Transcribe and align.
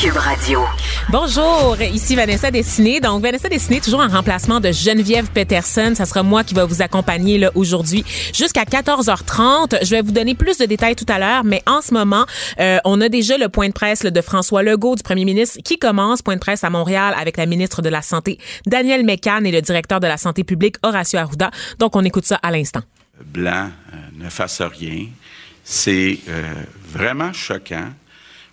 Cube 0.00 0.16
Radio. 0.16 0.60
Bonjour, 1.08 1.80
ici 1.80 2.16
Vanessa 2.16 2.50
Dessiné. 2.50 3.00
Donc, 3.00 3.22
Vanessa 3.22 3.48
Dessiné, 3.48 3.80
toujours 3.80 4.00
en 4.00 4.08
remplacement 4.08 4.60
de 4.60 4.70
Geneviève 4.70 5.30
Peterson. 5.30 5.94
Ça 5.94 6.04
sera 6.04 6.22
moi 6.22 6.44
qui 6.44 6.52
va 6.52 6.66
vous 6.66 6.82
accompagner 6.82 7.38
là, 7.38 7.50
aujourd'hui 7.54 8.04
jusqu'à 8.34 8.64
14h30. 8.64 9.84
Je 9.84 9.90
vais 9.90 10.02
vous 10.02 10.12
donner 10.12 10.34
plus 10.34 10.58
de 10.58 10.66
détails 10.66 10.96
tout 10.96 11.06
à 11.08 11.18
l'heure, 11.18 11.44
mais 11.44 11.62
en 11.66 11.80
ce 11.80 11.94
moment, 11.94 12.26
euh, 12.60 12.78
on 12.84 13.00
a 13.00 13.08
déjà 13.08 13.38
le 13.38 13.48
point 13.48 13.68
de 13.68 13.72
presse 13.72 14.02
là, 14.02 14.10
de 14.10 14.20
François 14.20 14.62
Legault, 14.62 14.96
du 14.96 15.02
premier 15.02 15.24
ministre, 15.24 15.60
qui 15.64 15.78
commence. 15.78 16.20
Point 16.20 16.34
de 16.34 16.40
presse 16.40 16.62
à 16.62 16.68
Montréal 16.68 17.14
avec 17.18 17.38
la 17.38 17.46
ministre 17.46 17.80
de 17.80 17.88
la 17.88 18.02
Santé, 18.02 18.38
Danielle 18.66 19.04
Mécan, 19.04 19.44
et 19.44 19.50
le 19.50 19.62
directeur 19.62 20.00
de 20.00 20.06
la 20.06 20.18
Santé 20.18 20.44
publique, 20.44 20.76
Horacio 20.82 21.18
Arruda. 21.18 21.50
Donc, 21.78 21.96
on 21.96 22.04
écoute 22.04 22.26
ça 22.26 22.38
à 22.42 22.50
l'instant. 22.50 22.82
Blanc 23.24 23.70
euh, 23.94 23.96
ne 24.24 24.28
fasse 24.28 24.60
rien. 24.60 25.06
C'est 25.64 26.18
euh, 26.28 26.52
vraiment 26.92 27.32
choquant 27.32 27.88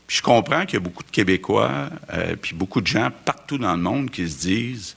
je 0.08 0.22
comprends 0.22 0.66
qu'il 0.66 0.76
y 0.76 0.78
a 0.78 0.80
beaucoup 0.82 1.04
de 1.04 1.12
Québécois, 1.12 1.90
euh, 2.14 2.36
puis 2.36 2.54
beaucoup 2.54 2.82
de 2.82 2.88
gens 2.88 3.10
partout 3.26 3.58
dans 3.58 3.76
le 3.76 3.82
monde 3.82 4.12
qui 4.12 4.30
se 4.30 4.40
disent 4.40 4.96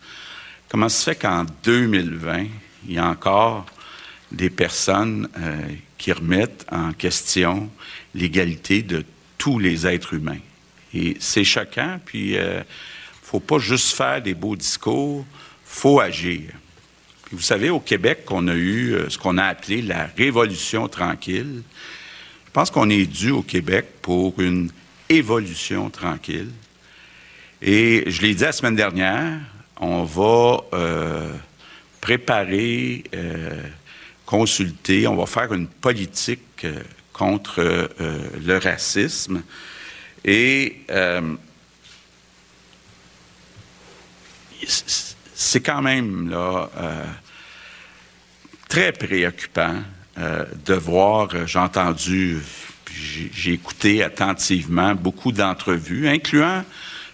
comment 0.69 0.89
se 0.89 1.05
fait 1.05 1.17
qu'en 1.17 1.47
2020, 1.63 2.47
il 2.89 2.95
y 2.95 2.99
a 2.99 3.07
encore 3.07 3.67
des 4.33 4.51
personnes 4.51 5.29
euh, 5.39 5.57
qui 5.97 6.13
remettent 6.13 6.67
en 6.71 6.93
question 6.93 7.71
l'égalité 8.15 8.83
de 8.83 9.05
tous 9.39 9.59
les 9.59 9.87
êtres 9.87 10.15
humains? 10.15 10.41
Et 10.93 11.17
c'est 11.21 11.45
choquant, 11.45 12.01
puis 12.05 12.33
il 12.33 12.39
euh, 12.39 12.63
faut 13.23 13.41
pas 13.41 13.59
juste 13.59 13.95
faire 13.95 14.21
des 14.21 14.35
beaux 14.35 14.57
discours, 14.57 15.25
faut 15.65 16.01
agir. 16.01 16.43
vous 17.33 17.41
savez, 17.41 17.71
au 17.71 17.81
Québec, 17.81 18.25
on 18.31 18.49
a 18.49 18.55
eu 18.55 18.97
ce 19.09 19.19
qu'on 19.19 19.37
a 19.37 19.45
appelé 19.45 19.83
la 19.83 20.09
révolution 20.17 20.89
tranquille. 20.89 21.63
Je 22.47 22.51
pense 22.53 22.71
qu'on 22.71 22.89
est 22.89 23.05
dû 23.05 23.31
au 23.31 23.43
Québec 23.43 23.87
pour 24.01 24.41
une 24.41 24.71
évolution 25.09 25.91
tranquille. 25.91 26.51
Et 27.63 28.05
je 28.07 28.23
l'ai 28.23 28.35
dit 28.35 28.43
la 28.43 28.53
semaine 28.53 28.77
dernière, 28.77 29.39
on 29.81 30.05
va 30.05 30.61
euh, 30.75 31.33
préparer, 32.01 33.05
euh, 33.15 33.63
consulter, 34.25 35.07
on 35.07 35.17
va 35.17 35.27
faire 35.27 35.53
une 35.53 35.67
politique 35.67 36.65
euh, 36.65 36.83
contre 37.13 37.89
le 38.45 38.59
racisme. 38.59 39.43
Et 40.23 40.83
c'est 45.35 45.61
quand 45.61 45.81
même 45.81 46.37
très 48.69 48.93
préoccupant 48.93 49.77
de 50.19 50.75
voir, 50.75 51.47
j'ai 51.47 51.59
entendu 51.59 52.43
j'ai 53.33 53.53
écouté 53.53 54.03
attentivement 54.03 54.95
beaucoup 54.95 55.33
d'entrevues, 55.33 56.09
incluant 56.09 56.65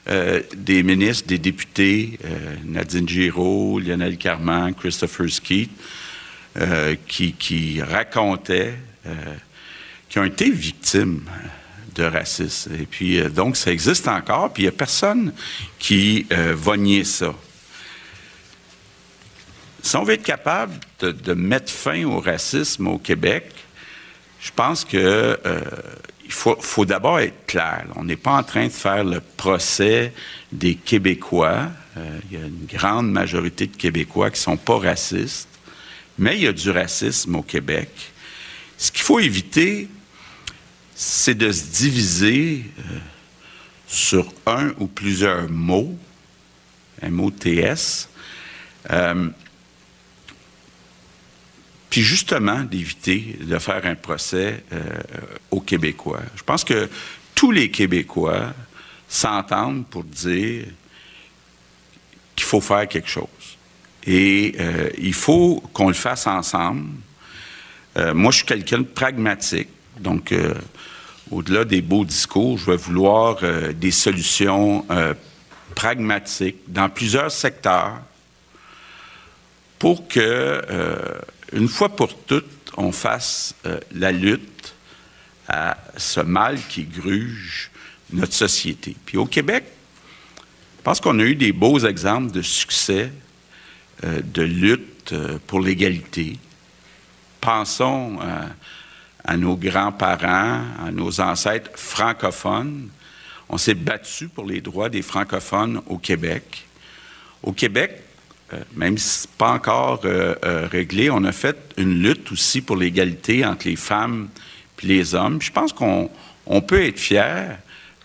euh, 0.08 0.42
des 0.56 0.82
ministres, 0.82 1.28
des 1.28 1.38
députés, 1.38 2.18
euh, 2.24 2.56
Nadine 2.64 3.08
Giraud, 3.08 3.78
Lionel 3.78 4.16
Carman, 4.16 4.74
Christopher 4.74 5.30
Skeet, 5.30 5.70
euh, 6.56 6.96
qui, 7.06 7.80
racontaient, 7.80 8.74
qui 10.08 10.18
ont 10.18 10.24
été 10.24 10.50
victimes 10.50 11.22
de 11.94 12.04
racisme. 12.04 12.74
Et 12.80 12.86
puis, 12.86 13.20
donc, 13.30 13.56
ça 13.56 13.70
existe 13.70 14.08
encore, 14.08 14.52
puis 14.52 14.64
il 14.64 14.66
n'y 14.66 14.70
a 14.70 14.72
personne 14.72 15.32
qui 15.78 16.26
va 16.30 16.76
nier 16.76 17.04
ça. 17.04 17.34
Si 19.82 19.96
on 19.96 20.04
veut 20.04 20.14
être 20.14 20.22
capable 20.22 20.74
de 21.00 21.34
mettre 21.34 21.72
fin 21.72 22.04
au 22.04 22.20
racisme 22.20 22.86
au 22.86 22.98
Québec, 22.98 23.52
je 24.42 24.50
pense 24.50 24.84
que 24.84 24.96
euh, 25.46 25.60
il 26.24 26.32
faut, 26.32 26.56
faut 26.60 26.84
d'abord 26.84 27.20
être 27.20 27.46
clair. 27.46 27.86
On 27.94 28.04
n'est 28.04 28.16
pas 28.16 28.32
en 28.32 28.42
train 28.42 28.66
de 28.66 28.72
faire 28.72 29.04
le 29.04 29.20
procès 29.20 30.12
des 30.50 30.74
Québécois. 30.74 31.70
Euh, 31.96 32.18
il 32.30 32.38
y 32.38 32.42
a 32.42 32.46
une 32.46 32.66
grande 32.66 33.10
majorité 33.10 33.68
de 33.68 33.76
Québécois 33.76 34.30
qui 34.30 34.40
sont 34.40 34.56
pas 34.56 34.78
racistes, 34.78 35.48
mais 36.18 36.36
il 36.36 36.42
y 36.42 36.46
a 36.48 36.52
du 36.52 36.70
racisme 36.70 37.36
au 37.36 37.42
Québec. 37.42 37.88
Ce 38.76 38.90
qu'il 38.90 39.02
faut 39.02 39.20
éviter, 39.20 39.88
c'est 40.96 41.36
de 41.36 41.52
se 41.52 41.64
diviser 41.66 42.64
euh, 42.78 42.98
sur 43.86 44.32
un 44.46 44.72
ou 44.80 44.88
plusieurs 44.88 45.48
mots, 45.48 45.96
M-O-T-S, 47.00 48.08
puis 51.92 52.00
justement 52.00 52.60
d'éviter 52.60 53.36
de 53.38 53.58
faire 53.58 53.84
un 53.84 53.94
procès 53.94 54.64
euh, 54.72 54.80
aux 55.50 55.60
Québécois. 55.60 56.22
Je 56.34 56.42
pense 56.42 56.64
que 56.64 56.88
tous 57.34 57.50
les 57.50 57.70
Québécois 57.70 58.54
s'entendent 59.06 59.84
pour 59.84 60.02
dire 60.02 60.64
qu'il 62.34 62.46
faut 62.46 62.62
faire 62.62 62.88
quelque 62.88 63.10
chose. 63.10 63.26
Et 64.06 64.54
euh, 64.58 64.88
il 64.96 65.12
faut 65.12 65.62
qu'on 65.74 65.88
le 65.88 65.94
fasse 65.94 66.26
ensemble. 66.26 66.88
Euh, 67.98 68.14
moi, 68.14 68.30
je 68.30 68.38
suis 68.38 68.46
quelqu'un 68.46 68.78
de 68.78 68.84
pragmatique. 68.84 69.68
Donc, 70.00 70.34
au-delà 71.30 71.66
des 71.66 71.82
beaux 71.82 72.06
discours, 72.06 72.56
je 72.56 72.70
vais 72.70 72.78
vouloir 72.78 73.36
des 73.74 73.90
solutions 73.90 74.86
pragmatiques 75.74 76.56
dans 76.68 76.88
plusieurs 76.88 77.30
secteurs 77.30 78.00
pour 79.78 80.08
que 80.08 80.62
une 81.52 81.68
fois 81.68 81.90
pour 81.90 82.16
toutes, 82.24 82.72
on 82.76 82.92
fasse 82.92 83.54
euh, 83.66 83.78
la 83.92 84.12
lutte 84.12 84.74
à 85.48 85.76
ce 85.96 86.20
mal 86.20 86.58
qui 86.68 86.84
gruge 86.84 87.70
notre 88.12 88.32
société. 88.32 88.96
Puis 89.04 89.18
au 89.18 89.26
Québec, 89.26 89.64
je 90.78 90.82
pense 90.82 91.00
qu'on 91.00 91.18
a 91.18 91.24
eu 91.24 91.34
des 91.34 91.52
beaux 91.52 91.78
exemples 91.78 92.32
de 92.32 92.42
succès 92.42 93.12
euh, 94.04 94.20
de 94.22 94.42
lutte 94.42 95.12
euh, 95.12 95.38
pour 95.46 95.60
l'égalité. 95.60 96.38
Pensons 97.40 98.20
à 99.24 99.36
nos 99.36 99.56
grands-parents, 99.56 100.60
à 100.86 100.92
nos 100.92 101.20
ancêtres 101.20 101.72
francophones. 101.74 102.88
On 103.48 103.58
s'est 103.58 103.74
battu 103.74 104.28
pour 104.28 104.46
les 104.46 104.60
droits 104.60 104.88
des 104.88 105.02
francophones 105.02 105.82
au 105.88 105.98
Québec. 105.98 106.64
Au 107.42 107.52
Québec, 107.52 108.00
même 108.74 108.98
si 108.98 109.08
ce 109.08 109.26
n'est 109.26 109.32
pas 109.38 109.52
encore 109.52 110.00
euh, 110.04 110.34
euh, 110.44 110.66
réglé, 110.70 111.10
on 111.10 111.24
a 111.24 111.32
fait 111.32 111.56
une 111.76 112.02
lutte 112.02 112.30
aussi 112.32 112.60
pour 112.60 112.76
l'égalité 112.76 113.44
entre 113.44 113.68
les 113.68 113.76
femmes 113.76 114.28
et 114.82 114.86
les 114.86 115.14
hommes. 115.14 115.40
je 115.40 115.50
pense 115.52 115.72
qu'on 115.72 116.10
peut 116.66 116.84
être 116.84 116.98
fier 116.98 117.58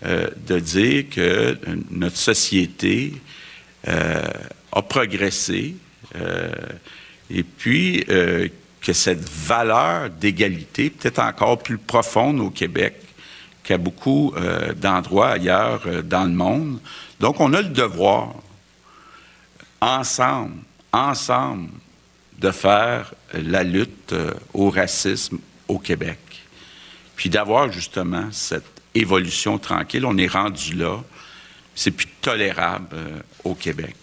de 0.04 0.60
dire 0.60 1.06
que 1.10 1.58
notre 1.90 2.16
société 2.16 3.14
a 3.84 4.82
progressé 4.82 5.74
et 7.28 7.42
puis 7.42 8.04
que 8.06 8.92
cette 8.92 9.28
valeur 9.28 10.08
d'égalité 10.08 10.90
peut-être 10.90 11.18
encore 11.18 11.58
plus 11.58 11.78
profonde 11.78 12.38
au 12.38 12.50
Québec 12.50 12.94
qu'à 13.64 13.76
beaucoup 13.76 14.32
d'endroits 14.76 15.30
ailleurs 15.30 15.82
dans 16.04 16.24
le 16.24 16.30
monde. 16.30 16.78
Donc, 17.18 17.40
on 17.40 17.52
a 17.52 17.60
le 17.60 17.70
devoir 17.70 18.36
ensemble, 19.80 20.56
ensemble, 20.92 21.70
de 22.38 22.50
faire 22.50 23.12
la 23.34 23.64
lutte 23.64 24.12
euh, 24.12 24.32
au 24.54 24.70
racisme 24.70 25.38
au 25.66 25.78
Québec. 25.78 26.18
Puis 27.16 27.28
d'avoir 27.28 27.70
justement 27.72 28.28
cette 28.30 28.64
évolution 28.94 29.58
tranquille. 29.58 30.04
On 30.06 30.16
est 30.16 30.28
rendu 30.28 30.74
là. 30.74 31.02
C'est 31.74 31.90
plus 31.90 32.06
tolérable 32.20 32.88
euh, 32.94 33.18
au 33.44 33.54
Québec. 33.54 33.96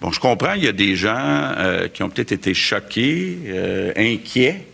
Bon, 0.00 0.12
je 0.12 0.20
comprends, 0.20 0.52
il 0.52 0.64
y 0.64 0.68
a 0.68 0.72
des 0.72 0.94
gens 0.94 1.16
euh, 1.16 1.88
qui 1.88 2.02
ont 2.02 2.08
peut-être 2.08 2.32
été 2.32 2.54
choqués, 2.54 3.92
inquiets 3.96 4.66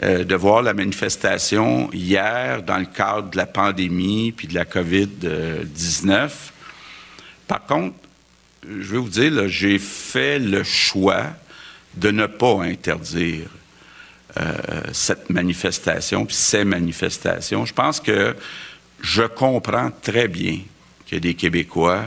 de 0.00 0.34
voir 0.36 0.62
la 0.62 0.74
manifestation 0.74 1.90
hier 1.92 2.62
dans 2.62 2.78
le 2.78 2.86
cadre 2.86 3.30
de 3.30 3.36
la 3.36 3.46
pandémie 3.46 4.30
puis 4.30 4.46
de 4.46 4.54
la 4.54 4.64
COVID-19. 4.64 6.30
Par 7.48 7.66
contre, 7.66 7.96
je 8.68 8.92
vais 8.92 8.98
vous 8.98 9.08
dire, 9.08 9.48
j'ai 9.48 9.78
fait 9.78 10.38
le 10.38 10.62
choix 10.62 11.26
de 11.96 12.10
ne 12.10 12.26
pas 12.26 12.62
interdire 12.62 13.48
euh, 14.38 14.52
cette 14.92 15.30
manifestation, 15.30 16.26
puis 16.26 16.36
ces 16.36 16.64
manifestations. 16.64 17.64
Je 17.64 17.72
pense 17.72 18.00
que 18.00 18.36
je 19.00 19.22
comprends 19.22 19.90
très 20.02 20.28
bien 20.28 20.60
qu'il 21.06 21.14
y 21.14 21.16
a 21.16 21.20
des 21.20 21.34
Québécois 21.34 22.04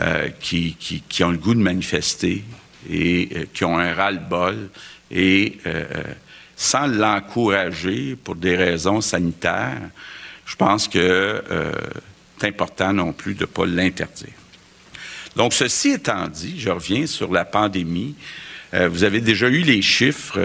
euh, 0.00 0.28
qui, 0.40 0.76
ont 1.22 1.30
le 1.30 1.38
goût 1.38 1.54
de 1.54 1.60
manifester, 1.60 2.44
et 2.90 3.28
euh, 3.34 3.44
qui 3.52 3.64
ont 3.64 3.78
un 3.78 3.94
ras-le-bol 3.94 4.70
et 5.10 5.58
sans 6.54 6.86
l'encourager 6.86 8.16
pour 8.16 8.34
des 8.34 8.56
raisons 8.56 9.00
sanitaires, 9.00 9.88
je 10.44 10.56
pense 10.56 10.86
que 10.86 11.42
c'est 12.38 12.48
important 12.48 12.92
non 12.92 13.12
plus 13.12 13.34
de 13.34 13.42
ne 13.42 13.46
pas 13.46 13.64
l'interdire. 13.64 14.34
Donc, 15.38 15.54
ceci 15.54 15.92
étant 15.92 16.26
dit, 16.26 16.58
je 16.58 16.68
reviens 16.68 17.06
sur 17.06 17.32
la 17.32 17.44
pandémie. 17.44 18.16
vous 18.72 19.04
avez 19.04 19.20
déjà 19.20 19.48
eu 19.48 19.62
les 19.62 19.82
chiffres. 19.82 20.38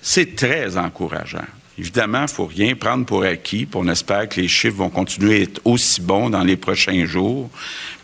c'est 0.00 0.36
très 0.36 0.76
encourageant. 0.76 1.44
Évidemment, 1.78 2.18
il 2.18 2.22
ne 2.22 2.26
faut 2.28 2.46
rien 2.46 2.76
prendre 2.76 3.04
pour 3.04 3.24
acquis, 3.24 3.68
on 3.74 3.88
espère 3.88 4.28
que 4.28 4.40
les 4.40 4.46
chiffres 4.46 4.76
vont 4.76 4.88
continuer 4.88 5.34
à 5.34 5.42
être 5.42 5.60
aussi 5.64 6.00
bons 6.00 6.30
dans 6.30 6.44
les 6.44 6.56
prochains 6.56 7.06
jours. 7.06 7.50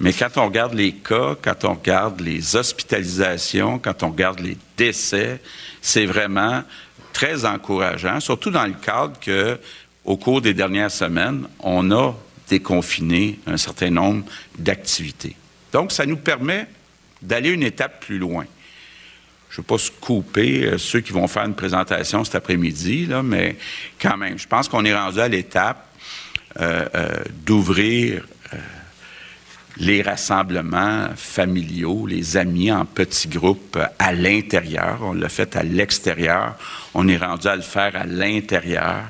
Mais 0.00 0.12
quand 0.12 0.36
on 0.36 0.46
regarde 0.46 0.74
les 0.74 0.92
cas, 0.92 1.36
quand 1.40 1.64
on 1.64 1.74
regarde 1.74 2.20
les 2.20 2.56
hospitalisations, 2.56 3.78
quand 3.78 4.02
on 4.02 4.10
regarde 4.10 4.40
les 4.40 4.56
décès, 4.76 5.40
c'est 5.80 6.06
vraiment 6.06 6.64
très 7.12 7.44
encourageant, 7.44 8.18
surtout 8.18 8.50
dans 8.50 8.66
le 8.66 8.74
cadre 8.74 9.18
que, 9.20 9.58
au 10.04 10.16
cours 10.16 10.40
des 10.40 10.54
dernières 10.54 10.90
semaines, 10.90 11.46
on 11.60 11.92
a 11.92 12.14
déconfiné 12.48 13.38
un 13.46 13.56
certain 13.56 13.90
nombre 13.90 14.24
d'activités. 14.58 15.36
Donc, 15.74 15.92
ça 15.92 16.06
nous 16.06 16.16
permet 16.16 16.66
d'aller 17.20 17.50
une 17.50 17.62
étape 17.62 18.00
plus 18.00 18.18
loin 18.18 18.46
je 19.54 19.60
ne 19.60 19.62
veux 19.62 19.66
pas 19.68 19.78
se 19.78 19.92
couper 19.92 20.64
euh, 20.64 20.78
ceux 20.78 20.98
qui 20.98 21.12
vont 21.12 21.28
faire 21.28 21.44
une 21.44 21.54
présentation 21.54 22.24
cet 22.24 22.34
après-midi, 22.34 23.08
mais 23.22 23.56
quand 24.02 24.16
même, 24.16 24.36
je 24.36 24.48
pense 24.48 24.68
qu'on 24.68 24.84
est 24.84 24.94
rendu 24.94 25.20
à 25.20 25.28
l'étape 25.28 25.86
euh, 26.60 26.84
euh, 26.96 27.22
d'ouvrir 27.46 28.26
les 29.76 30.02
rassemblements 30.02 31.08
familiaux, 31.14 32.04
les 32.06 32.36
amis 32.36 32.72
en 32.72 32.84
petits 32.84 33.28
groupes 33.28 33.78
à 33.98 34.12
l'intérieur. 34.12 34.98
On 35.02 35.12
l'a 35.12 35.28
fait 35.28 35.54
à 35.54 35.62
l'extérieur. 35.62 36.56
On 36.92 37.06
est 37.08 37.16
rendu 37.16 37.46
à 37.46 37.56
le 37.56 37.62
faire 37.62 37.94
à 37.96 38.06
l'intérieur. 38.06 39.02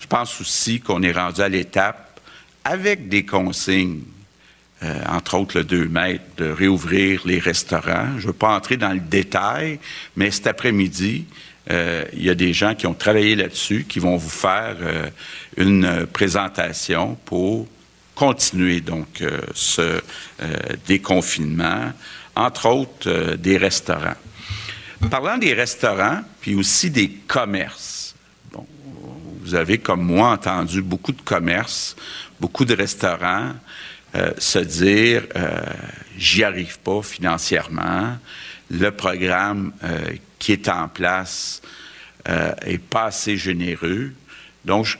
Je 0.00 0.06
pense 0.06 0.40
aussi 0.40 0.80
qu'on 0.80 1.02
est 1.02 1.12
rendu 1.12 1.40
à 1.40 1.48
l'étape 1.48 2.20
avec 2.64 3.08
des 3.08 3.24
consignes 3.24 4.02
euh, 4.84 4.94
entre 5.08 5.36
autres 5.36 5.58
le 5.58 5.64
2 5.64 5.88
mètres, 5.88 6.24
de 6.36 6.48
réouvrir 6.48 7.22
les 7.24 7.40
restaurants. 7.40 8.10
Je 8.18 8.22
ne 8.22 8.26
veux 8.28 8.32
pas 8.32 8.54
entrer 8.54 8.76
dans 8.76 8.92
le 8.92 9.00
détail, 9.00 9.80
mais 10.14 10.30
cet 10.30 10.46
après-midi, 10.46 11.24
euh, 11.70 12.04
il 12.12 12.22
y 12.22 12.30
a 12.30 12.36
des 12.36 12.52
gens 12.52 12.76
qui 12.76 12.86
ont 12.86 12.94
travaillé 12.94 13.34
là-dessus, 13.34 13.86
qui 13.88 13.98
vont 13.98 14.16
vous 14.16 14.30
faire 14.30 14.76
euh, 14.80 15.08
une 15.56 16.06
présentation 16.06 17.18
pour 17.24 17.66
continuer 18.14 18.80
donc 18.80 19.22
ce 19.54 20.00
déconfinement, 20.88 21.92
entre 22.34 22.66
autres 22.66 23.36
des 23.36 23.56
restaurants. 23.56 24.16
Parlant 25.08 25.38
des 25.38 25.54
restaurants, 25.54 26.22
puis 26.40 26.56
aussi 26.56 26.90
des 26.90 27.10
commerces. 27.10 28.16
Bon, 28.52 28.66
vous 29.42 29.54
avez, 29.54 29.78
comme 29.78 30.02
moi, 30.02 30.30
entendu 30.32 30.82
beaucoup 30.82 31.12
de 31.12 31.20
commerces, 31.20 31.94
beaucoup 32.40 32.64
de 32.64 32.74
restaurants 32.74 33.52
euh, 34.18 34.32
se 34.38 34.58
dire 34.58 35.22
euh, 35.36 35.60
j'y 36.16 36.42
arrive 36.42 36.78
pas 36.80 37.02
financièrement, 37.02 38.16
le 38.68 38.90
programme 38.90 39.72
euh, 39.84 40.10
qui 40.38 40.52
est 40.52 40.68
en 40.68 40.88
place 40.88 41.62
est 42.66 42.82
pas 42.82 43.04
assez 43.04 43.38
généreux. 43.38 44.12
Donc, 44.62 44.84
je, 44.84 44.98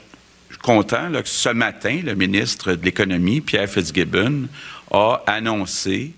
suis 0.49 0.57
content 0.63 1.11
que 1.11 1.29
ce 1.29 1.49
matin, 1.49 2.01
le 2.03 2.15
ministre 2.15 2.73
de 2.73 2.83
l'Économie, 2.83 3.39
Pierre 3.39 3.69
Fitzgibbon, 3.69 4.47
a 4.89 5.21
annoncé 5.27 6.13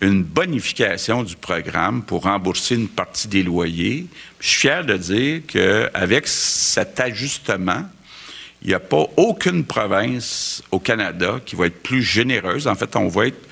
une 0.00 0.22
bonification 0.22 1.24
du 1.24 1.34
programme 1.34 2.04
pour 2.04 2.22
rembourser 2.24 2.76
une 2.76 2.86
partie 2.86 3.26
des 3.26 3.42
loyers. 3.42 4.06
Je 4.38 4.48
suis 4.48 4.60
fier 4.60 4.84
de 4.84 4.96
dire 4.96 5.42
qu'avec 5.48 6.28
cet 6.28 7.00
ajustement, 7.00 7.82
il 8.62 8.68
n'y 8.68 8.74
a 8.74 8.80
pas 8.80 9.04
aucune 9.16 9.64
province 9.64 10.62
au 10.70 10.78
Canada 10.78 11.40
qui 11.44 11.56
va 11.56 11.66
être 11.66 11.82
plus 11.82 12.02
généreuse. 12.02 12.68
En 12.68 12.76
fait, 12.76 12.94
on 12.94 13.08
va 13.08 13.26
être 13.26 13.48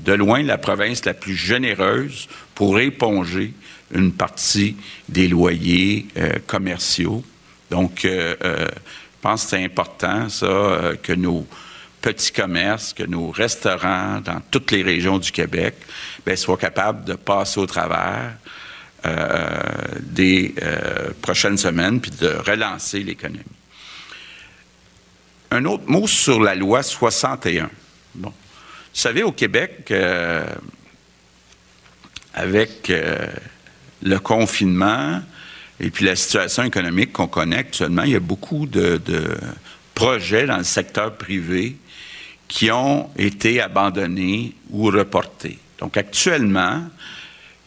de 0.00 0.12
loin 0.12 0.42
la 0.42 0.58
province 0.58 1.04
la 1.04 1.14
plus 1.14 1.34
généreuse 1.34 2.28
pour 2.54 2.78
éponger 2.78 3.54
une 3.92 4.12
partie 4.12 4.76
des 5.08 5.26
loyers 5.26 6.06
euh, 6.16 6.34
commerciaux. 6.46 7.24
Donc, 7.70 8.04
euh, 8.04 8.36
euh, 8.44 8.68
je 8.68 9.22
pense 9.22 9.44
que 9.44 9.50
c'est 9.50 9.64
important, 9.64 10.28
ça, 10.28 10.92
que 11.02 11.12
nos 11.12 11.46
petits 12.00 12.32
commerces, 12.32 12.92
que 12.92 13.02
nos 13.02 13.30
restaurants 13.30 14.20
dans 14.20 14.40
toutes 14.50 14.70
les 14.70 14.82
régions 14.82 15.18
du 15.18 15.30
Québec 15.30 15.74
ben, 16.24 16.36
soient 16.36 16.56
capables 16.56 17.04
de 17.04 17.14
passer 17.14 17.60
au 17.60 17.66
travers 17.66 18.32
des 20.00 20.54
prochaines 21.20 21.58
semaines 21.58 22.00
puis 22.00 22.10
de 22.18 22.28
relancer 22.28 23.00
l'économie. 23.00 23.59
Un 25.50 25.64
autre 25.64 25.84
mot 25.88 26.06
sur 26.06 26.40
la 26.40 26.54
loi 26.54 26.82
61. 26.82 27.70
Bon. 28.14 28.28
Vous 28.28 28.34
savez, 28.92 29.22
au 29.22 29.32
Québec, 29.32 29.88
euh, 29.90 30.44
avec 32.34 32.90
euh, 32.90 33.26
le 34.02 34.18
confinement 34.18 35.20
et 35.80 35.90
puis 35.90 36.04
la 36.04 36.14
situation 36.14 36.62
économique 36.62 37.12
qu'on 37.12 37.26
connaît 37.26 37.58
actuellement, 37.58 38.02
il 38.02 38.12
y 38.12 38.16
a 38.16 38.20
beaucoup 38.20 38.66
de, 38.66 39.00
projets 39.94 40.46
dans 40.46 40.56
le 40.56 40.64
secteur 40.64 41.16
privé 41.16 41.76
qui 42.48 42.70
ont 42.70 43.10
été 43.16 43.60
abandonnés 43.60 44.54
ou 44.70 44.86
reportés. 44.86 45.58
Donc 45.78 45.96
actuellement, 45.96 46.82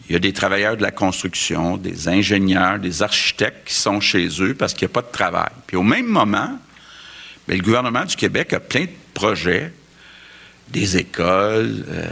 il 0.08 0.12
y 0.12 0.16
a 0.16 0.18
des 0.18 0.32
travailleurs 0.32 0.76
de 0.76 0.82
la 0.82 0.90
construction, 0.90 1.76
des 1.76 2.08
ingénieurs, 2.08 2.78
des 2.78 3.02
architectes 3.02 3.68
qui 3.68 3.74
sont 3.74 4.00
chez 4.00 4.28
eux 4.40 4.54
parce 4.54 4.74
qu'il 4.74 4.86
n'y 4.86 4.92
a 4.92 4.94
pas 4.94 5.02
de 5.02 5.12
travail. 5.12 5.50
Puis 5.66 5.76
au 5.76 5.82
même 5.82 6.06
moment, 6.06 6.58
mais 7.48 7.56
le 7.56 7.62
gouvernement 7.62 8.04
du 8.04 8.16
Québec 8.16 8.52
a 8.52 8.60
plein 8.60 8.84
de 8.84 8.90
projets, 9.12 9.72
des 10.68 10.96
écoles, 10.96 11.84
euh, 11.88 12.10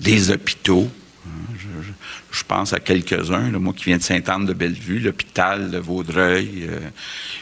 des 0.00 0.30
hôpitaux. 0.30 0.90
Je, 2.30 2.44
pense 2.44 2.72
à 2.72 2.78
quelques-uns, 2.78 3.50
moi 3.58 3.72
qui 3.72 3.86
viens 3.86 3.96
de 3.96 4.02
Sainte-Anne-de-Bellevue, 4.02 5.00
l'hôpital 5.00 5.70
de 5.70 5.78
Vaudreuil. 5.78 6.68
Euh, 6.68 6.78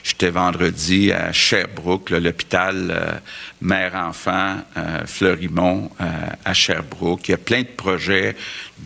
j'étais 0.02 0.30
vendredi 0.30 1.12
à 1.12 1.32
Sherbrooke, 1.32 2.10
l'hôpital 2.10 2.90
euh, 2.90 3.12
mère-enfant 3.60 4.62
Fleurimont 5.04 5.90
à 6.44 6.54
Sherbrooke. 6.54 7.28
Il 7.28 7.32
y 7.32 7.34
a 7.34 7.38
plein 7.38 7.62
de 7.62 7.68
projets 7.68 8.36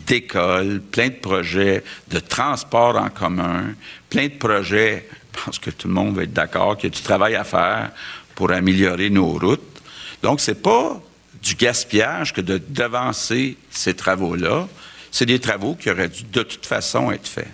d'écoles, 0.07 0.81
plein 0.91 1.09
de 1.09 1.13
projets 1.13 1.83
de 2.09 2.19
transport 2.19 2.97
en 2.97 3.09
commun, 3.09 3.75
plein 4.09 4.27
de 4.27 4.33
projets, 4.33 5.07
je 5.39 5.45
pense 5.45 5.59
que 5.59 5.69
tout 5.69 5.87
le 5.87 5.93
monde 5.93 6.15
va 6.15 6.23
être 6.23 6.33
d'accord, 6.33 6.75
qu'il 6.75 6.89
y 6.89 6.93
a 6.93 6.95
du 6.95 7.01
travail 7.01 7.35
à 7.35 7.43
faire 7.43 7.91
pour 8.39 8.53
améliorer 8.53 9.09
nos 9.09 9.33
routes. 9.33 9.81
Donc, 10.23 10.39
ce 10.39 10.51
n'est 10.51 10.57
pas 10.57 10.97
du 11.43 11.55
gaspillage 11.55 12.33
que 12.33 12.39
de 12.39 12.57
devancer 12.69 13.57
ces 13.69 13.93
travaux-là. 13.93 14.65
C'est 15.11 15.25
des 15.25 15.39
travaux 15.39 15.75
qui 15.75 15.89
auraient 15.89 16.07
dû 16.07 16.23
de 16.23 16.43
toute 16.43 16.65
façon 16.65 17.11
être 17.11 17.27
faits. 17.27 17.51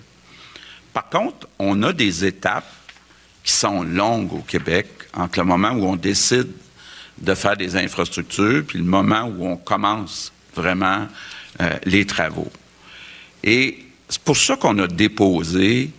Par 0.93 1.09
contre, 1.09 1.47
on 1.57 1.81
a 1.81 1.91
des 1.91 2.23
étapes 2.23 2.71
qui 3.43 3.51
sont 3.51 3.81
longues 3.81 4.31
au 4.33 4.43
Québec 4.47 4.85
entre 5.15 5.39
le 5.39 5.45
moment 5.45 5.71
où 5.71 5.87
on 5.87 5.95
décide 5.95 6.51
de 7.17 7.33
faire 7.33 7.57
des 7.57 7.75
infrastructures 7.77 8.63
puis 8.67 8.77
le 8.77 8.85
moment 8.85 9.23
où 9.23 9.47
on 9.47 9.57
commence 9.57 10.31
vraiment 10.53 11.07
euh, 11.61 11.77
les 11.85 12.05
travaux. 12.05 12.51
Et 13.43 13.79
c'est 14.07 14.21
pour 14.21 14.37
ça 14.37 14.55
qu'on 14.55 14.77
a 14.77 14.85
déposé 14.85 15.89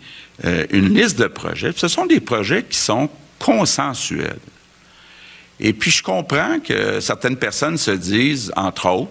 euh, 0.45 0.65
une 0.71 0.95
liste 0.95 1.19
de 1.19 1.27
projets. 1.27 1.73
Ce 1.75 1.89
sont 1.89 2.07
des 2.07 2.21
projets 2.21 2.63
qui 2.63 2.79
sont 2.79 3.11
consensuels. 3.41 4.39
Et 5.61 5.73
puis, 5.73 5.91
je 5.91 6.03
comprends 6.03 6.59
que 6.61 7.01
certaines 7.01 7.37
personnes 7.37 7.79
se 7.79 7.91
disent, 7.91 8.53
entre 8.57 8.89
autres, 8.89 9.11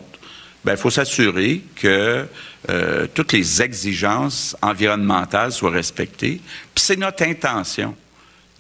il 0.65 0.69
ben, 0.69 0.77
faut 0.77 0.89
s'assurer 0.89 1.61
que 1.75 2.25
euh, 2.69 3.07
toutes 3.13 3.33
les 3.33 3.61
exigences 3.61 4.55
environnementales 4.63 5.51
soient 5.51 5.69
respectées. 5.69 6.41
Puis 6.73 6.83
c'est 6.83 6.95
notre 6.95 7.21
intention 7.23 7.95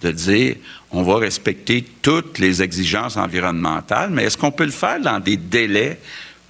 de 0.03 0.11
dire, 0.11 0.55
on 0.91 1.01
va 1.01 1.17
respecter 1.17 1.83
toutes 2.03 2.37
les 2.37 2.61
exigences 2.61 3.17
environnementales, 3.17 4.11
mais 4.11 4.25
est-ce 4.25 4.37
qu'on 4.37 4.51
peut 4.51 4.65
le 4.65 4.71
faire 4.71 4.99
dans 4.99 5.19
des 5.19 5.37
délais 5.37 5.99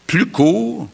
plus 0.07 0.25
courts, 0.25 0.89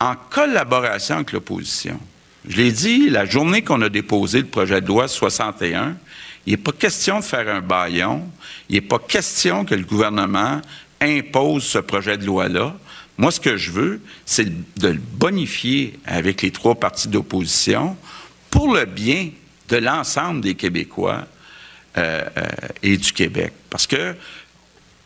en 0.00 0.14
collaboration 0.28 1.16
avec 1.16 1.32
l'opposition? 1.32 1.98
Je 2.46 2.56
l'ai 2.56 2.72
dit, 2.72 3.08
la 3.08 3.24
journée 3.24 3.62
qu'on 3.62 3.80
a 3.80 3.88
déposé 3.88 4.40
le 4.40 4.46
projet 4.46 4.82
de 4.82 4.88
loi 4.88 5.08
61, 5.08 5.96
il 6.46 6.52
n'est 6.52 6.56
pas 6.56 6.72
question 6.72 7.20
de 7.20 7.24
faire 7.24 7.48
un 7.48 7.60
baillon. 7.60 8.28
Il 8.68 8.74
n'est 8.74 8.80
pas 8.80 8.98
question 8.98 9.64
que 9.64 9.74
le 9.74 9.84
gouvernement 9.84 10.60
impose 11.00 11.64
ce 11.64 11.78
projet 11.78 12.18
de 12.18 12.24
loi-là. 12.24 12.74
Moi, 13.18 13.30
ce 13.30 13.40
que 13.40 13.56
je 13.56 13.70
veux, 13.70 14.00
c'est 14.24 14.46
de 14.78 14.88
le 14.88 15.00
bonifier 15.00 15.98
avec 16.04 16.42
les 16.42 16.50
trois 16.50 16.74
partis 16.74 17.08
d'opposition 17.08 17.96
pour 18.50 18.74
le 18.74 18.84
bien 18.84 19.30
de 19.68 19.76
l'ensemble 19.76 20.40
des 20.40 20.54
Québécois 20.54 21.26
euh, 21.98 22.24
euh, 22.36 22.48
et 22.82 22.96
du 22.96 23.12
Québec. 23.12 23.52
Parce 23.70 23.86
que 23.86 24.14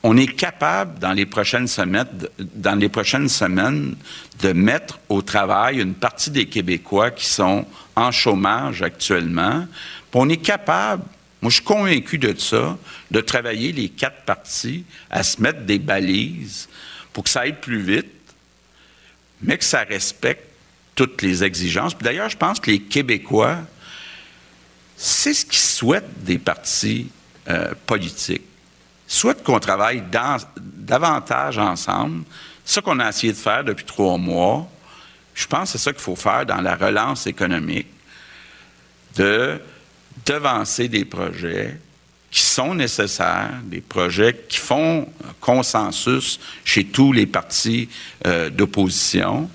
on 0.03 0.17
est 0.17 0.37
capable 0.37 1.01
dans 1.01 1.13
les 1.13 1.27
prochaines 1.27 1.67
semaines, 1.67 2.07
dans 2.39 2.77
les 2.77 2.89
prochaines 2.89 3.29
semaines, 3.29 3.97
de 4.41 4.53
mettre 4.53 5.01
au 5.09 5.21
travail 5.21 5.81
une 5.81 5.95
partie 5.95 6.31
des 6.31 6.47
Québécois 6.47 7.11
qui 7.11 7.27
sont 7.27 7.67
en 7.97 8.13
chômage 8.13 8.83
actuellement. 8.83 9.67
on 10.15 10.29
est 10.29 10.37
capable, 10.37 11.03
moi 11.47 11.51
je 11.51 11.55
suis 11.59 11.65
convaincu 11.65 12.19
de 12.19 12.37
ça, 12.37 12.77
de 13.13 13.21
travailler 13.21 13.71
les 13.71 13.89
quatre 13.89 14.23
parties 14.23 14.85
à 15.09 15.23
se 15.23 15.41
mettre 15.41 15.61
des 15.61 15.79
balises 15.79 16.69
pour 17.13 17.23
que 17.23 17.31
ça 17.31 17.43
aille 17.43 17.61
plus 17.61 17.81
vite, 17.81 18.11
mais 19.41 19.57
que 19.57 19.63
ça 19.63 19.85
respecte 19.85 20.45
toutes 20.97 21.23
les 21.23 21.45
exigences. 21.45 21.97
D'ailleurs, 21.99 22.29
je 22.31 22.37
pense 22.37 22.59
que 22.59 22.73
les 22.73 22.81
Québécois, 22.81 23.59
c'est 24.97 25.35
ce 25.35 25.47
qu'ils 25.47 25.59
souhaitent 25.59 26.25
des 26.25 26.39
partis 26.39 27.13
euh, 27.49 27.75
politiques 27.87 28.43
soit 29.07 29.41
qu'on 29.41 29.61
travaille 29.61 30.03
davantage 30.57 31.59
ensemble, 31.59 32.25
ce 32.65 32.81
qu'on 32.81 32.99
a 32.99 33.09
essayé 33.09 33.33
de 33.33 33.39
faire 33.39 33.63
depuis 33.63 33.85
trois 33.85 34.19
mois. 34.19 34.69
Je 35.33 35.47
pense 35.47 35.71
que 35.71 35.79
c'est 35.79 35.85
ça 35.85 35.93
qu'il 35.93 36.03
faut 36.03 36.17
faire 36.17 36.45
dans 36.45 36.61
la 36.61 36.75
relance 36.75 37.29
économique, 37.29 37.87
de 39.15 39.61
devancer 40.25 40.89
des 40.89 41.05
projets 41.05 41.77
qui 42.31 42.43
sont 42.43 42.75
nécessaires, 42.75 43.55
des 43.65 43.81
projets 43.81 44.45
qui 44.49 44.59
font 44.59 45.09
consensus 45.41 46.39
chez 46.65 46.85
tous 46.85 47.13
les 47.13 47.27
partis 47.27 47.89
euh, 48.27 48.51
d'opposition, 48.51 49.49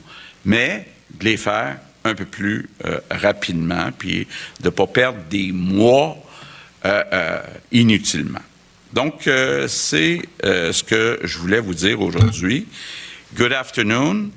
mais 0.46 0.88
de 1.12 1.26
les 1.26 1.38
faire 1.38 1.78
un 2.04 2.16
peu 2.16 2.26
plus 2.26 2.68
euh, 2.86 3.00
rapidement, 3.12 3.92
puis 3.96 4.28
de 4.62 4.66
ne 4.66 4.70
pas 4.72 4.88
perdre 4.88 5.20
des 5.30 5.52
mois 5.52 6.18
euh, 6.86 7.42
inutilement. 7.72 8.42
Donc, 8.94 9.22
c'est 9.68 10.20
ce 10.44 10.84
que 10.84 11.20
je 11.24 11.38
voulais 11.38 11.62
vous 11.62 11.74
dire 11.74 12.02
aujourd'hui. 12.02 12.68
Good 13.38 13.54
afternoon. 13.54 14.32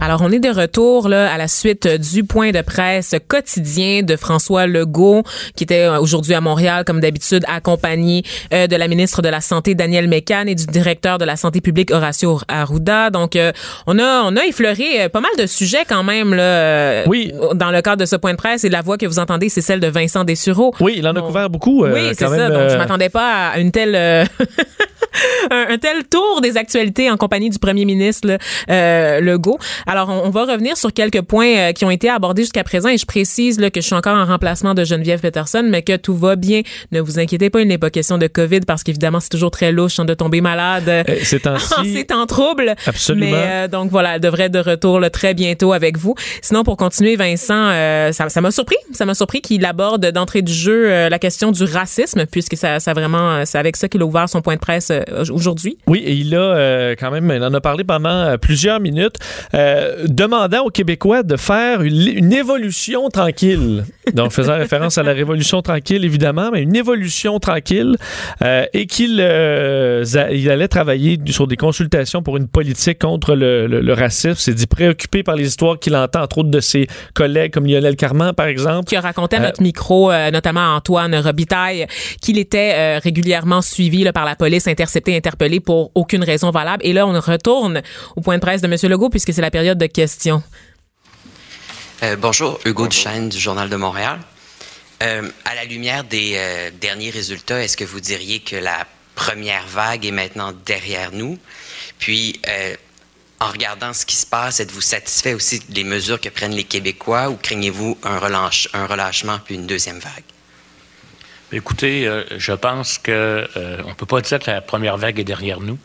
Alors, 0.00 0.22
on 0.22 0.30
est 0.30 0.38
de 0.38 0.48
retour 0.48 1.08
là, 1.08 1.32
à 1.32 1.38
la 1.38 1.48
suite 1.48 1.86
du 1.86 2.24
point 2.24 2.50
de 2.50 2.60
presse 2.60 3.14
quotidien 3.28 4.02
de 4.02 4.16
François 4.16 4.66
Legault, 4.66 5.22
qui 5.54 5.64
était 5.64 5.82
euh, 5.82 6.00
aujourd'hui 6.00 6.34
à 6.34 6.40
Montréal, 6.40 6.84
comme 6.84 7.00
d'habitude, 7.00 7.44
accompagné 7.48 8.22
euh, 8.52 8.66
de 8.66 8.76
la 8.76 8.88
ministre 8.88 9.22
de 9.22 9.28
la 9.28 9.40
Santé, 9.40 9.74
Danielle 9.74 10.08
Mécan, 10.08 10.44
et 10.46 10.54
du 10.54 10.66
directeur 10.66 11.18
de 11.18 11.24
la 11.24 11.36
Santé 11.36 11.60
publique, 11.60 11.90
Horacio 11.90 12.40
Arruda. 12.48 13.10
Donc, 13.10 13.36
euh, 13.36 13.52
on, 13.86 13.98
a, 13.98 14.22
on 14.24 14.36
a 14.36 14.44
effleuré 14.46 15.08
pas 15.08 15.20
mal 15.20 15.32
de 15.38 15.46
sujets 15.46 15.84
quand 15.88 16.04
même 16.04 16.34
là, 16.34 17.04
oui. 17.06 17.32
dans 17.54 17.70
le 17.70 17.82
cadre 17.82 18.00
de 18.00 18.06
ce 18.06 18.16
point 18.16 18.32
de 18.32 18.38
presse. 18.38 18.64
Et 18.64 18.68
la 18.68 18.82
voix 18.82 18.98
que 18.98 19.06
vous 19.06 19.18
entendez, 19.18 19.48
c'est 19.48 19.62
celle 19.62 19.80
de 19.80 19.88
Vincent 19.88 20.24
Dessureau. 20.24 20.74
Oui, 20.80 20.94
il 20.98 21.06
en 21.08 21.14
a 21.14 21.20
couvert 21.20 21.50
beaucoup. 21.50 21.84
oui, 21.84 22.14
c'est 22.14 22.28
ça. 22.28 22.50
Donc, 22.50 22.70
je 22.70 22.76
m'attendais 22.76 23.08
pas 23.08 23.48
à 23.48 23.58
une 23.58 23.72
telle... 23.72 24.26
un, 25.50 25.78
tel 25.78 26.04
tour 26.04 26.40
des 26.40 26.56
actualités 26.56 27.10
en 27.10 27.16
compagnie 27.16 27.50
du 27.50 27.58
premier 27.58 27.84
ministre 27.84 28.38
euh, 28.70 29.20
Legault. 29.20 29.45
Alors, 29.86 30.08
on, 30.08 30.30
va 30.30 30.44
revenir 30.44 30.76
sur 30.76 30.92
quelques 30.92 31.22
points 31.22 31.56
euh, 31.56 31.72
qui 31.72 31.84
ont 31.84 31.90
été 31.90 32.08
abordés 32.08 32.42
jusqu'à 32.42 32.64
présent 32.64 32.88
et 32.88 32.98
je 32.98 33.06
précise 33.06 33.58
là, 33.60 33.70
que 33.70 33.80
je 33.80 33.86
suis 33.86 33.94
encore 33.94 34.16
en 34.16 34.24
remplacement 34.24 34.74
de 34.74 34.84
Geneviève 34.84 35.20
Peterson, 35.20 35.64
mais 35.68 35.82
que 35.82 35.96
tout 35.96 36.16
va 36.16 36.36
bien. 36.36 36.62
Ne 36.92 37.00
vous 37.00 37.18
inquiétez 37.18 37.50
pas, 37.50 37.60
il 37.60 37.68
n'est 37.68 37.78
pas 37.78 37.90
question 37.90 38.18
de 38.18 38.26
COVID 38.26 38.60
parce 38.60 38.82
qu'évidemment, 38.82 39.20
c'est 39.20 39.28
toujours 39.28 39.50
très 39.50 39.72
louche 39.72 39.98
hein, 39.98 40.04
de 40.04 40.14
tomber 40.14 40.40
malade 40.40 40.88
euh, 40.88 41.02
c'est 41.22 41.46
en, 41.46 41.56
c'est 41.84 42.12
en 42.12 42.26
trouble. 42.26 42.74
Absolument. 42.86 43.30
Mais 43.30 43.44
euh, 43.46 43.68
donc 43.68 43.90
voilà, 43.90 44.16
elle 44.16 44.20
devrait 44.20 44.44
être 44.44 44.52
de 44.52 44.70
retour 44.70 45.00
là, 45.00 45.10
très 45.10 45.34
bientôt 45.34 45.72
avec 45.72 45.98
vous. 45.98 46.14
Sinon, 46.42 46.64
pour 46.64 46.76
continuer, 46.76 47.16
Vincent, 47.16 47.70
ça 48.12 48.40
m'a 48.40 48.50
surpris. 48.50 48.76
Ça 48.92 49.04
m'a 49.04 49.14
surpris 49.14 49.40
qu'il 49.40 49.64
aborde 49.64 50.06
d'entrée 50.10 50.42
du 50.42 50.52
jeu 50.52 51.08
la 51.08 51.18
question 51.18 51.50
du 51.52 51.64
racisme, 51.64 52.26
puisque 52.26 52.56
ça, 52.56 52.80
ça 52.80 52.92
vraiment, 52.92 53.44
c'est 53.44 53.58
avec 53.58 53.76
ça 53.76 53.88
qu'il 53.88 54.02
a 54.02 54.04
ouvert 54.06 54.28
son 54.28 54.42
point 54.42 54.54
de 54.54 54.60
presse 54.60 54.92
aujourd'hui. 55.30 55.78
Oui, 55.86 56.02
et 56.04 56.12
il 56.12 56.34
a 56.34 56.94
quand 56.96 57.10
même, 57.10 57.30
il 57.34 57.42
en 57.42 57.52
a 57.54 57.60
parlé 57.60 57.84
pendant 57.84 58.36
plusieurs 58.38 58.80
minutes, 58.80 59.16
euh, 59.54 60.04
demandant 60.08 60.64
aux 60.64 60.70
Québécois 60.70 61.22
de 61.22 61.36
faire 61.36 61.82
une, 61.82 62.32
évolution 62.32 63.08
tranquille. 63.08 63.84
Donc, 64.14 64.32
faisant 64.32 64.56
référence 64.56 64.98
à 64.98 65.02
la 65.02 65.12
révolution 65.12 65.62
tranquille, 65.62 66.04
évidemment, 66.04 66.50
mais 66.52 66.62
une 66.62 66.76
évolution 66.76 67.38
tranquille, 67.38 67.96
et 68.72 68.86
qu'il 68.86 69.18
il 69.18 70.50
allait 70.50 70.68
travailler 70.68 71.18
sur 71.26 71.46
des 71.46 71.56
consultations 71.56 72.22
pour 72.22 72.36
une 72.36 72.48
politique 72.48 72.98
contre 72.98 73.34
le, 73.34 73.92
racisme. 73.92 74.34
C'est 74.36 74.54
dit 74.54 74.66
préoccupé 74.66 75.22
par 75.22 75.36
les 75.36 75.46
histoires 75.46 75.78
qu'il 75.78 75.96
entend, 75.96 76.22
entre 76.22 76.38
autres 76.38 76.50
de 76.50 76.60
ses 76.60 76.86
collègues 77.14 77.52
comme 77.52 77.66
Lionel 77.66 77.96
Carman, 77.96 78.32
par 78.32 78.46
exemple. 78.46 78.88
Qui 78.88 78.96
a 78.96 79.00
raconté 79.00 79.36
à 79.36 79.40
notre 79.40 79.62
micro, 79.62 80.12
notamment 80.32 80.74
Antoine 80.74 81.14
Robitaille, 81.16 81.86
qu'il 82.20 82.38
était 82.38 82.98
régulièrement 82.98 83.62
suivi 83.62 84.04
là, 84.04 84.12
par 84.12 84.24
la 84.24 84.36
police, 84.36 84.68
intercepté, 84.68 85.16
interpellé 85.16 85.60
pour 85.60 85.90
aucune 85.94 86.24
raison 86.24 86.50
valable. 86.50 86.84
Et 86.84 86.92
là, 86.92 87.06
on 87.06 87.18
retourne 87.18 87.82
au 88.16 88.20
point 88.20 88.36
de 88.36 88.40
presse 88.40 88.60
de 88.60 88.66
M. 88.66 88.76
Legault 88.90 89.10
puisque 89.10 89.32
c'est 89.32 89.42
la 89.42 89.50
période 89.50 89.78
de 89.78 89.86
questions. 89.86 90.42
Euh, 92.02 92.14
bonjour, 92.14 92.60
Hugo 92.66 92.88
Duchesne 92.88 93.30
du 93.30 93.38
Journal 93.38 93.70
de 93.70 93.76
Montréal. 93.76 94.18
Euh, 95.02 95.30
à 95.46 95.54
la 95.54 95.64
lumière 95.64 96.04
des 96.04 96.34
euh, 96.36 96.70
derniers 96.78 97.08
résultats, 97.08 97.62
est-ce 97.62 97.74
que 97.74 97.84
vous 97.84 98.00
diriez 98.00 98.40
que 98.40 98.56
la 98.56 98.86
première 99.14 99.66
vague 99.66 100.04
est 100.04 100.10
maintenant 100.10 100.52
derrière 100.66 101.10
nous? 101.12 101.38
Puis, 101.98 102.38
en 103.40 103.46
regardant 103.46 103.94
ce 103.94 104.04
qui 104.04 104.14
se 104.14 104.26
passe, 104.26 104.60
êtes-vous 104.60 104.82
satisfait 104.82 105.32
aussi 105.32 105.60
des 105.70 105.84
mesures 105.84 106.20
que 106.20 106.28
prennent 106.28 106.54
les 106.54 106.64
Québécois 106.64 107.30
ou 107.30 107.36
craignez-vous 107.36 107.96
un, 108.02 108.18
relâche, 108.18 108.68
un 108.74 108.86
relâchement 108.86 109.38
puis 109.42 109.54
une 109.54 109.66
deuxième 109.66 109.98
vague? 109.98 110.24
Écoutez, 111.50 112.10
je 112.36 112.52
pense 112.52 112.98
qu'on 112.98 113.12
ne 113.12 113.94
peut 113.94 114.04
pas 114.04 114.20
dire 114.20 114.38
que 114.38 114.50
la 114.50 114.60
première 114.60 114.98
vague 114.98 115.18
est 115.18 115.24
derrière 115.24 115.60
nous. 115.60 115.78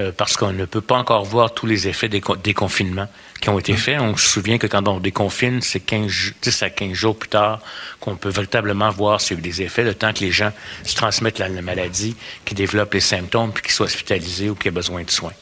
Euh, 0.00 0.10
parce 0.16 0.38
qu'on 0.38 0.54
ne 0.54 0.64
peut 0.64 0.80
pas 0.80 0.96
encore 0.96 1.22
voir 1.24 1.52
tous 1.52 1.66
les 1.66 1.86
effets 1.86 2.08
des 2.08 2.22
déconfinements 2.42 3.08
qui 3.42 3.50
ont 3.50 3.58
été 3.58 3.74
faits. 3.76 4.00
On 4.00 4.16
se 4.16 4.26
souvient 4.26 4.56
que 4.56 4.66
quand 4.66 4.88
on 4.88 5.00
déconfine, 5.00 5.60
c'est 5.60 5.80
15, 5.80 6.32
10 6.40 6.62
à 6.62 6.70
15 6.70 6.92
jours 6.94 7.18
plus 7.18 7.28
tard 7.28 7.60
qu'on 8.00 8.16
peut 8.16 8.30
véritablement 8.30 8.88
voir 8.88 9.20
s'il 9.20 9.36
y 9.36 9.36
a 9.36 9.38
eu 9.40 9.42
des 9.42 9.60
effets, 9.60 9.84
le 9.84 9.94
temps 9.94 10.14
que 10.14 10.20
les 10.20 10.30
gens 10.30 10.50
se 10.82 10.94
transmettent 10.94 11.38
la, 11.38 11.50
maladie, 11.50 12.16
qu'ils 12.46 12.56
développent 12.56 12.94
les 12.94 13.00
symptômes, 13.00 13.52
puis 13.52 13.62
qu'ils 13.62 13.72
soient 13.72 13.84
hospitalisés 13.84 14.48
ou 14.48 14.54
qu'ils 14.54 14.68
aient 14.68 14.72
besoin 14.72 15.02
de 15.02 15.10
soins. 15.10 15.34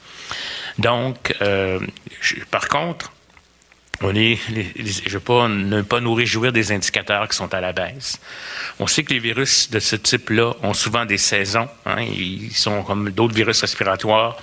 Donc, 0.78 1.33
par 2.50 2.69
contre, 2.69 3.12
on 4.02 4.14
est, 4.14 4.38
je 4.76 5.04
ne 5.04 5.11
veux 5.11 5.21
pas 5.21 5.49
ne 5.49 5.83
pas 5.83 6.00
nous 6.00 6.14
réjouir 6.14 6.52
des 6.52 6.73
indicateurs 6.73 7.28
qui 7.28 7.37
sont 7.37 7.52
à 7.52 7.61
la 7.61 7.73
baisse. 7.73 8.19
On 8.78 8.87
sait 8.87 9.04
que 9.04 9.12
les 9.12 9.19
virus 9.19 9.71
de 9.71 9.78
ce 9.78 9.97
type-là 9.97 10.54
ont 10.62 10.73
souvent 10.73 11.04
des 11.04 11.19
saisons. 11.19 11.69
Hein, 11.85 12.02
ils 12.02 12.54
sont 12.54 12.83
comme 12.83 13.11
d'autres 13.11 13.35
virus 13.35 13.61
respiratoires. 13.61 14.37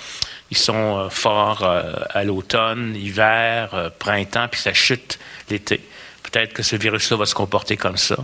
Ils 0.51 0.57
sont 0.57 0.97
euh, 0.97 1.09
forts 1.09 1.63
euh, 1.63 1.93
à 2.11 2.23
l'automne, 2.23 2.95
hiver, 2.95 3.73
euh, 3.73 3.89
printemps, 3.97 4.47
puis 4.49 4.61
ça 4.61 4.73
chute 4.73 5.19
l'été. 5.49 5.81
Peut-être 6.23 6.53
que 6.53 6.63
ce 6.63 6.75
virus-là 6.75 7.17
va 7.17 7.25
se 7.25 7.35
comporter 7.35 7.77
comme 7.77 7.95
ça. 7.95 8.17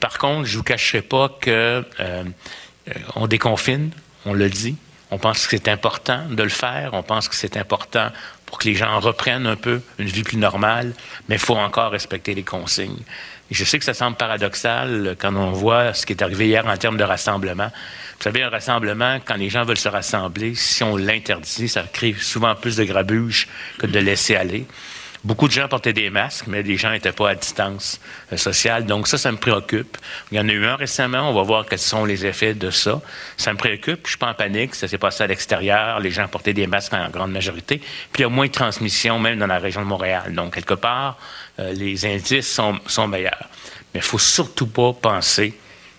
par 0.00 0.16
contre, 0.16 0.46
je 0.46 0.52
ne 0.52 0.56
vous 0.56 0.62
cacherai 0.62 1.02
pas 1.02 1.28
que 1.28 1.84
on 3.14 3.26
déconfine, 3.26 3.90
on 4.24 4.32
le 4.32 4.48
dit. 4.48 4.76
On 5.10 5.18
pense 5.18 5.46
que 5.46 5.50
c'est 5.50 5.68
important 5.68 6.24
de 6.30 6.42
le 6.42 6.48
faire. 6.48 6.94
On 6.94 7.02
pense 7.02 7.28
que 7.28 7.34
c'est 7.34 7.58
important 7.58 8.10
pour 8.50 8.58
que 8.58 8.68
les 8.68 8.74
gens 8.74 8.98
reprennent 8.98 9.46
un 9.46 9.56
peu 9.56 9.80
une 9.98 10.08
vie 10.08 10.24
plus 10.24 10.36
normale, 10.36 10.92
mais 11.28 11.36
il 11.36 11.40
faut 11.40 11.56
encore 11.56 11.92
respecter 11.92 12.34
les 12.34 12.42
consignes. 12.42 12.98
Et 13.50 13.54
je 13.54 13.64
sais 13.64 13.78
que 13.78 13.84
ça 13.84 13.94
semble 13.94 14.16
paradoxal 14.16 15.16
quand 15.18 15.34
on 15.36 15.52
voit 15.52 15.94
ce 15.94 16.04
qui 16.04 16.12
est 16.12 16.22
arrivé 16.22 16.48
hier 16.48 16.66
en 16.66 16.76
termes 16.76 16.96
de 16.96 17.04
rassemblement. 17.04 17.70
Vous 18.18 18.24
savez, 18.24 18.42
un 18.42 18.50
rassemblement, 18.50 19.18
quand 19.24 19.36
les 19.36 19.48
gens 19.48 19.64
veulent 19.64 19.78
se 19.78 19.88
rassembler, 19.88 20.54
si 20.56 20.82
on 20.82 20.96
l'interdit, 20.96 21.68
ça 21.68 21.84
crée 21.92 22.14
souvent 22.18 22.54
plus 22.54 22.76
de 22.76 22.84
grabuge 22.84 23.48
que 23.78 23.86
de 23.86 23.98
laisser 23.98 24.36
aller. 24.36 24.66
Beaucoup 25.22 25.48
de 25.48 25.52
gens 25.52 25.68
portaient 25.68 25.92
des 25.92 26.08
masques, 26.08 26.46
mais 26.46 26.62
les 26.62 26.78
gens 26.78 26.90
n'étaient 26.90 27.12
pas 27.12 27.30
à 27.30 27.34
distance 27.34 28.00
euh, 28.32 28.38
sociale. 28.38 28.86
Donc 28.86 29.06
ça, 29.06 29.18
ça 29.18 29.30
me 29.30 29.36
préoccupe. 29.36 29.98
Il 30.32 30.38
y 30.38 30.40
en 30.40 30.48
a 30.48 30.52
eu 30.52 30.64
un 30.64 30.76
récemment. 30.76 31.28
On 31.28 31.34
va 31.34 31.42
voir 31.42 31.66
quels 31.66 31.78
sont 31.78 32.06
les 32.06 32.24
effets 32.24 32.54
de 32.54 32.70
ça. 32.70 33.02
Ça 33.36 33.52
me 33.52 33.58
préoccupe. 33.58 34.00
Je 34.04 34.10
suis 34.10 34.18
pas 34.18 34.30
en 34.30 34.34
panique. 34.34 34.74
Ça 34.74 34.88
s'est 34.88 34.96
passé 34.96 35.22
à 35.22 35.26
l'extérieur. 35.26 36.00
Les 36.00 36.10
gens 36.10 36.26
portaient 36.26 36.54
des 36.54 36.66
masques 36.66 36.94
en 36.94 37.10
grande 37.10 37.32
majorité. 37.32 37.78
Puis 37.78 38.20
il 38.20 38.22
y 38.22 38.24
a 38.24 38.30
moins 38.30 38.46
de 38.46 38.52
transmission, 38.52 39.18
même 39.18 39.38
dans 39.38 39.46
la 39.46 39.58
région 39.58 39.82
de 39.82 39.86
Montréal. 39.86 40.34
Donc, 40.34 40.54
quelque 40.54 40.74
part, 40.74 41.18
euh, 41.58 41.72
les 41.74 42.06
indices 42.06 42.50
sont, 42.50 42.78
sont 42.86 43.06
meilleurs. 43.06 43.48
Mais 43.92 44.00
il 44.00 44.06
faut 44.06 44.18
surtout 44.18 44.68
pas 44.68 44.94
penser 44.94 45.52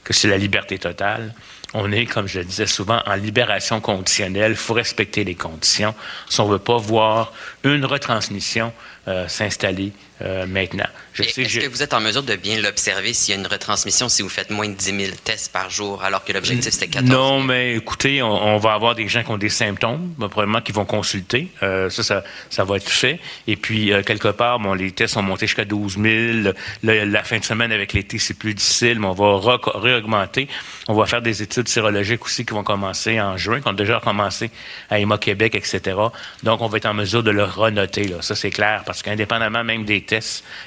que 0.03 0.13
c'est 0.13 0.29
la 0.29 0.37
liberté 0.37 0.79
totale 0.79 1.35
on 1.73 1.91
est, 1.91 2.05
comme 2.05 2.27
je 2.27 2.39
le 2.39 2.45
disais 2.45 2.65
souvent, 2.65 3.01
en 3.05 3.15
libération 3.15 3.79
conditionnelle. 3.79 4.51
Il 4.51 4.57
faut 4.57 4.73
respecter 4.73 5.23
les 5.23 5.35
conditions. 5.35 5.95
Si 6.29 6.41
on 6.41 6.47
ne 6.47 6.53
veut 6.53 6.59
pas 6.59 6.77
voir 6.77 7.31
une 7.63 7.85
retransmission 7.85 8.73
euh, 9.07 9.27
s'installer 9.27 9.93
euh, 10.23 10.45
maintenant. 10.45 10.85
Est-ce 11.17 11.59
que 11.59 11.67
vous 11.67 11.83
êtes 11.83 11.93
en 11.93 11.99
mesure 11.99 12.23
de 12.23 12.35
bien 12.35 12.59
l'observer 12.59 13.13
s'il 13.13 13.33
y 13.33 13.37
a 13.37 13.39
une 13.39 13.47
retransmission, 13.47 14.07
si 14.07 14.21
vous 14.21 14.29
faites 14.29 14.49
moins 14.49 14.69
de 14.69 14.73
10 14.73 14.85
000 14.85 15.15
tests 15.23 15.51
par 15.51 15.69
jour, 15.69 16.03
alors 16.03 16.23
que 16.23 16.31
l'objectif 16.31 16.71
c'était 16.71 16.87
14 16.87 17.09
000? 17.09 17.19
Non, 17.19 17.43
mais 17.43 17.75
écoutez, 17.75 18.21
on, 18.21 18.57
va 18.57 18.73
avoir 18.73 18.95
des 18.95 19.07
gens 19.07 19.23
qui 19.23 19.31
ont 19.31 19.37
des 19.37 19.49
symptômes, 19.49 20.13
probablement 20.17 20.61
qui 20.61 20.71
vont 20.71 20.85
consulter. 20.85 21.49
Euh, 21.63 21.89
ça, 21.89 22.23
ça, 22.49 22.63
va 22.63 22.77
être 22.77 22.89
fait. 22.89 23.19
Et 23.47 23.55
puis, 23.55 23.91
quelque 24.05 24.29
part, 24.29 24.59
bon, 24.59 24.73
les 24.73 24.91
tests 24.91 25.15
sont 25.15 25.21
montés 25.21 25.47
jusqu'à 25.47 25.65
12 25.65 25.97
000. 25.97 26.53
la 26.83 27.23
fin 27.23 27.39
de 27.39 27.43
semaine 27.43 27.71
avec 27.71 27.93
l'été, 27.93 28.17
c'est 28.19 28.35
plus 28.35 28.53
difficile, 28.53 28.99
mais 28.99 29.07
on 29.07 29.13
va 29.13 29.57
réaugmenter. 29.75 30.47
On 30.87 30.93
va 30.93 31.05
faire 31.05 31.21
des 31.21 31.41
études 31.41 31.67
sérologiques 31.67 32.23
aussi 32.25 32.45
qui 32.45 32.53
vont 32.53 32.63
commencer 32.63 33.19
en 33.19 33.37
juin, 33.37 33.59
qui 33.59 33.67
ont 33.67 33.73
déjà 33.73 33.99
commencé 33.99 34.49
à 34.89 34.99
EMA 34.99 35.17
Québec, 35.17 35.55
etc. 35.55 35.97
Donc, 36.43 36.61
on 36.61 36.67
va 36.67 36.77
être 36.77 36.85
en 36.85 36.93
mesure 36.93 37.23
de 37.23 37.31
le 37.31 37.43
renoter. 37.43 38.03
Là. 38.05 38.21
Ça, 38.21 38.35
c'est 38.35 38.51
clair, 38.51 38.83
parce 38.85 39.01
qu'indépendamment 39.01 39.63
même 39.63 39.83
des 39.83 40.01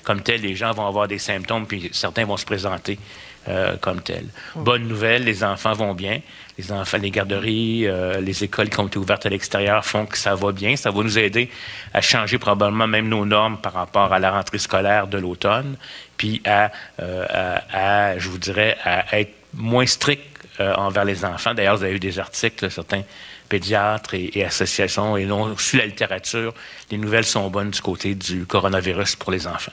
comme 0.02 0.22
tels, 0.22 0.40
les 0.40 0.54
gens 0.54 0.72
vont 0.72 0.86
avoir 0.86 1.08
des 1.08 1.18
symptômes, 1.18 1.66
puis 1.66 1.90
certains 1.92 2.24
vont 2.24 2.36
se 2.36 2.44
présenter 2.44 2.98
euh, 3.48 3.76
comme 3.78 4.00
tels. 4.00 4.28
Bonne 4.54 4.88
nouvelle, 4.88 5.24
les 5.24 5.44
enfants 5.44 5.74
vont 5.74 5.92
bien. 5.92 6.20
Les 6.56 6.72
enfants, 6.72 6.96
les 6.96 7.10
garderies, 7.10 7.86
euh, 7.86 8.20
les 8.20 8.42
écoles 8.42 8.70
qui 8.70 8.80
ont 8.80 8.86
été 8.86 8.96
ouvertes 8.96 9.26
à 9.26 9.28
l'extérieur 9.28 9.84
font 9.84 10.06
que 10.06 10.16
ça 10.16 10.34
va 10.34 10.52
bien. 10.52 10.76
Ça 10.76 10.90
va 10.90 11.02
nous 11.02 11.18
aider 11.18 11.50
à 11.92 12.00
changer 12.00 12.38
probablement 12.38 12.86
même 12.86 13.08
nos 13.08 13.26
normes 13.26 13.58
par 13.58 13.74
rapport 13.74 14.14
à 14.14 14.18
la 14.18 14.30
rentrée 14.30 14.58
scolaire 14.58 15.08
de 15.08 15.18
l'automne, 15.18 15.76
puis 16.16 16.40
à, 16.46 16.70
euh, 17.00 18.14
je 18.16 18.28
vous 18.30 18.38
dirais, 18.38 18.78
à 18.82 19.20
être 19.20 19.34
moins 19.52 19.86
strict 19.86 20.22
envers 20.58 21.04
les 21.04 21.24
enfants. 21.24 21.52
D'ailleurs, 21.52 21.76
vous 21.76 21.82
avez 21.82 21.96
eu 21.96 22.00
des 22.00 22.18
articles, 22.18 22.70
certains 22.70 23.02
pédiatres 23.54 24.14
et, 24.14 24.44
associations 24.44 25.16
et 25.16 25.26
non 25.26 25.56
sur 25.56 25.78
la 25.78 25.86
littérature, 25.86 26.52
les 26.90 26.98
nouvelles 26.98 27.24
sont 27.24 27.48
bonnes 27.50 27.70
du 27.70 27.80
côté 27.80 28.16
du 28.16 28.46
coronavirus 28.46 29.14
pour 29.14 29.30
les 29.30 29.46
enfants. 29.46 29.70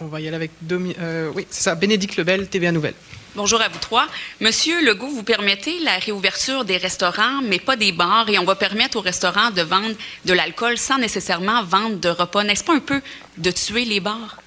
On 0.00 0.06
va 0.06 0.18
y 0.20 0.28
aller 0.28 0.36
avec 0.36 0.52
euh, 0.72 1.30
oui, 1.34 1.46
c'est 1.50 1.64
ça, 1.64 1.74
Bénédicte 1.74 2.16
Lebel, 2.16 2.48
TVA 2.48 2.72
Nouvelle. 2.72 2.94
Bonjour 3.34 3.60
à 3.60 3.68
vous 3.68 3.78
trois. 3.80 4.06
Monsieur 4.40 4.82
Legault, 4.82 5.10
vous 5.10 5.24
permettez 5.24 5.78
la 5.80 5.98
réouverture 5.98 6.64
des 6.64 6.78
restaurants, 6.78 7.42
mais 7.42 7.58
pas 7.58 7.76
des 7.76 7.92
bars, 7.92 8.30
et 8.30 8.38
on 8.38 8.44
va 8.44 8.54
permettre 8.54 8.96
aux 8.96 9.02
restaurants 9.02 9.50
de 9.50 9.60
vendre 9.60 9.94
de 10.24 10.32
l'alcool 10.32 10.78
sans 10.78 10.96
nécessairement 10.96 11.62
vendre 11.64 11.96
de 11.96 12.08
repas. 12.08 12.44
N'est-ce 12.44 12.64
pas 12.64 12.76
un 12.76 12.80
peu 12.80 13.02
de 13.36 13.50
tuer 13.50 13.84
les 13.84 14.00
bars? 14.00 14.38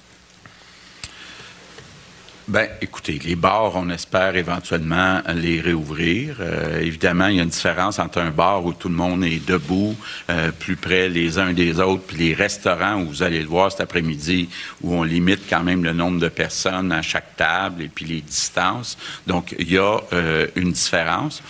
Ben, 2.48 2.68
écoutez, 2.80 3.20
les 3.24 3.36
bars, 3.36 3.76
on 3.76 3.88
espère 3.88 4.34
éventuellement 4.34 5.20
les 5.32 5.60
réouvrir. 5.60 6.38
Euh, 6.40 6.80
évidemment, 6.80 7.28
il 7.28 7.36
y 7.36 7.38
a 7.38 7.44
une 7.44 7.48
différence 7.48 8.00
entre 8.00 8.18
un 8.18 8.30
bar 8.30 8.64
où 8.64 8.72
tout 8.72 8.88
le 8.88 8.96
monde 8.96 9.22
est 9.22 9.46
debout, 9.46 9.94
euh, 10.28 10.50
plus 10.50 10.74
près 10.74 11.08
les 11.08 11.38
uns 11.38 11.52
des 11.52 11.78
autres, 11.78 12.02
puis 12.02 12.16
les 12.16 12.34
restaurants 12.34 13.00
où 13.00 13.06
vous 13.06 13.22
allez 13.22 13.40
le 13.40 13.46
voir 13.46 13.70
cet 13.70 13.82
après-midi, 13.82 14.48
où 14.82 14.92
on 14.92 15.04
limite 15.04 15.42
quand 15.48 15.62
même 15.62 15.84
le 15.84 15.92
nombre 15.92 16.18
de 16.18 16.28
personnes 16.28 16.90
à 16.90 17.00
chaque 17.00 17.36
table 17.36 17.84
et 17.84 17.88
puis 17.88 18.06
les 18.06 18.20
distances. 18.20 18.98
Donc, 19.28 19.54
il 19.60 19.70
y 19.70 19.78
a 19.78 20.00
euh, 20.12 20.48
une 20.56 20.72
différence. 20.72 21.44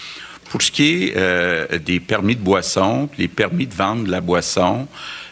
Pour 0.51 0.61
ce 0.61 0.71
qui 0.71 1.05
est 1.05 1.79
des 1.79 2.01
permis 2.01 2.37
de 2.37 2.43
boisson, 2.43 3.09
les 3.17 3.29
permis 3.29 3.67
de 3.67 3.73
vendre 3.73 4.05
de 4.05 4.11
la 4.11 4.21
boisson, 4.21 4.87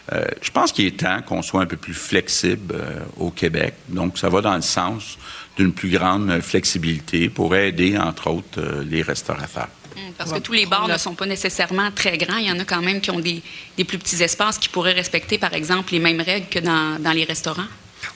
je 0.09 0.49
pense 0.49 0.71
qu'il 0.71 0.87
est 0.87 0.99
temps 0.99 1.21
qu'on 1.21 1.43
soit 1.43 1.61
un 1.61 1.67
peu 1.67 1.77
plus 1.77 1.93
flexible 1.93 2.73
au 3.17 3.29
Québec. 3.29 3.75
Donc, 3.89 4.17
ça 4.17 4.29
va 4.29 4.41
dans 4.41 4.55
le 4.55 4.63
sens 4.63 5.19
d'une 5.57 5.73
plus 5.73 5.89
grande 5.89 6.39
flexibilité 6.41 7.29
pour 7.29 7.55
aider, 7.55 7.97
entre 7.97 8.29
autres, 8.29 8.59
euh, 8.59 8.83
les 8.83 9.01
restaurateurs. 9.01 9.67
Hum, 9.97 10.13
parce 10.17 10.31
que 10.31 10.39
tous 10.39 10.53
les 10.53 10.65
bars 10.65 10.87
ne 10.87 10.97
sont 10.97 11.15
pas 11.15 11.25
nécessairement 11.25 11.91
très 11.91 12.17
grands. 12.17 12.37
Il 12.37 12.47
y 12.47 12.51
en 12.51 12.59
a 12.59 12.63
quand 12.63 12.81
même 12.81 13.01
qui 13.01 13.11
ont 13.11 13.19
des, 13.19 13.41
plus 13.75 13.97
petits 13.97 14.23
espaces 14.23 14.57
qui 14.57 14.69
pourraient 14.69 14.93
respecter, 14.93 15.37
par 15.37 15.53
exemple, 15.53 15.91
les 15.91 15.99
mêmes 15.99 16.21
règles 16.21 16.47
que 16.47 16.59
dans 16.59 17.11
les 17.13 17.25
restaurants. 17.25 17.67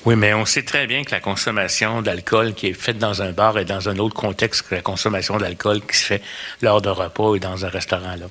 Oui, 0.06 0.16
mais 0.16 0.36
on 0.36 0.46
sait 0.46 0.62
très 0.62 0.86
bien 0.86 1.04
que 1.04 1.10
la 1.10 1.20
consommation 1.20 2.04
d'alcool 2.04 2.54
qui 2.54 2.68
est 2.68 2.74
faite 2.74 3.00
dans 3.00 3.24
un 3.24 3.32
bar 3.32 3.58
est 3.58 3.66
dans 3.66 3.90
un 3.90 3.98
autre 3.98 4.14
contexte 4.14 4.68
que 4.70 4.76
la 4.76 4.82
consommation 4.82 5.38
d'alcool 5.38 5.82
qui 5.82 5.98
se 5.98 6.06
fait 6.06 6.22
lors 6.62 6.80
d'un 6.80 6.92
repas 6.92 7.34
et 7.34 7.40
dans 7.40 7.66
un 7.66 7.70
restaurant. 7.70 8.16
Là. 8.16 8.28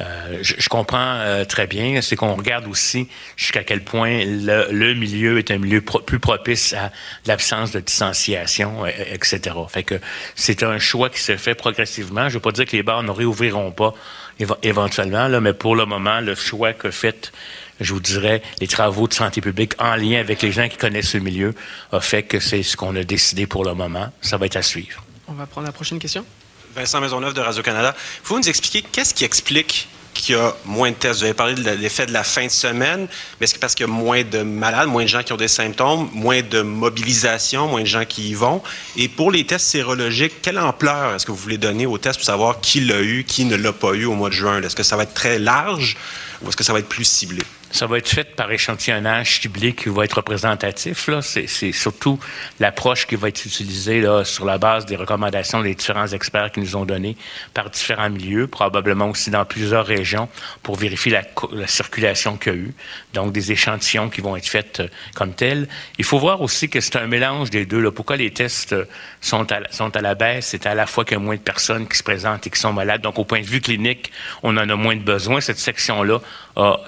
Euh, 0.00 0.38
je, 0.40 0.68
comprends 0.70 1.16
euh, 1.18 1.44
très 1.44 1.66
bien. 1.66 2.00
C'est 2.00 2.16
qu'on 2.16 2.34
regarde 2.34 2.66
aussi 2.66 3.08
jusqu'à 3.36 3.62
quel 3.62 3.84
point 3.84 4.24
le, 4.24 4.94
milieu 4.94 5.38
est 5.38 5.50
un 5.50 5.58
milieu 5.58 5.82
plus 5.82 6.18
propice 6.18 6.72
à 6.72 6.90
l'absence 7.26 7.72
de 7.72 7.80
distanciation, 7.80 8.86
etc. 8.86 9.54
Fait 9.68 9.82
que 9.82 10.00
c'est 10.34 10.62
un 10.62 10.78
choix 10.78 11.10
qui 11.10 11.20
se 11.20 11.36
fait 11.36 11.54
progressivement. 11.54 12.22
Je 12.22 12.26
ne 12.26 12.32
veux 12.34 12.40
pas 12.40 12.52
dire 12.52 12.64
que 12.64 12.74
les 12.74 12.82
bars 12.82 13.02
ne 13.02 13.10
réouvriront 13.10 13.70
pas 13.70 13.92
éventuellement, 14.62 15.28
là, 15.28 15.40
mais 15.40 15.52
pour 15.52 15.76
le 15.76 15.84
moment, 15.84 16.20
le 16.20 16.34
choix 16.34 16.72
que 16.72 16.90
fait 16.90 17.32
je 17.80 17.92
vous 17.92 18.00
dirais, 18.00 18.42
les 18.60 18.66
travaux 18.66 19.08
de 19.08 19.14
santé 19.14 19.40
publique 19.40 19.74
en 19.78 19.94
lien 19.96 20.20
avec 20.20 20.42
les 20.42 20.52
gens 20.52 20.68
qui 20.68 20.76
connaissent 20.76 21.10
ce 21.10 21.18
milieu 21.18 21.54
a 21.92 22.00
fait 22.00 22.22
que 22.22 22.40
c'est 22.40 22.62
ce 22.62 22.76
qu'on 22.76 22.94
a 22.96 23.04
décidé 23.04 23.46
pour 23.46 23.64
le 23.64 23.74
moment. 23.74 24.12
Ça 24.20 24.36
va 24.36 24.46
être 24.46 24.56
à 24.56 24.62
suivre. 24.62 25.04
On 25.28 25.32
va 25.34 25.46
prendre 25.46 25.66
la 25.66 25.72
prochaine 25.72 25.98
question. 25.98 26.24
Vincent 26.74 27.00
Maisonneuve 27.00 27.34
de 27.34 27.40
Radio-Canada. 27.40 27.94
Vous 28.24 28.38
nous 28.38 28.48
expliquer 28.48 28.82
qu'est-ce 28.82 29.14
qui 29.14 29.24
explique 29.24 29.88
qu'il 30.14 30.34
y 30.34 30.38
a 30.38 30.54
moins 30.64 30.90
de 30.90 30.96
tests? 30.96 31.20
Vous 31.20 31.24
avez 31.24 31.34
parlé 31.34 31.54
de 31.54 31.70
l'effet 31.70 32.06
de 32.06 32.12
la 32.12 32.24
fin 32.24 32.44
de 32.44 32.50
semaine, 32.50 33.06
mais 33.40 33.44
est-ce 33.44 33.54
que 33.54 33.60
parce 33.60 33.74
qu'il 33.74 33.86
y 33.86 33.88
a 33.88 33.92
moins 33.92 34.22
de 34.22 34.42
malades, 34.42 34.88
moins 34.88 35.04
de 35.04 35.08
gens 35.08 35.22
qui 35.22 35.32
ont 35.32 35.36
des 35.36 35.48
symptômes, 35.48 36.08
moins 36.12 36.42
de 36.42 36.62
mobilisation, 36.62 37.68
moins 37.68 37.82
de 37.82 37.86
gens 37.86 38.04
qui 38.04 38.30
y 38.30 38.34
vont? 38.34 38.62
Et 38.96 39.08
pour 39.08 39.30
les 39.30 39.44
tests 39.44 39.66
sérologiques, 39.66 40.42
quelle 40.42 40.58
ampleur 40.58 41.14
est-ce 41.14 41.26
que 41.26 41.30
vous 41.30 41.38
voulez 41.38 41.58
donner 41.58 41.86
aux 41.86 41.98
tests 41.98 42.18
pour 42.18 42.26
savoir 42.26 42.60
qui 42.60 42.80
l'a 42.80 43.00
eu, 43.00 43.24
qui 43.24 43.44
ne 43.44 43.56
l'a 43.56 43.72
pas 43.72 43.92
eu 43.92 44.04
au 44.04 44.14
mois 44.14 44.28
de 44.28 44.34
juin? 44.34 44.62
Est-ce 44.62 44.76
que 44.76 44.82
ça 44.82 44.96
va 44.96 45.04
être 45.04 45.14
très 45.14 45.38
large 45.38 45.96
ou 46.42 46.48
est-ce 46.48 46.56
que 46.56 46.64
ça 46.64 46.72
va 46.72 46.80
être 46.80 46.88
plus 46.88 47.04
ciblé? 47.04 47.42
Ça 47.70 47.86
va 47.86 47.98
être 47.98 48.08
fait 48.08 48.34
par 48.34 48.50
échantillonnage 48.50 49.40
ciblé 49.40 49.74
qui 49.74 49.90
va 49.90 50.04
être 50.04 50.14
représentatif. 50.14 51.10
C'est, 51.20 51.72
surtout 51.72 52.18
l'approche 52.60 53.06
qui 53.06 53.14
va 53.14 53.28
être 53.28 53.44
utilisée 53.44 54.00
là, 54.00 54.24
sur 54.24 54.46
la 54.46 54.56
base 54.56 54.86
des 54.86 54.96
recommandations 54.96 55.60
des 55.60 55.74
différents 55.74 56.06
experts 56.06 56.52
qui 56.52 56.60
nous 56.60 56.76
ont 56.76 56.86
données 56.86 57.16
par 57.52 57.68
différents 57.68 58.08
milieux, 58.08 58.46
probablement 58.46 59.10
aussi 59.10 59.30
dans 59.30 59.44
plusieurs 59.44 59.84
régions, 59.84 60.28
pour 60.62 60.76
vérifier 60.76 61.12
la, 61.12 61.66
circulation 61.66 62.36
qu'il 62.38 62.52
y 62.52 62.56
a 62.56 62.58
eu. 62.58 62.74
Donc, 63.12 63.32
des 63.32 63.52
échantillons 63.52 64.08
qui 64.08 64.22
vont 64.22 64.36
être 64.36 64.48
faits 64.48 64.80
euh, 64.80 64.88
comme 65.14 65.34
tels. 65.34 65.68
Il 65.98 66.04
faut 66.04 66.18
voir 66.18 66.40
aussi 66.40 66.68
que 66.68 66.80
c'est 66.80 66.96
un 66.96 67.06
mélange 67.06 67.50
des 67.50 67.66
deux. 67.66 67.80
Là. 67.80 67.92
Pourquoi 67.92 68.16
les 68.16 68.30
tests 68.30 68.72
euh, 68.72 68.86
sont 69.20 69.50
à, 69.52 69.60
sont 69.70 69.94
à 69.94 70.00
la 70.00 70.14
baisse? 70.14 70.46
C'est 70.48 70.66
à 70.66 70.74
la 70.74 70.86
fois 70.86 71.04
qu'il 71.04 71.18
y 71.18 71.20
a 71.20 71.22
moins 71.22 71.36
de 71.36 71.40
personnes 71.40 71.86
qui 71.86 71.98
se 71.98 72.02
présentent 72.02 72.46
et 72.46 72.50
qui 72.50 72.58
sont 72.58 72.72
malades. 72.72 73.02
Donc, 73.02 73.18
au 73.18 73.24
point 73.24 73.40
de 73.40 73.46
vue 73.46 73.60
clinique, 73.60 74.10
on 74.42 74.56
en 74.56 74.68
a 74.68 74.76
moins 74.76 74.96
de 74.96 75.02
besoin. 75.02 75.40
Cette 75.40 75.58
section-là 75.58 76.20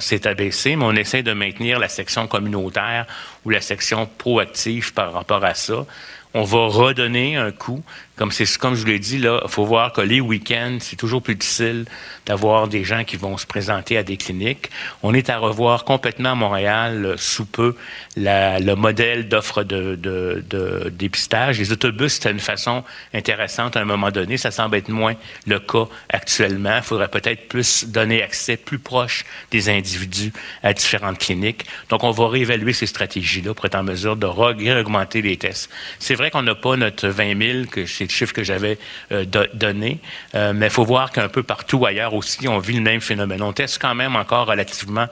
s'est 0.01 0.27
abaissée 0.27 0.70
mais 0.77 0.85
on 0.85 0.93
essaie 0.93 1.23
de 1.23 1.33
maintenir 1.33 1.79
la 1.79 1.89
section 1.89 2.27
communautaire 2.27 3.07
ou 3.45 3.51
la 3.51 3.61
section 3.61 4.09
proactive 4.19 4.93
par 4.93 5.13
rapport 5.13 5.45
à 5.45 5.55
ça. 5.55 5.87
On 6.33 6.45
va 6.45 6.67
redonner 6.67 7.37
un 7.37 7.51
coup 7.51 7.83
comme, 8.21 8.33
c'est, 8.33 8.59
comme 8.59 8.75
je 8.75 8.81
vous 8.81 8.87
l'ai 8.87 8.99
dit, 8.99 9.17
il 9.17 9.41
faut 9.49 9.65
voir 9.65 9.95
que 9.95 10.03
les 10.03 10.21
week-ends, 10.21 10.77
c'est 10.81 10.97
toujours 10.97 11.23
plus 11.23 11.37
difficile 11.37 11.87
d'avoir 12.27 12.69
des 12.69 12.85
gens 12.85 13.03
qui 13.03 13.17
vont 13.17 13.39
se 13.39 13.47
présenter 13.47 13.97
à 13.97 14.03
des 14.03 14.19
cliniques. 14.19 14.69
On 15.03 15.15
est 15.15 15.31
à 15.31 15.39
revoir 15.39 15.87
complètement 15.87 16.33
à 16.33 16.35
Montréal 16.35 17.07
euh, 17.07 17.17
sous 17.17 17.47
peu 17.47 17.75
le 18.19 18.75
modèle 18.75 19.27
d'offre 19.27 19.63
de, 19.63 19.97
de, 19.97 20.91
dépistage. 20.91 21.59
Les 21.59 21.73
autobus, 21.73 22.13
c'était 22.13 22.31
une 22.31 22.41
façon 22.41 22.85
intéressante 23.15 23.79
à 23.79 23.81
un 23.81 23.87
moment 23.87 24.11
donné. 24.11 24.37
Ça 24.37 24.51
semble 24.51 24.77
être 24.77 24.91
moins 24.91 25.15
le 25.47 25.59
cas 25.59 25.87
actuellement. 26.11 26.77
Il 26.77 26.83
faudrait 26.83 27.09
peut-être 27.09 27.49
plus 27.49 27.87
donner 27.87 28.23
accès 28.23 28.59
plus 28.59 28.79
proche 28.79 29.25
des 29.51 29.71
individus 29.71 30.35
à 30.63 30.75
différentes 30.75 31.17
cliniques. 31.17 31.65
Donc, 31.89 32.05
on 32.05 32.11
va 32.11 32.29
réévaluer 32.29 32.75
ces 32.75 32.87
stratégies-là 32.87 33.55
pour 33.55 33.65
être 33.65 33.77
en 33.77 33.83
mesure 33.83 34.17
de 34.17 34.27
réaugmenter 34.27 35.23
les 35.23 35.39
tests. 35.39 35.71
C'est 35.99 36.17
vrai 36.17 36.31
qu'on 36.31 36.43
n'a 36.43 36.55
pas 36.55 36.77
notre 36.77 37.09
20 37.09 37.53
000, 37.53 37.65
que 37.65 37.87
c'est 37.87 38.10
chiffre 38.11 38.33
que 38.33 38.43
j'avais 38.43 38.79
euh, 39.13 39.25
donné. 39.55 39.99
Euh, 40.35 40.53
mais 40.55 40.67
il 40.67 40.73
faut 40.73 40.85
voir 40.85 41.11
qu'un 41.11 41.29
peu 41.29 41.43
partout 41.43 41.87
ailleurs 41.87 42.15
aussi, 42.15 42.49
on 42.49 42.59
vit 42.59 42.75
le 42.75 42.83
même 42.83 43.01
phénomène. 43.01 43.43
On 43.43 43.53
teste 43.53 43.81
quand 43.81 43.95
même 43.95 44.17
encore 44.17 44.47
relativement 44.47 45.07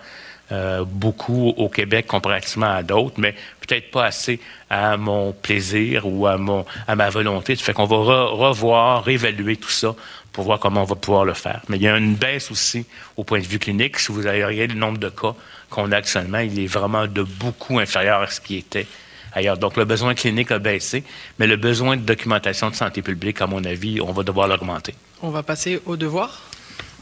euh, 0.50 0.84
beaucoup 0.86 1.52
au 1.58 1.68
Québec 1.68 2.06
comparativement 2.06 2.70
à 2.70 2.82
d'autres, 2.82 3.16
mais 3.18 3.34
peut-être 3.60 3.90
pas 3.90 4.06
assez 4.06 4.40
à 4.70 4.96
mon 4.96 5.32
plaisir 5.32 6.06
ou 6.06 6.26
à, 6.26 6.38
mon, 6.38 6.64
à 6.86 6.96
ma 6.96 7.10
volonté. 7.10 7.54
Ça 7.54 7.64
fait 7.64 7.74
qu'on 7.74 7.84
va 7.84 7.96
revoir, 7.96 9.04
réévaluer 9.04 9.56
tout 9.56 9.68
ça 9.68 9.94
pour 10.32 10.44
voir 10.44 10.58
comment 10.58 10.82
on 10.82 10.86
va 10.86 10.94
pouvoir 10.94 11.26
le 11.26 11.34
faire. 11.34 11.60
Mais 11.68 11.76
il 11.76 11.82
y 11.82 11.88
a 11.88 11.96
une 11.98 12.14
baisse 12.14 12.50
aussi 12.50 12.86
au 13.18 13.24
point 13.24 13.40
de 13.40 13.46
vue 13.46 13.58
clinique. 13.58 13.98
Si 13.98 14.10
vous 14.10 14.26
avez 14.26 14.42
regardé 14.42 14.72
le 14.72 14.80
nombre 14.80 14.98
de 14.98 15.10
cas 15.10 15.34
qu'on 15.68 15.92
a 15.92 15.96
actuellement, 15.96 16.38
il 16.38 16.58
est 16.58 16.66
vraiment 16.66 17.06
de 17.06 17.22
beaucoup 17.22 17.78
inférieur 17.78 18.22
à 18.22 18.26
ce 18.28 18.40
qui 18.40 18.56
était 18.56 18.86
ailleurs. 19.38 19.58
Donc, 19.58 19.76
le 19.76 19.84
besoin 19.84 20.14
clinique 20.14 20.50
a 20.50 20.58
baissé, 20.58 21.02
mais 21.38 21.46
le 21.46 21.56
besoin 21.56 21.96
de 21.96 22.02
documentation 22.02 22.70
de 22.70 22.74
santé 22.74 23.02
publique, 23.02 23.40
à 23.40 23.46
mon 23.46 23.64
avis, 23.64 24.00
on 24.00 24.12
va 24.12 24.22
devoir 24.22 24.48
l'augmenter. 24.48 24.94
On 25.22 25.30
va 25.30 25.42
passer 25.42 25.80
au 25.86 25.96
devoir. 25.96 26.42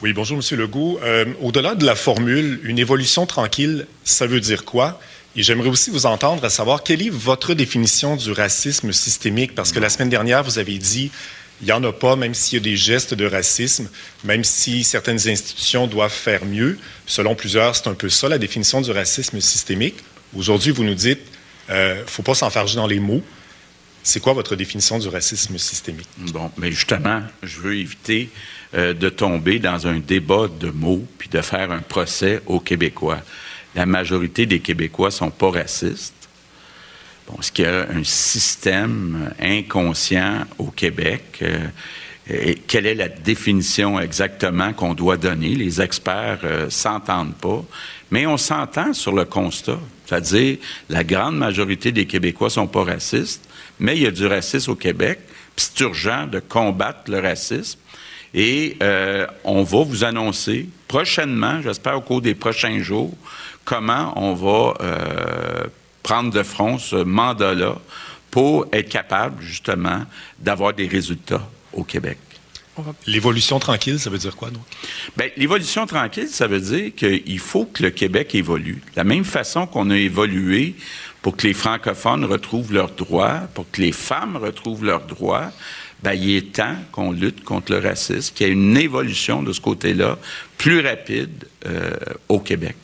Oui, 0.03 0.13
bonjour, 0.13 0.39
M. 0.39 0.59
Legault. 0.59 1.01
Euh, 1.03 1.25
au-delà 1.41 1.75
de 1.75 1.85
la 1.85 1.95
formule, 1.95 2.61
une 2.65 2.79
évolution 2.79 3.27
tranquille, 3.27 3.87
ça 4.05 4.27
veut 4.27 4.41
dire 4.41 4.65
quoi? 4.65 5.01
Et 5.37 5.43
j'aimerais 5.43 5.69
aussi 5.69 5.91
vous 5.91 6.07
entendre 6.07 6.45
à 6.45 6.51
savoir 6.51 6.83
quelle 6.83 7.03
est 7.03 7.11
votre 7.11 7.55
définition 7.55 8.17
du 8.17 8.33
racisme 8.33 8.93
systémique, 8.93 9.55
parce 9.55 9.73
que 9.73 9.81
la 9.81 9.89
semaine 9.89 10.09
dernière, 10.09 10.43
vous 10.43 10.59
avez 10.59 10.79
dit 10.79 11.11
Il 11.61 11.67
n'y 11.67 11.73
en 11.73 11.83
a 11.85 11.93
pas, 11.93 12.17
même 12.17 12.35
s'il 12.35 12.59
y 12.59 12.61
a 12.61 12.65
des 12.65 12.77
gestes 12.77 13.15
de 13.15 13.27
racisme, 13.27 13.89
même 14.25 14.45
si 14.45 14.85
certaines 14.85 15.29
institutions 15.29 15.87
doivent 15.87 16.13
faire 16.13 16.45
mieux. 16.45 16.79
Selon 17.07 17.35
plusieurs, 17.35 17.75
c'est 17.75 17.89
un 17.89 17.95
peu 17.95 18.09
ça 18.09 18.29
la 18.29 18.39
définition 18.39 18.81
du 18.81 18.91
racisme 18.91 19.41
systémique. 19.41 19.97
Aujourd'hui, 20.37 20.73
vous 20.73 20.85
nous 20.85 20.95
dites, 20.95 21.21
ne 21.69 21.75
euh, 21.75 22.07
faut 22.07 22.23
pas 22.23 22.35
s'enfarger 22.35 22.77
dans 22.77 22.87
les 22.87 23.01
mots. 23.01 23.23
C'est 24.03 24.21
quoi 24.21 24.35
votre 24.35 24.55
définition 24.55 24.99
du 24.99 25.09
racisme 25.09 25.59
systémique? 25.59 26.09
Bon, 26.33 26.51
mais 26.59 26.71
justement, 26.71 27.23
je 27.43 27.59
veux 27.59 27.77
éviter 27.77 28.31
euh, 28.75 28.95
de 28.95 29.09
tomber 29.09 29.59
dans 29.59 29.89
un 29.89 29.99
débat 29.99 30.47
de 30.49 30.71
mots 30.71 31.05
puis 31.19 31.29
de 31.29 31.41
faire 31.41 31.73
un 31.73 31.81
procès 31.81 32.41
aux 32.47 32.61
Québécois. 32.61 33.19
La 33.75 33.85
majorité 33.85 34.47
des 34.47 34.61
Québécois 34.61 35.11
sont 35.11 35.31
pas 35.31 35.51
racistes. 35.51 36.15
Bon, 37.27 37.37
est-ce 37.41 37.51
qu'il 37.51 37.65
y 37.65 37.69
a 37.69 37.89
un 37.91 38.05
système 38.05 39.33
inconscient 39.41 40.45
au 40.59 40.67
Québec? 40.67 41.43
Euh, 41.43 42.55
quelle 42.67 42.87
est 42.87 42.95
la 42.95 43.09
définition 43.09 44.01
exactement 44.01 44.73
qu'on 44.73 44.95
doit 44.95 45.17
donner? 45.17 45.55
Les 45.55 45.81
experts 45.81 46.41
ne 46.45 46.69
s'entendent 46.71 47.35
pas, 47.35 47.65
mais 48.11 48.27
on 48.27 48.37
s'entend 48.37 48.93
sur 48.93 49.13
le 49.13 49.25
constat. 49.25 49.79
C'est-à-dire, 50.07 50.59
la 50.89 51.05
grande 51.05 51.37
majorité 51.37 51.93
des 51.93 52.07
Québécois 52.07 52.49
sont 52.49 52.69
pas 52.69 52.85
racistes, 52.85 53.49
mais 53.79 53.97
il 53.97 54.03
y 54.03 54.07
a 54.07 54.11
du 54.11 54.27
racisme 54.27 54.71
au 54.71 54.77
Québec, 54.77 55.19
puis 55.55 55.67
c'est 55.69 55.81
urgent 55.81 56.27
de 56.27 56.39
combattre 56.39 57.11
le 57.11 57.19
racisme. 57.19 57.79
Et 58.35 58.77
euh, 58.83 59.27
on 59.45 59.63
va 59.63 59.83
vous 59.83 60.05
annoncer 60.05 60.69
prochainement, 60.89 61.61
j'espère 61.63 61.97
au 61.97 62.01
cours 62.01 62.21
des 62.21 62.35
prochains 62.35 62.81
jours, 62.81 63.15
comment 63.65 64.13
on 64.17 64.35
va 64.35 64.75
euh, 64.81 65.65
prendre 66.03 66.31
de 66.31 66.43
front 66.43 66.79
ce 66.79 66.97
mandat-là 66.97 67.77
pour 68.31 68.67
être 68.73 68.89
capable 68.89 69.43
justement 69.43 70.03
d'avoir 70.39 70.75
des 70.75 70.87
résultats 70.87 71.49
au 71.73 71.83
Québec. 71.83 72.19
L'évolution 73.07 73.59
tranquille, 73.59 73.99
ça 73.99 74.11
veut 74.11 74.19
dire 74.19 74.37
quoi, 74.37 74.51
donc? 74.51 74.63
Bien, 75.17 75.29
l'évolution 75.37 75.87
tranquille, 75.87 76.29
ça 76.29 76.47
veut 76.47 76.61
dire 76.61 76.95
qu'il 76.95 77.39
faut 77.39 77.65
que 77.65 77.83
le 77.83 77.91
Québec 77.91 78.35
évolue. 78.35 78.83
De 78.93 78.97
la 78.97 79.05
même 79.05 79.25
façon 79.25 79.67
qu'on 79.67 79.91
a 79.91 79.97
évolué 79.97 80.75
pour 81.23 81.37
que 81.37 81.47
les 81.47 81.55
francophones 81.55 82.25
retrouvent 82.25 82.73
leurs 82.73 82.91
droits, 82.91 83.41
pour 83.55 83.71
que 83.71 83.81
les 83.81 83.93
femmes 83.93 84.37
retrouvent 84.37 84.85
leurs 84.85 85.07
droits, 85.07 85.51
bien, 86.03 86.13
il 86.13 86.37
est 86.37 86.53
temps 86.53 86.77
qu'on 86.93 87.13
lutte 87.13 87.43
contre 87.45 87.73
le 87.73 87.79
racisme, 87.79 88.35
qu'il 88.35 88.47
y 88.47 88.51
ait 88.51 88.53
une 88.53 88.77
évolution 88.77 89.43
de 89.43 89.53
ce 89.53 89.61
côté-là 89.61 90.19
plus 90.59 90.81
rapide 90.81 91.47
euh, 91.67 91.91
au 92.29 92.39
Québec. 92.39 92.77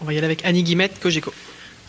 On 0.00 0.04
va 0.04 0.12
y 0.12 0.18
aller 0.18 0.26
avec 0.26 0.44
Annie 0.44 0.62
Guimette, 0.62 1.00
Cogeco. 1.00 1.32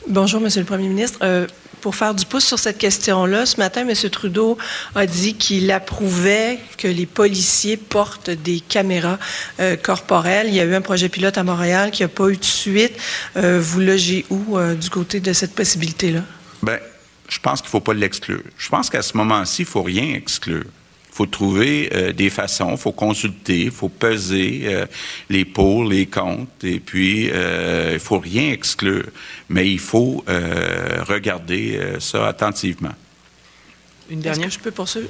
Bonjour, 0.08 0.42
Monsieur 0.42 0.62
le 0.62 0.66
Premier 0.66 0.88
ministre. 0.88 1.20
Euh, 1.22 1.46
pour 1.80 1.96
faire 1.96 2.14
du 2.14 2.26
pouce 2.26 2.46
sur 2.46 2.60
cette 2.60 2.78
question-là, 2.78 3.46
ce 3.46 3.58
matin, 3.58 3.88
M. 3.88 3.94
Trudeau 4.10 4.58
a 4.96 5.06
dit 5.06 5.36
qu'il 5.36 5.72
approuvait 5.72 6.60
que 6.78 6.88
les 6.88 7.06
policiers 7.06 7.78
portent 7.78 8.30
des 8.30 8.60
caméras 8.60 9.20
euh, 9.60 9.76
corporelles. 9.76 10.48
Il 10.48 10.56
y 10.56 10.60
a 10.60 10.66
eu 10.66 10.76
un 10.76 10.82
projet 10.82 11.10
pilote 11.10 11.38
à 11.38 11.44
Montréal 11.44 11.92
qui 11.92 12.04
n'a 12.04 12.08
pas 12.08 12.30
eu 12.30 12.38
de 12.38 12.44
suite. 12.44 12.98
Euh, 13.38 13.60
vous 13.62 13.80
logez 13.80 14.26
où 14.30 14.58
euh, 14.58 14.76
du 14.76 14.90
côté 14.90 15.20
de 15.20 15.34
cette 15.34 15.56
possibilité-là? 15.56 16.22
Bien, 16.62 16.80
je 17.28 17.40
pense 17.40 17.62
qu'il 17.62 17.68
ne 17.68 17.72
faut 17.72 17.80
pas 17.80 17.94
l'exclure. 17.94 18.42
Je 18.58 18.70
pense 18.70 18.90
qu'à 18.90 19.02
ce 19.02 19.16
moment-ci, 19.18 19.62
il 19.62 19.66
ne 19.66 19.70
faut 19.70 19.84
rien 19.84 20.14
exclure 20.16 20.66
faut 21.20 21.26
trouver 21.26 21.90
euh, 21.94 22.14
des 22.14 22.30
façons, 22.30 22.72
il 22.72 22.78
faut 22.78 22.94
consulter, 22.94 23.64
il 23.64 23.72
faut 23.72 23.90
peser 23.90 24.62
euh, 24.68 24.86
les 25.30 25.44
pour, 25.44 25.84
les 25.84 26.06
contre, 26.06 26.64
et 26.64 26.80
puis 26.80 27.30
euh, 27.30 27.92
il 27.92 28.00
faut 28.00 28.20
rien 28.20 28.54
exclure, 28.54 29.04
mais 29.50 29.70
il 29.70 29.80
faut 29.80 30.24
regarder 31.08 31.80
ça 32.00 32.28
attentivement. 32.28 32.96
Une 34.10 34.22
dernière. 34.22 34.50
je 34.50 34.60
peux 34.60 34.72
poursuivre? 34.72 35.10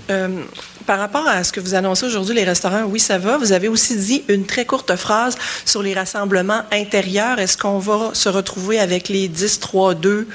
par 0.88 0.98
rapport 0.98 1.28
à 1.28 1.43
ce 1.43 1.52
que 1.52 1.60
vous 1.60 1.76
annoncez 1.76 2.06
aujourd'hui, 2.08 2.34
les 2.34 2.43
restaurants, 2.43 2.86
oui, 2.86 3.00
ça 3.00 3.19
va. 3.19 3.38
Vous 3.38 3.52
avez 3.52 3.67
aussi 3.67 3.95
dit 3.95 4.24
une 4.28 4.45
très 4.45 4.65
courte 4.65 4.95
phrase 4.95 5.38
sur 5.65 5.84
les 5.84 5.93
rassemblements 5.93 6.63
intérieurs. 6.72 7.38
Est-ce 7.38 7.58
qu'on 7.58 7.78
va 7.78 8.12
se 8.13 8.30
retrouver 8.30 8.80
avec 8.80 9.10
les 9.10 9.30
10-3-2 9.30 10.26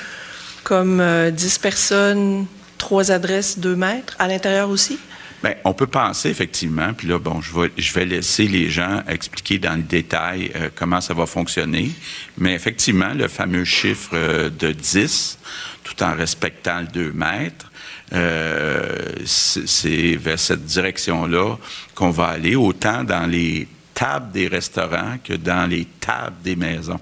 comme 0.63 1.03
10 1.33 1.59
personnes, 1.59 2.47
3 2.79 3.11
adresses, 3.11 3.59
2 3.59 3.75
mètres 3.75 4.15
à 4.21 4.29
l'intérieur 4.29 4.71
aussi? 4.71 4.99
Bien, 5.45 5.57
on 5.65 5.75
peut 5.75 5.87
penser 5.87 6.31
effectivement, 6.31 6.95
puis 6.95 7.07
là, 7.07 7.19
bon, 7.19 7.43
je 7.43 7.93
vais, 7.93 8.05
laisser 8.07 8.49
les 8.49 8.71
gens 8.71 9.03
expliquer 9.07 9.59
dans 9.59 9.75
le 9.75 9.83
détail 9.83 10.51
euh, 10.57 10.71
comment 10.75 11.03
ça 11.03 11.13
va 11.13 11.27
fonctionner, 11.27 11.91
mais 12.39 12.55
effectivement, 12.55 13.13
le 13.13 13.29
fameux 13.29 13.67
chiffre 13.67 14.13
euh, 14.15 14.49
de 14.49 14.73
10, 14.73 15.39
tout 15.83 16.03
en 16.03 16.15
respectant 16.15 16.81
le 16.81 16.87
2 16.87 17.13
mètres, 17.13 17.71
euh, 18.15 19.13
c'est 19.27 20.17
vers 20.17 20.39
cette 20.39 20.65
direction-là 20.65 21.57
qu'on 21.95 22.11
va 22.11 22.29
aller, 22.29 22.57
autant 22.57 23.05
dans 23.05 23.27
les 23.27 23.69
tables 23.93 24.33
des 24.33 24.49
restaurants 24.49 25.19
que 25.23 25.35
dans 25.35 25.69
les 25.69 25.85
tables 26.01 26.37
des 26.43 26.57
maisons. 26.57 27.01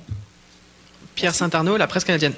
Pierre 1.14 1.32
Saint-Arnaud, 1.32 1.76
la 1.76 1.86
presse 1.86 2.02
canadienne. 2.02 2.34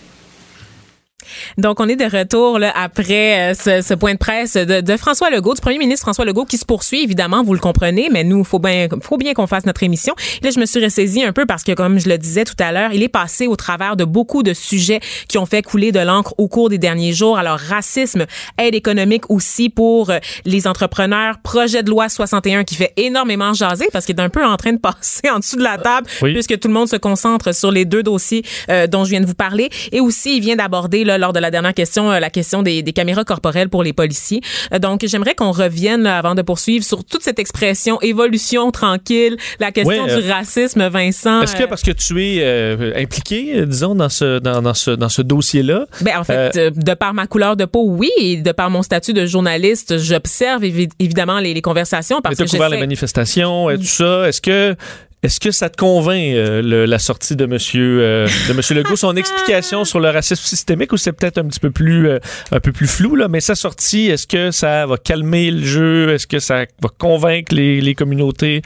Donc, 1.58 1.80
on 1.80 1.88
est 1.88 1.96
de 1.96 2.04
retour 2.04 2.58
là, 2.58 2.72
après 2.74 3.52
euh, 3.52 3.54
ce, 3.54 3.82
ce, 3.86 3.94
point 3.94 4.14
de 4.14 4.18
presse 4.18 4.54
de, 4.54 4.80
de, 4.80 4.96
François 4.96 5.30
Legault, 5.30 5.54
du 5.54 5.60
premier 5.60 5.78
ministre 5.78 6.04
François 6.04 6.24
Legault, 6.24 6.44
qui 6.44 6.58
se 6.58 6.64
poursuit, 6.64 7.02
évidemment, 7.02 7.42
vous 7.42 7.54
le 7.54 7.60
comprenez, 7.60 8.08
mais 8.10 8.24
nous, 8.24 8.38
il 8.38 8.44
faut 8.44 8.58
bien, 8.58 8.88
faut 9.02 9.16
bien 9.16 9.34
qu'on 9.34 9.46
fasse 9.46 9.66
notre 9.66 9.82
émission. 9.82 10.14
là, 10.42 10.50
je 10.50 10.60
me 10.60 10.66
suis 10.66 10.82
ressaisie 10.82 11.22
un 11.22 11.32
peu 11.32 11.46
parce 11.46 11.62
que, 11.62 11.72
comme 11.72 11.98
je 11.98 12.08
le 12.08 12.18
disais 12.18 12.44
tout 12.44 12.56
à 12.58 12.72
l'heure, 12.72 12.92
il 12.92 13.02
est 13.02 13.08
passé 13.08 13.46
au 13.46 13.56
travers 13.56 13.96
de 13.96 14.04
beaucoup 14.04 14.42
de 14.42 14.52
sujets 14.52 15.00
qui 15.28 15.38
ont 15.38 15.46
fait 15.46 15.62
couler 15.62 15.92
de 15.92 16.00
l'encre 16.00 16.34
au 16.38 16.48
cours 16.48 16.68
des 16.68 16.78
derniers 16.78 17.12
jours. 17.12 17.38
Alors, 17.38 17.58
racisme, 17.58 18.26
aide 18.58 18.74
économique 18.74 19.30
aussi 19.30 19.70
pour 19.70 20.10
euh, 20.10 20.18
les 20.44 20.66
entrepreneurs, 20.66 21.38
projet 21.42 21.82
de 21.82 21.90
loi 21.90 22.08
61 22.08 22.64
qui 22.64 22.74
fait 22.74 22.92
énormément 22.96 23.52
jaser 23.52 23.86
parce 23.92 24.04
qu'il 24.06 24.16
est 24.16 24.22
un 24.22 24.28
peu 24.28 24.44
en 24.44 24.56
train 24.56 24.72
de 24.72 24.78
passer 24.84 25.30
en 25.30 25.38
dessous 25.38 25.56
de 25.56 25.62
la 25.62 25.78
table 25.78 26.06
puisque 26.20 26.58
tout 26.58 26.68
le 26.68 26.74
monde 26.74 26.88
se 26.88 26.96
concentre 26.96 27.54
sur 27.54 27.70
les 27.70 27.84
deux 27.84 28.02
dossiers 28.02 28.42
euh, 28.70 28.86
dont 28.86 29.04
je 29.04 29.10
viens 29.10 29.20
de 29.20 29.26
vous 29.26 29.34
parler. 29.34 29.70
Et 29.92 30.00
aussi, 30.00 30.36
il 30.36 30.40
vient 30.40 30.56
d'aborder 30.56 31.04
lors 31.18 31.32
de 31.32 31.38
la 31.38 31.50
dernière 31.50 31.74
question, 31.74 32.10
euh, 32.10 32.20
la 32.20 32.30
question 32.30 32.62
des, 32.62 32.82
caméras 32.94 33.24
corporelles 33.24 33.68
pour 33.68 33.82
les 33.82 33.92
policiers. 33.92 34.40
Euh, 34.72 34.78
donc, 34.78 35.04
j'aimerais 35.04 35.34
qu'on 35.34 35.50
revienne 35.50 36.06
avant 36.06 36.34
de 36.34 36.42
poursuivre 36.42 36.84
sur 36.84 37.04
toute 37.04 37.22
cette 37.22 37.38
expression 37.38 38.00
évolution 38.00 38.70
tranquille, 38.70 39.36
la 39.58 39.72
question 39.72 40.06
euh, 40.08 40.20
du 40.20 40.30
racisme, 40.30 40.86
Vincent. 40.88 41.42
Est-ce 41.42 41.56
que 41.56 41.64
parce 41.64 41.82
que 41.82 41.90
tu 41.90 42.22
es 42.22 43.02
impliqué, 43.02 43.66
disons, 43.66 43.94
dans 43.94 44.08
ce 44.08 44.38
dans, 44.38 44.74
ce 44.74 44.90
dans 44.90 45.08
ce 45.08 45.22
dossier-là? 45.22 45.86
Ben 46.00 46.18
en 46.18 46.24
fait, 46.24 46.56
de 46.56 46.94
par 46.94 47.14
ma 47.14 47.26
couleur 47.26 47.56
de 47.56 47.64
peau, 47.64 47.84
oui, 47.86 48.10
et 48.18 48.36
de 48.36 48.52
par 48.52 48.70
mon 48.70 48.82
statut 48.82 49.12
de 49.12 49.26
journaliste, 49.26 49.98
j'observe 49.98 50.64
évidemment 50.64 51.40
les, 51.40 51.54
conversations 51.62 52.20
parce 52.20 52.36
que 52.36 52.44
j'ai 52.44 52.50
couvert 52.50 52.68
les 52.68 52.78
manifestations 52.78 53.70
et 53.70 53.78
tout 53.78 53.84
ça. 53.84 54.28
Est-ce 54.28 54.40
que 54.40 54.76
est-ce 55.24 55.40
que 55.40 55.50
ça 55.52 55.70
te 55.70 55.78
convainc, 55.78 56.34
euh, 56.34 56.86
la 56.86 56.98
sortie 56.98 57.34
de 57.34 57.46
Monsieur, 57.46 58.00
euh, 58.02 58.28
de 58.46 58.52
Monsieur 58.52 58.74
Legault, 58.74 58.94
son 58.94 59.16
explication 59.16 59.86
sur 59.86 59.98
le 59.98 60.10
racisme 60.10 60.44
systémique, 60.44 60.92
ou 60.92 60.98
c'est 60.98 61.12
peut-être 61.12 61.38
un 61.38 61.44
petit 61.44 61.60
peu 61.60 61.70
plus, 61.70 62.08
euh, 62.08 62.18
un 62.52 62.60
peu 62.60 62.72
plus 62.72 62.86
flou, 62.86 63.16
là, 63.16 63.26
mais 63.26 63.40
sa 63.40 63.54
sortie, 63.54 64.10
est-ce 64.10 64.26
que 64.26 64.50
ça 64.50 64.84
va 64.84 64.98
calmer 64.98 65.50
le 65.50 65.64
jeu? 65.64 66.10
Est-ce 66.12 66.26
que 66.26 66.40
ça 66.40 66.66
va 66.82 66.90
convaincre 66.98 67.54
les, 67.54 67.80
les 67.80 67.94
communautés 67.94 68.60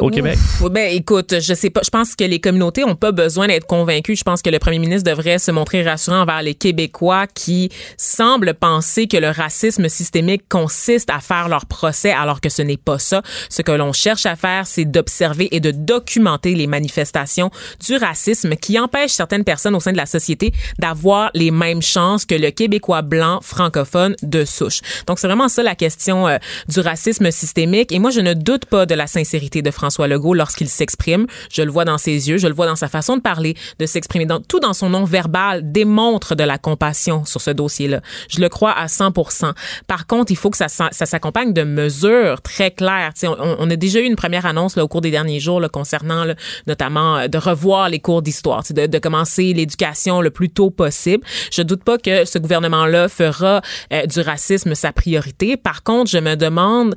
au 0.00 0.10
Québec? 0.10 0.38
ben, 0.70 0.94
écoute, 0.94 1.40
je 1.40 1.54
sais 1.54 1.70
pas. 1.70 1.80
Je 1.84 1.90
pense 1.90 2.14
que 2.14 2.24
les 2.24 2.40
communautés 2.40 2.84
ont 2.84 2.94
pas 2.94 3.12
besoin 3.12 3.46
d'être 3.46 3.66
convaincues. 3.66 4.16
Je 4.16 4.24
pense 4.24 4.42
que 4.42 4.50
le 4.50 4.58
premier 4.58 4.78
ministre 4.78 5.08
devrait 5.10 5.38
se 5.38 5.50
montrer 5.50 5.82
rassurant 5.82 6.22
envers 6.22 6.42
les 6.42 6.54
Québécois 6.54 7.26
qui 7.26 7.70
semblent 7.96 8.54
penser 8.54 9.06
que 9.06 9.16
le 9.16 9.28
racisme 9.28 9.88
systémique 9.88 10.42
consiste 10.48 11.10
à 11.10 11.20
faire 11.20 11.48
leur 11.48 11.66
procès 11.66 12.12
alors 12.12 12.40
que 12.40 12.48
ce 12.48 12.62
n'est 12.62 12.76
pas 12.76 12.98
ça. 12.98 13.22
Ce 13.48 13.62
que 13.62 13.72
l'on 13.72 13.92
cherche 13.92 14.26
à 14.26 14.36
faire, 14.36 14.66
c'est 14.66 14.84
d'observer 14.84 15.48
et 15.52 15.60
de 15.60 15.70
documenter 15.70 16.54
les 16.54 16.66
manifestations 16.66 17.50
du 17.86 17.96
racisme 17.96 18.56
qui 18.56 18.78
empêchent 18.78 19.12
certaines 19.12 19.44
personnes 19.44 19.74
au 19.74 19.80
sein 19.80 19.92
de 19.92 19.96
la 19.96 20.06
société 20.06 20.52
d'avoir 20.78 21.30
les 21.34 21.50
mêmes 21.50 21.82
chances 21.82 22.24
que 22.24 22.34
le 22.34 22.50
Québécois 22.50 23.02
blanc 23.02 23.40
francophone 23.42 24.14
de 24.22 24.44
souche. 24.44 24.80
Donc, 25.06 25.18
c'est 25.18 25.26
vraiment 25.26 25.48
ça 25.48 25.62
la 25.62 25.74
question 25.74 26.28
euh, 26.28 26.38
du 26.68 26.80
racisme 26.80 27.30
systémique. 27.30 27.92
Et 27.92 27.98
moi, 27.98 28.10
je 28.10 28.20
ne 28.20 28.34
doute 28.34 28.66
pas 28.66 28.86
de 28.86 28.94
la 28.94 29.06
sincérité 29.06 29.62
de 29.62 29.70
François 29.70 29.89
François 29.90 30.06
Legault 30.06 30.34
lorsqu'il 30.34 30.68
s'exprime. 30.68 31.26
Je 31.52 31.62
le 31.62 31.70
vois 31.72 31.84
dans 31.84 31.98
ses 31.98 32.28
yeux, 32.28 32.38
je 32.38 32.46
le 32.46 32.54
vois 32.54 32.66
dans 32.66 32.76
sa 32.76 32.86
façon 32.86 33.16
de 33.16 33.22
parler, 33.22 33.56
de 33.80 33.86
s'exprimer. 33.86 34.24
tout 34.48 34.60
dans 34.60 34.72
son 34.72 34.88
nom 34.88 35.02
verbal 35.02 35.72
démontre 35.72 36.36
de 36.36 36.44
la 36.44 36.58
compassion 36.58 37.24
sur 37.24 37.40
ce 37.40 37.50
dossier-là. 37.50 38.00
Je 38.28 38.40
le 38.40 38.48
crois 38.48 38.70
à 38.70 38.86
100% 38.86 39.52
Par 39.88 40.06
contre, 40.06 40.30
il 40.30 40.36
faut 40.36 40.48
que 40.48 40.56
ça, 40.56 40.68
ça 40.68 41.06
s'accompagne 41.06 41.52
de 41.52 41.64
mesures 41.64 42.40
très 42.40 42.70
claires. 42.70 43.10
On, 43.24 43.68
a 43.68 43.74
déjà 43.74 43.98
eu 43.98 44.04
une 44.04 44.14
première 44.14 44.46
annonce 44.46 44.78
au 44.78 44.86
cours 44.86 45.00
des 45.00 45.10
derniers 45.10 45.40
jours 45.40 45.60
concernant 45.72 46.24
notamment 46.68 47.16
euh, 47.16 47.26
de 47.26 47.38
revoir 47.38 47.88
les 47.88 47.98
cours 47.98 48.22
d'histoire, 48.22 48.62
de, 48.70 48.98
commencer 49.00 49.52
l'éducation 49.52 50.20
le 50.20 50.30
plus 50.30 50.50
tôt 50.50 50.70
possible. 50.70 51.24
Je 51.50 51.62
doute 51.62 51.82
pas 51.82 51.98
que 51.98 52.24
ce 52.24 52.38
gouvernement-là 52.38 53.08
fera 53.08 53.60
euh, 53.92 54.06
du 54.06 54.20
racisme 54.20 54.76
sa 54.76 54.92
priorité. 54.92 55.56
Par 55.56 55.82
contre, 55.82 56.12
je 56.12 56.18
me 56.18 56.36
demande 56.36 56.94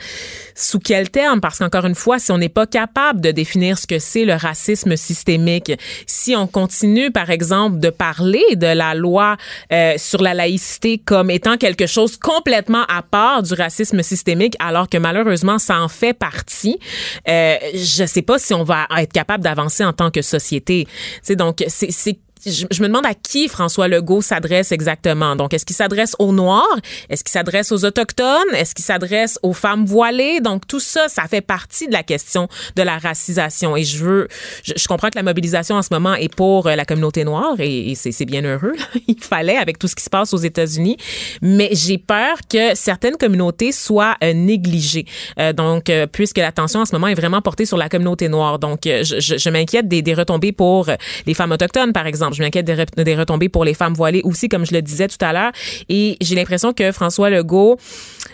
sous 0.53 0.77
quel 0.77 1.09
terme, 1.09 1.41
parce 1.41 1.57
qu'encore 1.57 1.85
une 1.85 1.95
fois, 1.95 2.19
si 2.19 2.31
on 2.31 2.37
n'est 2.37 2.49
pas 2.49 2.67
capable 2.73 3.21
de 3.21 3.29
définir 3.29 3.77
ce 3.77 3.85
que 3.85 3.99
c'est 3.99 4.25
le 4.25 4.33
racisme 4.33 4.95
systémique, 4.97 5.71
si 6.07 6.35
on 6.35 6.47
continue, 6.47 7.11
par 7.11 7.29
exemple, 7.29 7.77
de 7.77 7.91
parler 7.91 8.43
de 8.55 8.65
la 8.65 8.95
loi 8.95 9.37
euh, 9.71 9.93
sur 9.97 10.23
la 10.23 10.33
laïcité 10.33 10.97
comme 10.97 11.29
étant 11.29 11.57
quelque 11.57 11.85
chose 11.85 12.17
complètement 12.17 12.83
à 12.89 13.03
part 13.03 13.43
du 13.43 13.53
racisme 13.53 14.01
systémique, 14.01 14.55
alors 14.57 14.89
que 14.89 14.97
malheureusement, 14.97 15.59
ça 15.59 15.81
en 15.81 15.87
fait 15.87 16.13
partie, 16.13 16.79
euh, 17.27 17.57
je 17.75 18.05
sais 18.07 18.23
pas 18.23 18.39
si 18.39 18.55
on 18.55 18.63
va 18.63 18.87
être 18.97 19.13
capable 19.13 19.43
d'avancer 19.43 19.85
en 19.85 19.93
tant 19.93 20.09
que 20.09 20.23
société. 20.23 20.87
C'est 21.21 21.35
donc 21.35 21.63
c'est 21.67 22.17
je, 22.45 22.81
me 22.81 22.87
demande 22.87 23.05
à 23.05 23.13
qui 23.13 23.47
François 23.47 23.87
Legault 23.87 24.21
s'adresse 24.21 24.71
exactement. 24.71 25.35
Donc, 25.35 25.53
est-ce 25.53 25.65
qu'il 25.65 25.75
s'adresse 25.75 26.15
aux 26.19 26.33
Noirs? 26.33 26.77
Est-ce 27.09 27.23
qu'il 27.23 27.31
s'adresse 27.31 27.71
aux 27.71 27.85
Autochtones? 27.85 28.53
Est-ce 28.53 28.75
qu'il 28.75 28.83
s'adresse 28.83 29.39
aux 29.43 29.53
femmes 29.53 29.85
voilées? 29.85 30.41
Donc, 30.41 30.67
tout 30.67 30.79
ça, 30.79 31.07
ça 31.07 31.23
fait 31.27 31.41
partie 31.41 31.87
de 31.87 31.93
la 31.93 32.03
question 32.03 32.47
de 32.75 32.81
la 32.81 32.97
racisation. 32.97 33.77
Et 33.77 33.83
je 33.83 34.03
veux, 34.03 34.27
je, 34.63 34.87
comprends 34.87 35.09
que 35.09 35.15
la 35.17 35.23
mobilisation 35.23 35.75
en 35.75 35.81
ce 35.81 35.89
moment 35.91 36.15
est 36.15 36.33
pour 36.33 36.67
euh, 36.67 36.75
la 36.75 36.85
communauté 36.85 37.23
noire 37.23 37.55
et, 37.59 37.93
c'est 37.95 38.25
bien 38.25 38.43
heureux. 38.43 38.73
Il 39.07 39.21
fallait 39.21 39.57
avec 39.57 39.79
tout 39.79 39.87
ce 39.87 39.95
qui 39.95 40.03
se 40.03 40.09
passe 40.09 40.33
aux 40.33 40.37
États-Unis. 40.37 40.97
Mais 41.41 41.69
j'ai 41.71 41.97
peur 41.97 42.37
que 42.49 42.75
certaines 42.75 43.15
communautés 43.15 43.71
soient 43.71 44.15
euh, 44.23 44.33
négligées. 44.33 45.05
Euh, 45.39 45.53
donc, 45.53 45.91
puisque 46.11 46.37
l'attention 46.37 46.81
en 46.81 46.85
ce 46.85 46.93
moment 46.93 47.07
est 47.07 47.13
vraiment 47.13 47.41
portée 47.41 47.65
sur 47.65 47.77
la 47.77 47.89
communauté 47.89 48.27
noire. 48.27 48.59
Donc, 48.59 48.81
je, 48.83 49.37
je, 49.37 49.49
m'inquiète 49.49 49.87
des, 49.87 50.01
des 50.01 50.13
retombées 50.13 50.51
pour 50.51 50.89
les 51.25 51.33
femmes 51.33 51.51
autochtones, 51.51 51.93
par 51.93 52.07
exemple 52.07 52.32
je 52.33 52.43
m'inquiète 52.43 52.65
des, 52.65 53.15
retombées 53.15 53.49
pour 53.49 53.65
les 53.65 53.73
femmes 53.73 53.93
voilées 53.93 54.21
aussi, 54.23 54.49
comme 54.49 54.65
je 54.65 54.73
le 54.73 54.81
disais 54.81 55.07
tout 55.07 55.17
à 55.21 55.33
l'heure. 55.33 55.51
Et 55.89 56.17
j'ai 56.21 56.35
l'impression 56.35 56.73
que 56.73 56.91
François 56.91 57.29
Legault, 57.29 57.77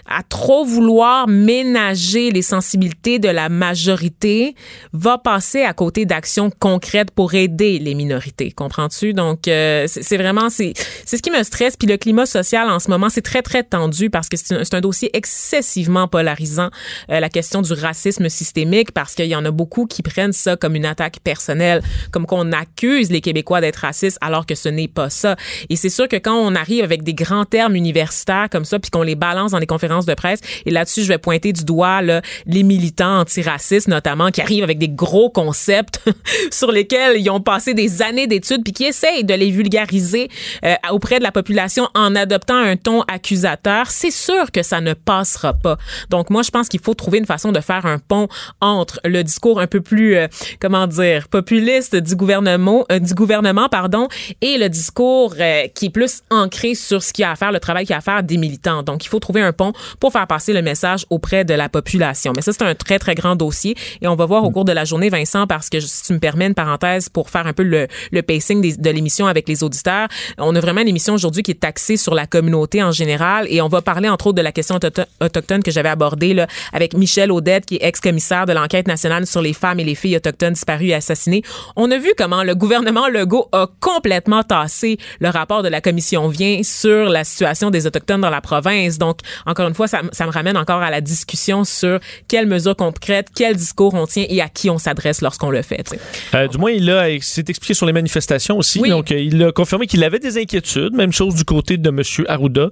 à 0.09 0.23
trop 0.23 0.65
vouloir 0.65 1.27
ménager 1.27 2.31
les 2.31 2.41
sensibilités 2.41 3.19
de 3.19 3.29
la 3.29 3.47
majorité, 3.47 4.55
va 4.91 5.17
passer 5.17 5.61
à 5.61 5.73
côté 5.73 6.05
d'actions 6.05 6.49
concrètes 6.49 7.11
pour 7.11 7.33
aider 7.35 7.79
les 7.79 7.95
minorités. 7.95 8.51
Comprends-tu? 8.51 9.13
Donc, 9.13 9.47
euh, 9.47 9.85
c'est 9.87 10.17
vraiment, 10.17 10.49
c'est 10.49 10.73
ce 11.05 11.21
qui 11.21 11.31
me 11.31 11.43
stresse. 11.43 11.77
Puis 11.77 11.87
le 11.87 11.97
climat 11.97 12.25
social 12.25 12.69
en 12.69 12.79
ce 12.79 12.89
moment, 12.89 13.09
c'est 13.09 13.21
très, 13.21 13.41
très 13.41 13.63
tendu 13.63 14.09
parce 14.09 14.29
que 14.29 14.37
c'est 14.37 14.73
un, 14.73 14.81
dossier 14.81 15.15
excessivement 15.15 16.07
polarisant, 16.07 16.69
euh, 17.11 17.19
la 17.19 17.29
question 17.29 17.61
du 17.61 17.73
racisme 17.73 18.29
systémique, 18.29 18.91
parce 18.91 19.13
qu'il 19.13 19.25
y 19.25 19.35
en 19.35 19.45
a 19.45 19.51
beaucoup 19.51 19.85
qui 19.85 20.01
prennent 20.01 20.33
ça 20.33 20.55
comme 20.55 20.75
une 20.75 20.85
attaque 20.85 21.19
personnelle, 21.23 21.81
comme 22.11 22.25
qu'on 22.25 22.51
accuse 22.51 23.11
les 23.11 23.21
Québécois 23.21 23.61
d'être 23.61 23.77
racistes 23.77 24.17
alors 24.21 24.45
que 24.45 24.55
ce 24.55 24.69
n'est 24.69 24.87
pas 24.87 25.09
ça. 25.09 25.35
Et 25.69 25.75
c'est 25.75 25.89
sûr 25.89 26.07
que 26.07 26.15
quand 26.15 26.35
on 26.35 26.55
arrive 26.55 26.83
avec 26.83 27.03
des 27.03 27.13
grands 27.13 27.45
termes 27.45 27.75
universitaires 27.75 28.47
comme 28.51 28.65
ça, 28.65 28.79
puis 28.79 28.89
qu'on 28.89 29.03
les 29.03 29.15
balance 29.15 29.51
dans 29.51 29.59
les 29.59 29.67
conférences 29.67 29.98
de 30.05 30.13
presse. 30.13 30.39
Et 30.65 30.71
là-dessus, 30.71 31.03
je 31.03 31.07
vais 31.07 31.17
pointer 31.17 31.53
du 31.53 31.63
doigt 31.63 32.01
là, 32.01 32.21
les 32.45 32.63
militants 32.63 33.19
antiracistes, 33.19 33.87
notamment, 33.87 34.31
qui 34.31 34.41
arrivent 34.41 34.63
avec 34.63 34.77
des 34.77 34.89
gros 34.89 35.29
concepts 35.29 36.01
sur 36.51 36.71
lesquels 36.71 37.19
ils 37.19 37.29
ont 37.29 37.41
passé 37.41 37.73
des 37.73 38.01
années 38.01 38.27
d'études, 38.27 38.63
puis 38.63 38.73
qui 38.73 38.85
essayent 38.85 39.23
de 39.23 39.33
les 39.33 39.51
vulgariser 39.51 40.29
euh, 40.65 40.75
auprès 40.91 41.19
de 41.19 41.23
la 41.23 41.31
population 41.31 41.87
en 41.95 42.15
adoptant 42.15 42.57
un 42.57 42.75
ton 42.75 43.01
accusateur. 43.03 43.89
C'est 43.91 44.11
sûr 44.11 44.51
que 44.51 44.63
ça 44.63 44.81
ne 44.81 44.93
passera 44.93 45.53
pas. 45.53 45.77
Donc, 46.09 46.29
moi, 46.29 46.41
je 46.43 46.51
pense 46.51 46.69
qu'il 46.69 46.79
faut 46.79 46.93
trouver 46.93 47.19
une 47.19 47.25
façon 47.25 47.51
de 47.51 47.59
faire 47.59 47.85
un 47.85 47.99
pont 47.99 48.27
entre 48.61 48.99
le 49.05 49.23
discours 49.23 49.59
un 49.59 49.67
peu 49.67 49.81
plus, 49.81 50.15
euh, 50.15 50.27
comment 50.59 50.87
dire, 50.87 51.27
populiste 51.27 51.95
du 51.95 52.15
gouvernement, 52.15 52.85
euh, 52.91 52.99
du 52.99 53.13
gouvernement, 53.13 53.69
pardon, 53.69 54.07
et 54.41 54.57
le 54.57 54.69
discours 54.69 55.35
qui 55.75 55.85
est 55.85 55.89
plus 55.89 56.21
ancré 56.29 56.75
sur 56.75 57.03
ce 57.03 57.13
qu'il 57.13 57.23
y 57.23 57.25
a 57.25 57.31
à 57.31 57.35
faire, 57.35 57.51
le 57.51 57.59
travail 57.59 57.85
qu'il 57.85 57.91
y 57.91 57.95
a 57.95 57.97
à 57.97 58.01
faire 58.01 58.23
des 58.23 58.37
militants. 58.37 58.83
Donc, 58.83 59.05
il 59.05 59.07
faut 59.07 59.19
trouver 59.19 59.41
un 59.41 59.53
pont 59.53 59.73
pour 59.99 60.11
faire 60.11 60.27
passer 60.27 60.53
le 60.53 60.61
message 60.61 61.05
auprès 61.09 61.45
de 61.45 61.53
la 61.53 61.69
population. 61.69 62.33
Mais 62.35 62.41
ça, 62.41 62.53
c'est 62.53 62.63
un 62.63 62.75
très, 62.75 62.99
très 62.99 63.15
grand 63.15 63.35
dossier 63.35 63.75
et 64.01 64.07
on 64.07 64.15
va 64.15 64.25
voir 64.25 64.43
au 64.43 64.51
cours 64.51 64.65
de 64.65 64.71
la 64.71 64.85
journée, 64.85 65.09
Vincent, 65.09 65.47
parce 65.47 65.69
que 65.69 65.79
si 65.79 66.03
tu 66.03 66.13
me 66.13 66.19
permets 66.19 66.47
une 66.47 66.53
parenthèse 66.53 67.09
pour 67.09 67.29
faire 67.29 67.47
un 67.47 67.53
peu 67.53 67.63
le, 67.63 67.87
le 68.11 68.21
pacing 68.21 68.77
de 68.77 68.89
l'émission 68.89 69.27
avec 69.27 69.47
les 69.47 69.63
auditeurs, 69.63 70.07
on 70.37 70.55
a 70.55 70.59
vraiment 70.59 70.81
une 70.81 70.87
émission 70.87 71.13
aujourd'hui 71.13 71.43
qui 71.43 71.51
est 71.51 71.63
axée 71.63 71.97
sur 71.97 72.13
la 72.13 72.27
communauté 72.27 72.83
en 72.83 72.91
général 72.91 73.47
et 73.49 73.61
on 73.61 73.67
va 73.67 73.81
parler 73.81 74.09
entre 74.09 74.27
autres 74.27 74.37
de 74.37 74.41
la 74.41 74.51
question 74.51 74.75
autochtone 75.21 75.63
que 75.63 75.71
j'avais 75.71 75.89
abordée 75.89 76.33
là, 76.33 76.47
avec 76.73 76.93
Michel 76.93 77.31
Audette, 77.31 77.65
qui 77.65 77.75
est 77.75 77.83
ex-commissaire 77.83 78.45
de 78.45 78.53
l'enquête 78.53 78.87
nationale 78.87 79.25
sur 79.25 79.41
les 79.41 79.53
femmes 79.53 79.79
et 79.79 79.83
les 79.83 79.95
filles 79.95 80.17
autochtones 80.17 80.53
disparues 80.53 80.87
et 80.87 80.93
assassinées. 80.93 81.43
On 81.75 81.89
a 81.91 81.97
vu 81.97 82.13
comment 82.17 82.43
le 82.43 82.55
gouvernement 82.55 83.07
Legault 83.07 83.47
a 83.51 83.67
complètement 83.79 84.43
tassé 84.43 84.97
le 85.19 85.29
rapport 85.29 85.63
de 85.63 85.69
la 85.69 85.81
commission 85.81 86.27
vient 86.27 86.61
sur 86.63 87.09
la 87.09 87.23
situation 87.23 87.69
des 87.69 87.87
autochtones 87.87 88.21
dans 88.21 88.29
la 88.29 88.41
province. 88.41 88.97
Donc, 88.97 89.19
encore 89.45 89.67
une 89.67 89.73
fois, 89.73 89.78
ça, 89.87 90.01
me 90.01 90.31
ramène 90.31 90.57
encore 90.57 90.81
à 90.81 90.91
la 90.91 91.01
discussion 91.01 91.63
sur 91.63 91.99
quelles 92.27 92.47
mesures 92.47 92.75
concrètes, 92.75 93.27
quel 93.35 93.55
discours 93.55 93.93
on 93.93 94.05
tient 94.05 94.25
et 94.27 94.41
à 94.41 94.49
qui 94.49 94.69
on 94.69 94.77
s'adresse 94.77 95.21
lorsqu'on 95.21 95.49
le 95.49 95.61
fait. 95.61 95.95
Euh, 96.33 96.47
du 96.47 96.57
moins, 96.57 96.71
il 96.71 96.89
a 96.89 97.07
s'est 97.21 97.45
expliqué 97.47 97.73
sur 97.73 97.85
les 97.85 97.93
manifestations 97.93 98.57
aussi. 98.57 98.81
Donc, 98.81 99.11
euh, 99.11 99.19
il 99.19 99.41
a 99.43 99.51
confirmé 99.51 99.87
qu'il 99.87 100.03
avait 100.03 100.19
des 100.19 100.37
inquiétudes, 100.37 100.93
même 100.93 101.11
chose 101.11 101.35
du 101.35 101.43
côté 101.43 101.77
de 101.77 101.89
M. 101.89 102.01
Arruda, 102.27 102.69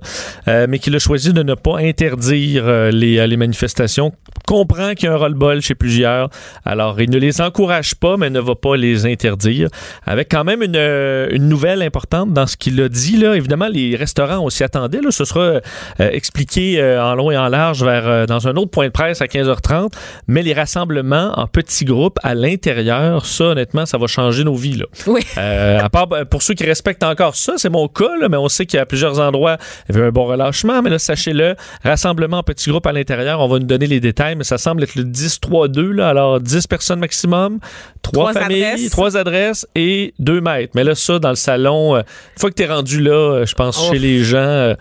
euh, 0.47 0.67
mais 0.69 0.79
qu'il 0.79 0.95
a 0.95 0.99
choisi 0.99 1.33
de 1.33 1.43
ne 1.43 1.53
pas 1.53 1.77
interdire 1.79 2.65
les, 2.91 3.25
les 3.25 3.37
manifestations. 3.37 4.13
Comprend 4.45 4.93
qu'il 4.93 5.09
y 5.09 5.11
a 5.11 5.13
un 5.13 5.17
roll-ball 5.17 5.61
chez 5.61 5.75
plusieurs. 5.75 6.29
Alors, 6.65 7.01
il 7.01 7.09
ne 7.09 7.17
les 7.17 7.41
encourage 7.41 7.95
pas, 7.95 8.17
mais 8.17 8.29
ne 8.29 8.39
va 8.39 8.55
pas 8.55 8.77
les 8.77 9.05
interdire. 9.05 9.69
Avec 10.05 10.29
quand 10.29 10.43
même 10.43 10.61
une, 10.61 10.75
une 10.75 11.49
nouvelle 11.49 11.81
importante 11.81 12.33
dans 12.33 12.47
ce 12.47 12.57
qu'il 12.57 12.79
a 12.81 12.89
dit. 12.89 13.17
Là. 13.17 13.35
Évidemment, 13.35 13.67
les 13.67 13.95
restaurants, 13.95 14.39
on 14.39 14.49
s'y 14.49 14.63
attendait. 14.63 15.01
Là. 15.01 15.11
Ce 15.11 15.25
sera 15.25 15.59
expliqué 15.99 16.79
en 16.95 17.15
long 17.15 17.31
et 17.31 17.37
en 17.37 17.47
large 17.47 17.83
vers 17.83 18.07
euh, 18.07 18.25
dans 18.25 18.47
un 18.47 18.55
autre 18.55 18.71
point 18.71 18.87
de 18.87 18.91
presse 18.91 19.21
à 19.21 19.25
15h30. 19.25 19.91
Mais 20.27 20.43
les 20.43 20.53
rassemblements 20.53 21.31
en 21.35 21.47
petits 21.47 21.85
groupes 21.85 22.19
à 22.23 22.35
l'intérieur, 22.35 23.25
ça, 23.25 23.45
honnêtement, 23.45 23.85
ça 23.85 23.97
va 23.97 24.07
changer 24.07 24.43
nos 24.43 24.55
vies. 24.55 24.77
Là. 24.77 24.85
Oui. 25.07 25.21
Euh, 25.37 25.79
à 25.79 25.89
part 25.89 26.07
pour 26.29 26.41
ceux 26.41 26.53
qui 26.53 26.65
respectent 26.65 27.03
encore 27.03 27.35
ça, 27.35 27.53
c'est 27.57 27.69
mon 27.69 27.87
cas, 27.87 28.15
là, 28.19 28.29
mais 28.29 28.37
on 28.37 28.49
sait 28.49 28.65
qu'il 28.65 28.77
y 28.77 28.81
a 28.81 28.85
plusieurs 28.85 29.19
endroits, 29.19 29.57
il 29.89 29.95
y 29.95 29.97
avait 29.97 30.07
un 30.07 30.11
bon 30.11 30.25
relâchement. 30.25 30.81
Mais 30.81 30.89
là, 30.89 30.99
sachez-le, 30.99 31.55
rassemblement 31.83 32.37
en 32.37 32.43
petits 32.43 32.69
groupes 32.69 32.87
à 32.87 32.91
l'intérieur, 32.91 33.39
on 33.39 33.47
va 33.47 33.59
nous 33.59 33.65
donner 33.65 33.87
les 33.87 33.99
détails, 33.99 34.35
mais 34.35 34.43
ça 34.43 34.57
semble 34.57 34.83
être 34.83 34.95
le 34.95 35.03
10-3-2. 35.03 36.01
Alors, 36.01 36.39
10 36.39 36.67
personnes 36.67 36.99
maximum, 36.99 37.59
3 38.01 38.33
familles, 38.33 38.65
adresses. 38.65 38.89
3 38.89 39.17
adresses 39.17 39.67
et 39.75 40.13
2 40.19 40.41
mètres. 40.41 40.73
Mais 40.75 40.83
là, 40.83 40.95
ça, 40.95 41.19
dans 41.19 41.29
le 41.29 41.35
salon, 41.35 41.95
euh, 41.95 41.99
une 41.99 42.39
fois 42.39 42.49
que 42.49 42.55
tu 42.55 42.63
es 42.63 42.67
rendu 42.67 43.01
là, 43.01 43.43
je 43.45 43.53
pense, 43.53 43.89
chez 43.89 43.99
les 43.99 44.23
gens 44.23 44.75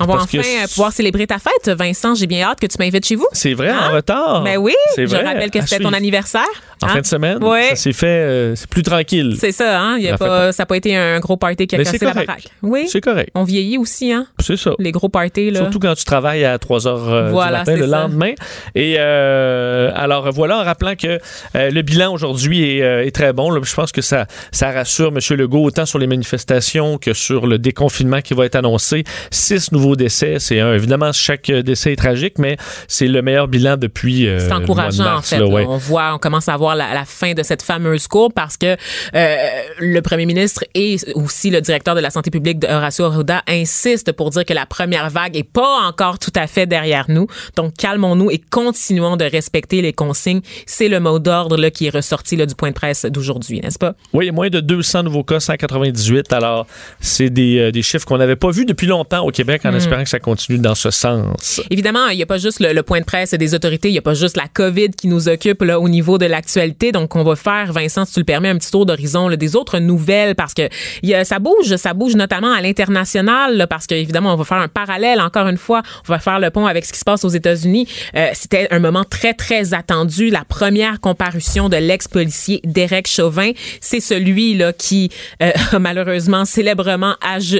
on 0.00 0.06
va 0.06 0.14
enfin 0.14 0.38
euh, 0.38 0.66
pouvoir 0.66 0.92
célébrer 0.92 1.26
ta 1.26 1.38
fête, 1.38 1.68
Vincent. 1.68 2.14
J'ai 2.14 2.26
bien 2.26 2.48
hâte 2.48 2.60
que 2.60 2.66
tu 2.66 2.76
m'invites 2.78 3.06
chez 3.06 3.14
vous. 3.14 3.28
C'est 3.32 3.54
vrai, 3.54 3.70
en 3.70 3.76
hein? 3.76 3.88
retard. 3.90 4.42
Ben 4.42 4.58
oui. 4.58 4.74
Je 4.96 5.14
rappelle 5.14 5.50
que 5.50 5.60
c'était 5.60 5.82
ton 5.82 5.92
anniversaire. 5.92 6.42
En 6.84 6.88
fin 6.88 7.00
de 7.00 7.06
semaine, 7.06 7.38
oui. 7.40 7.60
ça 7.70 7.76
s'est 7.76 7.92
fait, 7.92 8.06
euh, 8.06 8.54
c'est 8.54 8.68
plus 8.68 8.82
tranquille. 8.82 9.36
C'est 9.38 9.52
ça, 9.52 9.80
hein? 9.80 9.98
Y 9.98 10.08
a 10.08 10.18
pas, 10.18 10.52
ça 10.52 10.62
n'a 10.62 10.66
pas 10.66 10.76
été 10.76 10.96
un 10.96 11.18
gros 11.20 11.36
party 11.36 11.66
qui 11.66 11.76
a 11.76 11.78
cassé 11.78 11.98
la 12.04 12.12
baraque. 12.12 12.48
Oui. 12.62 12.86
C'est 12.88 13.00
correct. 13.00 13.30
On 13.34 13.44
vieillit 13.44 13.78
aussi, 13.78 14.12
hein? 14.12 14.26
C'est 14.40 14.56
ça. 14.56 14.72
Les 14.78 14.92
gros 14.92 15.08
parties, 15.08 15.50
là. 15.50 15.60
Surtout 15.60 15.78
quand 15.78 15.94
tu 15.94 16.04
travailles 16.04 16.44
à 16.44 16.58
3 16.58 16.86
heures 16.86 17.08
euh, 17.08 17.28
du 17.30 17.34
matin 17.34 17.76
le 17.76 17.86
lendemain. 17.86 18.32
Et 18.74 18.98
alors, 18.98 20.30
voilà, 20.32 20.58
en 20.58 20.64
rappelant 20.64 20.94
que 20.94 21.18
le 21.54 21.82
bilan 21.82 22.12
aujourd'hui 22.12 22.78
est, 22.78 23.14
très 23.14 23.32
bon. 23.32 23.62
je 23.62 23.74
pense 23.74 23.92
que 23.92 24.02
ça, 24.02 24.26
ça 24.50 24.70
rassure 24.70 25.08
M. 25.08 25.36
Legault 25.36 25.64
autant 25.64 25.86
sur 25.86 25.98
les 25.98 26.06
manifestations 26.06 26.98
que 26.98 27.12
sur 27.12 27.46
le 27.46 27.58
déconfinement 27.58 28.20
qui 28.20 28.34
va 28.34 28.46
être 28.46 28.56
annoncé. 28.56 29.04
Six 29.30 29.72
nouveaux 29.72 29.96
décès, 29.96 30.36
c'est 30.38 30.58
Évidemment, 30.74 31.12
chaque 31.12 31.50
décès 31.50 31.92
est 31.92 31.96
tragique, 31.96 32.38
mais 32.38 32.56
c'est 32.88 33.06
le 33.06 33.22
meilleur 33.22 33.48
bilan 33.48 33.76
depuis. 33.76 34.26
Euh, 34.26 34.38
c'est 34.38 34.52
encourageant, 34.52 35.16
en 35.16 35.22
fait. 35.22 35.40
On 35.40 35.76
voit, 35.76 36.14
on 36.14 36.18
commence 36.18 36.48
à 36.48 36.56
voir 36.56 36.73
la, 36.76 37.04
fin 37.04 37.34
de 37.34 37.42
cette 37.42 37.62
fameuse 37.62 38.06
courbe 38.08 38.32
parce 38.34 38.56
que 38.56 38.76
euh, 39.14 39.36
le 39.78 40.00
premier 40.00 40.26
ministre 40.26 40.64
et 40.74 40.96
aussi 41.14 41.50
le 41.50 41.60
directeur 41.60 41.94
de 41.94 42.00
la 42.00 42.10
santé 42.10 42.30
publique, 42.30 42.64
Horacio 42.64 43.04
Arruda, 43.04 43.42
insistent 43.46 44.12
pour 44.12 44.30
dire 44.30 44.44
que 44.44 44.54
la 44.54 44.66
première 44.66 45.10
vague 45.10 45.36
est 45.36 45.42
pas 45.42 45.80
encore 45.86 46.18
tout 46.18 46.32
à 46.34 46.46
fait 46.46 46.66
derrière 46.66 47.06
nous. 47.08 47.26
Donc, 47.56 47.74
calmons-nous 47.76 48.30
et 48.30 48.38
continuons 48.38 49.16
de 49.16 49.24
respecter 49.24 49.82
les 49.82 49.92
consignes. 49.92 50.40
C'est 50.66 50.88
le 50.88 51.00
mot 51.00 51.18
d'ordre 51.18 51.56
là, 51.56 51.70
qui 51.70 51.86
est 51.86 51.94
ressorti 51.94 52.36
là, 52.36 52.46
du 52.46 52.54
point 52.54 52.70
de 52.70 52.74
presse 52.74 53.04
d'aujourd'hui, 53.04 53.60
n'est-ce 53.60 53.78
pas? 53.78 53.94
Oui, 54.12 54.30
moins 54.30 54.48
de 54.48 54.60
200 54.60 55.04
nouveaux 55.04 55.24
cas, 55.24 55.40
198. 55.40 56.32
Alors, 56.32 56.66
c'est 57.00 57.30
des, 57.30 57.58
euh, 57.58 57.72
des 57.72 57.82
chiffres 57.82 58.06
qu'on 58.06 58.18
n'avait 58.18 58.36
pas 58.36 58.50
vus 58.50 58.64
depuis 58.64 58.86
longtemps 58.86 59.24
au 59.24 59.30
Québec 59.30 59.62
en 59.64 59.72
hmm. 59.72 59.76
espérant 59.76 60.02
que 60.02 60.08
ça 60.08 60.20
continue 60.20 60.58
dans 60.58 60.74
ce 60.74 60.90
sens. 60.90 61.60
Évidemment, 61.70 62.08
il 62.08 62.16
n'y 62.16 62.22
a 62.22 62.26
pas 62.26 62.38
juste 62.38 62.60
le, 62.60 62.82
point 62.82 63.00
de 63.00 63.04
presse 63.04 63.32
des 63.32 63.54
autorités, 63.54 63.88
il 63.88 63.92
n'y 63.92 63.98
a 63.98 64.02
pas 64.02 64.14
juste 64.14 64.36
la 64.36 64.48
COVID 64.48 64.90
qui 64.90 65.08
nous 65.08 65.28
occupe 65.28 65.62
là, 65.62 65.80
au 65.80 65.88
niveau 65.88 66.18
de 66.18 66.26
l'actualité 66.26 66.53
Donc, 66.92 67.16
on 67.16 67.24
va 67.24 67.36
faire, 67.36 67.72
Vincent, 67.72 68.04
si 68.04 68.14
tu 68.14 68.20
le 68.20 68.24
permets, 68.24 68.48
un 68.48 68.56
petit 68.56 68.70
tour 68.70 68.86
d'horizon 68.86 69.30
des 69.30 69.56
autres 69.56 69.78
nouvelles 69.78 70.34
parce 70.34 70.54
que 70.54 70.68
y 71.02 71.14
a, 71.14 71.24
ça 71.24 71.38
bouge, 71.38 71.76
ça 71.76 71.94
bouge 71.94 72.14
notamment 72.14 72.52
à 72.52 72.60
l'international 72.60 73.66
parce 73.68 73.86
qu'évidemment, 73.86 74.34
on 74.34 74.36
va 74.36 74.44
faire 74.44 74.58
un 74.58 74.68
parallèle. 74.68 75.20
Encore 75.20 75.48
une 75.48 75.56
fois, 75.56 75.82
on 76.08 76.12
va 76.12 76.18
faire 76.18 76.38
le 76.38 76.50
pont 76.50 76.66
avec 76.66 76.84
ce 76.84 76.92
qui 76.92 76.98
se 76.98 77.04
passe 77.04 77.24
aux 77.24 77.28
États-Unis. 77.28 77.88
Euh, 78.16 78.28
C'était 78.34 78.68
un 78.70 78.78
moment 78.78 79.04
très, 79.04 79.34
très 79.34 79.74
attendu. 79.74 80.30
La 80.30 80.44
première 80.44 81.00
comparution 81.00 81.68
de 81.68 81.76
l'ex-policier 81.76 82.60
Derek 82.64 83.08
Chauvin, 83.08 83.50
c'est 83.80 84.00
celui 84.00 84.54
là 84.54 84.72
qui 84.72 85.10
euh, 85.42 85.52
malheureusement 85.80 86.44
célèbrement 86.44 87.14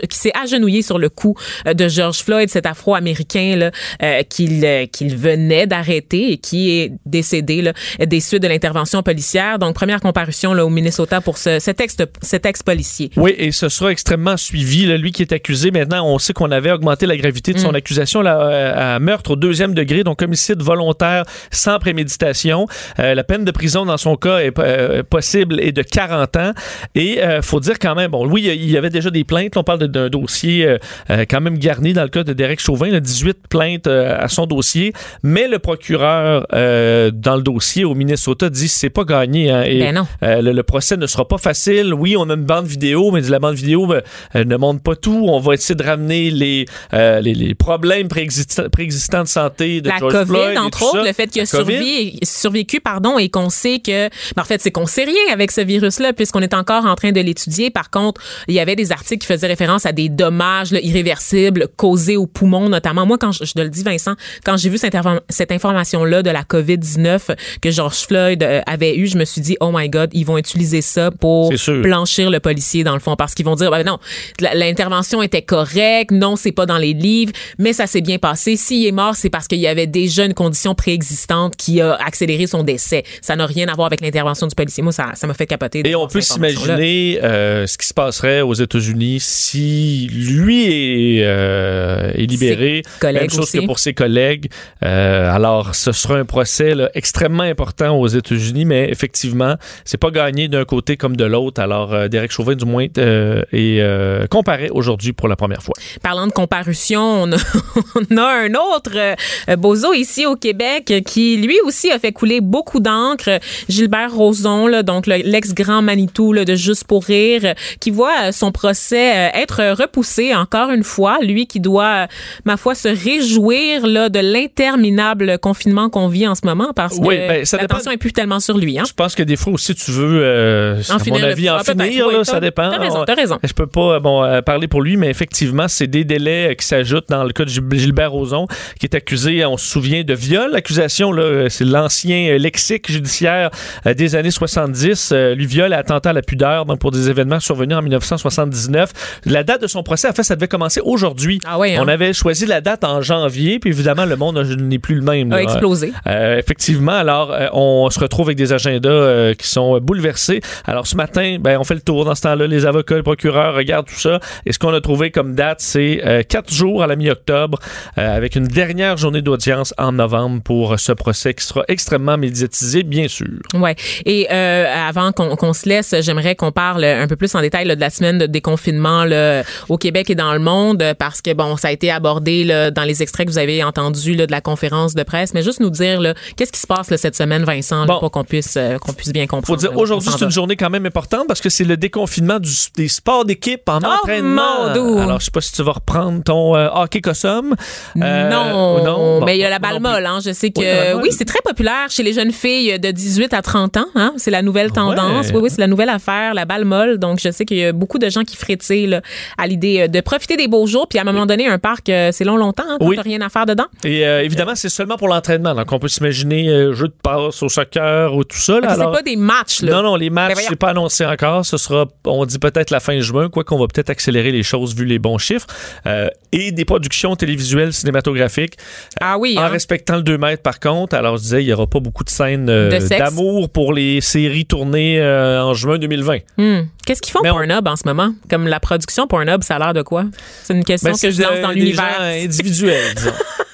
qui 0.09 0.19
s'est 0.19 0.33
agenouillé 0.41 0.83
sur 0.83 0.99
le 0.99 1.09
cou 1.09 1.35
euh, 1.67 1.75
de 1.75 1.89
George 1.89 2.23
Floyd, 2.23 2.49
cet 2.49 2.67
Afro-américain 2.67 3.71
euh, 4.03 4.23
qu'il 4.23 4.65
euh, 4.65 4.87
qu'il 4.87 5.17
venait 5.17 5.67
d'arrêter 5.67 6.33
et 6.33 6.39
qui 6.39 6.71
est 6.71 6.93
décédé 7.07 7.63
là, 7.63 7.73
des 7.99 8.21
suites 8.21 8.43
de 8.43 8.49
l'intervention 8.49 8.84
policière. 9.03 9.59
Donc 9.59 9.75
première 9.75 10.01
comparution 10.01 10.55
là 10.55 10.65
au 10.65 10.71
Minnesota 10.71 11.21
pour 11.21 11.39
ce, 11.39 11.59
cet 11.59 11.81
ex 11.81 11.97
cet 12.23 12.47
ex-policier. 12.47 13.11
Oui, 13.17 13.35
et 13.37 13.53
ce 13.53 13.69
sera 13.69 13.91
extrêmement 13.91 14.37
suivi. 14.37 14.87
Là, 14.87 14.97
lui 14.97 15.13
qui 15.13 15.23
est 15.23 15.33
accusé, 15.33 15.71
maintenant, 15.71 16.07
on 16.07 16.19
sait 16.19 16.33
qu'on 16.33 16.51
avait 16.51 16.71
augmenté 16.71 17.07
la 17.07 17.17
gravité 17.17 17.53
de 17.53 17.59
son 17.59 17.73
Mm. 17.73 17.77
accusation 17.77 18.23
là, 18.23 18.95
à 18.95 18.99
meurtre 18.99 19.33
au 19.33 19.37
deuxième 19.37 19.75
degré, 19.75 20.05
donc 20.05 20.23
homicide 20.23 20.63
volontaire 20.63 21.25
sans 21.51 21.79
préméditation. 21.79 22.67
Euh, 22.99 23.15
la 23.15 23.25
peine 23.25 23.45
de 23.45 23.51
prison 23.51 23.85
dans 23.85 23.97
son 23.97 24.17
cas 24.17 24.39
est 24.39 24.59
euh, 24.59 25.03
possible 25.03 25.61
et 25.61 25.73
de 25.73 25.83
40 25.83 26.37
ans. 26.37 26.53
Et 26.95 27.23
euh, 27.23 27.43
faut 27.43 27.61
dire 27.61 27.79
quand 27.79 27.95
même, 27.95 28.11
bon, 28.11 28.27
oui, 28.27 28.43
il 28.45 28.71
y 28.71 28.77
avait 28.77 28.91
déjà 28.91 29.11
des 29.11 29.25
plaintes. 29.25 29.55
Là, 29.55 29.61
on 29.61 29.65
parle 29.65 29.87
d'un 29.89 30.09
dossier 30.09 30.67
euh, 30.67 30.79
euh, 31.11 31.25
quand 31.29 31.41
même 31.41 31.59
garni 31.59 31.93
dans 31.93 32.03
le 32.03 32.09
cas 32.09 32.23
de 32.25 32.33
Derek 32.33 32.61
Chauvin, 32.61 32.89
là, 32.91 33.01
18 33.01 33.49
plaintes 33.49 33.87
euh, 33.87 34.17
à 34.19 34.29
son 34.29 34.47
dossier. 34.47 34.93
Mais 35.23 35.49
le 35.49 35.59
procureur 35.59 36.47
euh, 36.53 37.11
dans 37.13 37.37
le 37.37 37.43
dossier 37.43 37.85
au 37.85 37.95
Minnesota 37.95 38.51
dit 38.51 38.69
c'est 38.75 38.91
pas 38.91 39.05
gagné. 39.05 39.51
hein, 39.51 39.63
et, 39.63 39.79
Ben 39.81 39.95
non. 39.95 40.07
euh, 40.23 40.43
le, 40.43 40.53
le 40.53 40.63
procès 40.63 40.97
ne 40.97 41.07
sera 41.07 41.27
pas 41.27 41.39
facile. 41.39 41.95
Oui, 41.95 42.17
on 42.19 42.29
a 42.31 42.35
une 42.35 42.45
bande 42.45 42.67
vidéo, 42.67 43.11
mais 43.11 43.21
la 43.23 43.39
bande 43.39 43.55
vidéo 43.55 43.87
ben, 43.87 44.03
euh, 44.37 44.45
ne 44.45 44.57
montre 44.57 44.83
pas 44.83 44.97
tout. 44.97 45.27
On 45.29 45.39
va 45.41 45.55
essayer 45.55 45.75
de 45.75 45.83
ramener 45.83 46.31
les, 46.31 46.67
euh, 46.93 47.21
les, 47.21 47.35
les 47.35 47.55
problèmes 47.55 48.09
préexistants, 48.09 48.69
préexistants 48.71 49.23
de 49.23 49.29
santé 49.29 49.81
de 49.81 49.89
la 49.89 49.99
George 49.99 50.13
COVID, 50.13 50.27
Floyd 50.27 50.59
entre 50.59 50.83
autres, 50.83 50.99
ça. 51.01 51.05
le 51.07 51.13
fait 51.13 51.27
qu'il 51.29 51.43
a 51.43 51.47
survécu, 51.47 52.19
survécu, 52.23 52.81
pardon, 52.81 53.19
et 53.19 53.29
qu'on 53.29 53.51
sait 53.51 53.79
que, 53.79 54.09
ben, 54.35 54.43
en 54.43 54.45
fait, 54.45 54.61
c'est 54.61 54.71
qu'on 54.71 54.87
sait 54.87 55.05
rien 55.05 55.33
avec 55.33 55.51
ce 55.51 55.61
virus-là, 55.61 56.13
puisqu'on 56.13 56.41
est 56.43 56.55
encore 56.55 56.87
en 56.87 56.95
train 56.95 57.13
de 57.13 57.21
l'étudier. 57.21 57.71
Par 57.71 57.91
contre, 57.91 58.21
il 58.49 58.55
y 58.55 58.61
avait 58.61 58.77
des 58.77 58.93
articles 58.93 59.21
qui 59.27 59.33
faisaient 59.33 59.47
référence 59.47 59.87
à 59.87 59.93
des 59.93 60.09
dommages 60.09 60.71
là, 60.73 60.81
irréversibles 60.83 61.69
causés 61.77 62.17
aux 62.17 62.27
poumons, 62.27 62.69
notamment. 62.69 63.07
Moi, 63.07 63.19
quand 63.19 63.33
je, 63.33 63.45
je 63.45 63.53
te 63.53 63.61
le 63.61 63.69
dis, 63.69 63.83
Vincent, 63.83 64.15
quand 64.45 64.57
j'ai 64.57 64.69
vu 64.69 64.79
cette, 64.79 64.97
cette 65.29 65.53
information-là 65.53 66.23
de 66.23 66.31
la 66.31 66.43
COVID-19 66.43 67.37
que 67.61 67.71
George 67.71 68.07
Floyd 68.07 68.43
avait 68.67 68.97
eu, 68.97 69.07
je 69.07 69.17
me 69.17 69.25
suis 69.25 69.41
dit, 69.41 69.57
oh 69.61 69.71
my 69.73 69.89
God, 69.89 70.11
ils 70.13 70.25
vont 70.25 70.39
utiliser 70.39 70.83
ça 70.83 71.11
pour 71.11 71.53
blanchir 71.83 72.31
le 72.31 72.41
policier, 72.41 72.85
dans 72.85 72.95
le 72.95 73.01
fond, 73.01 73.17
parce 73.17 73.35
qu'ils 73.35 73.47
vont 73.47 73.57
dire, 73.57 73.71
ben 73.71 73.85
non, 73.85 73.99
l'intervention 74.41 75.23
était 75.23 75.43
correcte, 75.43 76.11
non, 76.11 76.37
c'est 76.37 76.53
pas 76.53 76.67
dans 76.67 76.79
les 76.79 76.93
livres, 76.93 77.33
mais 77.59 77.73
ça 77.73 77.87
s'est 77.87 78.01
bien 78.01 78.19
passé. 78.19 78.57
S'il 78.57 78.87
est 78.87 78.93
mort, 78.93 79.15
c'est 79.17 79.31
parce 79.31 79.49
qu'il 79.49 79.59
y 79.59 79.67
avait 79.67 79.87
déjà 79.87 80.25
une 80.25 80.35
condition 80.35 80.75
préexistante 80.75 81.57
qui 81.57 81.81
a 81.81 81.95
accéléré 81.95 82.47
son 82.47 82.63
décès. 82.63 83.05
Ça 83.21 83.37
n'a 83.37 83.47
rien 83.47 83.69
à 83.69 83.75
voir 83.75 83.87
avec 83.87 84.01
l'intervention 84.01 84.47
du 84.47 84.55
policier. 84.55 84.83
Moi, 84.83 84.93
ça 84.93 85.13
ça 85.15 85.27
m'a 85.27 85.35
fait 85.35 85.47
capoter. 85.47 85.83
Et 85.89 85.95
on 85.95 86.07
peut 86.07 86.21
s'imaginer 86.21 87.19
euh, 87.23 87.67
ce 87.67 87.79
qui 87.79 87.87
se 87.87 87.95
passerait 87.95 88.41
aux 88.41 88.55
États-Unis 88.55 89.19
si 89.21 90.09
lui 90.13 91.19
est, 91.19 91.25
euh, 91.25 92.13
est 92.15 92.27
libéré. 92.27 92.83
Même 93.03 93.31
chose 93.31 93.41
aussi. 93.41 93.61
que 93.61 93.67
pour 93.67 93.79
ses 93.79 93.95
collègues. 93.95 94.51
Euh, 94.83 95.35
alors, 95.35 95.75
ce 95.75 95.93
sera 95.93 96.17
un 96.17 96.25
procès 96.25 96.75
là, 96.75 96.91
extrêmement 96.95 97.43
important 97.43 97.99
aux 97.99 98.07
États-Unis, 98.07 98.54
mais 98.65 98.89
effectivement, 98.91 99.57
c'est 99.85 99.97
pas 99.99 100.11
gagné 100.11 100.47
d'un 100.49 100.65
côté 100.65 100.97
comme 100.97 101.17
de 101.17 101.25
l'autre. 101.25 101.61
Alors, 101.61 101.93
euh, 101.95 102.09
Derek 102.09 102.31
Chauvin, 102.31 102.55
du 102.55 102.65
moins, 102.65 102.87
euh, 102.99 103.43
est 103.53 103.81
euh, 103.81 104.27
comparé 104.29 104.69
aujourd'hui 104.71 105.13
pour 105.13 105.27
la 105.29 105.37
première 105.37 105.63
fois. 105.63 105.75
Parlant 106.03 106.27
de 106.27 106.33
comparution, 106.33 107.01
on 107.23 107.33
a, 107.33 107.37
on 108.11 108.17
a 108.17 108.23
un 108.45 108.53
autre 108.55 108.93
euh, 108.97 109.57
bozo 109.57 109.93
ici 109.95 110.27
au 110.27 110.37
Québec 110.37 110.93
qui, 111.07 111.37
lui 111.39 111.57
aussi, 111.65 111.91
a 111.91 111.99
fait 111.99 112.13
couler 112.13 112.41
beaucoup 112.41 112.81
d'encre. 112.81 113.41
Gilbert 113.69 114.15
Rozon, 114.15 114.67
là, 114.67 114.83
donc 114.83 115.07
le- 115.07 115.23
l'ex-grand 115.25 115.83
Manitou 115.83 116.33
là, 116.33 116.45
de 116.45 116.55
Juste 116.55 116.85
pour 116.87 117.05
rire, 117.05 117.55
qui 117.81 117.91
voit 117.91 118.31
son 118.33 118.53
procès 118.53 119.31
être 119.35 119.75
repoussé 119.81 120.35
encore 120.35 120.71
une 120.71 120.85
fois. 120.85 121.19
Lui 121.23 121.47
qui 121.47 121.61
doit, 121.61 122.07
ma 122.45 122.57
foi, 122.57 122.75
se 122.75 122.89
réjouir 122.89 123.87
là, 123.87 124.09
de 124.09 124.19
l'interminable 124.21 125.39
confinement 125.39 125.89
qu'on 125.91 126.09
vit 126.09 126.27
en 126.27 126.35
ce 126.35 126.43
moment 126.47 126.73
parce 126.75 126.97
Oui, 126.99 127.17
que 127.17 127.29
ben, 127.29 127.45
ça 127.45 127.59
dépend- 127.59 127.79
est 127.91 127.97
plus 127.97 128.13
tellement 128.13 128.41
sur 128.45 128.59
lui. 128.59 128.79
Hein? 128.79 128.85
Je 128.87 128.93
pense 128.93 129.15
que 129.15 129.23
des 129.23 129.37
fois 129.37 129.53
aussi, 129.53 129.75
tu 129.75 129.91
veux, 129.91 130.21
euh, 130.23 130.81
En 130.91 130.97
à 130.97 130.99
finir 130.99 131.21
mon 131.21 131.27
avis, 131.27 131.51
en 131.51 131.59
finir, 131.61 132.09
là, 132.09 132.25
ça 132.25 132.41
dépend. 132.41 132.71
t'as 132.71 132.79
raison, 132.79 133.01
On- 133.01 133.05
t'as 133.05 133.15
raison. 133.15 133.39
Je 133.43 133.53
peux 133.53 133.67
pas 133.67 133.95
euh, 133.97 134.01
bon, 134.01 134.23
euh, 134.23 134.43
parler 134.43 134.69
pour 134.69 134.83
lui, 134.83 134.97
mais 134.97 135.09
effectivement, 135.09 135.69
c'est 135.69 135.87
des 135.87 136.05
délais 136.05 136.55
qui 136.59 136.67
s'ajoutent 136.67 137.09
dans 137.09 137.25
le 137.25 137.33
cas 137.33 137.45
de 137.45 137.51
Gil- 137.51 137.65
Gilbert 137.73 138.13
Rozon, 138.13 138.47
qui 138.79 138.87
est 138.87 138.95
accusé, 138.95 139.45
on 139.45 139.57
se 139.57 139.67
souvient, 139.67 140.03
de 140.05 140.15
viol. 140.15 140.51
L'accusation, 140.53 141.13
là, 141.13 141.49
c'est 141.49 141.65
l'ancien 141.65 142.37
lexique 142.39 142.91
judiciaire 142.91 143.51
des 143.85 144.15
années 144.17 144.31
70. 144.31 145.11
euh, 145.13 145.35
lui 145.35 145.47
viol 145.47 145.73
et 145.73 145.77
attentat 145.77 146.11
à 146.11 146.13
la 146.13 146.23
pudeur 146.23 146.65
donc 146.67 146.79
pour 146.79 146.91
des 146.91 147.09
événements 147.11 147.41
survenus 147.41 147.77
en 147.77 147.83
1979. 147.83 148.91
La 149.27 149.43
date 149.45 149.63
de 149.63 149.67
son 149.67 149.83
procès, 149.83 150.09
en 150.09 150.13
fait, 150.13 150.23
ça 150.23 150.35
devait 150.37 150.49
commencer 150.49 150.81
aujourd'hui. 150.85 151.39
Ah 151.47 151.59
oui, 151.59 151.75
hein? 151.75 151.81
On 151.85 151.89
avait 151.89 152.13
choisi 152.13 152.47
la 152.47 152.61
date 152.61 152.85
en 152.85 153.01
janvier, 153.03 153.59
puis 153.59 153.71
évidemment, 153.71 154.05
le 154.05 154.17
monde 154.17 154.39
n'est 154.59 154.79
plus 154.79 154.95
le 154.97 155.03
même. 155.03 155.33
A 155.33 155.37
là. 155.37 155.43
explosé. 155.43 155.93
Euh, 156.07 156.39
effectivement, 156.39 156.93
alors 156.93 157.35
on 157.53 157.89
se 157.91 157.99
retrouve 158.01 158.31
avec 158.35 158.39
des 158.39 158.53
agendas 158.53 158.91
euh, 158.91 159.35
qui 159.35 159.47
sont 159.47 159.77
euh, 159.77 159.81
bouleversés. 159.81 160.41
Alors 160.67 160.87
ce 160.87 160.97
matin, 160.97 161.37
ben, 161.41 161.59
on 161.59 161.65
fait 161.65 161.75
le 161.75 161.81
tour 161.81 162.05
dans 162.05 162.15
ce 162.15 162.23
temps-là. 162.23 162.47
Les 162.47 162.67
avocats, 162.67 162.97
le 162.97 163.03
procureur 163.03 163.55
regardent 163.55 163.87
tout 163.87 163.95
ça. 163.99 164.19
Et 164.45 164.53
ce 164.53 164.59
qu'on 164.59 164.75
a 164.75 164.81
trouvé 164.81 165.11
comme 165.11 165.35
date, 165.35 165.61
c'est 165.61 166.01
euh, 166.05 166.23
quatre 166.23 166.53
jours 166.53 166.83
à 166.83 166.87
la 166.87 166.97
mi-octobre, 166.97 167.59
avec 167.97 168.37
une 168.37 168.47
dernière 168.47 168.97
journée 168.97 169.23
d'audience 169.23 169.73
en 169.79 169.93
novembre 169.93 170.43
pour 170.43 170.79
ce 170.79 170.93
procès 170.93 171.35
qui 171.35 171.45
sera 171.45 171.63
extrêmement 171.69 172.17
médiatisé, 172.17 172.83
bien 172.83 173.09
sûr. 173.09 173.27
Ouais. 173.55 173.77
Et 174.05 174.29
avant 174.29 175.13
qu'on 175.13 175.53
se 175.53 175.69
laisse, 175.69 175.95
j'aimerais 176.01 176.35
qu'on 176.35 176.53
parle 176.53 176.85
un 176.85 177.07
peu 177.07 177.17
plus 177.17 177.35
en 177.35 177.41
détail 177.41 177.67
là, 177.67 177.77
de 177.77 177.81
la 177.81 177.91
semaine 177.91 178.19
de 178.19 178.27
déconfinement 178.27 179.05
là, 179.05 179.43
au 179.69 179.79
Québec 179.79 180.11
et 180.11 180.15
dans 180.15 180.33
le 180.33 180.39
monde, 180.39 180.83
parce 180.99 181.23
que 181.23 181.33
bon, 181.33 181.57
ça 181.57 181.69
a 181.69 181.73
été 181.73 181.91
abordé 181.91 182.45
là, 182.45 182.71
dans 182.71 182.85
les 182.85 183.03
extraits 183.03 183.27
que 183.27 183.33
vous 183.33 183.39
avez 183.39 183.63
entendus 183.63 184.15
là, 184.15 184.27
de 184.27 184.33
la 184.33 184.41
conférence 184.41 184.95
de 184.95 185.03
presse. 185.03 185.35
Mais 185.35 185.43
juste 185.43 185.61
nous 185.61 185.71
dire 185.71 186.15
qu'est-ce 186.37 186.53
qui 186.53 186.61
se 186.61 186.67
passe 186.67 186.95
cette 186.97 187.17
semaine, 187.17 187.45
Vincent, 187.45 187.87
Bon. 187.87 187.99
pour 187.99 188.11
qu'on 188.11 188.24
puisse 188.25 188.55
euh, 188.57 188.79
qu'on 188.79 188.93
puisse 188.93 189.13
bien 189.13 189.27
comprendre. 189.27 189.47
Faut 189.47 189.57
dire, 189.69 189.77
aujourd'hui, 189.77 190.11
c'est 190.17 190.25
une 190.25 190.31
journée 190.31 190.57
quand 190.57 190.71
même 190.71 190.87
importante 190.87 191.27
parce 191.29 191.41
que 191.41 191.49
c'est 191.51 191.65
le 191.65 191.77
déconfinement 191.77 192.39
du- 192.41 192.51
des 192.77 192.89
sports 192.89 193.25
d'équipe 193.25 193.69
en 193.69 193.79
Oh, 193.83 193.87
entraînement. 193.87 194.65
Alors, 195.01 195.21
je 195.21 195.27
sais 195.27 195.31
pas 195.31 195.41
si 195.41 195.53
tu 195.53 195.63
vas 195.63 195.73
reprendre 195.73 196.23
ton 196.23 196.57
euh, 196.57 196.69
hockey 196.73 197.01
cossum. 197.01 197.55
Euh, 197.97 198.31
non, 198.31 198.85
non? 198.85 199.21
Bon, 199.21 199.27
mais 199.27 199.37
il 199.37 199.41
y 199.41 199.45
a 199.45 199.51
la 199.51 199.59
balle 199.59 199.81
molle. 199.81 200.07
Hein. 200.07 200.19
Je 200.25 200.33
sais 200.33 200.51
que 200.51 201.01
Oui, 201.01 201.09
c'est 201.11 201.25
très 201.25 201.41
populaire 201.45 201.87
chez 201.91 202.03
les 202.03 202.13
jeunes 202.13 202.33
filles 202.33 202.79
de 202.79 202.91
18 202.91 203.35
à 203.35 203.43
30 203.43 203.77
ans. 203.77 203.87
Hein. 203.95 204.13
C'est 204.17 204.31
la 204.31 204.43
nouvelle 204.43 204.73
tendance. 204.73 205.27
Ouais. 205.29 205.35
Oui, 205.35 205.41
oui, 205.45 205.51
c'est 205.51 205.61
la 205.61 205.67
nouvelle 205.67 205.89
affaire, 205.89 206.35
la 206.35 206.45
balle 206.45 206.65
molle. 206.65 206.99
Donc, 206.99 207.21
je 207.23 207.31
sais 207.31 207.45
qu'il 207.45 207.59
y 207.59 207.65
a 207.65 207.73
beaucoup 207.73 207.99
de 207.99 208.09
gens 208.09 208.25
qui 208.25 208.37
frétillent 208.37 208.87
là, 208.87 209.01
à 209.39 209.47
l'idée 209.47 209.89
de 209.89 210.01
profiter 210.01 210.37
des 210.37 210.49
beaux 210.49 210.67
jours. 210.67 210.89
Puis 210.89 210.99
à 210.99 211.03
un 211.03 211.05
moment 211.05 211.27
donné, 211.27 211.47
un 211.47 211.59
parc, 211.59 211.87
c'est 211.87 212.25
long, 212.25 212.37
longtemps. 212.37 212.65
Hein, 212.69 212.79
Oui. 212.81 212.97
rien 212.99 213.21
à 213.21 213.29
faire 213.29 213.47
dedans. 213.47 213.67
Et 213.85 214.07
euh, 214.07 214.23
évidemment, 214.23 214.55
c'est 214.55 214.69
seulement 214.69 214.97
pour 214.97 215.09
l'entraînement. 215.09 215.55
Donc, 215.55 215.71
on 215.73 215.79
peut 215.79 215.89
s'imaginer 215.89 216.73
jeu 216.73 216.89
de 216.89 216.95
passe 217.03 217.43
au 217.43 217.49
soccer 217.49 218.14
ou 218.17 218.25
tout 218.25 218.39
ça. 218.39 218.61
là. 218.61 218.71
Alors- 218.71 218.93
C'est 218.93 218.99
pas 218.99 219.03
des 219.03 219.17
matchs. 219.17 219.63
Là. 219.63 219.73
Non, 219.77 219.83
non, 219.83 219.97
les 219.97 220.11
matchs, 220.11 220.39
c'est 220.49 220.57
pas 220.57 220.71
annoncé 220.71 221.05
encore. 221.05 221.45
Ce 221.45 221.57
sera, 221.57 221.87
on 222.07 222.25
dit 222.27 222.39
peut-être 222.39 222.71
la 222.71 222.81
fin 222.81 222.99
juin, 223.01 223.29
quoi 223.29 223.45
qu'on 223.45 223.59
va 223.59 223.67
peut-être 223.67 223.91
accélérer 223.91 224.31
les 224.33 224.43
choses 224.43 224.75
vu 224.75 224.85
les 224.85 224.99
bons 224.99 225.19
chiffres. 225.19 225.47
Euh, 225.87 226.09
et 226.33 226.51
des 226.53 226.65
productions 226.65 227.15
télévisuelles 227.17 227.73
cinématographiques. 227.73 228.55
Ah 229.01 229.19
oui. 229.19 229.37
En 229.39 229.43
hein. 229.43 229.49
respectant 229.49 229.97
le 229.97 230.03
2 230.03 230.19
mètres, 230.19 230.43
par 230.43 230.61
contre. 230.61 230.97
Alors, 230.97 231.17
je 231.17 231.23
disais, 231.23 231.43
il 231.43 231.47
y 231.49 231.53
aura 231.53 231.67
pas 231.67 231.81
beaucoup 231.81 232.05
de 232.05 232.11
scènes 232.11 232.49
euh, 232.49 232.79
d'amour 232.89 233.51
pour 233.51 233.73
les 233.73 234.01
séries 234.01 234.47
tournées 234.47 235.01
euh, 235.01 235.43
en 235.43 235.55
juin 235.55 235.79
2020. 235.79 236.19
Hmm. 236.37 236.61
Qu'est-ce 236.87 237.01
qu'ils 237.01 237.13
font 237.13 237.21
Mais 237.23 237.31
on- 237.31 237.35
Pornhub 237.35 237.67
en 237.67 237.77
ce 237.77 237.83
moment? 237.87 238.13
Comme 238.29 238.47
la 238.49 238.61
production 238.61 239.07
Pornhub, 239.07 239.43
ça 239.43 239.57
a 239.57 239.59
l'air 239.59 239.73
de 239.75 239.83
quoi? 239.83 240.05
C'est 240.43 240.55
une 240.55 240.65
question 240.65 240.91
Ben, 240.93 240.99
que 240.99 241.11
je 241.11 241.23
lance 241.23 241.41
dans 241.41 241.51
l'univers. 241.51 241.85
gens 241.99 242.05
individuels, 242.25 242.95
disons. 242.97 243.11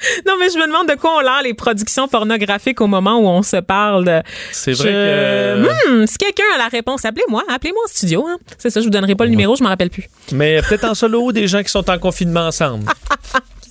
Non, 0.26 0.34
mais 0.38 0.48
je 0.50 0.58
me 0.58 0.66
demande 0.66 0.88
de 0.88 0.94
quoi 0.94 1.16
on 1.16 1.20
l'air 1.20 1.40
les 1.42 1.54
productions 1.54 2.08
pornographiques 2.08 2.80
au 2.80 2.86
moment 2.86 3.18
où 3.18 3.26
on 3.28 3.42
se 3.42 3.56
parle. 3.56 4.22
C'est 4.52 4.72
vrai 4.72 4.88
Je- 4.88 5.62
que. 5.62 6.02
Hmm, 6.02 6.06
si 6.06 6.16
quelqu'un 6.18 6.44
a 6.54 6.58
la 6.58 6.68
réponse, 6.68 7.04
appelez-moi. 7.04 7.42
Appelez-moi 7.48 7.82
en 7.84 7.88
studio. 7.88 8.26
hein. 8.28 8.38
C'est 8.58 8.70
ça, 8.70 8.80
je 8.80 8.84
vous 8.84 8.90
donnerai 8.90 9.14
pas 9.14 9.24
le 9.24 9.30
numéro, 9.30 9.56
je 9.56 9.62
m'en 9.62 9.68
rappelle 9.70 9.90
plus. 9.90 10.08
Mais 10.32 10.60
peut-être 10.62 10.84
en 10.84 10.94
solo, 10.94 11.32
des 11.32 11.46
gens 11.48 11.62
qui 11.62 11.68
sont 11.70 11.88
en 11.90 11.98
confinement 11.98 12.46
ensemble. 12.46 12.84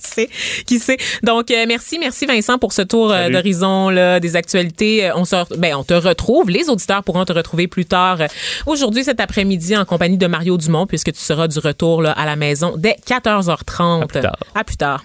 sait? 0.10 0.28
Qui 0.66 0.78
sait? 0.78 0.96
Donc, 1.24 1.50
euh, 1.50 1.64
merci, 1.66 1.98
merci 1.98 2.24
Vincent 2.24 2.56
pour 2.58 2.72
ce 2.72 2.82
tour 2.82 3.10
euh, 3.12 3.28
d'horizon 3.30 3.90
là, 3.90 4.20
des 4.20 4.36
actualités. 4.36 5.06
Euh, 5.08 5.12
On, 5.16 5.24
se, 5.24 5.36
ben, 5.58 5.74
on 5.74 5.82
te 5.82 5.92
retrouve. 5.94 6.50
Les 6.50 6.68
auditeurs 6.68 7.02
pourront 7.02 7.24
te 7.24 7.32
retrouver 7.32 7.66
plus 7.66 7.84
tard 7.84 8.20
euh, 8.20 8.26
aujourd'hui, 8.66 9.02
cet 9.04 9.18
après-midi, 9.20 9.76
en 9.76 9.84
compagnie 9.84 10.16
de 10.16 10.26
Mario 10.28 10.56
Dumont, 10.56 10.86
puisque 10.86 11.12
tu 11.12 11.20
seras 11.20 11.48
du 11.48 11.58
retour 11.58 12.00
là, 12.00 12.12
à 12.12 12.26
la 12.26 12.36
maison 12.36 12.74
dès 12.76 12.96
14h30. 13.08 14.02
À 14.02 14.06
plus 14.06 14.20
tard. 14.20 14.36
À 14.54 14.64
plus 14.64 14.76
tard. 14.76 15.04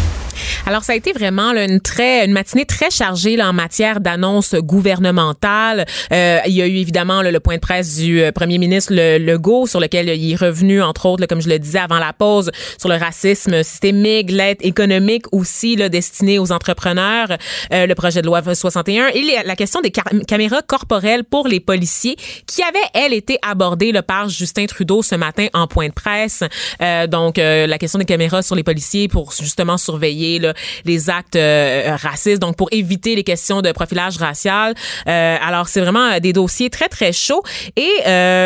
Alors, 0.65 0.83
ça 0.83 0.93
a 0.93 0.95
été 0.95 1.11
vraiment 1.11 1.53
là, 1.53 1.65
une 1.65 1.81
très 1.81 2.25
une 2.25 2.33
matinée 2.33 2.65
très 2.65 2.89
chargée 2.89 3.35
là, 3.35 3.49
en 3.49 3.53
matière 3.53 3.99
d'annonces 3.99 4.55
gouvernementales. 4.55 5.85
Euh, 6.11 6.39
il 6.45 6.53
y 6.53 6.61
a 6.61 6.67
eu 6.67 6.75
évidemment 6.75 7.21
là, 7.21 7.31
le 7.31 7.39
point 7.39 7.55
de 7.55 7.61
presse 7.61 7.97
du 7.97 8.21
euh, 8.21 8.31
premier 8.31 8.57
ministre 8.57 8.93
le, 8.93 9.17
Legault 9.17 9.67
sur 9.67 9.79
lequel 9.79 10.09
il 10.09 10.31
est 10.31 10.35
revenu, 10.35 10.81
entre 10.81 11.05
autres, 11.05 11.25
comme 11.25 11.41
je 11.41 11.49
le 11.49 11.59
disais 11.59 11.79
avant 11.79 11.99
la 11.99 12.13
pause, 12.13 12.51
sur 12.77 12.89
le 12.89 12.95
racisme 12.95 13.63
systémique, 13.63 14.31
l'aide 14.31 14.57
économique 14.61 15.25
aussi 15.31 15.75
destinée 15.75 16.39
aux 16.39 16.51
entrepreneurs, 16.51 17.29
euh, 17.73 17.85
le 17.85 17.95
projet 17.95 18.21
de 18.21 18.27
loi 18.27 18.41
61 18.41 19.07
et 19.09 19.23
la 19.45 19.55
question 19.55 19.81
des 19.81 19.91
caméras 19.91 20.61
corporelles 20.61 21.23
pour 21.23 21.47
les 21.47 21.59
policiers 21.59 22.15
qui 22.47 22.61
avait, 22.61 22.79
elle, 22.93 23.13
été 23.13 23.37
abordée 23.41 23.93
par 24.01 24.29
Justin 24.29 24.65
Trudeau 24.65 25.01
ce 25.01 25.15
matin 25.15 25.47
en 25.53 25.67
point 25.67 25.87
de 25.87 25.93
presse. 25.93 26.43
Euh, 26.81 27.07
donc, 27.07 27.37
euh, 27.37 27.67
la 27.67 27.77
question 27.77 27.99
des 27.99 28.05
caméras 28.05 28.41
sur 28.41 28.55
les 28.55 28.63
policiers 28.63 29.07
pour 29.07 29.31
justement 29.31 29.77
surveiller 29.77 30.39
là, 30.41 30.53
les 30.85 31.09
actes 31.09 31.35
euh, 31.35 31.95
racistes, 32.01 32.41
donc 32.41 32.55
pour 32.55 32.69
éviter 32.71 33.15
les 33.15 33.23
questions 33.23 33.61
de 33.61 33.71
profilage 33.71 34.17
racial. 34.17 34.73
Euh, 35.07 35.37
alors, 35.41 35.67
c'est 35.67 35.81
vraiment 35.81 36.13
euh, 36.13 36.19
des 36.19 36.33
dossiers 36.33 36.69
très, 36.69 36.89
très 36.89 37.13
chauds. 37.13 37.43
Et 37.75 37.89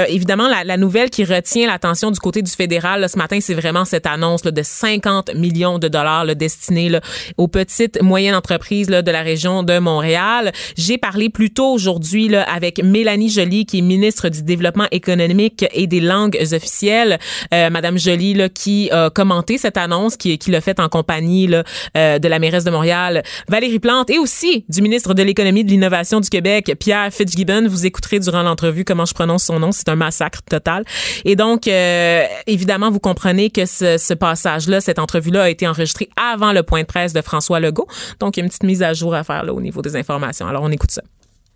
évidemment, 0.09 0.47
la, 0.47 0.63
la, 0.63 0.77
nouvelle 0.77 1.09
qui 1.09 1.23
retient 1.23 1.67
l'attention 1.67 2.11
du 2.11 2.19
côté 2.19 2.41
du 2.41 2.51
fédéral 2.51 3.01
là, 3.01 3.07
ce 3.07 3.17
matin, 3.17 3.39
c'est 3.41 3.53
vraiment 3.53 3.85
cette 3.85 4.05
annonce 4.05 4.43
là, 4.45 4.51
de 4.51 4.61
50 4.61 5.33
millions 5.35 5.79
de 5.79 5.87
dollars 5.87 6.25
là, 6.25 6.35
destinés 6.35 6.89
là, 6.89 7.01
aux 7.37 7.47
petites, 7.47 8.01
moyennes 8.01 8.35
entreprises 8.35 8.87
de 8.87 9.11
la 9.11 9.21
région 9.21 9.63
de 9.63 9.79
Montréal. 9.79 10.51
J'ai 10.77 10.97
parlé 10.97 11.29
plus 11.29 11.51
tôt 11.51 11.71
aujourd'hui 11.71 12.35
avec 12.35 12.83
Mélanie 12.83 13.29
Joly, 13.29 13.65
qui 13.65 13.79
est 13.79 13.81
ministre 13.81 14.29
du 14.29 14.43
Développement 14.43 14.87
économique 14.91 15.65
et 15.73 15.87
des 15.87 16.01
langues 16.01 16.37
officielles. 16.51 17.19
Euh, 17.53 17.69
Madame 17.69 17.97
Joly, 17.97 18.49
qui 18.53 18.89
a 18.91 19.09
commenté 19.09 19.57
cette 19.57 19.77
annonce, 19.77 20.17
qui, 20.17 20.37
qui 20.37 20.51
l'a 20.51 20.61
faite 20.61 20.79
en 20.79 20.89
compagnie 20.89 21.47
là, 21.47 21.63
euh, 21.97 22.19
de 22.19 22.27
la 22.27 22.39
mairesse 22.39 22.63
de 22.63 22.71
Montréal, 22.71 23.23
Valérie 23.47 23.79
Plante, 23.79 24.09
et 24.09 24.19
aussi 24.19 24.65
du 24.69 24.81
ministre 24.81 25.13
de 25.13 25.23
l'Économie 25.23 25.63
de 25.63 25.69
l'Innovation 25.69 26.19
du 26.19 26.29
Québec, 26.29 26.73
Pierre 26.79 27.11
Fitzgibbon. 27.11 27.67
Vous 27.67 27.85
écouterez 27.85 28.19
durant 28.19 28.43
l'entrevue 28.43 28.85
comment 28.85 29.05
je 29.05 29.13
prononce 29.13 29.43
son 29.43 29.59
nom. 29.59 29.71
C'est 29.71 29.89
un 29.89 29.95
massacre 29.95 30.41
total. 30.49 30.83
Et 31.23 31.35
donc, 31.35 31.67
euh, 31.67 32.23
évidemment, 32.47 32.91
vous 32.91 32.99
comprenez 32.99 33.49
que 33.49 33.65
ce, 33.65 33.97
ce 33.97 34.13
passage-là, 34.13 34.81
cette 34.81 34.99
entrevue-là 34.99 35.43
a 35.43 35.49
été 35.49 35.67
enregistrée 35.67 36.09
avant 36.15 36.51
le 36.51 36.63
point 36.63 36.81
de 36.81 36.87
presse 36.87 37.13
de 37.13 37.21
François 37.21 37.59
Legault. 37.59 37.87
Donc, 38.19 38.37
il 38.37 38.39
y 38.39 38.41
a 38.41 38.45
une 38.45 38.49
petite 38.49 38.63
mise 38.63 38.83
à 38.83 38.93
jour 38.93 39.13
à 39.15 39.23
faire 39.23 39.43
là, 39.43 39.53
au 39.53 39.61
niveau 39.61 39.81
des 39.81 39.95
informations. 39.95 40.47
Alors, 40.47 40.63
on 40.63 40.71
écoute 40.71 40.91
ça. 40.91 41.01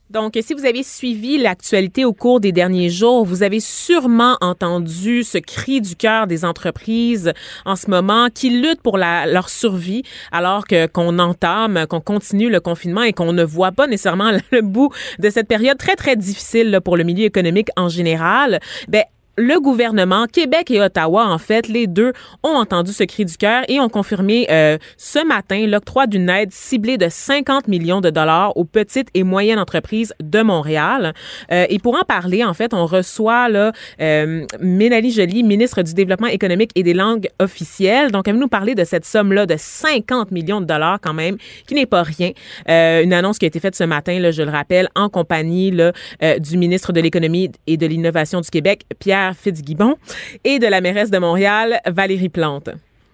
Donc, 0.10 0.39
si 0.41 0.55
vous 0.55 0.66
avez 0.66 0.82
suivi 0.82 1.38
l'actualité 1.38 2.03
au 2.03 2.14
cours 2.14 2.39
des 2.39 2.51
derniers 2.51 2.89
jours, 2.89 3.26
vous 3.26 3.43
avez 3.43 3.60
sûrement 3.60 4.38
entendu 4.41 5.24
ce 5.24 5.38
cri 5.38 5.82
du 5.82 5.95
cœur 5.95 6.26
des 6.26 6.45
entreprises 6.45 7.32
en 7.64 7.76
ce 7.76 7.91
moment 7.91 8.30
qui 8.34 8.49
luttent 8.49 8.82
pour 8.82 8.97
leur 8.97 9.49
survie 9.49 10.01
alors 10.32 10.66
que 10.66 10.88
qu'on 10.88 11.20
entame, 11.20 11.86
qu'on 11.88 12.01
continue 12.01 12.49
le 12.49 12.60
confinement 12.60 13.03
et 13.03 13.14
qu'on 13.14 13.34
ne 13.34 13.43
voit 13.43 13.72
pas 13.72 13.86
nécessairement 13.86 14.32
le 14.51 14.62
bout 14.62 14.91
de 15.20 15.30
cette 15.30 15.47
période 15.47 15.78
très 15.78 15.95
très 15.95 16.16
difficile 16.16 16.80
pour 16.84 16.97
le 16.97 17.03
milieu 17.03 17.26
économique 17.26 17.70
en 17.78 17.88
général. 17.88 18.60
Ben 18.88 19.03
le 19.40 19.60
gouvernement, 19.62 20.26
Québec 20.28 20.70
et 20.70 20.82
Ottawa, 20.82 21.26
en 21.26 21.38
fait, 21.38 21.68
les 21.70 21.88
deux 21.88 22.12
ont 22.44 22.56
entendu 22.56 22.92
ce 22.92 23.04
cri 23.06 23.24
du 23.24 23.38
cœur 23.38 23.64
et 23.70 23.80
ont 23.80 23.88
confirmé 23.88 24.46
euh, 24.52 24.78
ce 24.98 25.26
matin 25.26 25.66
l'octroi 25.66 26.08
d'une 26.08 26.30
aide 26.30 26.52
ciblée 26.52 26.98
de 26.98 27.08
50 27.10 27.70
millions 27.70 28.02
de 28.02 28.10
dollars 28.10 28.56
aux 28.58 28.66
petites 28.66 29.08
et 29.14 29.24
moyennes 29.24 29.60
entreprises 29.60 30.14
de 30.22 30.42
Montréal. 30.42 31.14
Euh, 31.52 31.66
et 31.70 31.80
pour 31.80 31.96
en 31.96 32.04
parler, 32.04 32.44
en 32.44 32.54
fait, 32.54 32.74
on 32.74 32.86
reçoit 32.86 33.48
là 33.48 33.72
euh, 34.02 34.46
Joly, 34.60 35.44
ministre 35.44 35.82
du 35.84 35.94
Développement 35.94 36.28
économique 36.28 36.72
et 36.76 36.84
des 36.84 36.94
langues 36.94 37.30
officielles. 37.40 38.12
Donc, 38.12 38.28
elle 38.28 38.36
va 38.36 38.40
nous 38.42 38.50
parler 38.50 38.76
de 38.76 38.84
cette 38.84 39.06
somme-là 39.06 39.46
de 39.46 39.56
50 39.58 40.32
millions 40.32 40.60
de 40.60 40.66
dollars 40.66 41.00
quand 41.02 41.14
même, 41.14 41.38
qui 41.66 41.76
n'est 41.76 41.86
pas 41.86 42.04
rien. 42.04 42.32
Euh, 42.70 43.04
une 43.04 43.14
annonce 43.14 43.40
qui 43.40 43.46
a 43.46 43.48
été 43.48 43.62
faite 43.62 43.76
ce 43.76 43.86
matin, 43.86 44.20
là, 44.20 44.32
je 44.32 44.42
le 44.42 44.52
rappelle, 44.52 44.90
en 44.96 45.08
compagnie 45.08 45.72
là, 45.72 45.94
euh, 46.24 46.40
du 46.40 46.58
ministre 46.58 46.92
de 46.92 47.00
l'Économie 47.00 47.52
et 47.68 47.78
de 47.78 47.86
l'Innovation 47.86 48.42
du 48.42 48.50
Québec, 48.50 48.84
Pierre 49.00 49.29
Fitzgibbon, 49.34 49.96
et 50.44 50.60
de 50.60 50.68
la 50.68 50.82
mairesse 50.82 51.12
de 51.12 51.18
Montréal, 51.18 51.82
Valérie 51.86 52.30
Plante. 52.30 52.70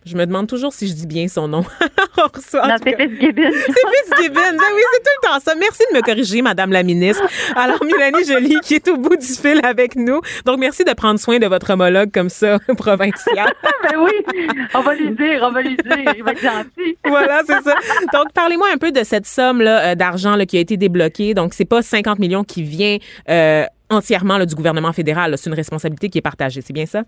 Je 0.05 0.16
me 0.16 0.28
demande 0.28 0.45
toujours 0.45 0.72
si 0.72 0.88
je 0.88 0.93
dis 0.93 1.07
bien 1.07 1.28
son 1.28 1.47
nom. 1.47 1.61
non, 2.18 2.28
c'est 2.36 2.95
Fitzgibbon. 2.95 3.49
c'est 3.51 4.16
Fitzgibbon. 4.16 4.39
Ben 4.39 4.72
oui, 4.76 4.82
c'est 4.93 4.99
tout 4.99 5.09
le 5.24 5.28
temps 5.28 5.39
ça. 5.43 5.55
Merci 5.59 5.82
de 5.91 5.97
me 5.97 6.03
corriger, 6.03 6.43
Madame 6.43 6.72
la 6.72 6.84
ministre. 6.84 7.24
Alors, 7.55 7.84
Mélanie 7.84 8.24
Joly, 8.24 8.59
qui 8.61 8.76
est 8.76 8.88
au 8.88 8.97
bout 8.97 9.18
du 9.18 9.26
fil 9.26 9.59
avec 9.63 9.95
nous. 9.95 10.22
Donc, 10.45 10.59
merci 10.59 10.84
de 10.84 10.93
prendre 10.93 11.20
soin 11.20 11.39
de 11.39 11.47
votre 11.47 11.72
homologue 11.72 12.11
comme 12.13 12.30
ça, 12.30 12.59
provincial. 12.78 13.51
ben 13.82 13.97
oui, 13.97 14.45
on 14.76 14.82
va 14.82 14.93
lui 14.93 15.09
dire, 15.09 15.39
on 15.41 15.51
va 15.51 15.61
lui 15.63 15.76
dire. 15.76 16.13
Il 16.16 16.24
va 16.24 16.34
être 16.34 16.41
gentil. 16.41 16.97
voilà, 17.07 17.41
c'est 17.47 17.63
ça. 17.63 17.74
Donc, 18.13 18.32
parlez-moi 18.32 18.68
un 18.72 18.78
peu 18.78 18.91
de 18.91 19.03
cette 19.03 19.26
somme-là 19.26 19.80
euh, 19.80 19.95
d'argent 19.95 20.38
qui 20.47 20.57
a 20.57 20.59
été 20.59 20.78
débloquée. 20.78 21.34
Donc, 21.34 21.55
c'est 21.55 21.66
pas 21.66 21.82
50 21.82 22.20
millions 22.20 22.43
qui 22.43 22.61
vient 22.61 22.97
euh, 23.30 23.66
entièrement 23.89 24.43
du 24.45 24.55
gouvernement 24.55 24.93
fédéral. 24.93 25.38
C'est 25.38 25.49
une 25.49 25.55
responsabilité 25.55 26.09
qui 26.09 26.17
est 26.17 26.21
partagée. 26.21 26.61
C'est 26.61 26.73
bien 26.73 26.86
ça? 26.86 27.03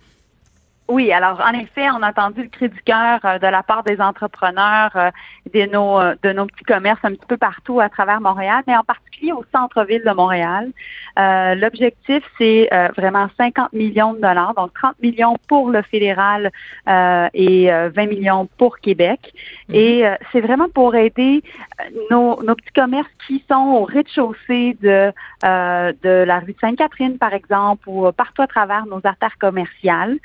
Oui, 0.90 1.12
alors 1.12 1.42
en 1.46 1.52
effet, 1.52 1.90
on 1.92 2.02
a 2.02 2.10
entendu 2.10 2.44
le 2.44 2.48
cri 2.48 2.70
du 2.70 2.82
cœur 2.84 3.20
euh, 3.26 3.40
de 3.40 3.48
la 3.48 3.62
part 3.62 3.84
des 3.84 4.00
entrepreneurs, 4.00 4.92
euh, 4.96 5.12
de 5.54 5.66
nos 5.70 6.00
euh, 6.00 6.16
de 6.24 6.32
nos 6.32 6.46
petits 6.46 6.64
commerces 6.64 7.04
un 7.04 7.14
petit 7.14 7.26
peu 7.28 7.36
partout 7.36 7.82
à 7.82 7.90
travers 7.90 8.22
Montréal, 8.22 8.64
mais 8.68 8.76
en 8.76 8.84
particulier 8.84 9.34
au 9.34 9.44
centre-ville 9.54 10.04
de 10.06 10.12
Montréal. 10.12 10.72
L'objectif, 11.18 12.24
c'est 12.38 12.70
vraiment 12.96 13.28
50 13.38 13.74
millions 13.74 14.14
de 14.14 14.20
dollars, 14.20 14.54
donc 14.54 14.72
30 14.76 15.02
millions 15.02 15.36
pour 15.48 15.72
le 15.72 15.82
fédéral 15.82 16.52
et 16.86 17.72
20 17.72 18.06
millions 18.06 18.48
pour 18.58 18.78
Québec. 18.78 19.34
Mhm. 19.68 19.76
Et 19.76 20.06
c'est 20.32 20.42
vraiment 20.42 20.70
pour 20.70 20.96
aider 20.96 21.42
nos, 22.12 22.44
nos 22.44 22.54
petits 22.54 22.74
commerces 22.76 23.10
qui 23.26 23.44
sont 23.50 23.80
au 23.80 23.86
rez-de-chaussée 23.86 24.78
de 24.80 25.12
de 25.42 26.24
la 26.24 26.40
rue 26.40 26.54
de 26.54 26.60
Sainte-Catherine, 26.62 27.18
par 27.18 27.34
exemple, 27.34 27.90
ou 27.90 28.12
partout 28.12 28.44
à 28.44 28.48
travers 28.48 28.86
nos 28.86 29.02
artères 29.04 29.38
commerciales. 29.40 30.18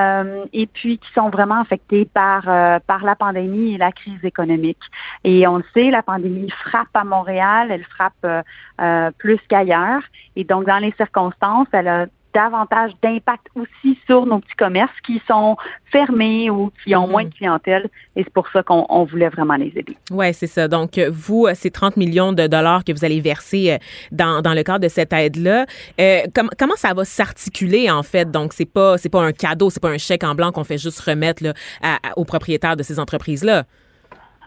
Euh, 0.00 0.44
et 0.52 0.66
puis 0.66 0.98
qui 0.98 1.12
sont 1.12 1.30
vraiment 1.30 1.60
affectés 1.60 2.04
par 2.04 2.48
euh, 2.48 2.78
par 2.86 3.04
la 3.04 3.16
pandémie 3.16 3.74
et 3.74 3.78
la 3.78 3.92
crise 3.92 4.24
économique. 4.24 4.82
Et 5.24 5.46
on 5.46 5.58
le 5.58 5.64
sait, 5.74 5.90
la 5.90 6.02
pandémie 6.02 6.50
frappe 6.50 6.94
à 6.94 7.04
Montréal, 7.04 7.68
elle 7.70 7.84
frappe 7.84 8.44
euh, 8.80 9.10
plus 9.18 9.38
qu'ailleurs. 9.48 10.02
Et 10.36 10.44
donc 10.44 10.66
dans 10.66 10.78
les 10.78 10.92
circonstances, 10.92 11.68
elle 11.72 11.88
a 11.88 12.06
davantage 12.34 12.92
d'impact 13.02 13.46
aussi 13.54 13.98
sur 14.06 14.26
nos 14.26 14.38
petits 14.40 14.56
commerces 14.56 15.00
qui 15.04 15.20
sont 15.26 15.56
fermés 15.90 16.50
ou 16.50 16.70
qui 16.84 16.94
ont 16.94 17.06
moins 17.06 17.24
de 17.24 17.34
clientèle. 17.34 17.88
Et 18.16 18.24
c'est 18.24 18.32
pour 18.32 18.48
ça 18.48 18.62
qu'on 18.62 19.04
voulait 19.04 19.28
vraiment 19.28 19.56
les 19.56 19.72
aider. 19.76 19.96
Oui, 20.10 20.32
c'est 20.34 20.46
ça. 20.46 20.68
Donc, 20.68 20.98
vous, 20.98 21.46
euh, 21.46 21.52
ces 21.54 21.70
30 21.70 21.96
millions 21.96 22.32
de 22.32 22.46
dollars 22.46 22.84
que 22.84 22.92
vous 22.92 23.04
allez 23.04 23.20
verser 23.20 23.72
euh, 23.72 23.78
dans, 24.12 24.42
dans 24.42 24.54
le 24.54 24.62
cadre 24.62 24.80
de 24.80 24.88
cette 24.88 25.12
aide-là, 25.12 25.66
euh, 26.00 26.20
comment 26.58 26.76
ça 26.76 26.94
va 26.94 27.04
s'articuler, 27.04 27.90
en 27.90 28.02
fait? 28.02 28.30
Donc, 28.30 28.52
c'est 28.52 28.70
pas, 28.70 28.98
c'est 28.98 29.08
pas 29.08 29.22
un 29.22 29.32
cadeau, 29.32 29.70
c'est 29.70 29.82
pas 29.82 29.90
un 29.90 29.98
chèque 29.98 30.24
en 30.24 30.34
blanc 30.34 30.52
qu'on 30.52 30.64
fait 30.64 30.78
juste 30.78 31.00
remettre 31.00 31.42
là, 31.42 31.52
aux 32.16 32.24
propriétaires 32.24 32.76
de 32.76 32.82
ces 32.82 32.98
entreprises-là? 32.98 33.64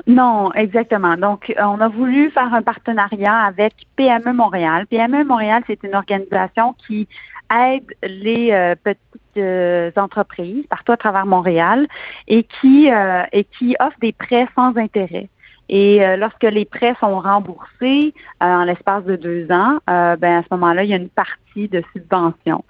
Non, 0.08 0.52
exactement. 0.54 1.16
Donc, 1.16 1.54
on 1.58 1.80
a 1.80 1.88
voulu 1.88 2.32
faire 2.32 2.54
un 2.54 2.62
partenariat 2.62 3.38
avec 3.38 3.74
PME 3.96 4.34
Montréal. 4.34 4.86
PME 4.88 5.24
Montréal, 5.24 5.64
c'est 5.68 5.82
une 5.84 5.96
organisation 5.96 6.76
qui 6.88 7.08
aide 7.52 7.86
les 8.04 8.52
euh, 8.52 8.76
petites 8.84 9.38
euh, 9.38 9.92
entreprises 9.96 10.66
partout 10.70 10.92
à 10.92 10.98
travers 10.98 11.26
Montréal 11.26 11.88
et 12.28 12.44
qui 12.44 12.92
euh, 12.92 13.24
et 13.32 13.44
qui 13.44 13.76
offre 13.80 13.98
des 14.02 14.14
prêts 14.14 14.48
sans 14.56 14.76
intérêt. 14.78 15.30
Et 15.70 16.02
lorsque 16.18 16.44
les 16.44 16.66
prêts 16.66 16.94
sont 17.00 17.20
remboursés 17.20 18.14
en 18.42 18.66
l'espace 18.66 19.06
de 19.06 19.16
deux 19.16 19.50
ans, 19.50 19.80
ben 19.88 20.40
à 20.40 20.44
ce 20.44 20.48
moment-là, 20.52 20.84
il 20.84 20.90
y 20.90 20.94
a 20.94 20.98
une 20.98 21.10
partie 21.10 21.43
de 21.56 21.84
subvention 21.94 22.64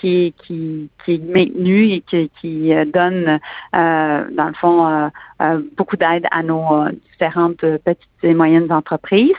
qui, 0.00 0.34
qui, 0.44 0.90
qui 1.04 1.14
est 1.14 1.34
maintenue 1.34 1.92
et 1.92 2.00
qui, 2.00 2.30
qui 2.40 2.72
donne, 2.92 3.38
dans 3.72 4.48
le 4.48 4.54
fond, 4.54 5.10
beaucoup 5.76 5.96
d'aide 5.96 6.26
à 6.30 6.42
nos 6.42 6.88
différentes 7.12 7.56
petites 7.56 8.08
et 8.22 8.34
moyennes 8.34 8.72
entreprises. 8.72 9.32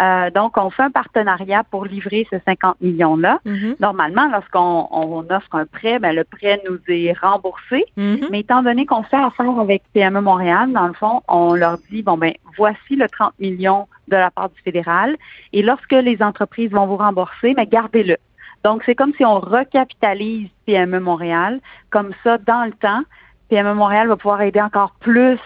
Euh, 0.00 0.30
donc, 0.30 0.56
on 0.56 0.70
fait 0.70 0.82
un 0.82 0.90
partenariat 0.90 1.64
pour 1.64 1.84
livrer 1.84 2.26
ces 2.30 2.40
50 2.46 2.80
millions-là. 2.80 3.40
Mm-hmm. 3.46 3.76
Normalement, 3.80 4.28
lorsqu'on 4.30 4.88
on 4.90 5.20
offre 5.30 5.54
un 5.54 5.66
prêt, 5.66 5.98
ben, 5.98 6.14
le 6.14 6.24
prêt 6.24 6.60
nous 6.68 6.78
est 6.88 7.14
remboursé. 7.18 7.84
Mm-hmm. 7.96 8.28
Mais 8.30 8.40
étant 8.40 8.62
donné 8.62 8.86
qu'on 8.86 9.02
fait 9.02 9.16
affaire 9.16 9.58
avec 9.58 9.82
PME 9.94 10.20
Montréal, 10.20 10.72
dans 10.72 10.86
le 10.86 10.94
fond, 10.94 11.22
on 11.28 11.54
leur 11.54 11.78
dit, 11.90 12.02
bon, 12.02 12.16
ben, 12.16 12.32
voici 12.56 12.96
le 12.96 13.08
30 13.08 13.32
millions 13.38 13.86
de 14.08 14.16
la 14.16 14.30
part 14.30 14.50
du 14.50 14.60
fédéral. 14.62 15.16
Et 15.52 15.62
lorsque 15.62 15.92
les 15.92 16.22
entreprises 16.22 16.70
vont 16.70 16.86
vous 16.86 16.96
rembourser, 16.96 17.54
mais 17.56 17.66
gardez-le. 17.66 18.16
Donc, 18.64 18.82
c'est 18.84 18.94
comme 18.94 19.12
si 19.14 19.24
on 19.24 19.38
recapitalise 19.38 20.48
PME 20.66 21.00
Montréal. 21.00 21.60
Comme 21.90 22.12
ça, 22.24 22.38
dans 22.38 22.64
le 22.64 22.72
temps, 22.72 23.02
PME 23.48 23.74
Montréal 23.74 24.08
va 24.08 24.16
pouvoir 24.16 24.42
aider 24.42 24.60
encore 24.60 24.92
plus 25.00 25.38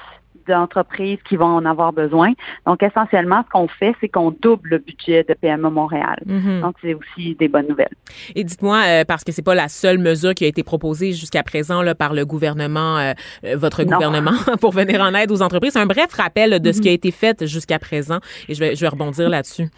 d'entreprises 0.50 1.18
qui 1.28 1.36
vont 1.36 1.46
en 1.46 1.64
avoir 1.64 1.92
besoin. 1.92 2.32
Donc, 2.66 2.82
essentiellement, 2.82 3.42
ce 3.46 3.50
qu'on 3.50 3.68
fait, 3.68 3.94
c'est 4.00 4.08
qu'on 4.08 4.30
double 4.30 4.68
le 4.70 4.78
budget 4.78 5.24
de 5.28 5.34
PME 5.34 5.70
Montréal. 5.70 6.18
Mhm. 6.26 6.60
Donc, 6.60 6.76
c'est 6.82 6.94
aussi 6.94 7.34
des 7.36 7.48
bonnes 7.48 7.68
nouvelles. 7.68 7.88
Et 8.34 8.44
dites-moi, 8.44 8.82
euh, 8.86 9.04
parce 9.04 9.24
que 9.24 9.32
c'est 9.32 9.42
pas 9.42 9.54
la 9.54 9.68
seule 9.68 9.98
mesure 9.98 10.34
qui 10.34 10.44
a 10.44 10.48
été 10.48 10.62
proposée 10.62 11.12
jusqu'à 11.12 11.42
présent 11.42 11.82
là, 11.82 11.94
par 11.94 12.12
le 12.12 12.24
gouvernement, 12.26 12.98
euh, 12.98 13.12
euh, 13.44 13.56
votre 13.56 13.82
Non. 13.84 13.92
gouvernement, 13.94 14.32
pour 14.60 14.72
venir 14.72 15.00
en 15.00 15.14
aide 15.14 15.30
aux 15.32 15.42
entreprises. 15.42 15.76
Un 15.76 15.86
bref 15.86 16.12
rappel 16.12 16.60
de 16.60 16.72
ce 16.72 16.78
Mhm. 16.78 16.82
qui 16.82 16.88
a 16.88 16.92
été 16.92 17.10
fait 17.10 17.46
jusqu'à 17.46 17.78
présent, 17.78 18.18
et 18.48 18.54
je 18.54 18.60
vais, 18.60 18.74
je 18.76 18.80
vais 18.80 18.88
rebondir 18.88 19.28
là-dessus. 19.28 19.68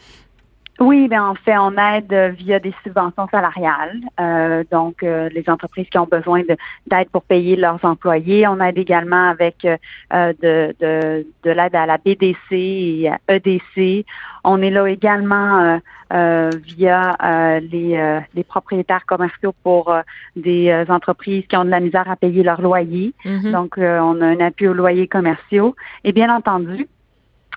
Oui, 0.84 1.06
bien 1.06 1.24
en 1.28 1.34
fait, 1.36 1.56
on 1.56 1.76
aide 1.78 2.12
euh, 2.12 2.30
via 2.30 2.58
des 2.58 2.74
subventions 2.82 3.28
salariales. 3.30 4.00
Euh, 4.20 4.64
donc, 4.72 5.02
euh, 5.04 5.28
les 5.32 5.44
entreprises 5.48 5.88
qui 5.88 5.96
ont 5.98 6.08
besoin 6.10 6.40
de- 6.40 6.56
d'aide 6.88 7.08
pour 7.12 7.22
payer 7.22 7.54
leurs 7.54 7.78
employés. 7.84 8.48
On 8.48 8.58
aide 8.60 8.76
également 8.78 9.28
avec 9.30 9.64
euh, 9.64 9.76
euh, 10.12 10.32
de, 10.42 10.74
de, 10.80 11.26
de 11.44 11.50
l'aide 11.50 11.76
à 11.76 11.86
la 11.86 11.98
BDC 11.98 12.50
et 12.50 13.08
à 13.10 13.18
EDC. 13.28 14.04
On 14.42 14.60
est 14.60 14.70
là 14.70 14.86
également 14.88 15.60
euh, 15.60 15.78
euh, 16.12 16.50
via 16.64 17.16
euh, 17.22 17.60
les, 17.60 17.96
euh, 17.96 18.18
les 18.34 18.42
propriétaires 18.42 19.06
commerciaux 19.06 19.54
pour 19.62 19.94
des 20.34 20.84
entreprises 20.88 21.46
qui 21.46 21.56
ont 21.56 21.64
de 21.64 21.70
la 21.70 21.80
misère 21.80 22.10
à 22.10 22.16
payer 22.16 22.42
leur 22.42 22.60
loyer. 22.60 23.14
Mhm. 23.24 23.52
Donc, 23.52 23.78
euh, 23.78 24.00
on 24.00 24.20
a 24.20 24.26
un 24.26 24.40
appui 24.40 24.66
aux 24.66 24.74
loyers 24.74 25.06
commerciaux. 25.06 25.76
Et 26.02 26.10
bien 26.12 26.34
entendu, 26.34 26.88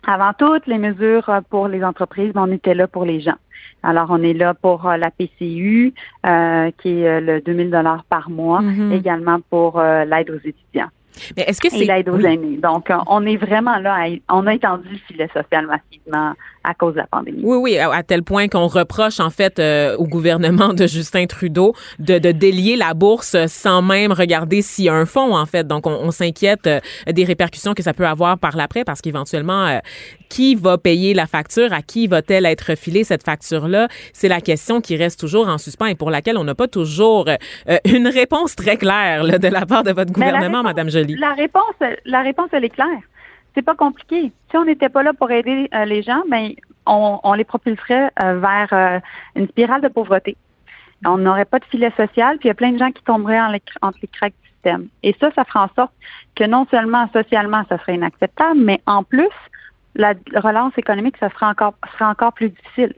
avant 0.07 0.31
toutes 0.37 0.67
les 0.67 0.77
mesures 0.77 1.27
euh, 1.29 1.41
pour 1.49 1.67
les 1.67 1.83
entreprises, 1.83 2.33
ben, 2.33 2.45
on 2.47 2.51
était 2.51 2.73
là 2.75 2.87
pour 2.87 3.05
les 3.05 3.19
gens. 3.21 3.35
Alors, 3.83 4.07
on 4.09 4.21
est 4.23 4.33
là 4.33 4.53
pour 4.53 4.87
euh, 4.87 4.97
la 4.97 5.11
PCU, 5.11 5.93
euh, 6.25 6.71
qui 6.81 7.01
est 7.01 7.07
euh, 7.07 7.19
le 7.19 7.41
2000 7.41 7.69
dollars 7.71 8.03
par 8.09 8.29
mois, 8.29 8.61
Mhm. 8.61 8.91
également 8.91 9.39
pour 9.49 9.79
euh, 9.79 10.05
l'aide 10.05 10.29
aux 10.31 10.37
étudiants. 10.47 10.89
Mais 11.37 11.43
est-ce 11.43 11.61
que 11.61 11.67
Et 11.67 11.69
c'est 11.79 11.85
l'aide 11.85 12.09
aux 12.09 12.17
oui. 12.17 12.25
aînés. 12.25 12.57
Donc, 12.57 12.91
on 13.07 13.25
est 13.25 13.37
vraiment 13.37 13.77
là, 13.77 13.95
à- 13.95 14.33
on 14.35 14.45
a 14.47 14.53
étendu 14.53 14.89
le 14.89 14.97
filet 14.97 15.29
social 15.33 15.65
massivement 15.67 16.33
à 16.65 16.73
cause 16.73 16.93
de 16.93 16.99
la 16.99 17.07
pandémie. 17.07 17.41
Oui, 17.43 17.57
oui, 17.57 17.77
à, 17.77 17.91
à 17.91 18.03
tel 18.03 18.23
point 18.23 18.47
qu'on 18.47 18.67
reproche 18.67 19.19
en 19.19 19.29
fait 19.29 19.59
euh, 19.59 19.95
au 19.97 20.07
gouvernement 20.07 20.73
de 20.73 20.87
Justin 20.87 21.25
Trudeau 21.25 21.73
de, 21.99 22.17
de 22.19 22.31
délier 22.31 22.75
la 22.75 22.93
bourse 22.93 23.35
sans 23.47 23.81
même 23.81 24.11
regarder 24.11 24.61
s'il 24.61 24.85
y 24.85 24.89
a 24.89 24.93
un 24.93 25.05
fonds 25.05 25.35
en 25.35 25.45
fait. 25.45 25.65
Donc 25.67 25.85
on, 25.87 25.91
on 26.01 26.11
s'inquiète 26.11 26.67
euh, 26.67 26.79
des 27.07 27.23
répercussions 27.23 27.73
que 27.73 27.83
ça 27.83 27.93
peut 27.93 28.07
avoir 28.07 28.37
par 28.37 28.55
l'après 28.57 28.83
parce 28.83 29.01
qu'éventuellement 29.01 29.65
euh, 29.67 29.79
qui 30.29 30.55
va 30.55 30.77
payer 30.77 31.13
la 31.13 31.27
facture, 31.27 31.71
à 31.71 31.81
qui 31.81 32.07
va-t-elle 32.07 32.45
être 32.45 32.69
refilée 32.69 33.03
cette 33.03 33.23
facture-là? 33.23 33.87
C'est 34.11 34.27
la 34.27 34.41
question 34.41 34.81
qui 34.81 34.97
reste 34.97 35.19
toujours 35.19 35.47
en 35.47 35.57
suspens 35.57 35.85
et 35.85 35.95
pour 35.95 36.09
laquelle 36.09 36.37
on 36.37 36.43
n'a 36.43 36.55
pas 36.55 36.67
toujours 36.67 37.27
euh, 37.29 37.77
une 37.85 38.07
réponse 38.07 38.55
très 38.55 38.77
claire 38.77 39.23
là, 39.23 39.37
de 39.37 39.47
la 39.47 39.65
part 39.65 39.83
de 39.83 39.91
votre 39.91 40.11
gouvernement, 40.11 40.59
réponse- 40.59 40.63
Madame 40.63 40.89
Joly. 40.89 41.15
La 41.19 41.33
réponse, 41.33 41.75
la 42.05 42.21
réponse, 42.21 42.49
elle 42.53 42.65
est 42.65 42.69
claire. 42.69 42.87
C'est 43.55 43.61
pas 43.61 43.73
compliqué. 43.75 44.31
Si 44.51 44.57
on 44.57 44.65
n'était 44.65 44.89
pas 44.89 45.01
là 45.01 45.13
pour 45.13 45.31
aider 45.31 45.69
euh, 45.73 45.85
les 45.85 46.03
gens, 46.03 46.21
ben 46.29 46.51
on, 46.85 47.19
on 47.23 47.33
les 47.33 47.45
propulserait 47.45 48.11
euh, 48.21 48.37
vers 48.39 48.67
euh, 48.73 48.99
une 49.35 49.47
spirale 49.47 49.81
de 49.81 49.87
pauvreté. 49.87 50.37
On 51.05 51.17
n'aurait 51.17 51.45
pas 51.45 51.59
de 51.59 51.65
filet 51.65 51.91
social, 51.97 52.37
puis 52.37 52.47
il 52.47 52.49
y 52.49 52.51
a 52.51 52.55
plein 52.55 52.71
de 52.73 52.77
gens 52.77 52.91
qui 52.91 53.03
tomberaient 53.03 53.39
en 53.41 53.47
les- 53.49 53.61
entre 53.81 53.97
les 54.01 54.07
craques 54.09 54.33
du 54.43 54.49
système. 54.49 54.87
Et 55.03 55.15
ça, 55.19 55.31
ça 55.35 55.45
fera 55.45 55.63
en 55.65 55.69
sorte 55.75 55.93
que 56.35 56.43
non 56.43 56.67
seulement 56.69 57.09
socialement, 57.13 57.63
ça 57.69 57.77
serait 57.79 57.95
inacceptable, 57.95 58.59
mais 58.59 58.81
en 58.85 59.03
plus, 59.03 59.29
la 59.95 60.13
relance 60.35 60.73
économique, 60.77 61.15
ça 61.17 61.29
sera 61.29 61.49
encore, 61.49 61.75
sera 61.93 62.09
encore 62.09 62.33
plus 62.33 62.49
difficile. 62.49 62.93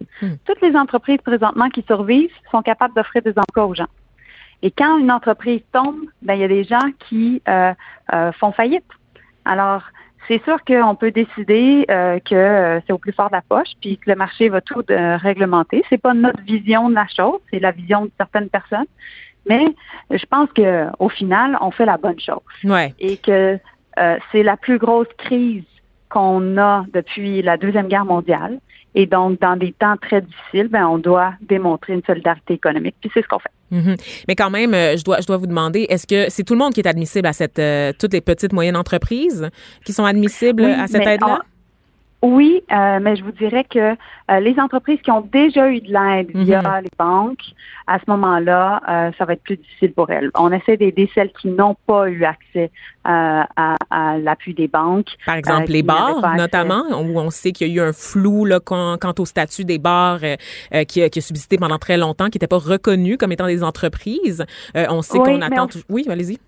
Toutes 0.46 0.62
les 0.62 0.76
entreprises 0.76 1.22
présentement 1.24 1.70
qui 1.70 1.84
survivent 1.84 2.32
sont 2.52 2.64
capables 2.64 2.96
d'offrir 2.96 3.22
des 3.22 3.38
emplois 3.38 3.66
aux 3.68 3.76
gens. 3.76 3.88
Et 4.64 4.72
quand 4.72 4.98
une 4.98 5.12
entreprise 5.12 5.62
tombe, 5.72 6.00
ben 6.24 6.34
il 6.34 6.42
y 6.42 6.44
a 6.44 6.48
des 6.48 6.64
gens 6.64 6.90
qui 7.08 7.44
euh, 7.48 7.74
euh, 8.14 8.32
font 8.32 8.52
faillite. 8.52 8.86
Alors, 9.46 9.84
c'est 10.28 10.44
sûr 10.44 10.58
qu'on 10.66 10.96
peut 10.96 11.12
décider 11.12 11.86
euh, 11.90 12.20
que 12.20 12.36
euh, 12.36 12.80
c'est 12.86 12.94
au 12.94 12.98
plus 12.98 13.14
fort 13.14 13.30
de 13.30 13.36
la 13.36 13.42
poche, 13.42 13.70
puis 13.82 13.98
que 13.98 14.10
le 14.10 14.16
marché 14.16 14.50
va 14.50 14.62
tout 14.62 14.84
euh, 14.90 15.18
réglementer. 15.18 15.84
C'est 15.90 16.02
pas 16.02 16.14
notre 16.14 16.42
vision 16.42 16.90
de 16.90 16.96
la 16.96 17.08
chose, 17.08 17.40
c'est 17.52 17.60
la 17.60 17.72
vision 17.72 18.06
de 18.06 18.12
certaines 18.18 18.50
personnes. 18.50 18.86
Mais 19.50 19.66
je 20.12 20.26
pense 20.26 20.50
que 20.52 20.88
au 21.00 21.10
final, 21.10 21.58
on 21.62 21.72
fait 21.72 21.86
la 21.86 21.98
bonne 21.98 22.20
chose 22.20 22.42
Ouais. 22.64 22.94
et 23.00 23.18
que 23.18 23.58
euh, 23.98 24.18
c'est 24.32 24.44
la 24.44 24.58
plus 24.58 24.78
grosse 24.78 25.08
crise 25.18 25.64
qu'on 26.10 26.58
a 26.58 26.86
depuis 26.94 27.42
la 27.42 27.58
Deuxième 27.58 27.88
Guerre 27.88 28.06
mondiale. 28.06 28.60
Et 29.00 29.06
donc, 29.06 29.40
dans 29.40 29.56
des 29.56 29.74
temps 29.74 29.96
très 30.02 30.22
difficiles, 30.22 30.70
ben, 30.70 30.88
on 30.88 30.98
doit 30.98 31.34
démontrer 31.48 31.94
une 31.94 32.02
solidarité 32.04 32.56
économique. 32.56 32.96
Puis 33.00 33.12
c'est 33.14 33.22
ce 33.22 33.28
qu'on 33.28 33.38
fait. 33.38 33.52
Mhm. 33.70 33.96
Mais 34.28 34.34
quand 34.34 34.50
même, 34.50 34.74
euh, 34.74 34.98
je 34.98 35.04
dois, 35.04 35.22
je 35.22 35.28
dois 35.28 35.38
vous 35.38 35.46
demander, 35.46 35.86
est-ce 35.88 36.08
que 36.08 36.32
c'est 36.32 36.44
tout 36.44 36.56
le 36.56 36.60
monde 36.60 36.74
qui 36.74 36.80
est 36.80 36.88
admissible 36.88 37.28
à 37.28 37.34
cette, 37.34 37.60
euh, 37.60 37.94
toutes 38.00 38.14
les 38.14 38.22
petites 38.22 38.54
moyennes 38.54 38.76
entreprises 38.76 39.52
qui 39.86 39.94
sont 39.94 40.04
admissibles 40.04 40.64
Oui, 40.64 40.72
à 40.72 40.88
cette 40.88 41.06
aide-là? 41.06 41.42
Oui, 42.24 42.64
euh, 42.72 43.00
mais 43.00 43.16
je 43.16 43.24
vous 43.24 43.32
dirais 43.32 43.64
que 43.64 43.80
euh, 44.32 44.40
les 44.40 44.60
entreprises 44.60 45.00
qui 45.04 45.12
ont 45.12 45.22
déjà 45.22 45.70
eu 45.70 45.82
de 45.82 45.94
l'aide 45.94 46.32
via 46.36 46.62
Mhm. 46.62 46.82
les 46.84 46.90
banques, 46.98 47.44
à 47.86 48.00
ce 48.00 48.06
moment-là, 48.08 48.82
euh, 48.90 49.12
ça 49.20 49.26
va 49.26 49.34
être 49.34 49.44
plus 49.44 49.58
difficile 49.58 49.94
pour 49.94 50.10
elles. 50.10 50.32
On 50.36 50.52
essaie 50.52 50.78
d'aider 50.78 51.10
celles 51.14 51.32
qui 51.40 51.48
n'ont 51.50 51.76
pas 51.86 52.10
eu 52.10 52.24
accès 52.26 52.72
euh, 53.08 53.44
à, 53.56 53.76
à 53.92 54.18
l'appui 54.18 54.56
des 54.56 54.68
banques. 54.68 55.10
Par 55.28 55.36
exemple, 55.36 55.64
euh, 55.70 55.74
les 55.74 55.84
bars, 55.84 56.36
notamment, 56.36 56.84
où 57.02 57.20
on 57.20 57.30
sait 57.30 57.52
qu'il 57.52 57.68
y 57.68 57.80
a 57.80 57.84
eu 57.84 57.88
un 57.88 57.94
flou 57.94 58.46
là, 58.46 58.60
quant, 58.60 58.98
quant 59.00 59.14
au 59.20 59.26
statut 59.26 59.64
des 59.64 59.78
bars 59.78 60.20
euh, 60.24 60.84
qui, 60.86 61.04
a- 61.04 61.10
qui 61.10 61.20
a 61.20 61.22
subsisté 61.22 61.58
pendant 61.58 61.78
très 61.78 61.98
longtemps, 61.98 62.26
qui 62.26 62.38
n'était 62.38 62.48
pas 62.48 62.58
reconnu 62.58 63.18
comme 63.18 63.32
étant 63.32 63.46
des 63.48 63.64
entreprises. 63.64 64.44
Euh, 64.76 64.88
on 64.90 65.04
sait 65.04 65.20
Oui, 65.20 65.24
qu'on 65.24 65.42
attend... 65.42 65.66
on- 65.66 65.94
Oui, 65.94 66.06
allez-y. 66.10 66.40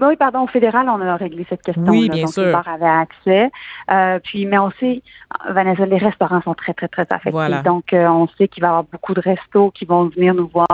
Oui, 0.00 0.14
pardon, 0.16 0.42
au 0.42 0.46
fédéral, 0.46 0.88
on 0.88 1.00
a 1.00 1.16
réglé 1.16 1.44
cette 1.48 1.62
question. 1.62 1.82
Oui, 1.86 2.08
bien 2.08 2.24
donc, 2.24 2.32
sûr. 2.32 2.44
Les 2.46 2.52
bars 2.52 2.68
avaient 2.68 2.84
accès. 2.86 3.50
Euh, 3.90 4.20
puis, 4.22 4.46
mais 4.46 4.56
on 4.58 4.70
sait, 4.78 5.02
Vanessa, 5.50 5.86
les 5.86 5.98
restaurants 5.98 6.40
sont 6.42 6.54
très, 6.54 6.72
très, 6.72 6.86
très 6.86 7.02
affectés. 7.10 7.30
Voilà. 7.30 7.62
Donc, 7.62 7.92
euh, 7.92 8.06
on 8.06 8.28
sait 8.38 8.46
qu'il 8.46 8.60
va 8.60 8.68
y 8.68 8.70
avoir 8.70 8.84
beaucoup 8.84 9.12
de 9.14 9.20
restos 9.20 9.72
qui 9.72 9.84
vont 9.86 10.04
venir 10.04 10.34
nous 10.34 10.46
voir. 10.48 10.68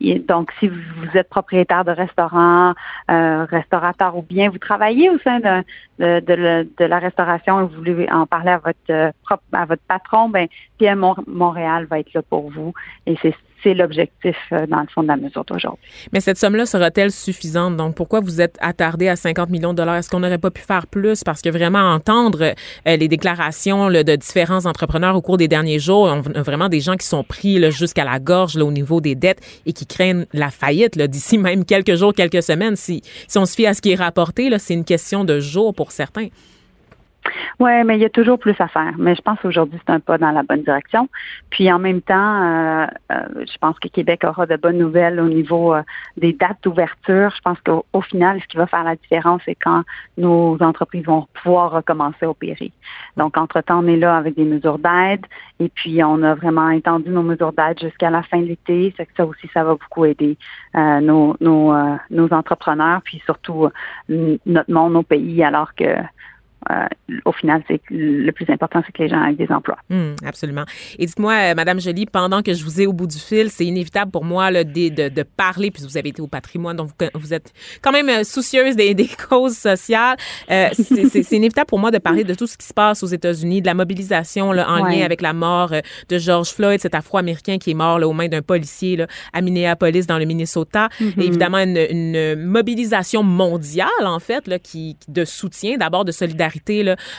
Et, 0.00 0.10
et 0.12 0.18
donc, 0.20 0.52
si 0.60 0.68
vous, 0.68 0.76
vous 0.98 1.16
êtes 1.18 1.28
propriétaire 1.28 1.84
de 1.84 1.90
restaurant, 1.90 2.74
euh, 3.10 3.44
restaurateur 3.50 4.16
ou 4.16 4.22
bien 4.22 4.48
vous 4.48 4.58
travaillez 4.58 5.10
au 5.10 5.18
sein 5.18 5.40
de, 5.40 5.64
de, 5.98 6.20
de 6.20 6.34
la- 6.34 6.64
de 6.64 6.84
la 6.84 6.98
restauration 7.00 7.60
et 7.60 7.64
vous 7.64 7.74
voulez 7.76 8.08
en 8.12 8.26
parler 8.26 8.50
à 8.52 8.58
votre 8.58 8.78
euh, 8.90 9.10
à 9.52 9.64
votre 9.64 9.82
patron, 9.88 10.28
ben 10.28 10.46
PM 10.78 11.00
Mon- 11.00 11.16
Montréal 11.26 11.86
va 11.90 11.98
être 11.98 12.12
là 12.14 12.22
pour 12.22 12.50
vous. 12.50 12.72
Et 13.06 13.16
c'est 13.22 13.34
c'est 13.62 13.74
l'objectif, 13.74 14.36
euh, 14.52 14.66
dans 14.66 14.80
le 14.80 14.86
fond, 14.92 15.02
de 15.02 15.08
la 15.08 15.16
mesure 15.16 15.44
d'aujourd'hui. 15.44 15.88
Mais 16.12 16.20
cette 16.20 16.38
somme-là 16.38 16.66
sera-t-elle 16.66 17.10
suffisante? 17.10 17.76
Donc, 17.76 17.94
pourquoi 17.94 18.20
vous 18.20 18.40
êtes 18.40 18.56
attardé 18.60 19.08
à 19.08 19.16
50 19.16 19.50
millions 19.50 19.72
de 19.72 19.78
dollars? 19.78 19.96
Est-ce 19.96 20.10
qu'on 20.10 20.20
n'aurait 20.20 20.38
pas 20.38 20.50
pu 20.50 20.62
faire 20.62 20.86
plus? 20.86 21.22
Parce 21.24 21.42
que 21.42 21.48
vraiment, 21.48 21.92
entendre 21.92 22.42
euh, 22.42 22.96
les 22.96 23.08
déclarations 23.08 23.88
là, 23.88 24.04
de 24.04 24.16
différents 24.16 24.66
entrepreneurs 24.66 25.16
au 25.16 25.22
cours 25.22 25.36
des 25.36 25.48
derniers 25.48 25.78
jours, 25.78 26.02
on 26.02 26.22
a 26.34 26.42
vraiment 26.42 26.68
des 26.68 26.80
gens 26.80 26.96
qui 26.96 27.06
sont 27.06 27.24
pris 27.24 27.70
jusqu'à 27.70 28.04
la 28.04 28.18
gorge 28.18 28.56
là, 28.56 28.64
au 28.64 28.72
niveau 28.72 29.00
des 29.00 29.14
dettes 29.14 29.40
et 29.66 29.72
qui 29.72 29.86
craignent 29.86 30.26
la 30.32 30.50
faillite 30.50 30.98
d'ici 30.98 31.38
même 31.38 31.64
quelques 31.64 31.94
jours, 31.94 32.12
quelques 32.14 32.42
semaines. 32.42 32.76
Si, 32.76 33.02
si 33.28 33.38
on 33.38 33.46
se 33.46 33.54
fie 33.54 33.66
à 33.66 33.74
ce 33.74 33.80
qui 33.80 33.92
est 33.92 33.96
rapporté, 33.96 34.50
c'est 34.58 34.74
une 34.74 34.84
question 34.84 35.24
de 35.24 35.40
jours 35.40 35.74
pour 35.74 35.92
certains. 35.92 36.28
Oui, 37.60 37.84
mais 37.84 37.96
il 37.96 38.00
y 38.00 38.04
a 38.04 38.10
toujours 38.10 38.38
plus 38.38 38.54
à 38.58 38.68
faire. 38.68 38.92
Mais 38.98 39.14
je 39.14 39.22
pense 39.22 39.38
qu'aujourd'hui, 39.40 39.78
c'est 39.86 39.92
un 39.92 40.00
pas 40.00 40.18
dans 40.18 40.30
la 40.30 40.42
bonne 40.42 40.62
direction. 40.62 41.08
Puis 41.50 41.72
en 41.72 41.78
même 41.78 42.02
temps, 42.02 42.42
euh, 42.42 42.86
euh, 43.12 43.44
je 43.46 43.58
pense 43.58 43.78
que 43.78 43.88
Québec 43.88 44.24
aura 44.24 44.46
de 44.46 44.56
bonnes 44.56 44.78
nouvelles 44.78 45.20
au 45.20 45.28
niveau 45.28 45.74
euh, 45.74 45.82
des 46.16 46.32
dates 46.32 46.58
d'ouverture. 46.62 47.30
Je 47.34 47.40
pense 47.42 47.58
qu'au 47.64 47.84
au 47.92 48.00
final, 48.00 48.40
ce 48.40 48.46
qui 48.46 48.56
va 48.56 48.66
faire 48.66 48.84
la 48.84 48.96
différence, 48.96 49.42
c'est 49.44 49.54
quand 49.54 49.82
nos 50.18 50.56
entreprises 50.60 51.04
vont 51.04 51.26
pouvoir 51.42 51.70
recommencer 51.70 52.24
à 52.24 52.30
opérer. 52.30 52.72
Donc, 53.16 53.36
entre-temps, 53.36 53.84
on 53.84 53.86
est 53.86 53.96
là 53.96 54.16
avec 54.16 54.34
des 54.34 54.44
mesures 54.44 54.78
d'aide. 54.78 55.24
Et 55.60 55.68
puis, 55.68 56.02
on 56.02 56.22
a 56.22 56.34
vraiment 56.34 56.70
étendu 56.70 57.10
nos 57.10 57.22
mesures 57.22 57.52
d'aide 57.52 57.78
jusqu'à 57.80 58.10
la 58.10 58.22
fin 58.22 58.38
de 58.38 58.46
l'été. 58.46 58.92
C'est 58.96 59.06
que 59.06 59.12
ça 59.16 59.24
aussi, 59.26 59.48
ça 59.54 59.62
va 59.64 59.72
beaucoup 59.72 60.04
aider 60.04 60.36
euh, 60.74 61.00
nos, 61.00 61.36
nos, 61.40 61.72
euh, 61.72 61.96
nos 62.10 62.32
entrepreneurs, 62.32 63.00
puis 63.02 63.22
surtout 63.24 63.68
euh, 64.10 64.38
notre 64.46 64.72
monde, 64.72 64.94
nos 64.94 65.02
pays, 65.02 65.42
alors 65.44 65.74
que 65.74 65.84
euh, 66.70 66.86
au 67.24 67.32
final, 67.32 67.62
c'est 67.68 67.80
le 67.90 68.30
plus 68.32 68.48
important, 68.50 68.82
c'est 68.86 68.92
que 68.92 69.02
les 69.02 69.08
gens 69.08 69.24
aient 69.24 69.34
des 69.34 69.50
emplois. 69.50 69.78
Hum, 69.90 70.14
absolument. 70.24 70.64
Et 70.98 71.06
dites-moi, 71.06 71.32
euh, 71.32 71.54
Madame 71.54 71.80
Joly, 71.80 72.06
pendant 72.06 72.42
que 72.42 72.54
je 72.54 72.64
vous 72.64 72.80
ai 72.80 72.86
au 72.86 72.92
bout 72.92 73.06
du 73.06 73.18
fil, 73.18 73.50
c'est 73.50 73.64
inévitable 73.66 74.10
pour 74.10 74.24
moi 74.24 74.50
là, 74.50 74.64
de, 74.64 74.88
de, 74.88 75.08
de 75.08 75.22
parler, 75.22 75.70
puis 75.70 75.82
vous 75.82 75.96
avez 75.96 76.10
été 76.10 76.22
au 76.22 76.26
patrimoine, 76.28 76.76
donc 76.76 76.88
vous, 76.88 77.06
vous 77.20 77.34
êtes 77.34 77.52
quand 77.82 77.92
même 77.92 78.08
euh, 78.08 78.24
soucieuse 78.24 78.76
des, 78.76 78.94
des 79.02 79.08
causes 79.28 79.56
sociales. 79.56 80.16
Euh, 80.50 80.68
c'est 80.74 81.32
inévitable 81.32 81.66
pour 81.66 81.78
moi 81.78 81.90
de 81.90 81.98
parler 81.98 82.24
de 82.24 82.34
tout 82.34 82.46
ce 82.46 82.56
qui 82.56 82.66
se 82.66 82.74
passe 82.74 83.02
aux 83.02 83.06
États-Unis, 83.08 83.60
de 83.62 83.66
la 83.66 83.74
mobilisation 83.74 84.52
là, 84.52 84.68
en 84.70 84.82
Ouais. 84.82 84.96
lien 84.96 85.04
avec 85.04 85.20
la 85.22 85.32
mort 85.32 85.72
euh, 85.72 85.80
de 86.08 86.18
George 86.18 86.48
Floyd, 86.50 86.80
cet 86.80 86.94
Afro-Américain 86.94 87.58
qui 87.58 87.70
est 87.70 87.74
mort 87.74 87.98
là, 87.98 88.08
aux 88.08 88.12
mains 88.12 88.28
d'un 88.28 88.42
policier 88.42 88.96
là, 88.96 89.06
à 89.32 89.40
Minneapolis, 89.40 90.06
dans 90.06 90.18
le 90.18 90.24
Minnesota. 90.24 90.88
Mhm. 91.00 91.12
Et 91.18 91.26
évidemment, 91.26 91.58
une, 91.58 91.76
une 91.76 92.36
mobilisation 92.36 93.22
mondiale, 93.22 93.88
en 94.04 94.18
fait, 94.18 94.46
là, 94.48 94.58
qui, 94.58 94.96
de 95.08 95.24
soutien, 95.24 95.76
d'abord 95.76 96.04
de 96.04 96.12
solidarité 96.12 96.51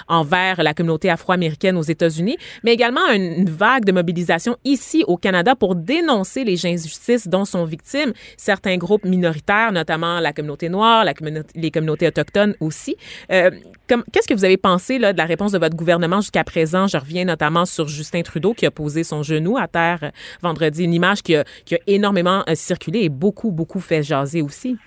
envers 0.07 0.61
la 0.63 0.73
communauté 0.73 1.09
afro-américaine 1.09 1.77
aux 1.77 1.83
États-Unis, 1.83 2.37
mais 2.63 2.73
également 2.73 3.07
une 3.11 3.49
vague 3.49 3.85
de 3.85 3.91
mobilisation 3.91 4.57
ici 4.63 5.03
au 5.07 5.17
Canada 5.17 5.55
pour 5.55 5.75
dénoncer 5.75 6.43
les 6.43 6.65
injustices 6.65 7.27
dont 7.27 7.45
sont 7.45 7.65
victimes 7.65 8.13
certains 8.37 8.77
groupes 8.77 9.05
minoritaires, 9.05 9.71
notamment 9.71 10.19
la 10.19 10.33
communauté 10.33 10.69
noire, 10.69 11.05
la 11.05 11.13
communauté, 11.13 11.59
les 11.59 11.71
communautés 11.71 12.07
autochtones 12.07 12.55
aussi. 12.59 12.95
Euh, 13.31 13.51
Qu'est-ce 14.11 14.27
que 14.27 14.33
vous 14.33 14.45
avez 14.45 14.57
pensé 14.57 14.97
de 14.97 15.17
la 15.17 15.25
réponse 15.25 15.51
de 15.51 15.59
votre 15.59 15.75
gouvernement 15.75 16.21
jusqu'à 16.21 16.43
présent? 16.43 16.87
Je 16.87 16.97
reviens 16.97 17.25
notamment 17.25 17.65
sur 17.65 17.87
Justin 17.87 18.21
Trudeau 18.21 18.53
qui 18.53 18.65
a 18.65 18.71
posé 18.71 19.03
son 19.03 19.23
genou 19.23 19.57
à 19.57 19.67
terre 19.67 20.11
vendredi, 20.41 20.83
une 20.83 20.93
image 20.93 21.21
qui 21.21 21.35
a, 21.35 21.43
qui 21.65 21.75
a 21.75 21.79
énormément 21.85 22.43
euh, 22.49 22.55
circulé 22.55 23.01
et 23.01 23.09
beaucoup, 23.09 23.51
beaucoup 23.51 23.79
fait 23.79 24.01
jaser 24.01 24.41
aussi. 24.41 24.77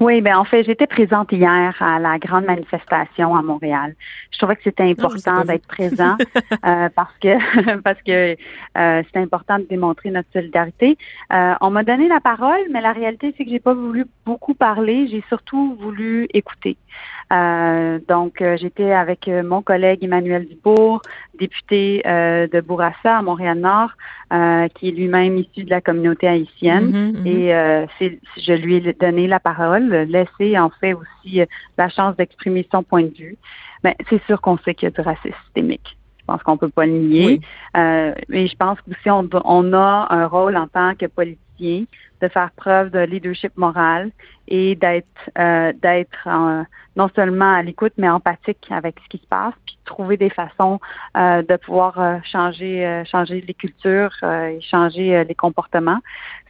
Oui, 0.00 0.20
ben 0.20 0.36
en 0.36 0.44
fait, 0.44 0.62
j'étais 0.62 0.86
présente 0.86 1.32
hier 1.32 1.74
à 1.80 1.98
la 1.98 2.18
grande 2.18 2.44
manifestation 2.44 3.34
à 3.34 3.42
Montréal. 3.42 3.96
Je 4.30 4.38
trouvais 4.38 4.54
que 4.54 4.62
c'était 4.62 4.84
important 4.84 5.44
d'être 5.44 5.66
présent 5.66 6.16
euh, 6.64 6.88
parce 6.94 7.16
que 7.20 7.80
parce 7.82 8.00
que 8.02 8.36
euh, 8.76 9.02
c'était 9.06 9.18
important 9.18 9.58
de 9.58 9.64
démontrer 9.64 10.10
notre 10.10 10.30
solidarité. 10.32 10.96
Euh, 11.32 11.54
on 11.60 11.70
m'a 11.70 11.82
donné 11.82 12.06
la 12.06 12.20
parole, 12.20 12.60
mais 12.70 12.80
la 12.80 12.92
réalité 12.92 13.34
c'est 13.36 13.44
que 13.44 13.50
j'ai 13.50 13.58
pas 13.58 13.74
voulu 13.74 14.06
beaucoup 14.24 14.54
parler. 14.54 15.08
J'ai 15.08 15.24
surtout 15.28 15.76
voulu 15.80 16.28
écouter. 16.32 16.76
Euh, 17.32 17.98
donc, 18.08 18.40
euh, 18.40 18.56
j'étais 18.56 18.92
avec 18.92 19.28
euh, 19.28 19.42
mon 19.42 19.60
collègue 19.60 20.02
Emmanuel 20.02 20.46
Dubourg, 20.46 21.02
député 21.38 22.02
de 22.04 22.60
Bourassa 22.60 23.18
à 23.18 23.22
Montréal-Nord, 23.22 23.90
qui 24.74 24.88
est 24.88 24.92
lui-même 24.92 25.36
issu 25.38 25.64
de 25.64 25.70
la 25.70 25.80
communauté 25.80 26.26
haïtienne. 26.26 26.90
Mm-hmm, 26.90 27.22
mm-hmm. 27.22 27.88
Et 28.00 28.18
je 28.38 28.52
lui 28.54 28.76
ai 28.76 28.92
donné 28.92 29.28
la 29.28 29.38
parole, 29.38 29.88
laissé 30.08 30.58
en 30.58 30.70
fait 30.80 30.94
aussi 30.94 31.42
la 31.76 31.88
chance 31.88 32.16
d'exprimer 32.16 32.66
son 32.72 32.82
point 32.82 33.04
de 33.04 33.14
vue. 33.14 33.36
Mais 33.84 33.94
ben, 33.96 34.06
c'est 34.10 34.24
sûr 34.24 34.40
qu'on 34.40 34.58
sait 34.58 34.74
qu'il 34.74 34.88
y 34.88 34.92
a 34.92 35.00
du 35.00 35.00
racisme 35.00 35.36
systémique. 35.44 35.96
Je 36.18 36.24
pense 36.26 36.42
qu'on 36.42 36.56
peut 36.56 36.68
pas 36.68 36.86
le 36.86 36.92
nier. 36.92 37.40
mais 37.74 38.46
je 38.48 38.56
pense 38.56 38.80
que 38.80 38.90
si 39.00 39.10
on, 39.10 39.28
on 39.44 39.72
a 39.72 40.08
un 40.10 40.26
rôle 40.26 40.56
en 40.56 40.66
tant 40.66 40.96
que 40.96 41.06
politicien 41.06 41.84
de 42.20 42.28
faire 42.28 42.50
preuve 42.56 42.90
de 42.90 43.00
leadership 43.00 43.56
moral 43.56 44.10
et 44.48 44.74
d'être 44.74 45.30
euh, 45.38 45.72
d'être 45.72 46.28
non 46.98 47.08
seulement 47.14 47.54
à 47.54 47.62
l'écoute 47.62 47.92
mais 47.96 48.08
empathique 48.10 48.66
avec 48.70 48.96
ce 49.04 49.08
qui 49.08 49.18
se 49.18 49.26
passe 49.26 49.54
puis 49.64 49.78
trouver 49.84 50.16
des 50.16 50.28
façons 50.28 50.80
euh, 51.16 51.42
de 51.42 51.56
pouvoir 51.56 51.98
euh, 51.98 52.18
changer 52.24 52.84
euh, 52.84 53.04
changer 53.04 53.40
les 53.40 53.54
cultures 53.54 54.12
et 54.22 54.60
changer 54.60 55.24
les 55.24 55.34
comportements 55.34 56.00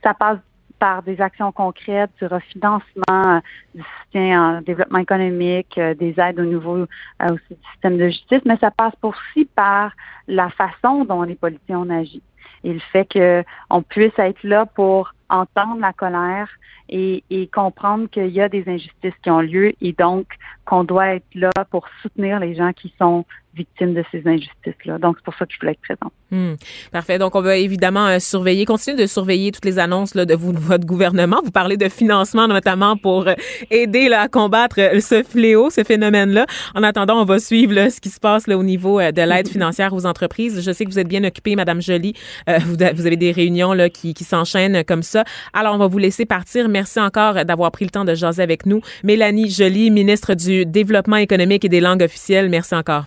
ça 0.02 0.14
passe 0.14 0.38
par 0.78 1.02
des 1.02 1.20
actions 1.20 1.50
concrètes, 1.50 2.12
du 2.20 2.26
refinancement, 2.26 3.42
du 3.74 3.82
soutien 3.82 4.58
en 4.58 4.60
développement 4.60 5.00
économique, 5.00 5.74
des 5.74 6.14
aides 6.18 6.38
au 6.38 6.44
niveau 6.44 6.86
aussi 7.20 7.42
du 7.50 7.70
système 7.72 7.98
de 7.98 8.06
justice, 8.06 8.42
mais 8.44 8.56
ça 8.58 8.70
passe 8.70 8.94
aussi 9.02 9.44
par 9.56 9.90
la 10.28 10.48
façon 10.50 11.04
dont 11.04 11.24
les 11.24 11.34
politiciens 11.34 11.80
ont 11.80 11.90
agi. 11.90 12.22
Et 12.62 12.72
le 12.72 12.78
fait 12.92 13.08
qu'on 13.12 13.82
puisse 13.82 14.16
être 14.18 14.40
là 14.44 14.66
pour 14.66 15.12
entendre 15.28 15.80
la 15.80 15.92
colère 15.92 16.48
et, 16.88 17.22
comprendre 17.52 18.08
qu'il 18.08 18.30
y 18.30 18.40
a 18.40 18.48
des 18.48 18.64
injustices 18.66 19.14
qui 19.22 19.30
ont 19.30 19.40
lieu 19.40 19.72
et 19.80 19.92
donc 19.92 20.26
qu'on 20.64 20.84
doit 20.84 21.14
être 21.14 21.34
là 21.34 21.50
pour 21.70 21.86
soutenir 22.02 22.40
les 22.40 22.54
gens 22.54 22.72
qui 22.72 22.94
sont 22.98 23.24
victimes 23.54 23.94
de 23.94 24.04
ces 24.10 24.22
injustices-là. 24.26 24.98
Donc, 24.98 25.16
c'est 25.18 25.24
pour 25.24 25.34
ça 25.34 25.46
que 25.46 25.52
je 25.52 25.58
voulais 25.58 25.72
être 25.72 25.80
présente. 25.80 26.12
Hmm. 26.30 26.54
Parfait. 26.92 27.18
Donc, 27.18 27.34
on 27.34 27.40
va 27.40 27.56
évidemment 27.56 28.06
euh, 28.06 28.18
surveiller, 28.18 28.64
continuer 28.64 28.96
de 28.96 29.06
surveiller 29.06 29.50
toutes 29.50 29.64
les 29.64 29.78
annonces 29.78 30.14
là, 30.14 30.24
de, 30.24 30.34
vous, 30.34 30.52
votre 30.52 30.86
gouvernement. 30.86 31.40
Vous 31.44 31.50
parlez 31.50 31.76
de 31.76 31.88
financement 31.88 32.46
notamment 32.48 32.96
pour 32.96 33.28
euh, 33.28 33.34
aider 33.70 34.08
là, 34.08 34.22
à 34.22 34.28
combattre 34.28 34.76
euh, 34.78 35.00
ce 35.00 35.22
fléau, 35.22 35.70
ce 35.70 35.84
phénomène-là. 35.84 36.46
En 36.74 36.82
attendant, 36.82 37.20
on 37.20 37.24
va 37.24 37.38
suivre 37.38 37.74
là, 37.74 37.90
ce 37.90 38.00
qui 38.00 38.10
se 38.10 38.20
passe 38.20 38.46
là, 38.46 38.58
au 38.58 38.62
niveau 38.62 39.00
de 39.00 39.22
l'aide 39.22 39.48
financière 39.48 39.94
aux 39.94 40.06
entreprises. 40.06 40.62
Je 40.64 40.72
sais 40.72 40.84
que 40.84 40.90
vous 40.90 40.98
êtes 40.98 41.08
bien 41.08 41.24
occupée, 41.24 41.56
Madame 41.56 41.80
Jolie. 41.80 42.14
Vous, 42.46 42.76
vous, 42.76 43.06
avez 43.06 43.16
des 43.16 43.32
réunions 43.32 43.72
là, 43.72 43.88
qui, 43.88 44.14
qui 44.14 44.24
s'enchaînent 44.24 44.84
comme 44.84 45.02
ça. 45.02 45.24
Alors, 45.52 45.74
on 45.74 45.78
va 45.78 45.86
vous 45.86 45.98
laisser 45.98 46.26
partir. 46.26 46.68
Merci 46.68 47.00
encore 47.00 47.44
d'avoir 47.44 47.70
pris 47.70 47.84
le 47.84 47.90
temps 47.90 48.04
de 48.04 48.14
jaser 48.14 48.42
avec 48.42 48.66
nous. 48.66 48.80
Mélanie 49.02 49.50
Jolie, 49.50 49.90
ministre 49.90 50.34
du 50.34 50.66
Développement 50.66 51.16
économique 51.16 51.64
et 51.64 51.68
des 51.68 51.80
langues 51.80 52.02
officielles. 52.02 52.48
Merci 52.48 52.74
encore. 52.74 53.04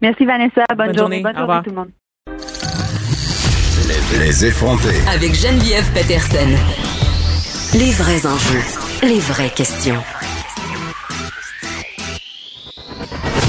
Merci 0.00 0.24
Vanessa. 0.24 0.64
Bonne, 0.76 0.96
journée. 0.96 1.20
Bonne 1.20 1.36
journée 1.36 1.60
tout 1.64 1.70
le 1.70 1.76
monde. 1.76 1.90
Les, 4.18 4.44
effrontés. 4.44 5.00
Avec 5.08 5.34
Geneviève 5.34 5.90
Peterson. 5.92 6.50
Les 7.74 7.90
vrais 7.92 8.26
enjeux. 8.26 8.62
Les 9.02 9.20
vraies 9.20 9.50
questions. 9.50 10.02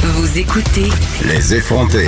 Vous 0.03 0.39
écoutez. 0.39 0.89
Les 1.25 1.55
effrontés. 1.55 2.07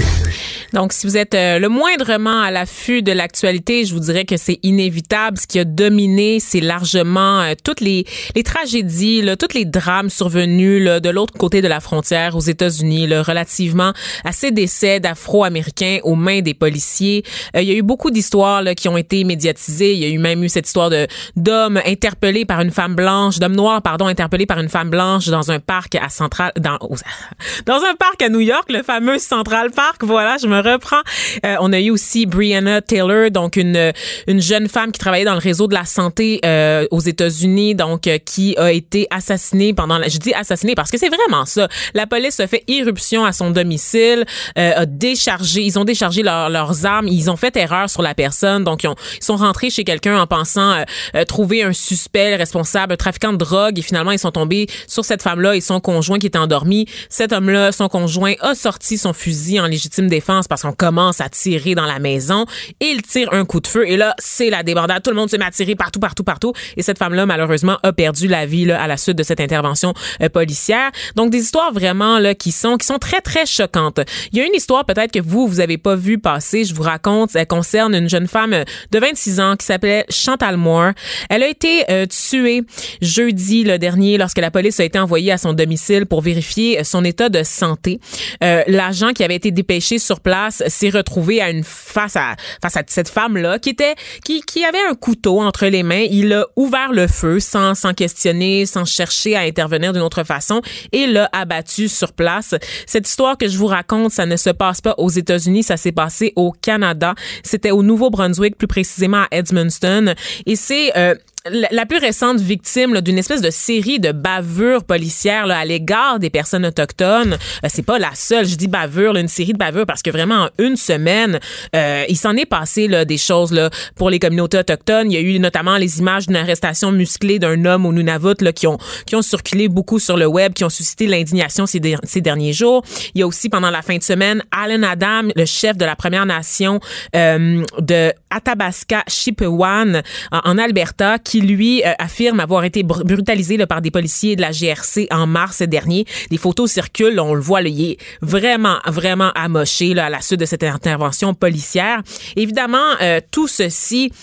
Donc, 0.74 0.93
si 0.93 1.07
vous 1.07 1.18
êtes 1.18 1.36
euh, 1.36 1.59
le 1.59 1.70
moindrement 1.70 2.41
à 2.41 2.51
l'affût 2.51 3.01
de 3.01 3.11
l'actualité, 3.11 3.86
je 3.86 3.93
vous 3.93 3.99
dirais 3.99 4.26
que 4.26 4.38
c'est 4.38 4.59
inévitable. 4.63 5.38
Ce 5.38 5.47
qui 5.47 5.59
a 5.59 5.66
dominé, 5.66 6.39
c'est 6.39 6.59
largement 6.59 7.41
euh, 7.41 7.53
toutes 7.63 7.82
les, 7.82 8.05
les 8.36 8.43
tragédies, 8.43 9.22
là, 9.22 9.36
tous 9.36 9.53
les 9.53 9.66
drames 9.66 10.09
survenus 10.09 10.84
là, 10.84 10.99
de 10.99 11.09
l'autre 11.09 11.34
côté 11.38 11.61
de 11.61 11.68
la 11.68 11.80
frontière 11.80 12.36
aux 12.36 12.41
États-Unis, 12.41 13.07
relativement 13.16 13.93
à 14.24 14.32
ces 14.32 14.51
décès 14.51 14.99
d'Afro-Américains 14.99 15.99
aux 16.03 16.16
mains 16.16 16.41
des 16.41 16.53
policiers. 16.53 17.24
Euh, 17.55 17.61
il 17.61 17.68
y 17.68 17.72
a 17.72 17.76
eu 17.76 17.82
beaucoup 17.82 18.11
d'histoires 18.11 18.63
qui 18.76 18.88
ont 18.88 18.97
été 18.97 19.24
médiatisées. 19.24 19.93
Il 19.93 19.99
y 19.99 20.05
a 20.05 20.09
eu 20.09 20.18
même 20.18 20.43
eu 20.43 20.49
cette 20.49 20.68
histoire 20.68 20.89
de 20.89 21.07
d'hommes 21.36 21.80
interpellés 21.86 22.45
par 22.45 22.61
une 22.61 22.72
femme 22.72 22.95
blanche, 22.95 23.39
d'hommes 23.39 23.55
noirs, 23.55 23.82
pardon, 23.82 24.07
interpellés 24.07 24.45
par 24.45 24.59
une 24.59 24.70
femme 24.70 24.89
blanche 24.89 25.28
dans 25.28 25.51
un 25.51 25.59
parc 25.59 25.95
à 25.95 26.09
Central, 26.09 26.51
dans, 26.59 26.78
dans 27.66 27.84
un 27.84 27.95
parc 27.95 28.22
à 28.22 28.30
New 28.30 28.39
York, 28.39 28.72
le 28.72 28.84
fameux 28.84 29.20
Central 29.20 29.72
Park. 29.72 30.03
Voilà, 30.03 30.38
reprend. 30.62 31.01
Euh, 31.45 31.56
on 31.60 31.74
a 31.74 31.80
eu 31.80 31.89
aussi 31.89 32.26
Brianna 32.26 32.82
Taylor, 32.82 33.32
donc 33.32 33.56
une 33.56 33.93
une 34.28 34.41
jeune 34.41 34.68
femme 34.68 34.91
qui 34.91 34.99
travaillait 34.99 35.26
dans 35.26 35.34
le 35.34 35.39
réseau 35.39 35.68
de 35.68 35.74
la 35.74 35.86
santé 35.86 36.39
euh, 36.45 36.86
aux 36.91 36.99
États-Unis, 36.99 37.76
donc 37.76 38.08
euh, 38.08 38.18
qui 38.18 38.58
a 38.58 38.72
été 38.72 39.08
assassinée 39.10 39.74
pendant 39.74 39.97
la, 39.97 40.08
je 40.08 40.18
dis 40.18 40.34
assassinée 40.34 40.76
parce 40.76 40.91
que 40.91 40.97
c'est 40.97 41.10
vraiment 41.10 41.45
ça. 41.45 41.68
La 41.93 42.08
police 42.08 42.39
a 42.39 42.47
fait 42.47 42.64
irruption 42.68 43.26
à 43.26 43.32
son 43.32 43.51
domicile, 43.51 44.26
a 44.56 44.86
déchargé, 44.86 45.62
ils 45.62 45.78
ont 45.80 45.86
déchargé 45.86 46.24
leurs 46.24 46.86
armes, 46.86 47.08
ils 47.08 47.30
ont 47.30 47.36
fait 47.36 47.56
erreur 47.56 47.89
sur 47.89 48.01
la 48.01 48.14
personne, 48.14 48.64
donc 48.64 48.84
ils, 48.84 48.88
ont, 48.88 48.95
ils 49.18 49.24
sont 49.24 49.36
rentrés 49.36 49.70
chez 49.70 49.84
quelqu'un 49.84 50.20
en 50.20 50.28
pensant 50.28 50.84
trouver 51.28 51.64
un 51.64 51.74
suspect 51.74 52.36
responsable, 52.36 52.93
un 52.93 52.97
trafiquant 52.97 53.34
de 53.34 53.38
drogue, 53.38 53.80
et 53.80 53.82
finalement 53.82 54.12
ils 54.12 54.20
sont 54.20 54.32
tombés 54.32 54.68
sur 54.88 55.06
cette 55.06 55.22
femme-là 55.22 55.56
et 55.56 55.62
son 55.62 55.80
conjoint 55.80 56.20
qui 56.20 56.28
était 56.28 56.39
endormi. 56.39 56.88
Cet 57.10 57.34
homme-là, 57.34 57.72
son 57.72 57.88
conjoint, 57.88 58.34
a 58.41 58.56
sorti 58.56 58.97
son 58.97 59.14
fusil 59.14 59.60
en 59.60 59.68
légitime 59.68 60.08
défense 60.08 60.45
parce 60.48 60.62
qu'on 60.62 60.74
commence 60.74 61.22
à 61.22 61.30
tirer 61.30 61.76
dans 61.76 61.86
la 61.86 62.00
maison. 62.00 62.46
Il 62.80 63.02
tire 63.02 63.34
un 63.34 63.46
coup 63.46 63.60
de 63.60 63.68
feu 63.68 63.88
et 63.88 63.98
là, 63.98 64.16
c'est 64.18 64.50
la 64.50 64.64
débandade. 64.64 65.04
Tout 65.04 65.10
le 65.10 65.16
monde 65.16 65.30
se 65.30 65.38
met 65.38 65.46
à 65.46 65.52
tirer 65.52 65.76
partout, 65.76 66.00
partout, 66.00 66.24
partout. 66.24 66.54
Et 66.78 66.84
cette 66.84 66.98
femme-là, 66.98 67.26
malheureusement, 67.26 67.78
a 67.84 67.93
perdu 67.93 68.28
la 68.28 68.46
vie 68.46 68.66
là, 68.66 68.82
à 68.82 68.88
la 68.88 68.98
suite 68.98 69.18
de 69.18 69.24
cette 69.24 69.39
intervention 69.39 69.93
euh, 70.22 70.30
policière. 70.30 70.91
Donc, 71.16 71.30
des 71.32 71.39
histoires 71.39 71.74
vraiment 71.74 72.20
là 72.20 72.36
qui 72.36 72.52
sont 72.52 72.78
qui 72.78 72.86
sont 72.86 73.00
très, 73.00 73.22
très 73.22 73.46
choquantes. 73.46 74.00
Il 74.32 74.39
y 74.39 74.41
a 74.41 74.46
une 74.46 74.56
histoire 74.56 74.86
peut-être 74.86 75.12
que 75.12 75.20
vous, 75.20 75.48
vous 75.48 75.60
avez 75.60 75.78
pas 75.78 75.96
vu 75.96 76.18
passer. 76.18 76.64
Je 76.64 76.74
vous 76.74 76.84
raconte. 76.84 77.36
Elle 77.36 77.48
concerne 77.48 77.96
une 77.96 78.10
jeune 78.10 78.28
femme 78.28 78.64
de 78.91 79.00
26 79.00 79.39
ans 79.39 79.56
qui 79.56 79.66
s'appelait 79.66 80.06
Chantal 80.10 80.58
Moore. 80.58 80.91
Elle 81.30 81.43
a 81.43 81.48
été 81.48 81.84
euh, 81.89 82.06
tuée 82.06 82.62
jeudi 83.02 83.64
le 83.64 83.78
dernier 83.78 84.18
lorsque 84.18 84.39
la 84.39 84.52
police 84.52 84.80
a 84.80 84.84
été 84.84 85.00
envoyée 85.00 85.32
à 85.32 85.38
son 85.38 85.54
domicile 85.54 86.06
pour 86.06 86.22
vérifier 86.22 86.84
son 86.84 87.04
état 87.04 87.30
de 87.30 87.43
santé. 87.43 88.00
Euh, 88.43 88.64
L'agent 88.68 89.14
qui 89.14 89.24
avait 89.24 89.36
été 89.36 89.52
dépêché 89.52 90.00
sur 90.00 90.20
place 90.20 90.35
s'est 90.50 90.90
retrouvé 90.90 91.42
à 91.42 91.50
une 91.50 91.64
face 91.64 92.16
à 92.16 92.36
face 92.62 92.78
à 92.78 92.84
cette 92.88 93.10
femme 93.10 93.38
là 93.38 93.60
qui 93.60 93.70
était 93.70 93.96
qui 94.24 94.42
qui 94.42 94.64
avait 94.64 94.86
un 94.90 94.96
couteau 94.96 95.42
entre 95.42 95.66
les 95.68 95.84
mains. 95.84 96.06
Il 96.10 96.34
a 96.34 96.46
ouvert 96.56 96.92
le 96.92 97.08
feu 97.08 97.40
sans 97.40 97.76
sans 97.76 97.94
questionner, 97.94 98.66
sans 98.66 98.86
chercher 98.86 99.36
à 99.36 99.42
intervenir 99.42 99.94
d'une 99.94 100.02
autre 100.02 100.24
façon 100.24 100.62
et 100.92 101.08
l'a 101.08 101.30
abattu 101.32 101.88
sur 101.88 102.14
place. 102.14 102.56
Cette 102.86 103.08
histoire 103.08 103.38
que 103.38 103.48
je 103.48 103.58
vous 103.58 103.68
raconte, 103.68 104.12
ça 104.12 104.26
ne 104.26 104.36
se 104.36 104.50
passe 104.50 104.82
pas 104.82 104.96
aux 104.98 105.10
États-Unis, 105.10 105.64
ça 105.64 105.78
s'est 105.78 105.92
passé 105.92 106.34
au 106.36 106.52
Canada. 106.52 107.16
C'était 107.44 107.72
au 107.72 107.84
Nouveau-Brunswick, 107.84 108.58
plus 108.58 108.68
précisément 108.68 109.24
à 109.24 109.28
Edmundston. 109.32 110.14
Et 110.46 110.56
c'est 110.56 110.96
euh, 110.98 111.16
la, 111.52 111.86
plus 111.86 112.00
récente 112.00 112.39
victime 112.39 113.00
d'une 113.02 113.18
espèce 113.18 113.41
de 113.41 113.52
série 113.52 114.00
de 114.00 114.12
bavures 114.12 114.84
policières 114.84 115.46
là, 115.46 115.60
à 115.60 115.66
l'égard 115.66 116.18
des 116.20 116.30
personnes 116.32 116.66
autochtones. 116.66 117.34
Euh, 117.64 117.68
c'est 117.70 117.86
pas 117.86 118.00
la 118.00 118.16
seule, 118.16 118.48
je 118.48 118.56
dis 118.56 118.68
bavure, 118.68 119.16
une 119.16 119.28
série 119.28 119.54
de 119.54 119.58
bavures 119.58 119.86
parce 119.86 120.02
que 120.02 120.10
vraiment 120.10 120.46
en 120.46 120.50
une 120.58 120.76
semaine, 120.76 121.39
euh, 121.76 122.04
il 122.10 122.18
s'en 122.18 122.36
est 122.36 122.48
passé 122.48 122.88
là, 122.88 123.06
des 123.06 123.18
choses 123.18 123.52
là, 123.52 123.70
pour 123.96 124.10
les 124.10 124.18
communautés 124.18 124.58
autochtones. 124.58 125.12
Il 125.12 125.16
y 125.16 125.18
a 125.18 125.22
eu 125.22 125.39
notamment 125.39 125.78
les 125.78 126.00
images 126.00 126.26
d'une 126.26 126.36
arrestation 126.36 126.91
musclée 126.91 127.38
d'un 127.38 127.64
homme 127.66 127.86
au 127.86 127.93
Nunavut 127.93 128.41
là, 128.41 128.52
qui 128.52 128.66
ont 128.66 128.78
qui 129.06 129.16
ont 129.16 129.22
circulé 129.22 129.68
beaucoup 129.68 130.00
sur 130.00 130.18
le 130.18 130.26
web, 130.26 130.54
qui 130.54 130.64
ont 130.64 130.70
suscité 130.70 131.06
l'indignation 131.06 131.68
ces, 131.68 131.80
ces 132.04 132.22
derniers 132.22 132.54
jours. 132.54 132.84
Il 133.14 133.20
y 133.20 133.24
a 133.24 133.28
aussi 133.28 133.50
pendant 133.50 133.70
la 133.70 133.84
fin 133.84 133.98
de 133.98 134.04
semaine 134.04 134.43
Alan 134.52 134.82
Adam, 134.82 135.30
le 135.36 135.46
chef 135.46 135.78
de 135.78 135.86
la 135.86 135.96
Première 135.96 136.26
Nation 136.26 136.80
euh, 137.16 137.64
de 137.80 138.12
Athabasca 138.32 139.04
Chipewyan 139.08 140.02
en 140.32 140.58
Alberta, 140.58 141.20
qui 141.20 141.35
qui 141.36 141.42
lui 141.42 141.84
affirme 141.84 142.40
avoir 142.40 142.64
été 142.64 142.82
brutalisé 142.84 143.58
par 143.66 143.82
des 143.82 143.92
policiers 143.92 144.38
de 144.38 144.42
la 144.42 144.52
GRC 144.52 145.08
en 145.12 145.28
mars 145.28 145.62
dernier. 145.64 146.06
Des 146.30 146.38
photos 146.38 146.72
circulent, 146.72 147.20
on 147.20 147.34
le 147.34 147.42
voit, 147.42 147.62
là, 147.62 147.68
il 147.68 147.92
est 147.92 147.98
vraiment, 148.22 148.78
vraiment 148.88 149.32
amoché 149.36 150.00
à 150.00 150.10
la 150.10 150.22
suite 150.22 150.40
de 150.40 150.46
cette 150.46 150.64
intervention 150.64 151.34
policière. 151.34 152.02
Évidemment, 152.38 152.96
tout 153.32 153.50
ceci 153.50 154.14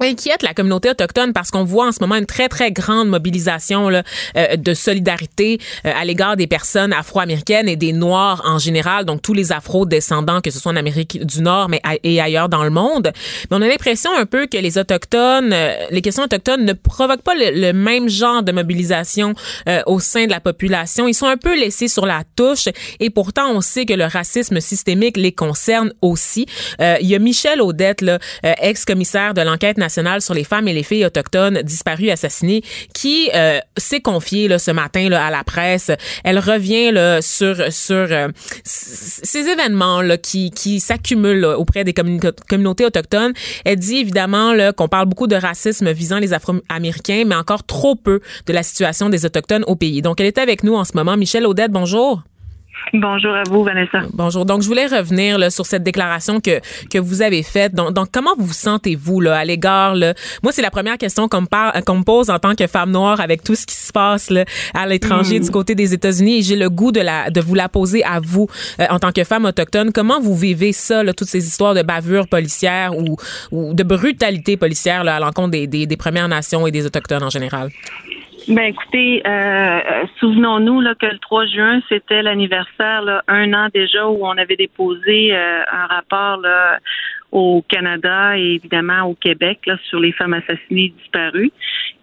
inquiète 0.00 0.42
la 0.42 0.54
communauté 0.54 0.90
autochtone 0.90 1.32
parce 1.32 1.50
qu'on 1.50 1.64
voit 1.64 1.86
en 1.86 1.92
ce 1.92 1.98
moment 2.00 2.16
une 2.16 2.26
très 2.26 2.48
très 2.48 2.72
grande 2.72 3.08
mobilisation 3.08 3.88
là, 3.88 4.02
euh, 4.36 4.56
de 4.56 4.74
solidarité 4.74 5.58
euh, 5.84 5.92
à 5.94 6.04
l'égard 6.04 6.36
des 6.36 6.46
personnes 6.46 6.92
afro-américaines 6.92 7.68
et 7.68 7.76
des 7.76 7.92
noirs 7.92 8.42
en 8.44 8.58
général 8.58 9.04
donc 9.04 9.22
tous 9.22 9.34
les 9.34 9.52
afro-descendants 9.52 10.40
que 10.40 10.50
ce 10.50 10.58
soit 10.58 10.72
en 10.72 10.76
Amérique 10.76 11.24
du 11.24 11.42
Nord 11.42 11.68
mais 11.68 11.80
et 12.02 12.20
ailleurs 12.20 12.48
dans 12.48 12.64
le 12.64 12.70
monde. 12.70 13.12
Mais 13.50 13.56
on 13.56 13.62
a 13.62 13.68
l'impression 13.68 14.10
un 14.16 14.26
peu 14.26 14.46
que 14.46 14.58
les 14.58 14.78
autochtones 14.78 15.52
euh, 15.52 15.74
les 15.90 16.02
questions 16.02 16.24
autochtones 16.24 16.64
ne 16.64 16.72
provoquent 16.72 17.22
pas 17.22 17.34
le, 17.34 17.72
même 17.72 18.08
genre 18.08 18.42
de 18.42 18.52
mobilisation 18.52 19.34
au 19.86 20.00
sein 20.00 20.26
de 20.26 20.30
la 20.30 20.40
population. 20.40 21.06
Ils 21.06 21.14
sont 21.14 21.26
un 21.26 21.36
peu 21.36 21.58
laissés 21.58 21.88
sur 21.88 22.06
la 22.06 22.22
touche 22.36 22.68
et 22.98 23.10
pourtant 23.10 23.50
on 23.50 23.60
sait 23.60 23.84
que 23.84 23.92
le 23.92 24.04
racisme 24.04 24.60
systémique 24.60 25.16
les 25.16 25.32
concerne 25.32 25.92
aussi. 26.02 26.46
Il 26.80 27.06
y 27.06 27.14
a 27.14 27.18
Michel 27.18 27.60
Audette 27.60 28.04
ex-commissaire 28.42 29.34
de 29.34 29.42
l'enquête 29.42 29.76
nationale 29.76 29.87
sur 29.88 30.34
les 30.34 30.44
femmes 30.44 30.68
et 30.68 30.72
les 30.72 30.82
filles 30.82 31.04
autochtones 31.04 31.62
disparues, 31.62 32.10
assassinées, 32.10 32.62
qui 32.94 33.30
euh, 33.34 33.58
s'est 33.76 34.00
confiée 34.00 34.48
là, 34.48 34.58
ce 34.58 34.70
matin 34.70 35.08
là, 35.08 35.26
à 35.26 35.30
la 35.30 35.44
presse. 35.44 35.90
Elle 36.24 36.38
revient 36.38 36.90
là, 36.92 37.22
sur 37.22 37.72
sur 37.72 37.94
euh, 38.10 38.28
ces 38.64 39.48
événements 39.48 40.02
là, 40.02 40.16
qui, 40.16 40.50
qui 40.50 40.80
s'accumulent 40.80 41.44
auprès 41.44 41.84
des 41.84 41.94
communautés 41.94 42.84
autochtones. 42.84 43.32
Elle 43.64 43.76
dit 43.76 43.98
évidemment 43.98 44.54
qu'on 44.76 44.88
parle 44.88 45.06
beaucoup 45.06 45.26
de 45.26 45.36
racisme 45.36 45.90
visant 45.92 46.18
les 46.18 46.32
Afro-Américains, 46.32 47.24
mais 47.26 47.34
encore 47.34 47.64
trop 47.64 47.94
peu 47.94 48.20
de 48.46 48.52
la 48.52 48.62
situation 48.62 49.08
des 49.08 49.24
Autochtones 49.24 49.64
au 49.66 49.76
pays. 49.76 50.02
Donc, 50.02 50.20
elle 50.20 50.26
est 50.26 50.38
avec 50.38 50.62
nous 50.62 50.74
en 50.74 50.84
ce 50.84 50.92
moment. 50.94 51.16
Michel 51.16 51.46
Audette, 51.46 51.72
bonjour. 51.72 52.22
Bonjour 52.92 53.34
à 53.34 53.42
vous, 53.44 53.64
Vanessa. 53.64 54.00
Bonjour. 54.12 54.44
Donc, 54.44 54.62
je 54.62 54.66
voulais 54.66 54.86
revenir 54.86 55.38
là, 55.38 55.50
sur 55.50 55.66
cette 55.66 55.82
déclaration 55.82 56.40
que, 56.40 56.60
que 56.90 56.98
vous 56.98 57.22
avez 57.22 57.42
faite. 57.42 57.74
Donc, 57.74 57.92
donc 57.92 58.08
comment 58.12 58.30
vous 58.38 58.46
vous 58.46 58.52
sentez-vous 58.52 59.20
là, 59.20 59.36
à 59.36 59.44
l'égard? 59.44 59.94
Moi, 60.42 60.52
c'est 60.52 60.62
la 60.62 60.70
première 60.70 60.98
question 60.98 61.28
qu'on 61.28 61.42
me, 61.42 62.02
pose 62.02 62.30
en 62.30 62.38
tant 62.38 62.54
que 62.54 62.66
femme 62.66 62.90
noire 62.90 63.20
avec 63.20 63.42
tout 63.42 63.54
ce 63.54 63.66
qui 63.66 63.74
se 63.74 63.92
passe 63.92 64.30
là, 64.30 64.44
à 64.74 64.86
l'étranger 64.86 65.38
mm. 65.38 65.44
du 65.44 65.50
côté 65.50 65.74
des 65.74 65.94
États-Unis. 65.94 66.38
Et 66.38 66.42
j'ai 66.42 66.56
le 66.56 66.70
goût 66.70 66.92
de, 66.92 67.00
la, 67.00 67.30
de 67.30 67.40
vous 67.40 67.54
la 67.54 67.68
poser 67.68 68.02
à 68.04 68.20
vous 68.20 68.46
euh, 68.80 68.86
en 68.90 68.98
tant 68.98 69.12
que 69.12 69.24
femme 69.24 69.44
autochtone. 69.44 69.92
Comment 69.92 70.20
vous 70.20 70.36
vivez 70.36 70.72
ça, 70.72 71.02
là, 71.02 71.12
toutes 71.12 71.28
ces 71.28 71.46
histoires 71.46 71.74
de 71.74 71.82
bavures 71.82 72.28
policières 72.28 72.96
ou, 72.96 73.16
ou 73.50 73.74
de 73.74 73.82
brutalité 73.82 74.56
policière 74.56 75.04
là, 75.04 75.16
à 75.16 75.20
l'encontre 75.20 75.50
des, 75.50 75.66
des, 75.66 75.86
des 75.86 75.96
Premières 75.96 76.28
Nations 76.28 76.66
et 76.66 76.70
des 76.70 76.86
Autochtones 76.86 77.22
en 77.22 77.30
général? 77.30 77.70
Ben 78.48 78.64
écoutez, 78.64 79.22
euh, 79.26 79.30
euh, 79.30 80.04
souvenons-nous 80.20 80.80
là, 80.80 80.94
que 80.94 81.04
le 81.04 81.18
3 81.18 81.46
juin, 81.46 81.80
c'était 81.90 82.22
l'anniversaire, 82.22 83.22
un 83.28 83.52
an 83.52 83.68
déjà, 83.74 84.08
où 84.08 84.26
on 84.26 84.38
avait 84.38 84.56
déposé 84.56 85.34
euh, 85.34 85.60
un 85.70 85.86
rapport 85.86 86.38
là, 86.38 86.78
au 87.30 87.62
Canada 87.68 88.38
et 88.38 88.54
évidemment 88.54 89.02
au 89.02 89.14
Québec 89.14 89.60
là, 89.66 89.76
sur 89.90 90.00
les 90.00 90.12
femmes 90.12 90.32
assassinées 90.32 90.94
disparues. 90.98 91.52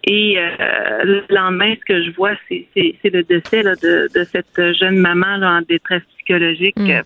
Et 0.04 0.38
le 0.38 1.24
lendemain, 1.30 1.74
ce 1.80 1.84
que 1.84 2.04
je 2.04 2.12
vois, 2.12 2.34
c'est, 2.48 2.68
le 3.02 3.22
décès 3.24 3.64
là, 3.64 3.74
de, 3.74 4.08
de, 4.14 4.22
cette 4.22 4.72
jeune 4.78 4.98
maman 4.98 5.38
là, 5.38 5.54
en 5.54 5.62
détresse 5.62 6.04
psychologique. 6.16 6.76
Mm 6.78 7.02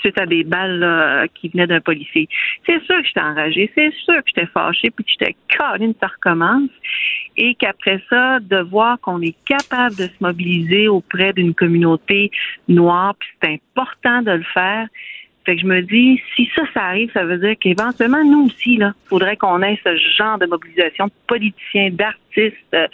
suite 0.00 0.20
à 0.20 0.26
des 0.26 0.44
balles 0.44 1.28
qui 1.34 1.48
venaient 1.48 1.66
d'un 1.66 1.80
policier. 1.80 2.28
C'est 2.66 2.78
sûr 2.84 2.96
que 3.00 3.06
j'étais 3.06 3.22
enragée, 3.22 3.72
c'est 3.74 3.90
sûr 4.04 4.16
que 4.16 4.24
j'étais 4.26 4.46
fâchée, 4.46 4.90
puis 4.90 5.02
que 5.02 5.10
j'étais 5.10 5.34
une 5.80 5.94
ça 5.98 6.08
recommence. 6.08 6.68
Et 7.40 7.54
qu'après 7.54 8.02
ça, 8.10 8.40
de 8.40 8.58
voir 8.58 9.00
qu'on 9.00 9.22
est 9.22 9.36
capable 9.44 9.94
de 9.94 10.02
se 10.02 10.18
mobiliser 10.20 10.88
auprès 10.88 11.32
d'une 11.32 11.54
communauté 11.54 12.32
noire, 12.66 13.14
puis 13.16 13.28
c'est 13.40 13.54
important 13.54 14.22
de 14.22 14.32
le 14.32 14.42
faire, 14.42 14.88
fait 15.48 15.56
que 15.56 15.62
je 15.62 15.66
me 15.66 15.80
dis, 15.80 16.20
si 16.36 16.50
ça, 16.54 16.62
ça 16.74 16.82
arrive, 16.82 17.10
ça 17.12 17.24
veut 17.24 17.38
dire 17.38 17.54
qu'éventuellement, 17.58 18.22
nous 18.22 18.46
aussi, 18.46 18.76
là, 18.76 18.92
faudrait 19.06 19.38
qu'on 19.38 19.62
ait 19.62 19.80
ce 19.82 19.96
genre 20.18 20.36
de 20.36 20.44
mobilisation 20.44 21.06
de 21.06 21.12
politiciens, 21.26 21.88
d'artistes, 21.90 22.27
euh, 22.36 22.86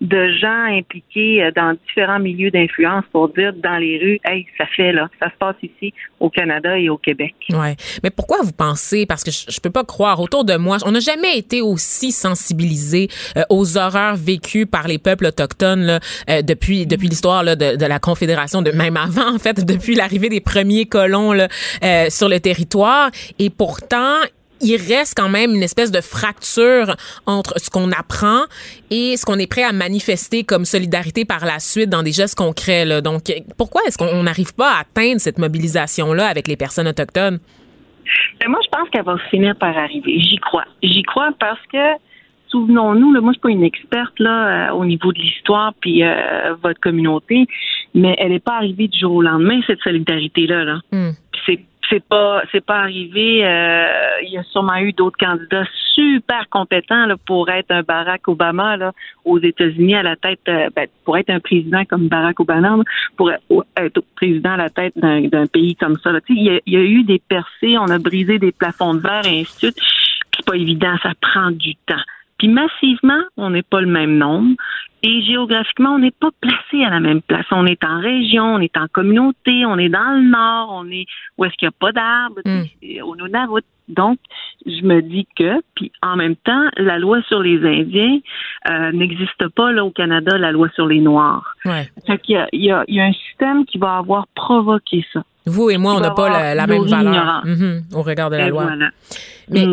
de 0.00 0.28
gens 0.40 0.64
impliqués 0.64 1.42
euh, 1.42 1.50
dans 1.54 1.76
différents 1.86 2.18
milieux 2.18 2.50
d'influence 2.50 3.04
pour 3.12 3.28
dire 3.30 3.52
dans 3.54 3.78
les 3.78 3.98
rues, 3.98 4.20
hey, 4.24 4.46
ça 4.58 4.66
fait 4.66 4.92
là, 4.92 5.08
ça 5.20 5.30
se 5.30 5.36
passe 5.38 5.56
ici 5.62 5.92
au 6.20 6.30
Canada 6.30 6.78
et 6.78 6.88
au 6.88 6.98
Québec. 6.98 7.34
Ouais. 7.50 7.76
Mais 8.02 8.10
pourquoi 8.10 8.38
vous 8.42 8.52
pensez, 8.52 9.06
parce 9.06 9.24
que 9.24 9.30
je, 9.30 9.44
je 9.48 9.60
peux 9.60 9.70
pas 9.70 9.84
croire, 9.84 10.20
autour 10.20 10.44
de 10.44 10.56
moi, 10.56 10.78
on 10.84 10.92
n'a 10.92 11.00
jamais 11.00 11.36
été 11.36 11.62
aussi 11.62 12.12
sensibilisés 12.12 13.08
euh, 13.36 13.42
aux 13.50 13.76
horreurs 13.76 14.16
vécues 14.16 14.66
par 14.66 14.88
les 14.88 14.98
peuples 14.98 15.26
autochtones 15.26 15.82
là, 15.82 16.00
depuis 16.42 16.86
depuis 16.86 17.08
l'histoire 17.08 17.44
de, 17.44 17.86
la 17.86 17.98
Confédération, 17.98 18.62
de 18.62 18.70
même 18.70 18.96
avant 18.96 19.34
en 19.34 19.38
fait, 19.38 19.64
depuis 19.64 19.94
l'arrivée 19.94 20.28
des 20.28 20.40
premiers 20.40 20.86
colons 20.86 21.32
là, 21.32 21.48
sur 22.10 22.28
le 22.28 22.38
territoire. 22.40 23.10
Et 23.38 23.50
pourtant, 23.50 24.16
il 24.62 24.76
reste 24.76 25.14
quand 25.16 25.28
même 25.28 25.54
une 25.54 25.62
espèce 25.62 25.90
de 25.90 26.00
fracture 26.00 26.96
entre 27.26 27.58
ce 27.58 27.70
qu'on 27.70 27.90
apprend 27.92 28.42
et 28.90 29.16
ce 29.16 29.26
qu'on 29.26 29.38
est 29.38 29.50
prêt 29.50 29.64
à 29.64 29.72
manifester 29.72 30.44
comme 30.44 30.64
solidarité 30.64 31.24
par 31.24 31.44
la 31.44 31.58
suite 31.58 31.90
dans 31.90 32.02
des 32.02 32.12
gestes 32.12 32.38
concrets. 32.38 33.02
Donc, 33.02 33.22
pourquoi 33.58 33.82
est-ce 33.86 33.98
qu'on 33.98 34.22
n'arrive 34.22 34.54
pas 34.54 34.70
à 34.70 34.80
atteindre 34.80 35.20
cette 35.20 35.38
mobilisation-là 35.38 36.26
avec 36.26 36.48
les 36.48 36.56
personnes 36.56 36.88
autochtones? 36.88 37.38
Ben, 38.40 38.48
moi, 38.48 38.60
je 38.64 38.68
pense 38.68 38.88
qu'elle 38.90 39.04
va 39.04 39.16
finir 39.30 39.56
par 39.56 39.76
arriver. 39.76 40.20
J'y 40.20 40.36
crois. 40.36 40.64
J'y 40.82 41.02
crois 41.02 41.30
parce 41.38 41.60
que 41.72 42.00
souvenons-nous, 42.52 43.12
moi 43.20 43.32
je 43.32 43.38
suis 43.38 43.40
pas 43.40 43.50
une 43.50 43.64
experte 43.64 44.18
là 44.18 44.70
euh, 44.70 44.74
au 44.74 44.84
niveau 44.84 45.12
de 45.12 45.18
l'histoire 45.18 45.72
puis 45.80 46.04
euh, 46.04 46.54
votre 46.62 46.78
communauté, 46.80 47.46
mais 47.94 48.14
elle 48.18 48.30
n'est 48.30 48.40
pas 48.40 48.56
arrivée 48.56 48.88
du 48.88 48.98
jour 48.98 49.16
au 49.16 49.22
lendemain 49.22 49.60
cette 49.66 49.80
solidarité 49.80 50.46
là. 50.46 50.64
là. 50.64 50.80
Hmm. 50.92 51.12
C'est 51.46 51.60
c'est 51.90 52.02
pas 52.02 52.42
c'est 52.50 52.64
pas 52.64 52.78
arrivé. 52.78 53.44
Euh, 53.44 53.86
il 54.22 54.32
y 54.32 54.38
a 54.38 54.42
sûrement 54.44 54.76
eu 54.76 54.92
d'autres 54.92 55.18
candidats 55.18 55.66
super 55.94 56.48
compétents 56.48 57.06
là, 57.06 57.16
pour 57.26 57.50
être 57.50 57.70
un 57.70 57.82
Barack 57.82 58.26
Obama 58.28 58.76
là, 58.76 58.92
aux 59.24 59.38
États-Unis 59.38 59.94
à 59.94 60.02
la 60.02 60.16
tête, 60.16 60.40
euh, 60.48 60.68
ben, 60.74 60.86
pour 61.04 61.18
être 61.18 61.30
un 61.30 61.40
président 61.40 61.84
comme 61.84 62.08
Barack 62.08 62.40
Obama, 62.40 62.78
pour 63.16 63.30
être 63.76 64.02
président 64.16 64.52
à 64.52 64.56
la 64.56 64.70
tête 64.70 64.94
d'un 64.96 65.46
pays 65.46 65.76
comme 65.76 65.98
ça. 66.02 66.12
Il, 66.28 66.42
y 66.42 66.50
a, 66.50 66.60
il 66.64 66.72
y 66.72 66.76
a 66.76 66.80
eu 66.80 67.04
des 67.04 67.18
percées, 67.18 67.76
on 67.78 67.90
a 67.90 67.98
brisé 67.98 68.38
des 68.38 68.52
plafonds 68.52 68.94
de 68.94 69.00
verre 69.00 69.26
et 69.26 69.40
ainsi 69.40 69.52
de 69.54 69.72
suite. 69.72 69.78
C'est 70.34 70.46
pas 70.46 70.56
évident, 70.56 70.96
ça 71.02 71.12
prend 71.20 71.50
du 71.50 71.74
temps. 71.86 72.02
Puis 72.42 72.48
massivement, 72.48 73.22
on 73.36 73.50
n'est 73.50 73.62
pas 73.62 73.80
le 73.80 73.86
même 73.86 74.18
nombre. 74.18 74.56
Et 75.04 75.22
géographiquement, 75.22 75.90
on 75.90 76.00
n'est 76.00 76.10
pas 76.10 76.30
placé 76.40 76.84
à 76.84 76.90
la 76.90 76.98
même 76.98 77.22
place. 77.22 77.46
On 77.52 77.66
est 77.66 77.84
en 77.84 78.00
région, 78.00 78.54
on 78.54 78.58
est 78.58 78.76
en 78.76 78.88
communauté, 78.88 79.64
on 79.64 79.78
est 79.78 79.88
dans 79.88 80.16
le 80.16 80.28
nord, 80.28 80.70
on 80.72 80.90
est 80.90 81.06
où 81.38 81.44
est-ce 81.44 81.54
qu'il 81.54 81.68
n'y 81.68 81.74
a 81.74 81.78
pas 81.78 81.92
d'arbres, 81.92 82.40
mm. 82.44 83.02
au 83.04 83.14
Nunavut. 83.14 83.62
Donc, 83.86 84.18
je 84.66 84.82
me 84.84 85.02
dis 85.02 85.28
que, 85.38 85.60
puis 85.76 85.92
en 86.02 86.16
même 86.16 86.34
temps, 86.34 86.64
la 86.76 86.98
loi 86.98 87.22
sur 87.28 87.42
les 87.42 87.58
Indiens 87.64 88.18
euh, 88.70 88.90
n'existe 88.90 89.46
pas 89.54 89.70
là 89.70 89.84
au 89.84 89.92
Canada, 89.92 90.36
la 90.36 90.50
loi 90.50 90.68
sur 90.74 90.86
les 90.88 91.00
Noirs. 91.00 91.54
Ouais. 91.64 91.88
Fait 92.08 92.18
qu'il 92.18 92.34
y 92.34 92.38
a, 92.38 92.48
il 92.52 92.64
y, 92.64 92.72
a, 92.72 92.82
il 92.88 92.96
y 92.96 93.00
a 93.00 93.04
un 93.04 93.12
système 93.12 93.64
qui 93.66 93.78
va 93.78 93.98
avoir 93.98 94.26
provoqué 94.34 95.04
ça. 95.12 95.22
Vous 95.46 95.70
et 95.70 95.78
moi, 95.78 95.94
on 95.94 96.00
n'a 96.00 96.10
pas 96.10 96.54
la, 96.54 96.66
même 96.66 96.84
valeur 96.84 97.44
mm-hmm, 97.44 97.94
au 97.94 98.02
regard 98.02 98.30
de 98.30 98.36
la 98.36 98.48
loi. 98.48 98.64
Hmm. 98.64 98.90
Mais 99.48 99.66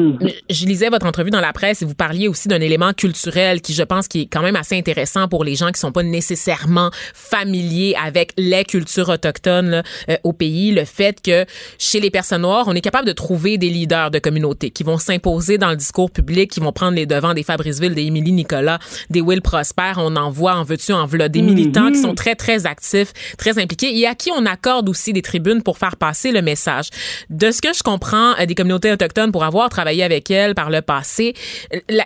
je 0.49 0.65
lisais 0.65 0.89
votre 0.89 1.05
entrevue 1.05 1.29
dans 1.29 1.41
la 1.41 1.53
presse 1.53 1.81
et 1.81 1.85
vous 1.85 1.95
parliez 1.95 2.27
aussi 2.27 2.47
d'un 2.47 2.61
élément 2.61 2.93
culturel 2.93 3.61
qui, 3.61 3.73
je 3.73 3.83
pense, 3.83 4.07
qui 4.07 4.21
est 4.21 4.25
quand 4.25 4.41
même 4.41 4.55
assez 4.55 4.77
intéressant 4.77 5.27
pour 5.27 5.43
les 5.43 5.55
gens 5.55 5.71
qui 5.71 5.79
sont 5.79 5.91
pas 5.91 6.03
nécessairement 6.03 6.91
familiers 7.13 7.95
avec 8.03 8.33
les 8.37 8.63
cultures 8.63 9.09
autochtones 9.09 9.83
euh, 10.09 10.17
au 10.23 10.33
pays. 10.33 10.71
Le 10.71 10.85
fait 10.85 11.21
que 11.21 11.45
chez 11.77 11.99
les 11.99 12.09
personnes 12.09 12.41
noires, 12.41 12.65
on 12.67 12.73
est 12.73 12.81
capable 12.81 13.07
de 13.07 13.13
trouver 13.13 13.57
des 13.57 13.69
leaders 13.69 14.11
de 14.11 14.19
communauté 14.19 14.69
qui 14.69 14.83
vont 14.83 14.97
s'imposer 14.97 15.57
dans 15.57 15.69
le 15.69 15.75
discours 15.75 16.11
public, 16.11 16.51
qui 16.51 16.59
vont 16.59 16.71
prendre 16.71 16.95
les 16.95 17.05
devants 17.05 17.33
des 17.33 17.43
Fabriceville, 17.43 17.93
des 17.93 18.03
Émilie 18.03 18.31
Nicolas, 18.31 18.79
des 19.09 19.21
Will 19.21 19.41
Prosper. 19.41 19.93
On 19.97 20.15
en 20.15 20.29
voit, 20.29 20.55
en 20.55 20.63
veux-tu, 20.63 20.93
en 20.93 21.05
veux 21.05 21.19
des 21.27 21.41
militants 21.41 21.91
qui 21.91 21.99
sont 21.99 22.15
très, 22.15 22.35
très 22.35 22.65
actifs, 22.65 23.11
très 23.37 23.59
impliqués 23.59 23.97
et 23.97 24.07
à 24.07 24.15
qui 24.15 24.31
on 24.31 24.45
accorde 24.45 24.87
aussi 24.87 25.11
des 25.11 25.21
tribunes 25.21 25.61
pour 25.63 25.77
faire 25.77 25.97
passer 25.97 26.31
le 26.31 26.41
message. 26.41 26.89
De 27.29 27.51
ce 27.51 27.61
que 27.61 27.73
je 27.73 27.83
comprends 27.83 28.33
euh, 28.39 28.45
des 28.45 28.55
communautés 28.55 28.91
autochtones 28.91 29.31
pour 29.31 29.43
avoir 29.43 29.68
travaillé 29.69 30.03
avec 30.03 30.29
elles 30.31 30.55
par 30.55 30.69
le 30.69 30.81
passé, 30.81 31.33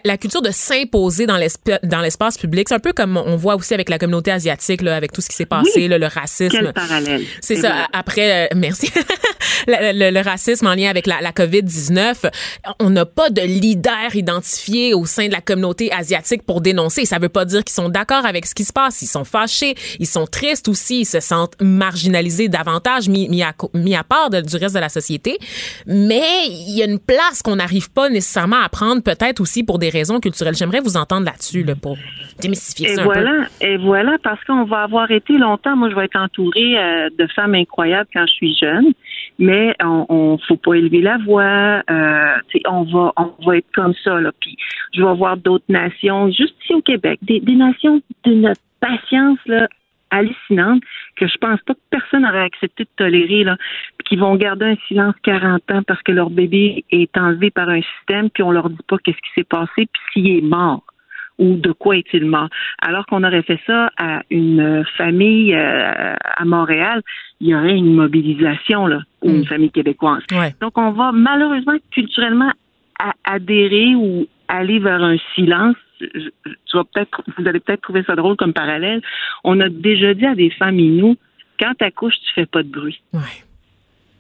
la, 0.04 0.18
culture 0.18 0.42
de 0.42 0.52
s'imposer 0.52 1.26
dans 1.26 1.38
l'espace 1.38 2.38
public, 2.38 2.70
c'est 2.70 2.76
un 2.76 2.80
peu 2.80 2.94
comme 2.94 3.18
on 3.18 3.36
voit 3.36 3.56
aussi 3.56 3.74
avec 3.74 3.90
la 3.90 3.98
communauté 3.98 4.32
asiatique, 4.32 4.82
là, 4.82 4.96
avec 4.96 5.12
tout 5.12 5.22
ce 5.22 5.30
qui 5.30 5.36
s'est 5.36 5.46
passé, 5.46 5.88
le 5.88 6.08
racisme. 6.08 6.72
C'est 7.42 7.56
ça. 7.56 7.88
Après, 7.94 8.46
euh, 8.46 8.48
merci. 8.56 8.92
le, 9.68 10.24
racisme 10.24 10.68
en 10.68 10.76
lien 10.76 10.90
avec 10.90 11.08
la, 11.08 11.22
la 11.22 11.32
COVID-19, 11.32 12.30
on 12.80 12.90
n'a 12.90 13.06
pas 13.06 13.30
de 13.30 13.42
leader 13.42 14.16
identifié 14.16 14.94
au 14.94 15.06
sein 15.06 15.28
de 15.28 15.32
la 15.32 15.42
communauté 15.42 15.92
asiatique 15.92 16.44
pour 16.44 16.62
dénoncer. 16.62 17.06
Ça 17.06 17.20
veut 17.20 17.30
pas 17.30 17.46
dire 17.46 17.64
qu'ils 17.64 17.74
sont 17.74 17.90
d'accord 17.90 18.26
avec 18.26 18.46
ce 18.46 18.56
qui 18.56 18.64
se 18.64 18.74
passe. 18.74 19.02
Ils 19.02 19.08
sont 19.08 19.24
fâchés, 19.24 19.76
ils 20.00 20.08
sont 20.08 20.28
tristes 20.28 20.68
aussi, 20.68 21.02
ils 21.02 21.06
se 21.06 21.20
sentent 21.20 21.56
marginalisés 21.62 22.48
davantage, 22.48 23.10
mis, 23.10 23.28
mis, 23.30 23.44
à, 23.44 23.54
mis 23.74 23.96
à 23.96 24.04
part 24.04 24.30
du 24.30 24.58
reste 24.58 24.76
de 24.76 24.80
la 24.80 24.90
société. 24.90 25.38
Mais 25.88 26.48
il 26.48 26.78
y 26.78 26.82
a 26.82 26.86
une 26.86 27.00
place 27.00 27.42
qu'on 27.44 27.58
n'arrive 27.58 27.92
pas 27.92 28.10
nécessairement 28.10 28.62
à 28.64 28.70
prendre, 28.70 29.04
peut-être 29.04 29.42
aussi 29.42 29.64
pour 29.64 29.78
des 29.78 29.90
raisons 29.90 30.20
culturelles. 30.20 30.56
J'aimerais 30.56 30.80
vous 30.80 30.98
entendre 30.98 31.26
là-dessus, 31.26 31.64
là, 31.64 31.76
pour 31.76 31.98
démystifier 32.42 32.92
Et 32.92 32.96
ça 32.96 33.02
un 33.02 33.06
voilà, 33.06 33.48
et 33.62 33.78
voilà, 33.78 34.18
parce 34.24 34.44
qu'on 34.46 34.64
va 34.64 34.84
avoir 34.84 35.12
été 35.12 35.38
longtemps, 35.38 35.76
moi 35.76 35.90
je 35.90 35.96
vais 35.96 36.06
être 36.06 36.20
entourée 36.20 36.78
euh, 36.78 37.10
de 37.18 37.28
femmes 37.28 37.56
incroyables 37.56 38.10
quand 38.14 38.26
je 38.26 38.34
suis 38.34 38.56
jeune, 38.60 38.94
mais 39.38 39.76
on, 39.84 40.06
on 40.10 40.38
faut 40.48 40.58
pas 40.58 40.74
élever 40.76 41.02
la 41.02 41.18
voix, 41.18 41.84
euh, 41.90 42.36
on 42.68 42.84
va 42.84 43.14
on 43.18 43.34
va 43.46 43.58
être 43.58 43.68
comme 43.76 43.94
ça 44.04 44.20
là. 44.20 44.32
Puis 44.40 44.58
je 44.94 45.04
vais 45.04 45.14
voir 45.16 45.38
d'autres 45.38 45.66
nations, 45.70 46.28
juste 46.32 46.56
ici 46.64 46.74
au 46.74 46.82
Québec, 46.82 47.20
des, 47.22 47.40
des 47.40 47.56
nations 47.56 48.02
d'une 48.26 48.54
patience 48.80 49.40
là 49.46 49.68
hallucinante 50.14 50.82
que 51.16 51.28
je 51.28 51.38
pense 51.38 51.60
pas 51.62 51.74
que 51.74 51.80
personne 51.90 52.22
n'aurait 52.22 52.44
accepté 52.44 52.84
de 52.84 52.90
tolérer 52.96 53.44
là, 53.44 53.58
puis 53.98 54.10
qui 54.10 54.16
vont 54.16 54.36
garder 54.36 54.66
un 54.66 54.76
silence 54.88 55.16
40 55.24 55.72
ans 55.72 55.82
parce 55.86 56.02
que 56.04 56.12
leur 56.12 56.30
bébé 56.30 56.86
est 56.92 57.18
enlevé 57.18 57.52
par 57.52 57.70
un 57.70 57.82
système 57.98 58.30
puis 58.30 58.44
on 58.44 58.52
leur 58.52 58.70
dit 58.70 58.78
pas 58.88 58.98
qu'est-ce 59.04 59.18
qui 59.18 59.34
s'est 59.36 59.44
passé 59.44 59.88
puis 59.92 60.02
s'il 60.14 60.38
est 60.38 60.42
mort 60.42 60.84
ou 61.40 61.56
de 61.56 61.72
quoi 61.72 61.98
est-il 61.98 62.26
mort. 62.26 62.50
Alors 62.82 63.06
qu'on 63.06 63.24
aurait 63.24 63.42
fait 63.42 63.60
ça 63.66 63.90
à 63.98 64.22
une 64.30 64.86
famille 64.98 65.54
euh, 65.56 66.16
à 66.24 66.46
Montréal, 66.46 67.02
il 67.42 67.48
y 67.48 67.56
aurait 67.56 67.76
une 67.76 67.94
mobilisation 67.94 68.88
là, 68.88 69.00
ou 69.24 69.30
une 69.30 69.46
famille 69.46 69.72
québécoise. 69.72 70.24
Donc 70.62 70.78
on 70.78 70.92
va 70.92 71.12
malheureusement 71.12 71.74
culturellement 71.92 72.52
adhérer 73.26 73.96
ou 73.96 74.28
aller 74.48 74.80
vers 74.80 75.04
un 75.04 75.18
silence. 75.36 75.76
Je- 76.16 76.30
Tu 76.70 76.78
vas 76.78 76.84
peut-être, 76.86 77.22
vous 77.38 77.48
allez 77.48 77.60
peut-être 77.60 77.82
trouver 77.82 78.04
ça 78.04 78.16
drôle 78.16 78.36
comme 78.36 78.54
parallèle. 78.54 79.02
On 79.44 79.60
a 79.60 79.70
déjà 79.70 80.14
dit 80.14 80.26
à 80.26 80.36
des 80.36 80.50
femmes 80.50 80.78
nous, 80.78 81.16
quand 81.60 81.74
tu 81.78 81.86
accouches, 81.86 82.16
tu 82.26 82.34
fais 82.34 82.46
pas 82.46 82.64
de 82.64 82.70
bruit. 82.70 83.02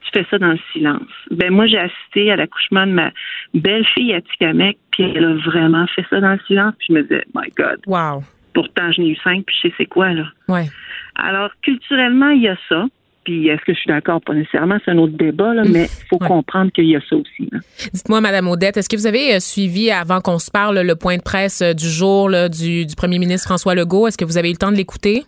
Tu 0.05 0.09
fais 0.19 0.25
ça 0.29 0.37
dans 0.37 0.51
le 0.51 0.59
silence. 0.71 1.07
Ben 1.31 1.51
moi, 1.51 1.65
j'ai 1.65 1.79
assisté 1.79 2.31
à 2.31 2.35
l'accouchement 2.35 2.85
de 2.85 2.91
ma 2.91 3.11
belle-fille 3.53 4.13
à 4.13 4.21
Tikamek, 4.21 4.77
puis 4.91 5.03
elle 5.03 5.25
a 5.25 5.33
vraiment 5.35 5.87
fait 5.87 6.05
ça 6.09 6.19
dans 6.19 6.33
le 6.33 6.39
silence. 6.47 6.75
Puis 6.77 6.87
je 6.89 6.93
me 6.93 7.01
disais, 7.03 7.23
my 7.33 7.49
God. 7.57 7.79
Wow. 7.87 8.23
Pourtant, 8.53 8.91
je 8.91 9.01
n'ai 9.01 9.09
eu 9.09 9.15
cinq, 9.23 9.45
puis 9.45 9.55
je 9.55 9.67
sais 9.69 9.73
c'est 9.77 9.85
quoi 9.87 10.13
là. 10.13 10.25
Ouais. 10.47 10.65
Alors, 11.15 11.49
culturellement, 11.63 12.29
il 12.29 12.43
y 12.43 12.47
a 12.47 12.57
ça. 12.69 12.85
Puis 13.23 13.47
est-ce 13.47 13.61
que 13.65 13.73
je 13.73 13.79
suis 13.79 13.87
d'accord? 13.87 14.21
Pas 14.21 14.33
nécessairement, 14.33 14.77
c'est 14.83 14.91
un 14.91 14.97
autre 14.97 15.17
débat, 15.17 15.53
là, 15.53 15.63
mais 15.63 15.83
il 15.85 16.05
faut 16.09 16.17
comprendre 16.17 16.71
qu'il 16.71 16.85
y 16.85 16.95
a 16.95 16.99
ça 17.09 17.15
aussi. 17.15 17.49
Dites-moi, 17.93 18.21
Madame 18.21 18.47
Odette, 18.47 18.77
est-ce 18.77 18.89
que 18.89 18.97
vous 18.97 19.07
avez 19.07 19.35
euh, 19.35 19.39
suivi, 19.39 19.91
avant 19.91 20.19
qu'on 20.19 20.39
se 20.39 20.51
parle, 20.51 20.79
le 20.79 20.95
point 20.95 21.17
de 21.17 21.21
presse 21.21 21.61
euh, 21.61 21.73
du 21.73 21.87
jour 21.87 22.29
là, 22.29 22.49
du, 22.49 22.85
du 22.85 22.95
premier 22.95 23.19
ministre 23.19 23.47
François 23.47 23.75
Legault? 23.75 24.07
Est-ce 24.07 24.17
que 24.17 24.25
vous 24.25 24.37
avez 24.37 24.49
eu 24.49 24.53
le 24.53 24.57
temps 24.57 24.71
de 24.71 24.77
l'écouter? 24.77 25.23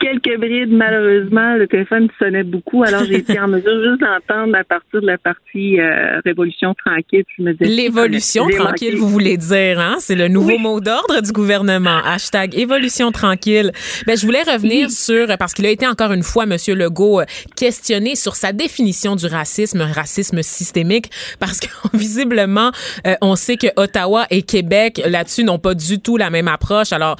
Quelques 0.00 0.40
brides, 0.40 0.72
malheureusement, 0.72 1.56
le 1.56 1.66
téléphone 1.66 2.08
sonnait 2.18 2.42
beaucoup, 2.42 2.82
alors 2.84 3.04
j'ai 3.04 3.16
été 3.16 3.38
en 3.38 3.48
mesure 3.54 3.84
juste 3.84 4.00
d'entendre 4.00 4.56
à 4.56 4.64
partir 4.64 5.02
de 5.02 5.06
la 5.06 5.18
partie 5.18 5.78
euh, 5.78 6.20
Révolution 6.24 6.72
tranquille. 6.72 7.24
je 7.36 7.42
me 7.42 7.52
disais, 7.52 7.70
L'évolution 7.70 8.48
tranquille, 8.48 8.96
vous 8.96 9.08
voulez 9.08 9.36
dire, 9.36 9.78
hein? 9.78 9.96
C'est 9.98 10.14
le 10.14 10.28
nouveau 10.28 10.56
mot 10.56 10.80
d'ordre 10.80 11.20
du 11.20 11.32
gouvernement. 11.32 12.00
Hashtag 12.02 12.56
évolution 12.56 13.12
tranquille. 13.12 13.72
Ben, 14.06 14.16
je 14.16 14.24
voulais 14.24 14.42
revenir 14.42 14.90
sur, 14.90 15.26
parce 15.38 15.52
qu'il 15.52 15.66
a 15.66 15.70
été 15.70 15.86
encore 15.86 16.12
une 16.12 16.22
fois, 16.22 16.46
Monsieur 16.46 16.74
Legault, 16.74 17.20
euh, 17.20 17.24
questionné 17.54 18.16
sur 18.16 18.36
sa 18.36 18.54
définition 18.54 19.16
du 19.16 19.26
racisme, 19.26 19.82
racisme 19.82 20.42
systémique, 20.42 21.10
parce 21.38 21.60
que 21.60 21.68
visiblement, 21.94 22.70
euh, 23.06 23.16
on 23.20 23.36
sait 23.36 23.58
que 23.58 23.66
Ottawa 23.76 24.26
et 24.30 24.40
Québec, 24.40 25.02
là-dessus, 25.06 25.44
n'ont 25.44 25.58
pas 25.58 25.74
du 25.74 26.00
tout 26.00 26.16
la 26.16 26.30
même 26.30 26.48
approche. 26.48 26.94
Alors, 26.94 27.16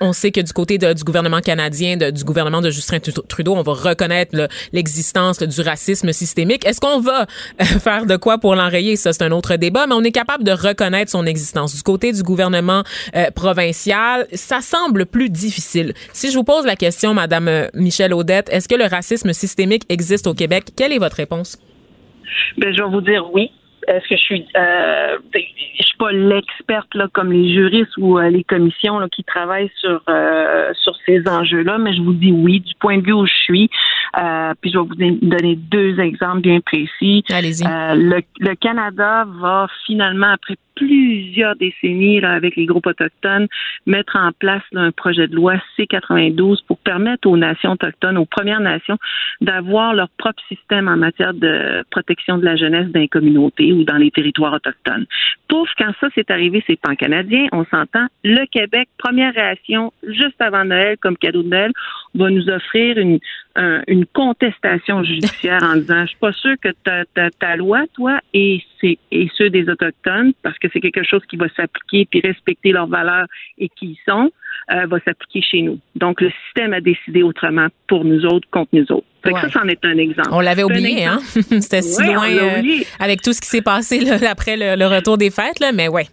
on 0.00 0.12
sait 0.12 0.32
que 0.32 0.40
du 0.40 0.52
côté 0.52 0.76
du 0.78 1.04
gouvernement 1.04 1.40
canadien, 1.40 1.96
du 1.96 2.24
gouvernement 2.24 2.60
de 2.60 2.70
Justin 2.70 2.98
Tru- 2.98 3.26
Trudeau, 3.28 3.54
on 3.54 3.62
va 3.62 3.72
reconnaître 3.72 4.48
l'existence 4.72 5.38
du 5.40 5.60
racisme 5.60 6.12
systémique. 6.12 6.66
Est-ce 6.66 6.80
qu'on 6.80 7.00
va 7.00 7.22
euh, 7.22 7.64
faire 7.64 8.04
de 8.06 8.16
quoi 8.16 8.38
pour 8.38 8.54
l'enrayer? 8.54 8.96
Ça, 8.96 9.12
c'est 9.12 9.22
un 9.22 9.30
autre 9.30 9.56
débat, 9.56 9.86
mais 9.86 9.94
on 9.94 10.02
est 10.02 10.12
capable 10.12 10.44
de 10.44 10.50
reconnaître 10.52 11.10
son 11.10 11.26
existence. 11.26 11.74
Du 11.76 11.82
côté 11.82 12.12
du 12.12 12.22
gouvernement 12.22 12.82
euh, 13.14 13.30
provincial, 13.30 14.26
ça 14.32 14.60
semble 14.60 15.06
plus 15.06 15.30
difficile. 15.30 15.94
Si 16.12 16.30
je 16.30 16.36
vous 16.36 16.44
pose 16.44 16.66
la 16.66 16.76
question, 16.76 17.14
Madame 17.14 17.48
euh, 17.48 17.68
Michelle 17.74 18.12
Audette, 18.14 18.48
est-ce 18.50 18.68
que 18.68 18.74
le 18.74 18.86
racisme 18.86 19.32
systémique 19.32 19.84
existe 19.88 20.26
au 20.26 20.34
Québec? 20.34 20.64
Quelle 20.76 20.92
est 20.92 20.98
votre 20.98 21.16
réponse? 21.16 21.56
Ben, 22.58 22.74
je 22.76 22.82
vais 22.82 22.88
vous 22.90 23.00
dire 23.00 23.22
oui. 23.32 23.50
Est-ce 23.88 24.08
que 24.08 24.16
je 24.16 24.22
suis, 24.22 24.46
euh, 24.56 25.18
je 25.34 25.82
suis 25.84 25.96
pas 25.98 26.12
l'experte 26.12 26.94
là 26.94 27.08
comme 27.12 27.32
les 27.32 27.52
juristes 27.52 27.96
ou 27.98 28.18
euh, 28.18 28.28
les 28.30 28.44
commissions 28.44 28.98
là, 28.98 29.08
qui 29.10 29.24
travaillent 29.24 29.70
sur 29.80 30.02
euh, 30.08 30.72
sur 30.82 30.94
ces 31.06 31.26
enjeux-là, 31.28 31.78
mais 31.78 31.94
je 31.94 32.02
vous 32.02 32.14
dis 32.14 32.32
oui 32.32 32.60
du 32.60 32.74
point 32.80 32.98
de 32.98 33.04
vue 33.04 33.12
où 33.12 33.26
je 33.26 33.34
suis. 33.34 33.70
Euh, 34.16 34.52
puis 34.60 34.70
je 34.70 34.78
vais 34.78 34.84
vous 34.84 34.94
don- 34.94 35.18
donner 35.22 35.56
deux 35.56 35.98
exemples 35.98 36.40
bien 36.42 36.60
précis. 36.60 37.24
Allez-y. 37.30 37.64
Euh, 37.66 37.94
le, 37.94 38.22
le 38.40 38.54
Canada 38.54 39.24
va 39.40 39.66
finalement 39.86 40.28
après 40.32 40.54
plusieurs 40.76 41.56
décennies 41.56 42.20
là, 42.20 42.32
avec 42.32 42.56
les 42.56 42.66
groupes 42.66 42.86
autochtones 42.86 43.48
mettre 43.86 44.16
en 44.16 44.32
place 44.32 44.62
là, 44.72 44.82
un 44.82 44.92
projet 44.92 45.26
de 45.28 45.34
loi 45.34 45.54
C92 45.78 46.64
pour 46.66 46.78
permettre 46.78 47.28
aux 47.28 47.36
nations 47.36 47.72
autochtones, 47.72 48.16
aux 48.16 48.24
Premières 48.24 48.60
Nations, 48.60 48.98
d'avoir 49.40 49.94
leur 49.94 50.08
propre 50.18 50.42
système 50.48 50.88
en 50.88 50.96
matière 50.96 51.34
de 51.34 51.84
protection 51.90 52.38
de 52.38 52.44
la 52.44 52.56
jeunesse 52.56 52.88
dans 52.88 53.00
les 53.00 53.08
communautés 53.08 53.72
ou 53.72 53.84
dans 53.84 53.96
les 53.96 54.10
territoires 54.10 54.54
autochtones. 54.54 55.06
Pouf, 55.48 55.68
quand 55.78 55.92
ça 56.00 56.08
s'est 56.14 56.30
arrivé, 56.30 56.62
c'est 56.66 56.80
pan 56.80 56.94
canadien, 56.94 57.46
on 57.52 57.64
s'entend. 57.66 58.06
Le 58.22 58.46
Québec, 58.46 58.88
première 58.98 59.34
réaction, 59.34 59.92
juste 60.02 60.40
avant 60.40 60.64
Noël, 60.64 60.96
comme 61.00 61.16
cadeau 61.16 61.42
de 61.42 61.48
Noël, 61.48 61.72
va 62.14 62.30
nous 62.30 62.48
offrir 62.48 62.98
une, 62.98 63.18
un- 63.56 63.82
une 63.86 64.06
contestation 64.06 65.02
judiciaire 65.04 65.62
en 65.62 65.76
disant, 65.76 66.02
je 66.02 66.06
suis 66.08 66.18
pas 66.18 66.32
sûr 66.32 66.54
que 66.60 66.70
ta, 66.82 67.04
ta, 67.14 67.30
ta 67.30 67.56
loi, 67.56 67.84
toi, 67.94 68.18
et, 68.32 68.62
c'est, 68.80 68.98
et 69.10 69.28
ceux 69.34 69.50
des 69.50 69.68
Autochtones, 69.68 70.32
parce 70.42 70.58
que 70.58 70.68
c'est 70.72 70.80
quelque 70.80 71.04
chose 71.04 71.22
qui 71.26 71.36
va 71.36 71.48
s'appliquer 71.50 72.06
puis 72.10 72.20
respecter 72.20 72.72
leurs 72.72 72.88
valeurs 72.88 73.26
et 73.58 73.68
qui 73.68 73.86
y 73.86 73.98
sont, 74.08 74.30
euh, 74.72 74.86
va 74.86 74.98
s'appliquer 75.04 75.42
chez 75.42 75.62
nous. 75.62 75.78
Donc, 75.96 76.20
le 76.20 76.30
système 76.46 76.72
a 76.72 76.80
décidé 76.80 77.22
autrement 77.22 77.66
pour 77.86 78.04
nous 78.04 78.24
autres 78.24 78.48
contre 78.50 78.70
nous 78.72 78.90
autres. 78.92 79.06
Fait 79.22 79.30
que 79.30 79.34
Ouais. 79.36 79.40
ça, 79.42 79.48
c'en 79.60 79.68
est 79.68 79.82
un 79.86 79.96
exemple. 79.96 80.28
On 80.32 80.40
l'avait 80.40 80.64
oublié, 80.64 81.04
hein? 81.06 81.18
C'était 81.60 81.80
si 81.82 82.02
Ouais, 82.02 82.12
loin 82.12 82.28
euh, 82.30 82.62
avec 83.00 83.22
tout 83.22 83.32
ce 83.32 83.40
qui 83.40 83.48
s'est 83.48 83.62
passé 83.62 84.00
là, 84.00 84.18
après 84.30 84.56
le, 84.56 84.76
le 84.76 84.86
retour 84.86 85.16
des 85.16 85.30
fêtes, 85.30 85.60
là, 85.60 85.72
mais 85.72 85.88
ouais. 85.88 86.04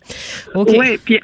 OK. 0.55 0.69
Oui, 0.77 0.97
puis 1.03 1.19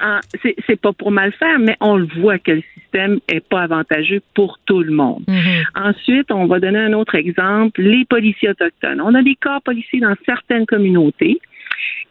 c'est 0.66 0.80
pas 0.80 0.92
pour 0.92 1.10
mal 1.10 1.32
faire, 1.32 1.58
mais 1.58 1.76
on 1.80 1.96
le 1.96 2.06
voit 2.20 2.38
que 2.38 2.52
le 2.52 2.62
système 2.74 3.20
est 3.28 3.40
pas 3.46 3.62
avantageux 3.62 4.20
pour 4.34 4.58
tout 4.66 4.80
le 4.82 4.92
monde. 4.92 5.24
Mhm. 5.28 5.64
Ensuite, 5.76 6.30
on 6.30 6.46
va 6.46 6.60
donner 6.60 6.78
un 6.78 6.92
autre 6.92 7.14
exemple, 7.14 7.80
les 7.82 8.04
policiers 8.04 8.50
autochtones. 8.50 9.00
On 9.00 9.14
a 9.14 9.22
des 9.22 9.36
corps 9.40 9.62
policiers 9.62 10.00
dans 10.00 10.14
certaines 10.26 10.66
communautés 10.66 11.38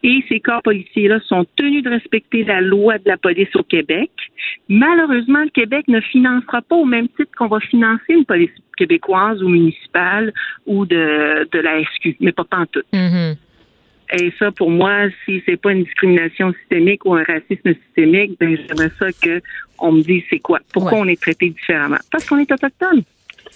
et 0.03 0.23
ces 0.29 0.39
corps 0.39 0.61
policiers-là 0.61 1.19
sont 1.27 1.45
tenus 1.55 1.83
de 1.83 1.89
respecter 1.89 2.43
la 2.43 2.61
loi 2.61 2.97
de 2.97 3.07
la 3.07 3.17
police 3.17 3.53
au 3.55 3.63
Québec. 3.63 4.11
Malheureusement, 4.69 5.43
le 5.43 5.49
Québec 5.49 5.87
ne 5.87 5.99
financera 6.01 6.61
pas 6.61 6.75
au 6.75 6.85
même 6.85 7.07
titre 7.09 7.31
qu'on 7.37 7.47
va 7.47 7.59
financer 7.59 8.13
une 8.13 8.25
police 8.25 8.51
québécoise 8.77 9.41
ou 9.41 9.49
municipale 9.49 10.33
ou 10.65 10.85
de, 10.85 11.47
de 11.51 11.59
la 11.59 11.81
SQ, 11.83 12.17
mais 12.19 12.31
pas 12.31 12.43
pantoute. 12.43 12.85
Mhm. 12.93 13.35
Et 14.19 14.31
ça, 14.39 14.51
pour 14.51 14.69
moi, 14.69 15.09
si 15.25 15.43
c'est 15.45 15.57
pas 15.57 15.73
une 15.73 15.83
discrimination 15.83 16.53
systémique 16.61 17.03
ou 17.05 17.13
un 17.15 17.23
racisme 17.23 17.73
systémique, 17.85 18.37
ben 18.39 18.55
j'aimerais 18.55 18.91
ça 18.97 19.07
que 19.21 19.41
on 19.79 19.91
me 19.91 20.01
dise 20.01 20.23
c'est 20.29 20.39
quoi. 20.39 20.59
Pourquoi 20.71 20.93
Ouais. 20.93 20.99
on 21.01 21.07
est 21.07 21.21
traité 21.21 21.49
différemment? 21.49 21.97
Parce 22.11 22.25
qu'on 22.25 22.37
est 22.37 22.49
autochtone. 22.51 23.01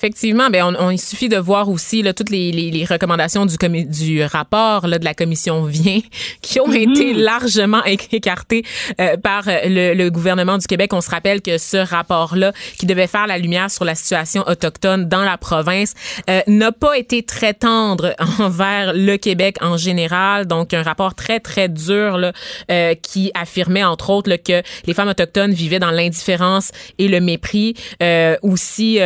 Effectivement, 0.01 0.49
ben 0.49 0.63
on, 0.63 0.85
on- 0.87 0.89
il 0.89 0.99
suffit 0.99 1.29
de 1.29 1.37
voir 1.37 1.69
aussi 1.69 2.01
là, 2.01 2.11
toutes 2.11 2.31
les, 2.31 2.51
les- 2.51 2.71
les 2.71 2.85
recommandations 2.85 3.45
du, 3.45 3.55
du 3.85 4.23
rapport 4.23 4.87
là, 4.87 4.97
de 4.97 5.05
la 5.05 5.13
commission 5.13 5.63
Vient 5.63 5.99
qui 6.41 6.59
ont 6.59 6.71
été 6.73 7.13
largement 7.13 7.81
éc- 7.83 8.07
écartées 8.11 8.63
euh, 8.99 9.15
par 9.17 9.47
euh, 9.47 9.59
le, 9.65 9.93
le 9.93 10.09
gouvernement 10.09 10.57
du 10.57 10.65
Québec. 10.65 10.91
On 10.93 11.01
se 11.01 11.09
rappelle 11.11 11.41
que 11.41 11.59
ce 11.59 11.77
rapport-là, 11.77 12.51
qui 12.79 12.87
devait 12.87 13.05
faire 13.05 13.27
la 13.27 13.37
lumière 13.37 13.69
sur 13.69 13.85
la 13.85 13.93
situation 13.93 14.43
autochtone 14.47 15.07
dans 15.07 15.23
la 15.23 15.37
province, 15.37 15.93
euh, 16.31 16.41
n'a 16.47 16.71
pas 16.71 16.97
été 16.97 17.21
très 17.21 17.53
tendre 17.53 18.15
envers 18.39 18.93
le 18.95 19.17
Québec 19.17 19.57
en 19.61 19.77
général. 19.77 20.47
Donc, 20.47 20.73
un 20.73 20.81
rapport 20.81 21.13
très, 21.13 21.39
très 21.39 21.69
dur 21.69 22.17
là, 22.17 22.33
euh, 22.71 22.95
qui 22.95 23.29
affirmait, 23.35 23.83
entre 23.83 24.09
autres, 24.09 24.31
là, 24.31 24.39
que 24.39 24.63
les 24.87 24.93
femmes 24.95 25.09
autochtones 25.09 25.53
vivaient 25.53 25.77
dans 25.79 25.91
l'indifférence 25.91 26.71
et 26.97 27.07
le 27.07 27.19
mépris. 27.21 27.75
Euh, 28.01 28.35
aussi... 28.41 28.99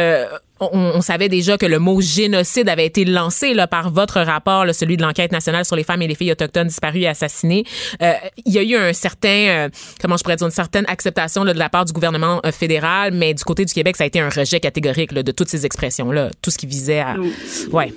on, 0.60 0.70
on 0.74 1.02
savait 1.02 1.30
déjà 1.30 1.58
que 1.58 1.66
le 1.66 1.80
mot 1.80 2.02
génocide 2.02 2.70
avait 2.70 2.86
été 2.86 3.06
lancé 3.06 3.54
là, 3.54 3.68
par 3.68 3.92
votre 3.92 4.22
rapport, 4.22 4.66
là, 4.66 4.74
celui 4.74 4.98
de 4.98 5.02
l'enquête 5.02 5.32
nationale 5.32 5.66
sur 5.66 5.76
les 5.76 5.84
femmes 5.84 6.02
et 6.02 6.08
les 6.08 6.16
filles 6.16 6.32
autochtones 6.32 6.68
disparues 6.68 7.02
et 7.02 7.08
assassinées. 7.08 7.64
Euh, 8.02 8.14
il 8.46 8.54
y 8.54 8.60
a 8.60 8.64
eu 8.64 8.76
un 8.76 8.94
certain, 8.94 9.28
euh, 9.30 9.70
comment 10.02 10.18
je 10.18 10.24
pourrais 10.24 10.38
dire, 10.38 10.48
une 10.48 10.54
certaine 10.54 10.86
acceptation 10.88 11.44
là, 11.44 11.54
de 11.54 11.60
la 11.60 11.70
part 11.70 11.86
du 11.86 11.94
gouvernement 11.94 12.42
euh, 12.46 12.52
fédéral, 12.52 13.14
mais 13.14 13.34
du 13.34 13.44
côté 13.44 13.66
du 13.66 13.74
Québec, 13.74 13.96
ça 13.96 14.06
a 14.06 14.08
été 14.08 14.20
un 14.20 14.30
rejet 14.30 14.60
catégorique 14.60 15.12
là, 15.12 15.24
de 15.24 15.32
toutes 15.32 15.50
ces 15.50 15.66
expressions-là, 15.66 16.30
tout 16.42 16.52
ce 16.52 16.58
qui 16.58 16.68
visait 16.68 17.00
à... 17.00 17.16
Ouais. 17.72 17.94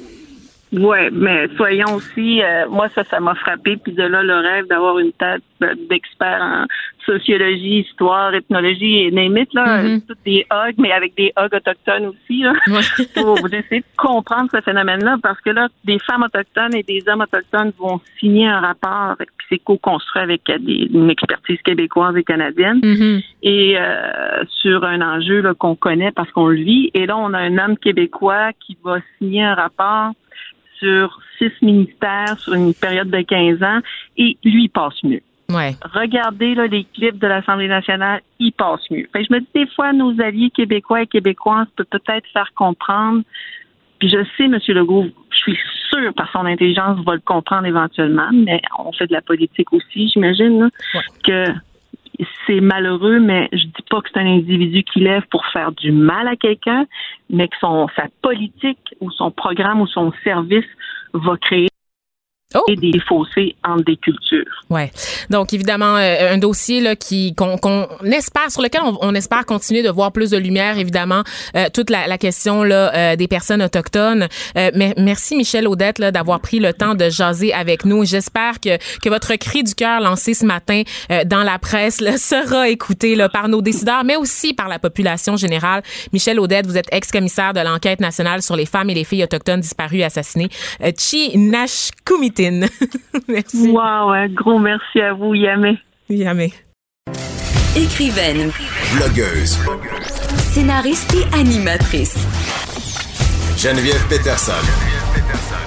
Ouais, 0.73 1.09
mais 1.11 1.49
soyons 1.57 1.95
aussi, 1.95 2.43
euh, 2.43 2.67
moi 2.69 2.89
ça, 2.95 3.03
ça 3.05 3.21
m'a 3.21 3.35
frappé, 3.35 3.77
puis 3.79 3.93
de 3.93 4.03
là 4.03 4.23
le 4.23 4.37
rêve 4.37 4.67
d'avoir 4.67 4.99
une 4.99 5.13
tête 5.13 5.43
d'expert 5.89 6.41
en 6.43 6.67
sociologie, 7.07 7.81
histoire, 7.89 8.35
ethnologie 8.35 9.05
et 9.05 9.11
name 9.11 9.39
it, 9.39 9.53
là, 9.55 9.83
Mhm. 9.83 10.03
toutes 10.07 10.23
des 10.27 10.45
hogs, 10.51 10.75
mais 10.77 10.93
avec 10.93 11.17
des 11.17 11.33
hogs 11.37 11.55
autochtones 11.55 12.07
aussi, 12.07 12.43
là, 12.43 12.53
pour 13.17 13.47
essayer 13.47 13.81
de 13.81 13.87
comprendre 13.97 14.51
ce 14.53 14.61
phénomène-là, 14.61 15.17
parce 15.23 15.41
que 15.41 15.51
là, 15.51 15.69
des 15.85 15.99
femmes 16.01 16.23
autochtones 16.25 16.75
et 16.75 16.83
des 16.83 17.03
hommes 17.09 17.23
autochtones 17.23 17.73
vont 17.79 18.01
signer 18.21 18.47
un 18.49 18.61
rapport, 18.61 19.13
avec, 19.19 19.29
puis 19.39 19.47
c'est 19.49 19.59
co-construit 19.59 20.23
avec 20.23 20.43
des- 20.47 20.89
une 20.93 21.09
expertise 21.11 21.61
québécoise 21.63 22.15
et 22.17 22.25
canadienne, 22.25 22.81
Mhm. 22.85 23.21
et 23.43 23.77
euh, 23.79 24.45
sur 24.61 24.85
un 24.85 25.01
enjeu 25.01 25.41
là, 25.41 25.55
qu'on 25.55 25.77
connaît 25.77 26.13
parce 26.13 26.31
qu'on 26.33 26.49
le 26.49 26.57
vit. 26.57 26.91
Et 26.93 27.07
là, 27.07 27.17
on 27.17 27.33
a 27.33 27.39
un 27.39 27.57
homme 27.57 27.79
québécois 27.79 28.51
qui 28.61 28.77
va 28.85 28.99
signer 29.19 29.45
un 29.45 29.55
rapport 29.55 30.13
sur 30.79 31.19
six 31.39 31.53
ministères 31.63 32.39
sur 32.39 32.55
une 32.55 32.75
période 32.75 33.11
de 33.11 33.21
15 33.21 33.63
ans 33.63 33.81
et 34.17 34.37
lui, 34.45 34.65
il 34.65 34.69
passe 34.69 35.03
mieux. 35.03 35.21
Ouais. 35.51 35.75
Regardez 35.95 36.55
là, 36.55 36.67
les 36.67 36.85
clips 36.85 37.19
de 37.19 37.27
l'Assemblée 37.27 37.69
nationale, 37.69 38.21
il 38.39 38.53
passe 38.53 38.83
mieux. 38.91 39.09
Fait 39.13 39.25
je 39.25 39.33
me 39.33 39.41
dis 39.41 39.49
des 39.55 39.67
fois, 39.69 39.93
nos 39.93 40.21
alliés 40.21 40.51
québécois 40.51 41.03
et 41.03 41.07
québécoises 41.07 41.69
peuvent 41.75 41.87
peut-être 41.87 42.27
faire 42.33 42.53
comprendre. 42.55 43.23
Puis 43.99 44.11
je 44.11 44.23
sais, 44.37 44.45
M. 44.45 44.59
Legault, 44.69 45.07
je 45.31 45.37
suis 45.37 45.59
sûre 45.89 46.13
par 46.15 46.31
son 46.33 46.45
intelligence 46.45 47.03
va 47.05 47.15
le 47.15 47.21
comprendre 47.21 47.67
éventuellement, 47.67 48.29
mais 48.33 48.61
on 48.79 48.93
fait 48.93 49.07
de 49.07 49.13
la 49.13 49.23
politique 49.23 49.73
aussi, 49.73 50.09
j'imagine, 50.09 50.61
là, 50.61 50.69
que 51.25 51.45
c'est 52.47 52.61
malheureux, 52.61 53.21
mais 53.21 53.49
je 53.53 53.65
dis 53.65 53.85
pas 53.89 54.01
que 54.01 54.09
c'est 54.13 54.21
un 54.21 54.27
individu 54.27 54.83
qui 54.83 55.01
lève 55.01 55.23
pour 55.31 55.45
faire 55.47 55.73
du 55.73 55.93
mal 55.93 56.27
à 56.29 56.37
quelqu'un, 56.37 56.87
mais 57.31 57.49
que 57.49 57.57
son 57.61 57.87
sa 57.97 58.07
politique 58.23 58.95
ou 59.01 59.11
son 59.11 59.31
programme 59.31 59.81
ou 59.81 59.87
son 59.87 60.13
service 60.25 60.67
va 61.13 61.37
créer 61.37 61.69
des 62.81 62.99
fossés 63.07 63.55
entre 63.63 63.85
des 63.85 63.97
cultures. 63.97 64.45
Ouais. 64.71 64.91
Donc 65.29 65.53
évidemment 65.53 65.97
euh, 65.97 66.33
un 66.33 66.39
dossier 66.39 66.81
là 66.81 66.97
qui 66.97 67.35
qu'on 67.35 67.59
qu'on 67.59 67.87
espère 68.05 68.51
sur 68.51 68.63
lequel 68.63 68.81
on, 68.83 68.97
on 69.03 69.15
espère 69.15 69.45
continuer 69.45 69.83
de 69.83 69.91
voir 69.91 70.13
plus 70.13 70.31
de 70.31 70.39
lumière 70.39 70.79
évidemment 70.79 71.23
euh, 71.57 71.67
toute 71.73 71.91
la, 71.91 72.07
la 72.07 72.17
question 72.17 72.63
là 72.63 72.95
euh, 72.95 73.17
des 73.17 73.29
personnes 73.29 73.63
autochtones. 73.63 74.29
Euh, 74.57 74.71
mais 74.75 74.95
merci 74.97 75.37
Michel 75.37 75.69
Audette 75.69 75.99
là 75.99 76.11
d'avoir 76.11 76.41
pris 76.41 76.59
le 76.59 76.73
temps 76.73 76.95
de 76.95 77.11
jaser 77.11 77.53
avec 77.53 77.85
nous. 77.85 78.07
J'espère 78.07 78.61
que 78.61 78.79
que 79.03 79.11
votre 79.11 79.35
cri 79.37 79.63
du 79.63 79.75
cœur 79.75 80.01
lancé 80.01 80.33
ce 80.33 80.47
matin 80.47 80.83
euh, 81.11 81.25
dans 81.25 81.43
la 81.43 81.59
presse 81.59 82.01
là, 82.01 82.17
sera 82.17 82.71
écouté 82.71 83.15
là, 83.15 83.29
par 83.29 83.49
nos 83.49 83.61
décideurs 83.61 84.05
mais 84.05 84.17
aussi 84.17 84.55
par 84.55 84.69
la 84.69 84.79
population 84.79 85.37
générale. 85.37 85.83
Michel 86.15 86.41
Audette, 86.41 86.67
vous 86.67 86.79
êtes 86.79 86.89
ex-commissaire 86.93 87.53
de 87.53 87.61
l'enquête 87.61 88.01
nationale 88.01 88.41
sur 88.41 88.57
les 88.57 88.67
femmes 88.67 88.89
et 88.89 88.95
les 88.95 89.05
filles 89.05 89.25
autochtones 89.25 89.61
disparues 89.61 89.99
et 89.99 90.05
assassinées. 90.05 90.49
Euh, 90.83 90.93
Chi 90.97 91.37
Merci. 93.29 93.69
Wow, 93.71 94.11
un 94.11 94.29
gros 94.29 94.59
merci 94.59 95.01
à 95.01 95.13
vous, 95.13 95.35
Yamé. 95.35 95.79
Yamé. 96.09 96.53
Écrivaine, 97.77 98.51
Blogueuse. 98.97 99.59
scénariste 100.53 101.15
et 101.15 101.35
animatrice. 101.39 102.17
Geneviève 103.57 104.05
Peterson. 104.09 104.53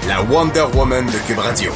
La 0.08 0.22
Wonder 0.24 0.66
Woman 0.74 1.06
de 1.06 1.28
Cube 1.28 1.40
Radio. 1.40 1.72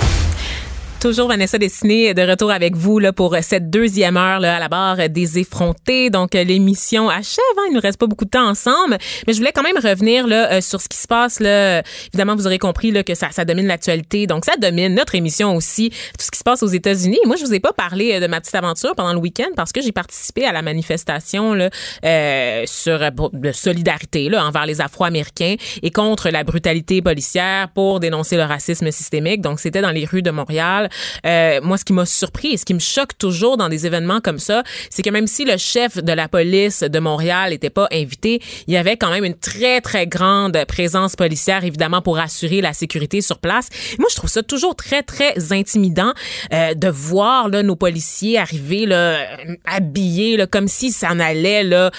Toujours 1.05 1.27
Vanessa 1.27 1.59
Dessiné 1.59 2.15
de 2.15 2.23
retour 2.23 2.49
avec 2.49 2.75
vous 2.75 2.97
là, 2.97 3.13
pour 3.13 3.37
cette 3.43 3.69
deuxième 3.69 4.17
heure 4.17 4.39
là, 4.39 4.55
à 4.55 4.59
la 4.59 4.69
barre 4.69 5.07
des 5.07 5.37
effrontés. 5.37 6.09
Donc 6.09 6.33
euh, 6.33 6.43
l'émission 6.43 7.09
achève, 7.09 7.43
hein, 7.59 7.65
il 7.69 7.75
nous 7.75 7.79
reste 7.79 7.99
pas 7.99 8.07
beaucoup 8.07 8.25
de 8.25 8.31
temps 8.31 8.49
ensemble, 8.49 8.97
mais 9.27 9.33
je 9.33 9.37
voulais 9.37 9.51
quand 9.51 9.61
même 9.61 9.77
revenir 9.77 10.25
là, 10.25 10.53
euh, 10.53 10.61
sur 10.61 10.81
ce 10.81 10.89
qui 10.89 10.97
se 10.97 11.05
passe. 11.05 11.39
Là. 11.39 11.83
Évidemment, 12.07 12.35
vous 12.35 12.47
aurez 12.47 12.57
compris 12.57 12.89
là, 12.89 13.03
que 13.03 13.13
ça, 13.13 13.27
ça 13.29 13.45
domine 13.45 13.67
l'actualité, 13.67 14.25
donc 14.25 14.45
ça 14.45 14.53
domine 14.57 14.95
notre 14.95 15.13
émission 15.13 15.55
aussi, 15.55 15.91
tout 15.91 16.25
ce 16.25 16.31
qui 16.31 16.39
se 16.39 16.43
passe 16.43 16.63
aux 16.63 16.69
États-Unis. 16.69 17.19
Moi, 17.27 17.35
je 17.35 17.45
vous 17.45 17.53
ai 17.53 17.59
pas 17.59 17.71
parlé 17.71 18.15
euh, 18.15 18.19
de 18.19 18.25
ma 18.25 18.41
petite 18.41 18.55
aventure 18.55 18.95
pendant 18.95 19.13
le 19.13 19.19
week-end 19.19 19.51
parce 19.55 19.71
que 19.71 19.83
j'ai 19.83 19.91
participé 19.91 20.45
à 20.45 20.53
la 20.53 20.63
manifestation 20.63 21.53
là, 21.53 21.69
euh, 22.03 22.63
sur 22.65 22.97
de 23.31 23.51
solidarité 23.51 24.27
là, 24.29 24.43
envers 24.43 24.65
les 24.65 24.81
Afro-Américains 24.81 25.57
et 25.83 25.91
contre 25.91 26.31
la 26.31 26.43
brutalité 26.43 27.03
policière 27.03 27.69
pour 27.75 27.99
dénoncer 27.99 28.37
le 28.37 28.43
racisme 28.43 28.89
systémique. 28.89 29.41
Donc 29.41 29.59
c'était 29.59 29.81
dans 29.81 29.91
les 29.91 30.05
rues 30.05 30.23
de 30.23 30.31
Montréal. 30.31 30.89
Euh, 31.25 31.59
moi, 31.61 31.77
ce 31.77 31.85
qui 31.85 31.93
m'a 31.93 32.05
surpris 32.05 32.53
et 32.53 32.57
ce 32.57 32.65
qui 32.65 32.73
me 32.73 32.79
choque 32.79 33.17
toujours 33.17 33.57
dans 33.57 33.69
des 33.69 33.85
événements 33.85 34.21
comme 34.21 34.39
ça, 34.39 34.63
c'est 34.89 35.01
que 35.01 35.09
même 35.09 35.27
si 35.27 35.45
le 35.45 35.57
chef 35.57 35.97
de 36.03 36.11
la 36.11 36.27
police 36.27 36.81
de 36.81 36.99
Montréal 36.99 37.51
n'était 37.51 37.69
pas 37.69 37.87
invité, 37.91 38.41
il 38.67 38.73
y 38.73 38.77
avait 38.77 38.97
quand 38.97 39.09
même 39.09 39.25
une 39.25 39.37
très, 39.37 39.81
très 39.81 40.07
grande 40.07 40.57
présence 40.67 41.15
policière, 41.15 41.63
évidemment, 41.63 42.01
pour 42.01 42.19
assurer 42.19 42.61
la 42.61 42.73
sécurité 42.73 43.21
sur 43.21 43.39
place. 43.39 43.69
Moi, 43.99 44.07
je 44.09 44.15
trouve 44.15 44.29
ça 44.29 44.43
toujours 44.43 44.75
très, 44.75 45.03
très 45.03 45.51
intimidant 45.51 46.13
euh, 46.53 46.73
de 46.73 46.87
voir 46.87 47.49
là, 47.49 47.63
nos 47.63 47.75
policiers 47.75 48.37
arriver 48.37 48.85
là, 48.85 49.19
habillés 49.65 50.37
là, 50.37 50.47
comme 50.47 50.67
si 50.67 50.91
ça 50.91 51.09
en 51.11 51.19
allait 51.19 51.63
là, 51.63 51.91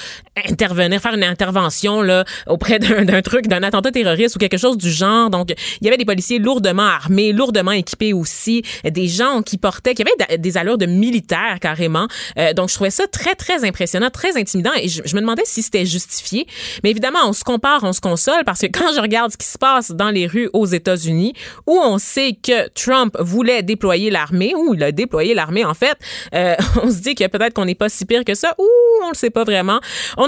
intervenir, 0.45 1.01
faire 1.01 1.15
une 1.15 1.25
intervention 1.25 2.03
là, 2.03 2.25
auprès 2.47 2.79
d'un 2.79 3.23
truc, 3.23 3.47
d'un 3.47 3.63
attentat 3.63 3.91
terroriste 3.91 4.37
ou 4.37 4.39
quelque 4.39 4.59
chose 4.59 4.77
du 4.77 4.91
genre. 4.91 5.31
Donc, 5.31 5.51
il 5.81 5.85
y 5.85 5.89
avait 5.89 5.97
des 5.97 6.05
policiers 6.05 6.39
lourdement 6.39 6.83
armés, 6.83 7.33
lourdement 7.33 7.73
équipés 7.73 8.13
aussi, 8.13 8.63
des 8.85 9.09
gens 9.09 9.43
qui 9.43 9.57
portaient, 9.57 9.95
qui 9.95 10.03
avaient 10.03 10.39
des 10.39 10.59
allures 10.59 10.79
de 10.79 10.87
militaires 10.87 11.59
carrément. 11.61 12.07
Euh, 12.39 12.53
donc, 12.53 12.69
je 12.69 12.75
trouvais 12.75 12.91
ça 12.91 13.07
très, 13.07 13.35
très 13.35 13.65
impressionnant, 13.65 14.11
très 14.11 14.37
intimidant 14.37 14.73
et 14.77 14.89
je, 14.89 15.03
me 15.15 15.21
demandais 15.21 15.43
si 15.47 15.63
c'était 15.63 15.87
justifié. 15.87 16.47
Mais 16.85 16.91
évidemment, 16.91 17.21
on 17.25 17.33
se 17.33 17.45
compare, 17.45 17.83
on 17.83 17.93
se 17.93 18.01
console 18.01 18.45
parce 18.45 18.61
que 18.61 18.67
quand 18.67 18.93
je 18.95 19.01
regarde 19.01 19.33
ce 19.33 19.37
qui 19.37 19.47
se 19.47 19.59
passe 19.59 19.91
dans 19.91 20.11
les 20.11 20.27
rues 20.27 20.51
aux 20.53 20.67
États-Unis, 20.67 21.33
où 21.67 21.79
on 21.79 21.99
sait 21.99 22.37
que 22.41 22.69
Trump 22.71 23.17
voulait 23.19 23.63
déployer 23.63 24.11
l'armée, 24.11 24.55
ou 24.55 24.75
il 24.75 24.83
a 24.83 24.93
déployé 24.93 25.35
l'armée 25.35 25.65
en 25.65 25.75
fait, 25.75 25.97
euh, 26.35 26.55
on 26.83 26.91
se 26.91 26.99
dit 26.99 27.15
que 27.15 27.27
peut-être 27.27 27.55
qu'on 27.55 27.65
n'est 27.65 27.75
pas 27.75 27.89
si 27.89 28.05
pire 28.05 28.25
que 28.25 28.35
ça, 28.35 28.55
ou 28.59 28.67
on 29.05 29.09
le 29.09 29.15
sait 29.15 29.31
pas 29.31 29.45
vraiment. 29.45 29.81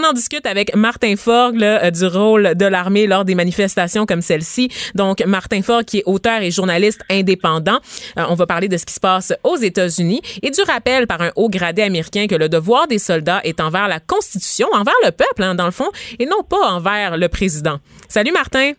En 0.05 0.12
discute 0.12 0.46
avec 0.46 0.74
Martin 0.74 1.14
Fogg 1.16 1.57
là, 1.57 1.84
euh, 1.84 1.90
du 1.90 2.07
rôle 2.07 2.55
de 2.55 2.66
l'armée 2.66 3.07
lors 3.07 3.24
des 3.24 3.34
manifestations 3.34 4.07
comme 4.07 4.20
celle-ci. 4.22 4.68
Donc, 4.94 5.24
Martin 5.26 5.62
Fogg, 5.62 5.84
qui 5.84 5.99
est 5.99 6.03
auteur 6.07 6.40
et 6.42 6.51
journaliste 6.51 7.03
indépendant. 7.11 7.78
Euh, 8.18 8.24
on 8.28 8.34
va 8.34 8.46
parler 8.46 8.68
de 8.68 8.76
ce 8.76 8.86
qui 8.86 8.94
se 8.94 9.01
passe 9.01 9.32
aux 9.44 9.57
États-Unis 9.57 10.20
et 10.42 10.51
du 10.51 10.61
rappel 10.62 11.07
par 11.07 11.20
un 11.22 11.30
haut 11.36 11.49
gradé 11.49 11.82
américain 11.82 12.26
que 12.28 12.34
le 12.34 12.49
devoir 12.49 12.86
des 12.86 12.99
soldats 12.99 13.40
est 13.44 13.61
envers 13.61 13.88
la 13.88 14.01
Constitution, 14.01 14.68
envers 14.72 14.94
le 15.05 15.11
peuple, 15.11 15.42
hein, 15.42 15.55
dans 15.55 15.66
le 15.66 15.70
fond, 15.72 15.88
et 16.18 16.26
non 16.26 16.42
pas 16.49 16.68
envers 16.70 17.16
le 17.16 17.28
président. 17.28 17.78
Salut, 18.09 18.32
Martin. 18.32 18.72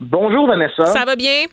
Bonjour 0.00 0.46
Vanessa. 0.46 0.86
Ça 0.86 1.04
va 1.04 1.16
bien? 1.16 1.44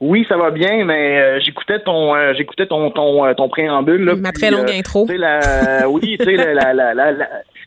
Oui, 0.00 0.26
ça 0.28 0.36
va 0.36 0.50
bien, 0.50 0.84
mais 0.84 1.18
euh, 1.20 1.40
j'écoutais 1.40 1.78
ton 1.80 2.14
euh, 2.16 2.32
j'écoutais 2.36 2.66
ton 2.66 2.90
ton, 2.90 3.32
ton 3.34 3.48
préambule 3.48 4.04
là. 4.04 4.16
Ma 4.16 4.32
puis, 4.32 4.42
très 4.42 4.50
longue 4.50 4.68
euh, 4.68 4.78
intro. 4.78 5.06
la- 5.08 5.88
oui, 5.88 6.16
tu 6.18 6.24
sais 6.24 6.32
la, 6.32 6.74
la, 6.74 6.92
la, 6.92 7.12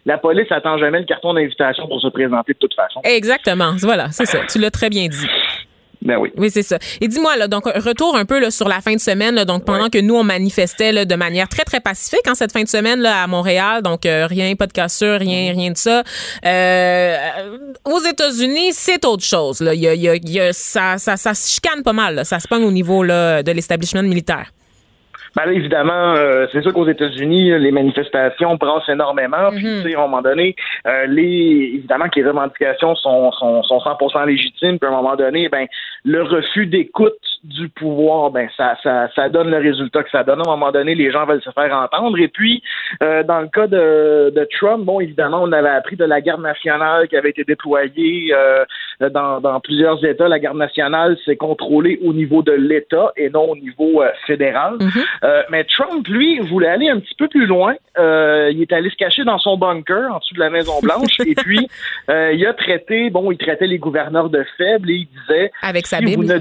la, 0.05 0.17
police 0.17 0.51
attend 0.51 0.77
jamais 0.77 0.99
le 0.99 1.05
carton 1.05 1.33
d'invitation 1.33 1.87
pour 1.87 1.99
se 2.01 2.07
présenter 2.07 2.53
de 2.53 2.57
toute 2.59 2.75
façon. 2.75 3.01
Exactement. 3.03 3.73
Voilà, 3.79 4.09
c'est 4.11 4.25
ça. 4.25 4.39
Tu 4.49 4.59
l'as 4.59 4.71
très 4.71 4.89
bien 4.89 5.07
dit. 5.07 5.27
Ben 6.01 6.17
oui. 6.19 6.31
Oui, 6.37 6.51
c'est 6.51 6.61
ça. 6.61 6.77
Et 7.01 7.07
dis-moi, 7.07 7.35
là, 7.35 7.47
donc, 7.47 7.65
retour 7.65 8.15
un 8.15 8.25
peu 8.25 8.39
là, 8.39 8.51
sur 8.51 8.67
la 8.67 8.79
fin 8.79 8.93
de 8.93 8.99
semaine. 8.99 9.33
là, 9.33 9.43
donc, 9.43 9.65
pendant 9.65 9.89
que 9.89 9.97
nous, 9.99 10.13
on 10.15 10.23
manifestait 10.23 10.91
là, 10.91 11.03
de 11.03 11.15
manière 11.15 11.49
très, 11.49 11.63
très 11.63 11.79
pacifique 11.79 12.27
en 12.29 12.35
cette 12.35 12.51
fin 12.51 12.61
de 12.61 12.67
semaine 12.67 12.99
là, 12.99 13.23
à 13.23 13.27
Montréal. 13.27 13.81
Donc, 13.81 14.05
euh, 14.05 14.27
rien, 14.27 14.53
pas 14.55 14.67
de 14.67 14.73
cassure, 14.73 15.17
rien, 15.19 15.51
rien 15.53 15.71
de 15.71 15.77
ça. 15.77 16.03
Euh, 16.45 17.17
aux 17.85 17.99
États-Unis, 18.01 18.73
c'est 18.73 19.03
autre 19.05 19.23
chose. 19.23 19.61
Là. 19.61 19.73
Il 19.73 19.79
y 19.81 19.87
a, 19.87 19.95
il 19.95 20.01
y 20.01 20.09
a- 20.09 20.15
il 20.15 20.29
y 20.29 20.39
a- 20.39 20.53
ça, 20.53 20.99
ça, 20.99 21.17
ça 21.17 21.33
se 21.33 21.51
chicane 21.53 21.81
pas 21.81 21.93
mal. 21.93 22.13
là. 22.15 22.23
Ça 22.23 22.39
se 22.39 22.47
pogne 22.47 22.63
au 22.65 22.71
niveau 22.71 23.01
là, 23.01 23.41
de 23.41 23.51
l'établissement 23.51 24.03
militaire. 24.03 24.51
Ben 25.36 25.45
là, 25.45 25.51
évidemment, 25.51 26.13
euh, 26.15 26.47
c'est 26.51 26.61
sûr 26.61 26.71
qu'aux 26.71 26.88
États-Unis, 26.88 27.59
les 27.59 27.71
manifestations 27.71 28.55
brassent 28.55 28.88
énormément. 28.88 29.49
Puis, 29.51 29.63
tu 29.63 29.81
sais, 29.81 29.95
à 29.95 29.99
un 29.99 30.03
moment 30.03 30.21
donné, 30.21 30.55
euh, 30.88 31.05
les 31.07 31.71
évidemment 31.75 32.07
que 32.07 32.19
les 32.19 32.27
revendications 32.27 32.95
sont, 32.95 33.31
sont, 33.33 33.61
sont 33.63 33.79
100% 33.79 34.25
légitimes. 34.27 34.79
Puis, 34.79 34.89
à 34.89 34.93
un 34.93 34.95
moment 34.95 35.15
donné, 35.15 35.49
ben, 35.49 35.67
le 36.05 36.23
refus 36.23 36.67
d'écoute 36.67 37.13
du 37.45 37.69
pouvoir, 37.69 38.31
ben, 38.31 38.49
ça, 38.57 38.75
ça, 38.81 39.07
ça 39.15 39.29
donne 39.29 39.49
le 39.49 39.57
résultat 39.57 40.03
que 40.03 40.09
ça 40.09 40.23
donne. 40.23 40.39
À 40.39 40.43
un 40.43 40.55
moment 40.55 40.71
donné, 40.71 40.95
les 40.95 41.11
gens 41.11 41.25
veulent 41.25 41.41
se 41.41 41.51
faire 41.51 41.75
entendre. 41.75 42.17
Et 42.19 42.27
puis, 42.27 42.63
euh, 43.03 43.23
dans 43.23 43.41
le 43.41 43.47
cas 43.47 43.67
de, 43.67 44.31
de 44.35 44.47
Trump, 44.57 44.83
bon, 44.83 44.99
évidemment, 44.99 45.41
on 45.43 45.51
avait 45.51 45.69
appris 45.69 45.95
de 45.95 46.05
la 46.05 46.21
garde 46.21 46.41
nationale 46.41 47.07
qui 47.07 47.15
avait 47.15 47.29
été 47.29 47.43
déployée 47.43 48.33
euh, 48.33 48.65
dans, 49.09 49.39
dans 49.39 49.59
plusieurs 49.59 50.03
États. 50.03 50.27
La 50.27 50.39
garde 50.39 50.57
nationale, 50.57 51.17
c'est 51.25 51.35
contrôlé 51.35 51.99
au 52.03 52.13
niveau 52.13 52.41
de 52.41 52.53
l'État 52.53 53.11
et 53.15 53.29
non 53.29 53.51
au 53.51 53.55
niveau 53.55 54.01
euh, 54.01 54.09
fédéral. 54.25 54.77
Euh, 55.23 55.43
mais 55.49 55.65
Trump, 55.65 56.07
lui, 56.07 56.39
voulait 56.39 56.67
aller 56.67 56.89
un 56.89 56.99
petit 56.99 57.15
peu 57.15 57.27
plus 57.27 57.45
loin. 57.45 57.75
Il 57.97 58.61
est 58.61 58.73
allé 58.73 58.89
se 58.89 58.95
cacher 58.95 59.23
dans 59.23 59.37
son 59.37 59.57
bunker 59.57 60.11
en 60.11 60.19
dessous 60.19 60.33
de 60.33 60.39
la 60.39 60.49
Maison 60.49 60.79
Blanche 60.81 61.19
et 61.25 61.35
puis 61.35 61.67
il 62.09 62.45
a 62.45 62.53
traité, 62.53 63.09
bon, 63.09 63.31
il 63.31 63.37
traitait 63.37 63.67
les 63.67 63.77
gouverneurs 63.77 64.29
de 64.29 64.43
faibles 64.57 64.89
et 64.91 64.95
il 64.95 65.07
disait 65.07 65.51
avec 65.61 65.87
sa 65.87 65.99
si 65.99 66.15
vous 66.15 66.23
ne 66.23 66.37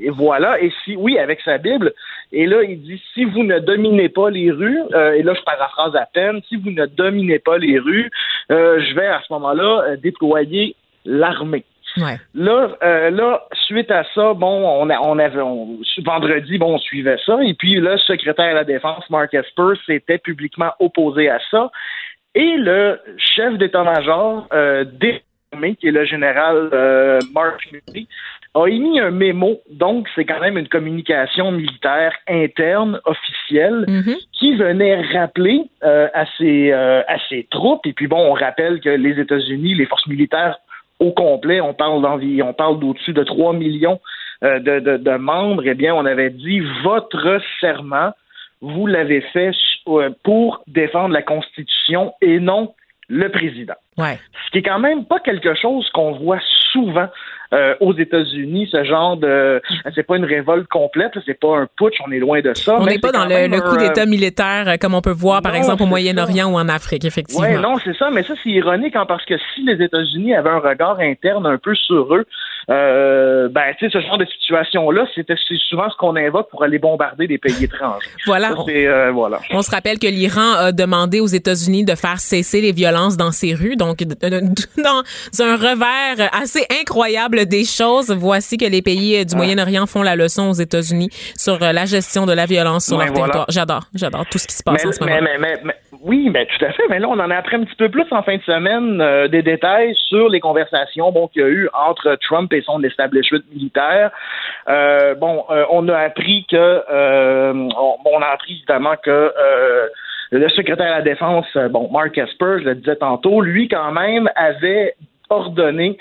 et 0.00 0.10
voilà 0.10 0.43
et 0.60 0.72
si 0.84 0.96
oui 0.96 1.18
avec 1.18 1.40
sa 1.40 1.58
Bible 1.58 1.92
et 2.32 2.46
là 2.46 2.62
il 2.62 2.80
dit 2.82 3.02
si 3.12 3.24
vous 3.24 3.42
ne 3.42 3.58
dominez 3.58 4.08
pas 4.08 4.30
les 4.30 4.50
rues 4.50 4.80
euh, 4.94 5.12
et 5.12 5.22
là 5.22 5.34
je 5.34 5.42
paraphrase 5.42 5.94
à 5.96 6.06
peine 6.12 6.40
si 6.48 6.56
vous 6.56 6.70
ne 6.70 6.86
dominez 6.86 7.38
pas 7.38 7.58
les 7.58 7.78
rues 7.78 8.10
euh, 8.50 8.80
je 8.80 8.94
vais 8.94 9.06
à 9.06 9.20
ce 9.26 9.32
moment-là 9.32 9.84
euh, 9.88 9.96
déployer 9.96 10.76
l'armée. 11.04 11.64
Ouais. 11.96 12.16
Là, 12.34 12.70
euh, 12.82 13.10
là, 13.10 13.44
suite 13.66 13.90
à 13.90 14.04
ça, 14.14 14.34
bon, 14.34 14.66
on, 14.66 14.90
a, 14.90 14.98
on 15.00 15.18
avait 15.18 15.40
on- 15.40 15.78
vendredi, 16.04 16.58
bon, 16.58 16.74
on 16.74 16.78
suivait 16.78 17.18
ça, 17.24 17.38
et 17.44 17.54
puis 17.54 17.74
le 17.74 17.96
secrétaire 17.98 18.46
à 18.46 18.52
la 18.54 18.64
défense, 18.64 19.08
Mark 19.10 19.32
Esper, 19.32 19.74
s'était 19.86 20.18
publiquement 20.18 20.72
opposé 20.80 21.30
à 21.30 21.38
ça, 21.50 21.70
et 22.34 22.56
le 22.56 22.98
chef 23.16 23.56
d'état-major 23.58 24.48
euh, 24.52 24.84
des 24.84 25.22
qui 25.76 25.88
est 25.88 25.92
le 25.92 26.04
général 26.04 26.70
euh, 26.72 27.18
Mark 27.34 27.60
Milley, 27.72 28.06
a 28.54 28.66
émis 28.66 29.00
un 29.00 29.10
mémo, 29.10 29.60
donc 29.70 30.06
c'est 30.14 30.24
quand 30.24 30.38
même 30.40 30.56
une 30.58 30.68
communication 30.68 31.50
militaire 31.50 32.12
interne 32.28 33.00
officielle 33.04 33.84
qui 34.32 34.54
venait 34.56 35.00
rappeler 35.12 35.62
euh, 35.82 36.08
à, 36.14 36.24
ses, 36.38 36.70
euh, 36.72 37.02
à 37.08 37.16
ses 37.28 37.46
troupes, 37.50 37.84
et 37.86 37.92
puis 37.92 38.06
bon, 38.06 38.18
on 38.30 38.32
rappelle 38.34 38.80
que 38.80 38.90
les 38.90 39.18
États-Unis, 39.20 39.74
les 39.74 39.86
forces 39.86 40.06
militaires 40.06 40.58
au 41.00 41.10
complet, 41.10 41.60
on 41.60 41.74
parle 41.74 42.00
d'environ, 42.02 42.50
on 42.50 42.52
parle 42.54 42.78
d'au-dessus 42.78 43.12
de 43.12 43.24
3 43.24 43.52
millions 43.54 44.00
euh, 44.44 44.60
de, 44.60 44.78
de- 44.78 44.96
de 44.98 45.16
membres, 45.16 45.62
eh 45.66 45.74
bien, 45.74 45.92
on 45.94 46.04
avait 46.06 46.30
dit 46.30 46.60
votre 46.84 47.40
serment, 47.60 48.12
vous 48.60 48.86
l'avez 48.86 49.20
fait 49.20 49.50
pour 50.22 50.62
défendre 50.68 51.12
la 51.12 51.22
Constitution 51.22 52.14
et 52.22 52.38
non 52.40 52.72
le 53.08 53.28
président. 53.30 53.74
Ouais. 53.96 54.18
Ce 54.46 54.50
qui 54.50 54.58
est 54.58 54.62
quand 54.62 54.78
même 54.78 55.04
pas 55.04 55.20
quelque 55.20 55.54
chose 55.54 55.88
qu'on 55.90 56.12
voit 56.12 56.40
souvent 56.72 57.08
euh, 57.52 57.74
aux 57.80 57.94
États-Unis, 57.94 58.68
ce 58.72 58.82
genre 58.82 59.16
de. 59.16 59.62
C'est 59.94 60.02
pas 60.02 60.16
une 60.16 60.24
révolte 60.24 60.66
complète, 60.68 61.12
c'est 61.24 61.38
pas 61.38 61.58
un 61.58 61.68
putsch, 61.76 61.94
on 62.04 62.10
est 62.10 62.18
loin 62.18 62.40
de 62.40 62.52
ça. 62.54 62.76
On 62.80 62.86
n'est 62.86 62.98
pas 62.98 63.12
dans 63.12 63.26
le, 63.26 63.60
coup 63.60 63.76
euh, 63.76 63.78
d'État 63.78 64.06
militaire 64.06 64.64
euh, 64.66 64.76
comme 64.80 64.94
on 64.94 65.00
peut 65.00 65.12
voir, 65.12 65.40
par 65.42 65.52
non, 65.52 65.58
exemple, 65.58 65.84
au 65.84 65.86
Moyen-Orient 65.86 66.50
ou 66.50 66.56
en 66.56 66.68
Afrique, 66.68 67.04
effectivement. 67.04 67.46
Ouais, 67.46 67.58
non, 67.58 67.76
c'est 67.84 67.96
ça, 67.96 68.10
mais 68.10 68.24
ça, 68.24 68.34
c'est 68.42 68.50
ironique, 68.50 68.96
hein, 68.96 69.04
parce 69.06 69.24
que 69.24 69.34
si 69.54 69.62
les 69.62 69.80
États-Unis 69.84 70.34
avaient 70.34 70.50
un 70.50 70.58
regard 70.58 70.98
interne 70.98 71.46
un 71.46 71.58
peu 71.58 71.74
sur 71.74 72.12
eux, 72.14 72.26
euh, 72.70 73.48
ben, 73.50 73.62
tu 73.78 73.86
sais, 73.88 73.92
ce 73.92 74.04
genre 74.04 74.18
de 74.18 74.24
situation-là, 74.24 75.06
c'est 75.14 75.26
souvent 75.68 75.90
ce 75.90 75.96
qu'on 75.96 76.16
invoque 76.16 76.48
pour 76.50 76.62
aller 76.62 76.78
bombarder 76.78 77.26
des 77.26 77.38
pays 77.38 77.64
étrangers. 77.64 78.06
Voilà. 78.26 78.48
Ça, 78.50 78.56
euh, 78.68 79.10
voilà. 79.12 79.40
On 79.50 79.62
se 79.62 79.70
rappelle 79.70 79.98
que 79.98 80.06
l'Iran 80.06 80.52
a 80.58 80.72
demandé 80.72 81.20
aux 81.20 81.26
États-Unis 81.26 81.84
de 81.84 81.94
faire 81.94 82.18
cesser 82.18 82.60
les 82.60 82.72
violences 82.72 83.16
dans 83.16 83.32
ses 83.32 83.54
rues. 83.54 83.76
Donc, 83.76 83.98
dans 84.02 85.02
un 85.40 85.56
revers 85.56 86.30
assez 86.32 86.64
incroyable 86.80 87.46
des 87.46 87.64
choses, 87.64 88.10
voici 88.10 88.56
que 88.56 88.66
les 88.66 88.82
pays 88.82 89.24
du 89.24 89.34
Ah. 89.34 89.36
Moyen-Orient 89.36 89.86
font 89.86 90.02
la 90.02 90.16
leçon 90.16 90.50
aux 90.50 90.54
États-Unis 90.54 91.10
sur 91.36 91.62
euh, 91.62 91.72
la 91.72 91.84
gestion 91.84 92.24
de 92.26 92.32
la 92.32 92.46
violence 92.46 92.86
sur 92.86 92.96
leur 92.98 93.06
voilà. 93.08 93.20
territoire. 93.22 93.46
J'adore, 93.48 93.82
j'adore 93.94 94.24
tout 94.30 94.38
ce 94.38 94.46
qui 94.46 94.54
se 94.54 94.62
passe 94.62 94.82
mais, 94.82 94.88
en 94.88 94.92
ce 94.92 95.00
moment. 95.00 95.16
mais- 95.40 95.58
oui, 96.02 96.28
mais 96.32 96.46
tout 96.46 96.62
à 96.64 96.70
fait. 96.72 96.82
Mais 96.90 96.98
là, 96.98 97.08
on 97.08 97.18
en 97.18 97.30
a 97.30 97.36
appris 97.36 97.56
un 97.56 97.64
petit 97.64 97.76
peu 97.76 97.88
plus 97.88 98.04
en 98.10 98.22
fin 98.22 98.36
de 98.36 98.42
semaine 98.42 99.00
euh, 99.00 99.26
des 99.28 99.42
détails 99.42 99.94
sur 100.08 100.28
les 100.28 100.38
conversations 100.40 101.10
bon, 101.12 101.28
qu'il 101.28 101.40
y 101.40 101.44
a 101.44 101.48
eu 101.48 101.68
entre 101.72 102.16
Trump 102.20 102.52
et 102.54 102.62
son 102.62 102.82
establishment 102.82 103.40
militaire. 103.52 104.10
Euh, 104.68 105.14
bon, 105.14 105.44
euh, 105.50 105.64
on 105.70 105.88
a 105.88 105.98
appris 105.98 106.46
que 106.50 106.56
euh, 106.56 107.52
on, 107.52 108.22
a 108.22 108.26
appris 108.26 108.54
évidemment 108.54 108.94
que 109.02 109.32
le 110.30 110.48
secrétaire 110.48 110.92
à 110.92 110.98
la 110.98 111.02
défense, 111.02 111.46
bon, 111.70 111.90
Mark 111.92 112.16
Esper, 112.16 112.58
je 112.58 112.64
le 112.64 112.74
disais 112.76 112.96
tantôt, 112.96 113.40
lui 113.40 113.68
quand 113.68 113.92
même 113.92 114.28
avait 114.36 114.94
ordonné 115.30 115.98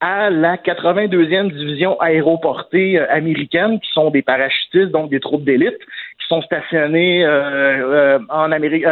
à 0.00 0.28
la 0.30 0.56
82e 0.56 1.52
division 1.52 1.98
aéroportée 2.00 2.98
américaine, 2.98 3.80
qui 3.80 3.90
sont 3.92 4.10
des 4.10 4.22
parachutistes, 4.22 4.90
donc 4.90 5.10
des 5.10 5.20
troupes 5.20 5.44
d'élite, 5.44 5.78
qui 6.20 6.26
sont 6.28 6.42
stationnés 6.42 7.24
euh, 7.24 8.18
euh, 8.18 8.18
en 8.28 8.52
Amérique, 8.52 8.84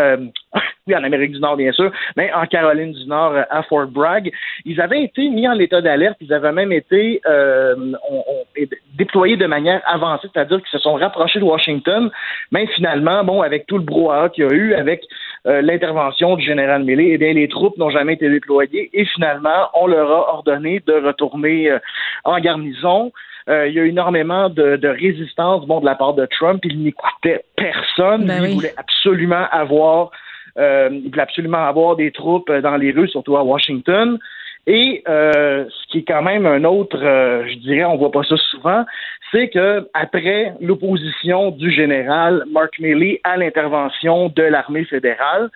oui, 0.86 0.94
en 0.94 1.02
Amérique 1.02 1.32
du 1.32 1.40
Nord, 1.40 1.56
bien 1.56 1.72
sûr, 1.72 1.90
mais 2.16 2.30
en 2.34 2.44
Caroline 2.46 2.92
du 2.92 3.06
Nord, 3.06 3.32
euh, 3.32 3.42
à 3.50 3.62
Fort 3.62 3.86
Bragg. 3.86 4.30
Ils 4.66 4.80
avaient 4.82 5.02
été 5.02 5.28
mis 5.30 5.48
en 5.48 5.58
état 5.58 5.80
d'alerte, 5.80 6.18
ils 6.20 6.32
avaient 6.32 6.52
même 6.52 6.72
été 6.72 7.22
euh, 7.26 7.74
on- 8.10 8.16
on- 8.18 8.62
déployés 8.98 9.36
de 9.36 9.46
manière 9.46 9.80
avancée, 9.86 10.28
c'est-à-dire 10.32 10.58
qu'ils 10.58 10.68
se 10.70 10.78
sont 10.78 10.94
rapprochés 10.94 11.38
de 11.40 11.44
Washington, 11.44 12.10
mais 12.52 12.66
finalement, 12.68 13.24
bon, 13.24 13.40
avec 13.42 13.66
tout 13.66 13.78
le 13.78 13.82
brouhaha 13.84 14.28
qu'il 14.28 14.44
y 14.44 14.46
a 14.46 14.52
eu, 14.52 14.74
avec 14.74 15.02
euh, 15.46 15.62
l'intervention 15.62 16.36
du 16.36 16.44
général 16.44 16.84
Milley, 16.84 17.10
eh 17.12 17.18
bien, 17.18 17.32
les 17.32 17.48
troupes 17.48 17.76
n'ont 17.78 17.90
jamais 17.90 18.12
été 18.14 18.28
déployées 18.30 18.90
et 18.92 19.04
finalement, 19.06 19.70
on 19.74 19.86
leur 19.86 20.10
a 20.10 20.34
ordonné 20.34 20.82
de 20.86 20.92
retourner 20.92 21.70
euh, 21.70 21.78
en 22.24 22.38
garnison. 22.40 23.10
Euh, 23.48 23.68
il 23.68 23.74
y 23.74 23.80
a 23.80 23.82
eu 23.82 23.88
énormément 23.88 24.48
de, 24.48 24.76
de 24.76 24.88
résistance 24.88 25.66
bon, 25.66 25.80
de 25.80 25.84
la 25.86 25.94
part 25.96 26.14
de 26.14 26.24
Trump. 26.26 26.60
Il 26.64 26.82
n'écoutait 26.82 27.44
personne. 27.56 28.26
Ben 28.26 28.40
oui. 28.42 28.50
Il 28.50 28.54
voulait 28.54 28.74
absolument 28.78 29.46
avoir 29.50 30.10
euh, 30.58 30.88
il 30.92 31.10
voulait 31.10 31.22
absolument 31.22 31.64
avoir 31.66 31.96
des 31.96 32.10
troupes 32.10 32.50
euh, 32.50 32.60
dans 32.60 32.76
les 32.76 32.92
rues, 32.92 33.08
surtout 33.08 33.36
à 33.36 33.42
Washington. 33.42 34.18
Et 34.66 35.02
euh, 35.08 35.66
ce 35.68 35.92
qui 35.92 35.98
est 35.98 36.04
quand 36.04 36.22
même 36.22 36.46
un 36.46 36.64
autre, 36.64 36.98
euh, 37.02 37.44
je 37.46 37.54
dirais, 37.58 37.84
on 37.84 37.96
voit 37.96 38.10
pas 38.10 38.22
ça 38.22 38.36
souvent, 38.36 38.84
c'est 39.30 39.48
que 39.48 39.88
après 39.92 40.54
l'opposition 40.60 41.50
du 41.50 41.70
général 41.70 42.44
Mark 42.50 42.78
Milley 42.78 43.20
à 43.24 43.36
l'intervention 43.36 44.30
de 44.34 44.42
l'armée 44.42 44.84
fédérale, 44.84 45.50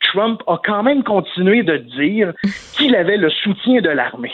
Trump 0.00 0.40
a 0.46 0.56
quand 0.64 0.82
même 0.82 1.04
continué 1.04 1.62
de 1.62 1.76
dire 1.76 2.32
qu'il 2.72 2.94
avait 2.94 3.16
le 3.16 3.30
soutien 3.30 3.80
de 3.80 3.90
l'armée. 3.90 4.32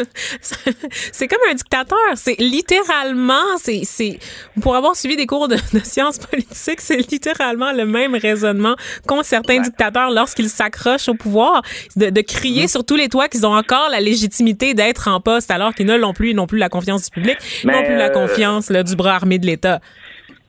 c'est 0.40 1.28
comme 1.28 1.40
un 1.50 1.54
dictateur. 1.54 1.98
C'est 2.14 2.38
littéralement, 2.38 3.56
c'est, 3.56 3.80
c'est, 3.84 4.18
pour 4.60 4.76
avoir 4.76 4.94
suivi 4.94 5.16
des 5.16 5.26
cours 5.26 5.48
de, 5.48 5.56
de 5.72 5.78
sciences 5.80 6.18
politiques, 6.18 6.80
c'est 6.80 7.10
littéralement 7.10 7.72
le 7.72 7.86
même 7.86 8.14
raisonnement 8.14 8.74
qu'ont 9.06 9.22
certains 9.22 9.60
dictateurs 9.60 10.10
lorsqu'ils 10.10 10.48
s'accrochent 10.50 11.08
au 11.08 11.14
pouvoir, 11.14 11.62
de, 11.96 12.10
de 12.10 12.20
crier 12.20 12.68
sur 12.68 12.84
tous 12.84 12.96
les 12.96 13.08
toits 13.08 13.28
qu'ils 13.28 13.46
ont 13.46 13.54
encore 13.54 13.88
la 13.90 14.00
légitimité 14.00 14.74
d'être 14.74 15.08
en 15.08 15.20
poste 15.20 15.50
alors 15.50 15.74
qu'ils 15.74 15.86
ne 15.86 15.96
l'ont 15.96 16.12
plus, 16.12 16.30
ils 16.30 16.36
n'ont 16.36 16.46
plus 16.46 16.58
la 16.58 16.68
confiance 16.68 17.04
du 17.04 17.10
public, 17.10 17.36
ils 17.64 17.70
n'ont 17.70 17.82
plus 17.82 17.96
la 17.96 18.06
euh, 18.06 18.10
confiance 18.10 18.70
là, 18.70 18.82
du 18.82 18.96
bras 18.96 19.14
armé 19.14 19.38
de 19.38 19.46
l'État. 19.46 19.80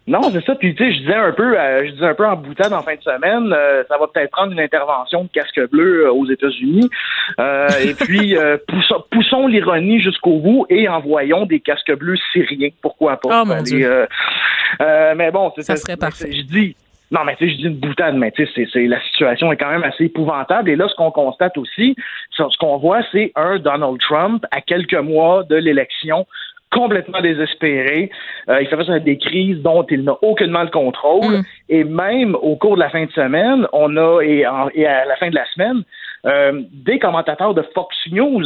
Non, 0.06 0.22
c'est 0.32 0.44
ça. 0.44 0.56
Puis 0.56 0.76
tu 0.76 0.84
sais, 0.84 0.94
je 0.94 1.00
disais 1.00 1.16
un 1.16 1.32
peu, 1.32 1.58
euh, 1.58 1.86
je 1.86 1.92
disais 1.92 2.08
un 2.08 2.14
peu 2.14 2.26
en 2.28 2.36
boutade 2.36 2.74
en 2.74 2.82
fin 2.82 2.96
de 2.96 3.02
semaine, 3.02 3.54
euh, 3.54 3.84
ça 3.88 3.98
va 3.98 4.08
peut-être 4.08 4.32
prendre 4.32 4.52
une 4.52 4.60
intervention 4.60 5.24
de 5.24 5.30
casque 5.30 5.62
bleu 5.72 6.06
euh, 6.08 6.12
aux 6.12 6.30
États-Unis. 6.30 6.90
Et 7.40 7.94
puis 7.94 8.36
poussons, 8.68 9.04
poussons 9.10 9.48
l'ironie 9.48 10.02
jusqu'au 10.02 10.40
bout 10.40 10.66
et 10.70 10.90
envoyons 10.90 11.46
des 11.46 11.62
casques 11.62 11.96
bleus 11.96 12.18
syriens. 12.34 12.70
Pourquoi 12.82 13.18
pas? 13.18 13.42
Oh, 13.42 13.46
mon 13.46 13.62
Dieu. 13.62 14.08
mais 14.80 15.32
bon, 15.32 15.52
Ça 15.60 15.76
serait 15.78 15.98
parfait. 15.98 16.32
Je 16.32 16.42
dis. 16.42 16.76
Non, 17.12 17.20
mais 17.26 17.36
tu 17.36 17.46
sais, 17.46 17.52
je 17.54 17.58
dis 17.58 17.68
une 17.68 17.76
boutade, 17.76 18.16
mais 18.16 18.32
tu 18.32 18.44
sais, 18.48 18.68
c'est- 18.74 18.88
la 18.88 19.00
situation 19.12 19.52
est 19.52 19.58
quand 19.58 19.70
même 19.70 19.84
assez 19.84 20.06
épouvantable. 20.06 20.68
Et 20.72 20.76
là, 20.76 20.88
ce 20.90 20.96
qu'on 20.96 21.12
constate 21.12 21.56
aussi, 21.60 21.96
ce 22.32 22.58
qu'on 22.60 22.78
voit, 22.78 23.02
c'est 23.12 23.32
un 23.36 23.60
Donald 23.60 24.00
Trump 24.00 24.44
à 24.50 24.62
quelques 24.62 24.96
mois 24.96 25.44
de 25.44 25.56
l'élection 25.56 26.26
complètement 26.74 27.22
désespéré. 27.22 28.10
Euh, 28.50 28.62
il 28.62 28.68
fait 28.68 28.76
face 28.76 28.90
à 28.90 29.00
des 29.00 29.18
crises 29.18 29.58
dont 29.62 29.86
il 29.90 30.04
n'a 30.04 30.16
aucunement 30.24 30.64
le 30.64 30.70
contrôle. 30.70 31.42
Et 31.70 31.84
même 31.84 32.36
au 32.36 32.56
cours 32.56 32.76
de 32.76 32.80
la 32.82 32.90
fin 32.90 33.06
de 33.06 33.12
semaine, 33.12 33.68
on 33.74 33.96
a, 33.98 34.22
et, 34.22 34.46
en- 34.48 34.70
et 34.74 34.86
à 34.86 35.06
la 35.06 35.16
fin 35.18 35.30
de 35.30 35.36
la 35.36 35.46
semaine, 35.54 35.84
euh, 36.26 36.62
des 36.72 37.00
commentateurs 37.00 37.54
de 37.54 37.64
Fox 37.74 37.96
News 38.12 38.46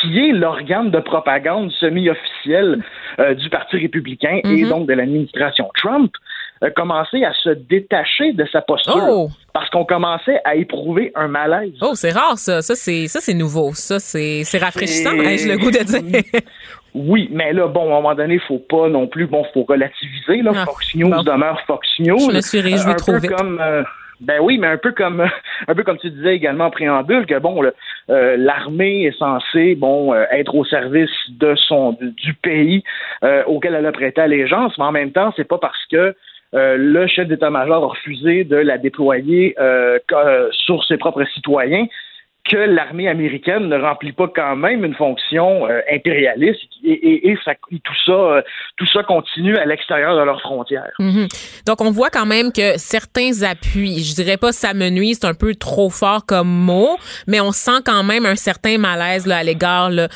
qui 0.00 0.18
est 0.28 0.32
l'organe 0.32 0.90
de 0.92 1.00
propagande 1.00 1.72
semi-officiel 1.72 2.80
euh, 3.18 3.34
du 3.34 3.50
Parti 3.50 3.76
républicain 3.76 4.38
et 4.44 4.62
Mhm. 4.62 4.68
donc 4.68 4.86
de 4.86 4.94
l'administration 4.94 5.68
Trump, 5.76 6.12
commençaient 6.76 7.24
à 7.24 7.32
se 7.32 7.48
détacher 7.50 8.32
de 8.34 8.44
sa 8.52 8.60
posture 8.60 8.94
Oh! 9.08 9.28
parce 9.54 9.68
qu'on 9.70 9.84
commençait 9.86 10.40
à 10.44 10.54
éprouver 10.56 11.10
un 11.14 11.26
malaise. 11.26 11.72
Oh, 11.80 11.92
c'est 11.94 12.10
rare 12.12 12.36
ça. 12.38 12.60
Ça, 12.60 12.74
c'est, 12.74 13.08
ça, 13.08 13.18
c'est 13.20 13.32
nouveau. 13.34 13.72
Ça, 13.72 13.98
c'est, 13.98 14.44
c'est 14.44 14.58
rafraîchissant, 14.58 15.12
ai-je 15.22 15.48
le 15.48 15.56
goût 15.56 15.70
de 15.70 15.82
dire? 15.82 16.22
Oui, 16.94 17.28
mais 17.32 17.52
là, 17.52 17.68
bon, 17.68 17.82
à 17.82 17.98
un 17.98 18.00
moment 18.00 18.14
donné, 18.14 18.34
il 18.34 18.40
faut 18.40 18.58
pas 18.58 18.88
non 18.88 19.06
plus, 19.06 19.26
bon, 19.26 19.44
faut 19.54 19.64
relativiser, 19.64 20.42
là. 20.42 20.52
Ah, 20.54 20.64
Fox 20.64 20.94
News 20.94 21.10
bon. 21.10 21.22
demeure 21.22 21.60
Fox 21.66 21.88
News. 22.00 22.18
Je 22.30 22.36
me 22.36 22.40
suis 22.40 22.58
Euh, 22.58 22.94
trop 22.94 23.16
vite. 23.18 23.30
Comme, 23.30 23.60
euh, 23.60 23.82
ben 24.20 24.38
oui, 24.42 24.58
mais 24.58 24.66
un 24.66 24.76
peu 24.76 24.92
comme, 24.92 25.20
un 25.68 25.74
peu 25.74 25.82
comme 25.82 25.98
tu 25.98 26.10
disais 26.10 26.34
également 26.34 26.66
en 26.66 26.70
préambule, 26.70 27.26
que 27.26 27.38
bon, 27.38 27.62
euh, 28.10 28.36
l'armée 28.36 29.04
est 29.04 29.16
censée, 29.18 29.74
bon, 29.74 30.12
euh, 30.12 30.24
être 30.30 30.54
au 30.54 30.64
service 30.64 31.10
de 31.28 31.54
son, 31.54 31.96
du, 32.00 32.34
pays 32.34 32.82
euh, 33.24 33.42
auquel 33.46 33.74
elle 33.74 33.86
a 33.86 33.92
prêté 33.92 34.20
allégeance, 34.20 34.76
mais 34.78 34.84
en 34.84 34.92
même 34.92 35.12
temps, 35.12 35.32
c'est 35.36 35.48
pas 35.48 35.58
parce 35.58 35.84
que 35.90 36.14
le 36.52 37.06
chef 37.06 37.28
d'état-major 37.28 37.84
a 37.84 37.86
refusé 37.86 38.42
de 38.42 38.56
la 38.56 38.76
déployer 38.76 39.54
sur 40.50 40.84
ses 40.84 40.96
propres 40.96 41.24
citoyens 41.32 41.86
que 42.50 42.56
l'armée 42.56 43.08
américaine 43.08 43.68
ne 43.68 43.78
remplit 43.78 44.12
pas 44.12 44.26
quand 44.34 44.56
même 44.56 44.84
une 44.84 44.94
fonction 44.94 45.68
euh, 45.68 45.80
impérialiste 45.92 46.60
et, 46.84 46.90
et- 46.92 47.28
et 47.30 47.38
ça- 47.44 47.52
et 47.70 47.78
tout 47.78 47.94
ça 48.06 48.12
euh, 48.12 48.42
tout 48.76 48.86
ça 48.86 49.02
continue 49.04 49.56
à 49.56 49.64
l'extérieur 49.66 50.16
de 50.16 50.22
leurs 50.22 50.40
frontières. 50.40 50.90
Mhm. 50.98 51.28
Donc, 51.66 51.80
on 51.80 51.90
voit 51.90 52.10
quand 52.10 52.26
même 52.26 52.50
que 52.52 52.76
certains 52.78 53.42
appuis, 53.42 54.02
je 54.02 54.14
dirais 54.14 54.36
pas 54.36 54.52
s'amenuisent, 54.52 55.18
c'est 55.20 55.26
un 55.28 55.34
peu 55.34 55.54
trop 55.54 55.90
fort 55.90 56.26
comme 56.26 56.48
mot, 56.48 56.96
mais 57.26 57.40
on 57.40 57.52
sent 57.52 57.82
quand 57.84 58.02
même 58.02 58.26
un 58.26 58.36
certain 58.36 58.78
malaise 58.78 59.26
là, 59.26 59.38
à 59.38 59.42
l'égard 59.42 59.90
euh, 59.90 60.08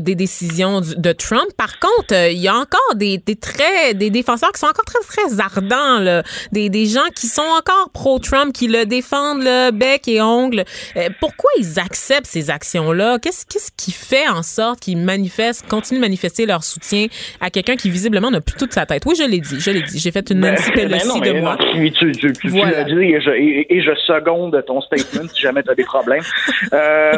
des 0.00 0.14
décisions 0.14 0.80
du- 0.80 0.96
de 0.96 1.12
Trump. 1.12 1.46
Par 1.56 1.78
contre, 1.78 2.12
euh, 2.14 2.28
il 2.30 2.38
y 2.38 2.48
a 2.48 2.54
encore 2.54 2.94
des, 2.96 3.18
des 3.18 3.36
très 3.36 3.94
des 3.94 4.10
défenseurs 4.10 4.52
qui 4.52 4.60
sont 4.60 4.66
encore 4.66 4.84
très 4.84 5.00
très 5.08 5.40
ardents, 5.40 6.00
là. 6.00 6.22
Des, 6.52 6.68
des 6.68 6.86
gens 6.86 7.08
qui 7.14 7.26
sont 7.28 7.42
encore 7.58 7.90
pro-Trump, 7.94 8.52
qui 8.52 8.66
le 8.68 8.84
défendent 8.84 9.42
le 9.42 9.70
bec 9.70 10.06
et 10.08 10.20
ongle. 10.20 10.64
Euh, 10.96 11.08
pourquoi 11.20 11.50
ils 11.58 11.77
acceptent 11.78 12.26
ces 12.26 12.50
actions-là? 12.50 13.18
Qu'est-ce 13.20 13.70
qui 13.76 13.92
fait 13.92 14.28
en 14.28 14.42
sorte 14.42 14.80
qu'ils 14.80 14.98
manifestent, 14.98 15.68
continuent 15.68 15.98
de 15.98 16.02
manifester 16.04 16.46
leur 16.46 16.62
soutien 16.64 17.06
à 17.40 17.50
quelqu'un 17.50 17.76
qui 17.76 17.90
visiblement 17.90 18.30
n'a 18.30 18.40
plus 18.40 18.56
toute 18.56 18.72
sa 18.72 18.86
tête? 18.86 19.02
Oui, 19.06 19.14
je 19.18 19.28
l'ai 19.28 19.40
dit, 19.40 19.60
je 19.60 19.70
l'ai 19.70 19.82
dit. 19.82 19.98
J'ai 19.98 20.10
fait 20.10 20.30
une 20.30 20.40
Ben, 20.40 20.50
Nancy 20.52 20.70
ben 20.74 20.88
Pelosi 20.88 21.08
non, 21.08 21.18
de 21.18 21.32
mais 21.32 21.40
moi. 21.40 21.56
non, 21.60 21.72
tu, 21.72 21.90
tu, 21.92 22.12
tu, 22.12 22.32
tu 22.32 22.48
Voilà. 22.48 22.78
l'as 22.78 22.84
dit 22.84 22.94
et 23.02 23.20
je, 23.20 23.30
et, 23.30 23.74
et 23.76 23.80
je 23.82 23.94
seconde 24.06 24.62
ton 24.66 24.80
statement 24.80 25.28
si 25.28 25.40
jamais 25.40 25.62
tu 25.62 25.70
as 25.70 25.74
des 25.74 25.84
problèmes. 25.84 26.22
Euh, 26.72 27.12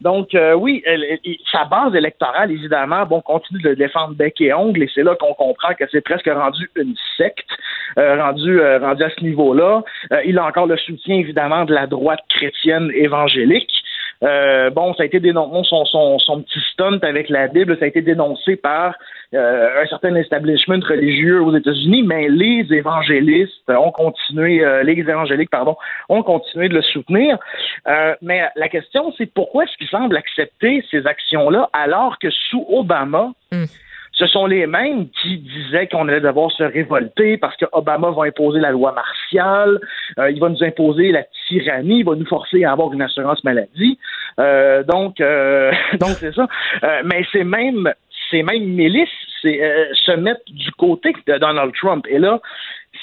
donc, 0.00 0.34
euh, 0.34 0.52
oui, 0.54 0.82
elle- 0.84 1.04
elle- 1.04 1.36
sa 1.50 1.64
base 1.64 1.94
électorale, 1.94 2.50
évidemment, 2.50 3.06
bon, 3.06 3.20
continue 3.22 3.60
de 3.62 3.70
le 3.70 3.76
défendre 3.76 4.14
bec 4.14 4.34
et 4.40 4.52
ongle 4.52 4.82
et 4.82 4.90
c'est 4.94 5.02
là 5.02 5.14
qu'on 5.18 5.32
comprend 5.34 5.74
que 5.74 5.84
c'est 5.90 6.00
presque 6.02 6.26
rendu 6.28 6.70
une 6.76 6.94
secte, 7.16 7.48
euh, 7.98 8.22
rendu, 8.22 8.60
euh, 8.60 8.78
rendu 8.78 9.02
à 9.02 9.10
ce 9.10 9.22
niveau-là. 9.24 9.82
Euh, 10.12 10.20
il 10.26 10.38
a 10.38 10.44
encore 10.44 10.66
le 10.66 10.76
soutien, 10.76 11.16
évidemment, 11.16 11.64
de 11.64 11.72
la 11.74 11.86
droite 11.86 12.20
chrétienne 12.28 12.90
évangélique. 12.94 13.70
Euh, 14.22 14.70
bon, 14.70 14.92
ça 14.94 15.02
a 15.02 15.06
été 15.06 15.18
dénoncé, 15.20 15.70
son, 15.90 16.42
petit 16.42 16.60
stunt 16.72 16.98
avec 17.02 17.28
la 17.28 17.48
Bible, 17.48 17.76
ça 17.78 17.86
a 17.86 17.88
été 17.88 18.02
dénoncé 18.02 18.56
par 18.56 18.94
euh, 19.34 19.82
un 19.82 19.86
certain 19.86 20.14
establishment 20.16 20.80
religieux 20.86 21.40
aux 21.42 21.56
États-Unis, 21.56 22.02
mais 22.02 22.28
les 22.28 22.66
évangélistes 22.70 23.68
ont 23.68 23.92
continué, 23.92 24.62
euh, 24.64 24.82
les 24.82 24.92
évangéliques, 24.92 25.50
pardon, 25.50 25.76
ont 26.08 26.22
continué 26.22 26.68
de 26.68 26.74
le 26.74 26.82
soutenir. 26.82 27.38
Euh, 27.86 28.14
mais 28.20 28.42
la 28.56 28.68
question, 28.68 29.12
c'est 29.16 29.32
pourquoi 29.32 29.64
est-ce 29.64 29.76
qu'ils 29.78 29.88
semblent 29.88 30.16
accepter 30.16 30.84
ces 30.90 31.06
actions-là 31.06 31.70
alors 31.72 32.18
que 32.18 32.28
sous 32.30 32.66
Obama, 32.68 33.32
ce 34.20 34.26
sont 34.26 34.46
les 34.46 34.66
mêmes 34.66 35.08
qui 35.22 35.38
disaient 35.38 35.88
qu'on 35.88 36.06
allait 36.06 36.20
devoir 36.20 36.52
se 36.52 36.62
révolter 36.62 37.38
parce 37.38 37.56
que 37.56 37.64
Obama 37.72 38.10
va 38.10 38.24
imposer 38.24 38.60
la 38.60 38.70
loi 38.70 38.92
martiale, 38.92 39.80
euh, 40.18 40.30
il 40.30 40.38
va 40.38 40.50
nous 40.50 40.62
imposer 40.62 41.10
la 41.10 41.24
tyrannie, 41.48 42.00
il 42.00 42.04
va 42.04 42.14
nous 42.14 42.26
forcer 42.26 42.64
à 42.64 42.72
avoir 42.72 42.92
une 42.92 43.00
assurance 43.00 43.42
maladie. 43.44 43.98
Euh, 44.38 44.82
donc, 44.82 45.20
euh, 45.20 45.72
donc 45.98 46.10
c'est 46.20 46.34
ça. 46.34 46.46
Euh, 46.84 47.00
mais 47.04 47.24
c'est 47.32 47.44
même 47.44 47.92
ces 48.30 48.42
mêmes 48.42 48.64
milices 48.64 49.08
se 49.42 50.16
mettent 50.16 50.44
du 50.48 50.70
côté 50.72 51.12
de 51.26 51.38
Donald 51.38 51.72
Trump. 51.74 52.06
Et 52.08 52.18
là, 52.18 52.40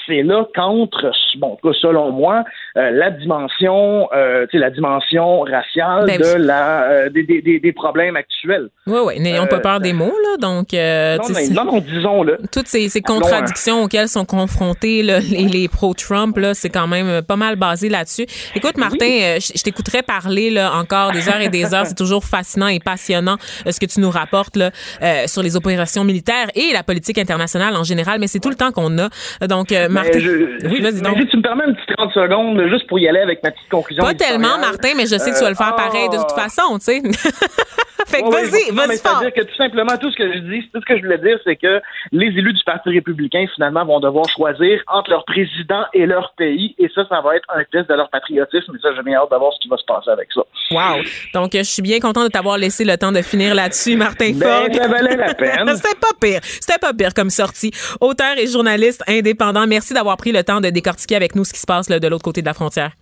c'est 0.08 0.22
là 0.22 0.44
qu'entre, 0.54 1.12
bon, 1.38 1.52
en 1.52 1.56
tout 1.56 1.68
cas, 1.70 1.78
selon 1.80 2.10
moi, 2.10 2.42
euh, 2.76 2.90
la 2.90 3.10
dimension, 3.10 4.08
euh, 4.12 4.46
tu 4.50 4.56
sais, 4.56 4.58
la 4.58 4.70
dimension 4.70 5.40
raciale 5.42 6.06
Ben 6.06 6.18
de 6.20 6.34
la, 6.42 6.82
euh, 6.90 7.08
des, 7.10 7.22
des, 7.22 7.40
des, 7.42 7.60
des 7.60 7.72
problèmes 7.72 8.16
actuels. 8.16 8.68
Oui, 8.86 8.98
oui, 9.04 9.20
n'ayons 9.20 9.46
pas 9.46 9.60
peur 9.60 9.80
des 9.80 9.92
mots, 9.92 10.06
là. 10.24 10.36
Donc, 10.38 10.74
euh, 10.74 11.16
Non, 11.18 11.24
mais- 11.34 11.48
non, 11.50 11.64
non, 11.64 11.78
disons-le. 11.80 12.38
Toutes 12.52 12.66
ces, 12.68 12.88
ces 12.88 13.02
contradictions 13.02 13.82
auxquelles 13.84 14.08
sont 14.08 14.24
confrontés 14.24 15.02
là, 15.02 15.20
les, 15.20 15.44
les 15.44 15.68
pro-Trump, 15.68 16.36
là, 16.38 16.54
c'est 16.54 16.70
quand 16.70 16.86
même 16.86 17.08
euh, 17.08 17.22
pas 17.22 17.36
mal 17.36 17.56
basé 17.56 17.88
là-dessus. 17.88 18.26
Écoute, 18.54 18.76
Martin, 18.78 19.06
euh, 19.06 19.38
je, 19.40 19.52
je 19.56 19.62
t'écouterais 19.62 20.02
parler 20.02 20.50
là, 20.50 20.72
encore 20.74 21.12
des 21.12 21.28
heures 21.28 21.40
et 21.40 21.48
des 21.48 21.74
heures. 21.74 21.86
C'est 21.88 21.94
toujours 21.94 22.24
fascinant 22.24 22.68
et 22.68 22.80
passionnant 22.80 23.36
euh, 23.66 23.70
ce 23.72 23.80
que 23.80 23.86
tu 23.86 24.00
nous 24.00 24.10
rapportes 24.10 24.56
là, 24.56 24.70
euh, 25.02 25.26
sur 25.26 25.42
les 25.42 25.56
opérations 25.56 26.04
militaires 26.04 26.48
et 26.54 26.72
la 26.72 26.82
politique 26.82 27.18
internationale 27.18 27.74
en 27.76 27.84
général, 27.84 28.18
mais 28.20 28.26
c'est 28.26 28.40
tout 28.40 28.48
le 28.50 28.54
temps 28.56 28.72
qu'on 28.72 28.98
a. 28.98 29.08
Donc, 29.46 29.72
euh, 29.72 29.88
Martin. 30.02 30.10
Mais 30.14 30.20
je- 30.20 30.68
oui, 30.68 30.80
vas-y 30.80 30.94
mais 30.94 31.00
donc. 31.00 31.18
si 31.18 31.26
tu 31.28 31.36
me 31.36 31.42
permets 31.42 31.64
une 31.68 31.74
petite 31.74 31.96
30 31.96 32.12
secondes, 32.12 32.62
juste 32.68 32.86
pour 32.86 32.98
y 32.98 33.08
aller 33.08 33.20
avec 33.20 33.42
ma 33.42 33.50
petite 33.50 33.68
conclusion. 33.70 34.02
Pas 34.04 34.14
tellement, 34.14 34.48
éditoriale. 34.56 34.60
Martin, 34.72 34.88
mais 34.96 35.06
je 35.06 35.16
sais 35.18 35.30
que 35.30 35.36
tu 35.38 35.42
vas 35.44 35.50
le 35.50 35.56
faire 35.56 35.74
Euh, 35.74 35.76
pareil 35.76 36.08
de 36.08 36.16
toute 36.16 36.32
ah. 36.36 36.42
façon, 36.48 36.78
tu 36.78 36.84
sais. 36.84 37.02
fait 38.06 38.22
que 38.22 38.30
vas-y, 38.30 38.70
vas-y. 38.74 38.96
C'est-à-dire 38.96 39.32
que 39.32 39.42
tout 39.42 39.54
simplement, 39.56 39.96
tout 39.98 40.10
ce 40.10 40.16
que 40.16 40.32
je 40.32 40.38
dis, 40.38 40.68
tout 40.72 40.80
ce 40.80 40.86
que 40.86 40.96
je 40.96 41.02
voulais 41.02 41.18
dire, 41.18 41.38
c'est 41.44 41.56
que 41.56 41.80
les 42.12 42.26
élus 42.26 42.52
du 42.52 42.62
Parti 42.64 42.90
républicain, 42.90 43.46
finalement, 43.54 43.84
vont 43.84 44.00
devoir 44.00 44.28
choisir 44.28 44.80
entre 44.88 45.10
leur 45.10 45.24
président 45.24 45.84
et 45.94 46.06
leur 46.06 46.32
pays. 46.36 46.74
Et 46.78 46.88
ça, 46.94 47.04
ça 47.08 47.20
va 47.20 47.36
être 47.36 47.46
un 47.54 47.62
test 47.64 47.88
de 47.88 47.94
leur 47.94 48.08
patriotisme. 48.10 48.74
Et 48.76 48.80
ça, 48.80 48.88
j'ai 48.94 49.02
bien 49.02 49.18
hâte 49.18 49.30
de 49.30 49.36
voir 49.36 49.52
ce 49.52 49.58
qui 49.60 49.68
va 49.68 49.76
se 49.76 49.84
passer 49.84 50.10
avec 50.10 50.28
ça. 50.32 50.42
Wow. 50.70 51.02
Donc, 51.34 51.50
je 51.54 51.62
suis 51.62 51.82
bien 51.82 51.98
content 52.00 52.24
de 52.24 52.28
t'avoir 52.28 52.58
laissé 52.58 52.84
le 52.84 52.96
temps 52.96 53.12
de 53.12 53.22
finir 53.22 53.54
là-dessus, 53.54 53.96
Martin 53.96 54.32
Ben, 54.34 54.64
Fogg. 54.64 54.74
ça 54.74 54.88
valait 54.88 55.16
la 55.16 55.34
peine. 55.34 55.76
C'était 55.76 55.98
pas 55.98 56.12
pire. 56.20 56.40
C'était 56.42 56.78
pas 56.78 56.92
pire 56.92 57.14
comme 57.14 57.30
sortie. 57.30 57.70
Auteur 58.00 58.36
et 58.38 58.46
journaliste 58.46 59.02
indépendant, 59.08 59.66
merci 59.66 59.94
d'avoir 59.94 60.16
pris 60.16 60.32
le 60.32 60.42
temps 60.44 60.60
de 60.60 60.70
décortiquer 60.70 61.16
avec 61.16 61.34
nous 61.34 61.44
ce 61.44 61.52
qui 61.52 61.60
se 61.60 61.66
passe 61.66 61.88
là, 61.88 61.98
de 62.00 62.08
l'autre 62.08 62.24
côté 62.24 62.40
de 62.42 62.46
la 62.46 62.54
frontière. 62.54 62.92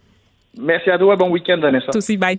Merci 0.58 0.90
à 0.90 0.98
toi. 0.98 1.16
Bon 1.16 1.28
week-end, 1.30 1.58
Vanessa. 1.60 1.86
Toi 1.92 1.98
aussi, 1.98 2.16
bye. 2.16 2.38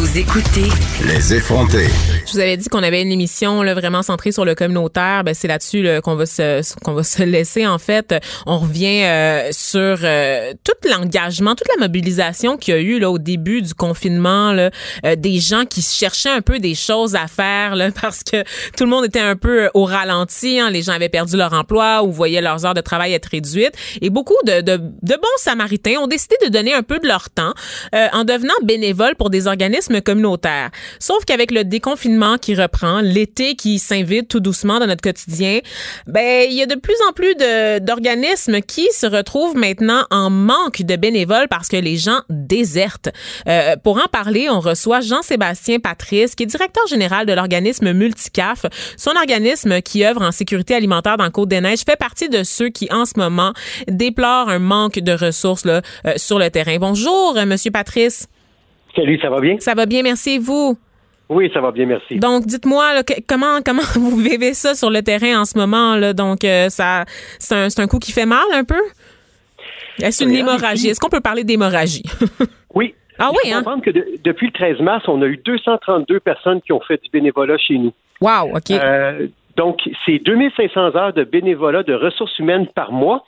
Vous 0.00 0.16
écoutez 0.16 0.64
Les 1.06 1.34
effronter. 1.34 1.86
Je 2.26 2.32
vous 2.32 2.38
avais 2.38 2.56
dit 2.56 2.70
qu'on 2.70 2.82
avait 2.82 3.02
une 3.02 3.12
émission 3.12 3.62
là, 3.62 3.74
vraiment 3.74 4.02
centrée 4.02 4.32
sur 4.32 4.46
le 4.46 4.54
communautaire. 4.54 5.24
Ben, 5.24 5.34
c'est 5.34 5.46
là-dessus 5.46 5.82
là, 5.82 6.00
qu'on 6.00 6.14
va 6.14 6.24
se 6.24 6.62
qu'on 6.82 6.94
va 6.94 7.02
se 7.02 7.22
laisser 7.22 7.66
en 7.66 7.76
fait. 7.76 8.14
On 8.46 8.60
revient 8.60 9.02
euh, 9.04 9.48
sur 9.52 9.98
euh, 10.02 10.54
tout 10.64 10.88
l'engagement, 10.88 11.54
toute 11.54 11.68
la 11.68 11.86
mobilisation 11.86 12.56
qu'il 12.56 12.74
y 12.74 12.76
a 12.78 12.80
eu 12.80 12.98
là 12.98 13.10
au 13.10 13.18
début 13.18 13.60
du 13.60 13.74
confinement, 13.74 14.52
là, 14.54 14.70
euh, 15.04 15.16
des 15.16 15.38
gens 15.38 15.66
qui 15.66 15.82
cherchaient 15.82 16.30
un 16.30 16.40
peu 16.40 16.60
des 16.60 16.74
choses 16.74 17.14
à 17.14 17.26
faire 17.26 17.76
là, 17.76 17.90
parce 18.00 18.22
que 18.22 18.42
tout 18.78 18.84
le 18.84 18.90
monde 18.90 19.04
était 19.04 19.20
un 19.20 19.36
peu 19.36 19.68
au 19.74 19.84
ralenti. 19.84 20.60
hein. 20.60 20.70
Les 20.70 20.80
gens 20.80 20.92
avaient 20.92 21.10
perdu 21.10 21.36
leur 21.36 21.52
emploi 21.52 22.04
ou 22.04 22.10
voyaient 22.10 22.40
leurs 22.40 22.64
heures 22.64 22.72
de 22.74 22.80
travail 22.80 23.12
être 23.12 23.26
réduites. 23.26 23.74
Et 24.00 24.08
beaucoup 24.08 24.38
de, 24.46 24.62
de, 24.62 24.78
de 24.78 25.14
bons 25.14 25.36
Samaritains 25.36 25.98
ont 26.00 26.06
décidé 26.06 26.36
de 26.42 26.48
donner 26.48 26.72
un 26.72 26.82
peu 26.82 26.98
de 27.00 27.06
leur 27.06 27.28
temps 27.28 27.52
euh, 27.94 28.06
en 28.14 28.24
devenant 28.24 28.54
bénévoles 28.62 29.14
pour 29.16 29.28
des 29.28 29.46
organismes 29.46 29.89
communautaires. 29.98 30.70
Sauf 31.00 31.24
qu'avec 31.24 31.50
le 31.50 31.64
déconfinement 31.64 32.38
qui 32.38 32.54
reprend, 32.54 33.00
l'été 33.00 33.56
qui 33.56 33.78
s'invite 33.78 34.28
tout 34.28 34.40
doucement 34.40 34.78
dans 34.78 34.86
notre 34.86 35.02
quotidien, 35.02 35.60
ben 36.06 36.46
il 36.48 36.56
y 36.56 36.62
a 36.62 36.66
de 36.66 36.76
plus 36.76 36.96
en 37.08 37.12
plus 37.12 37.34
d'organismes 37.80 38.60
qui 38.60 38.88
se 38.92 39.06
retrouvent 39.06 39.56
maintenant 39.56 40.04
en 40.10 40.30
manque 40.30 40.82
de 40.82 40.96
bénévoles 40.96 41.48
parce 41.48 41.68
que 41.68 41.76
les 41.76 41.96
gens 41.96 42.20
désertent. 42.28 43.10
Euh, 43.48 43.76
pour 43.76 43.98
en 43.98 44.06
parler, 44.06 44.48
on 44.48 44.60
reçoit 44.60 45.00
Jean-Sébastien 45.00 45.80
Patrice, 45.80 46.34
qui 46.34 46.44
est 46.44 46.46
directeur 46.46 46.86
général 46.86 47.26
de 47.26 47.32
l'organisme 47.32 47.92
Multicaf. 47.92 48.66
Son 48.96 49.12
organisme 49.16 49.80
qui 49.82 50.04
œuvre 50.04 50.22
en 50.22 50.32
sécurité 50.32 50.74
alimentaire 50.74 51.16
dans 51.16 51.30
Côte-des-Neiges 51.30 51.80
fait 51.84 51.96
partie 51.96 52.28
de 52.28 52.42
ceux 52.42 52.68
qui, 52.68 52.88
en 52.92 53.04
ce 53.04 53.14
moment, 53.16 53.52
déplorent 53.88 54.48
un 54.48 54.58
manque 54.58 54.98
de 54.98 55.12
ressources 55.12 55.64
là, 55.64 55.82
euh, 56.06 56.14
sur 56.16 56.38
le 56.38 56.50
terrain. 56.50 56.78
Bonjour, 56.78 57.34
euh, 57.36 57.46
Monsieur 57.46 57.70
Patrice. 57.70 58.28
Salut, 58.94 59.18
ça 59.20 59.30
va 59.30 59.40
bien? 59.40 59.56
Ça 59.60 59.74
va 59.74 59.86
bien, 59.86 60.02
merci. 60.02 60.38
Vous? 60.38 60.76
Oui, 61.28 61.48
ça 61.54 61.60
va 61.60 61.70
bien, 61.70 61.86
merci. 61.86 62.16
Donc, 62.16 62.44
dites-moi 62.44 63.02
comment 63.28 63.60
comment 63.64 63.82
vous 63.94 64.16
vivez 64.16 64.52
ça 64.52 64.74
sur 64.74 64.90
le 64.90 65.00
terrain 65.02 65.40
en 65.40 65.44
ce 65.44 65.56
moment 65.56 65.94
là? 65.94 66.12
Donc, 66.12 66.44
euh, 66.44 66.68
ça 66.68 67.04
c'est 67.38 67.78
un, 67.78 67.86
coup 67.86 68.00
qui 68.00 68.10
fait 68.10 68.26
mal 68.26 68.44
un 68.52 68.64
peu? 68.64 68.80
Est-ce 70.02 70.24
une 70.24 70.30
Oui, 70.30 70.38
hémorragie? 70.38 70.88
Est-ce 70.88 70.98
qu'on 70.98 71.08
peut 71.08 71.20
parler 71.20 71.44
d'hémorragie? 71.44 72.02
Oui. 72.74 72.94
Ah 73.18 73.30
oui, 73.32 73.52
hein? 73.52 73.58
comprendre 73.58 73.82
que 73.82 73.90
de- 73.90 74.06
depuis 74.24 74.46
le 74.46 74.52
13 74.52 74.80
mars, 74.80 75.04
on 75.08 75.20
a 75.22 75.26
eu 75.26 75.36
232 75.44 76.20
personnes 76.20 76.62
qui 76.62 76.72
ont 76.72 76.80
fait 76.80 77.02
du 77.02 77.10
bénévolat 77.10 77.58
chez 77.58 77.76
nous. 77.76 77.92
Wow, 78.20 78.56
OK. 78.56 78.70
Euh, 78.70 79.26
donc, 79.56 79.80
c'est 80.06 80.18
2500 80.24 80.94
heures 80.96 81.12
de 81.12 81.24
bénévolat 81.24 81.82
de 81.82 81.92
ressources 81.92 82.38
humaines 82.38 82.66
par 82.68 82.92
mois. 82.92 83.24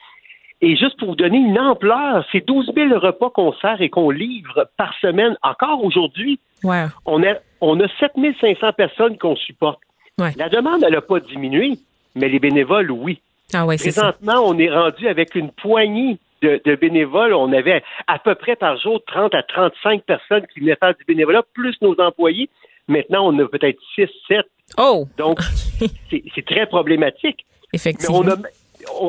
Et 0.65 0.77
juste 0.77 0.97
pour 0.99 1.09
vous 1.09 1.17
donner 1.17 1.39
une 1.39 1.59
ampleur, 1.59 2.25
c'est 2.31 2.47
12 2.47 2.71
000 2.75 2.99
repas 3.01 3.31
qu'on 3.31 3.53
sert 3.55 3.81
et 3.83 3.91
qu'on 3.91 4.11
livre 4.11 4.69
par 4.77 4.95
semaine. 5.01 5.37
Encore 5.43 5.85
aujourd'hui, 5.85 6.39
Ouais. 6.63 6.85
on 7.05 7.23
a, 7.25 7.35
on 7.61 7.79
a 7.81 7.89
7500 7.99 8.73
personnes 8.75 9.19
qu'on 9.19 9.35
supporte. 9.37 9.81
Ouais. 10.21 10.31
La 10.37 10.49
demande, 10.49 10.85
elle 10.85 10.93
n'a 10.93 11.01
pas 11.01 11.19
diminué, 11.19 11.73
mais 12.15 12.29
les 12.29 12.39
bénévoles, 12.39 12.91
oui. 12.93 13.21
Ah 13.53 13.67
ouais, 13.67 13.77
c'est 13.77 13.91
ça. 13.91 14.13
Présentement, 14.13 14.45
on 14.47 14.57
est 14.59 14.71
rendu 14.71 15.09
avec 15.09 15.35
une 15.35 15.51
poignée 15.51 16.19
de, 16.43 16.61
de 16.65 16.75
bénévoles. 16.77 17.35
On 17.35 17.53
avait 17.53 17.83
à 18.07 18.19
peu 18.21 18.35
près 18.37 18.55
par 18.55 18.79
jour 18.79 19.01
30 19.07 19.35
à 19.35 19.43
35 19.43 20.03
personnes 20.05 20.47
qui 20.55 20.61
venaient 20.61 20.77
faire 20.77 20.95
du 20.95 21.05
bénévolat, 21.05 21.43
plus 21.55 21.75
nos 21.83 21.95
employés. 22.01 22.49
Maintenant, 22.89 23.27
on 23.27 23.39
a 23.41 23.47
peut-être 23.49 23.79
6, 23.97 24.07
7. 24.29 24.39
Oh! 24.79 25.07
Donc, 25.19 25.41
c'est 26.11 26.23
c'est 26.35 26.47
très 26.47 26.67
problématique. 26.67 27.45
Effectivement. 27.73 28.23
Mais 28.23 28.33
on, 28.33 28.35
a- 28.35 28.49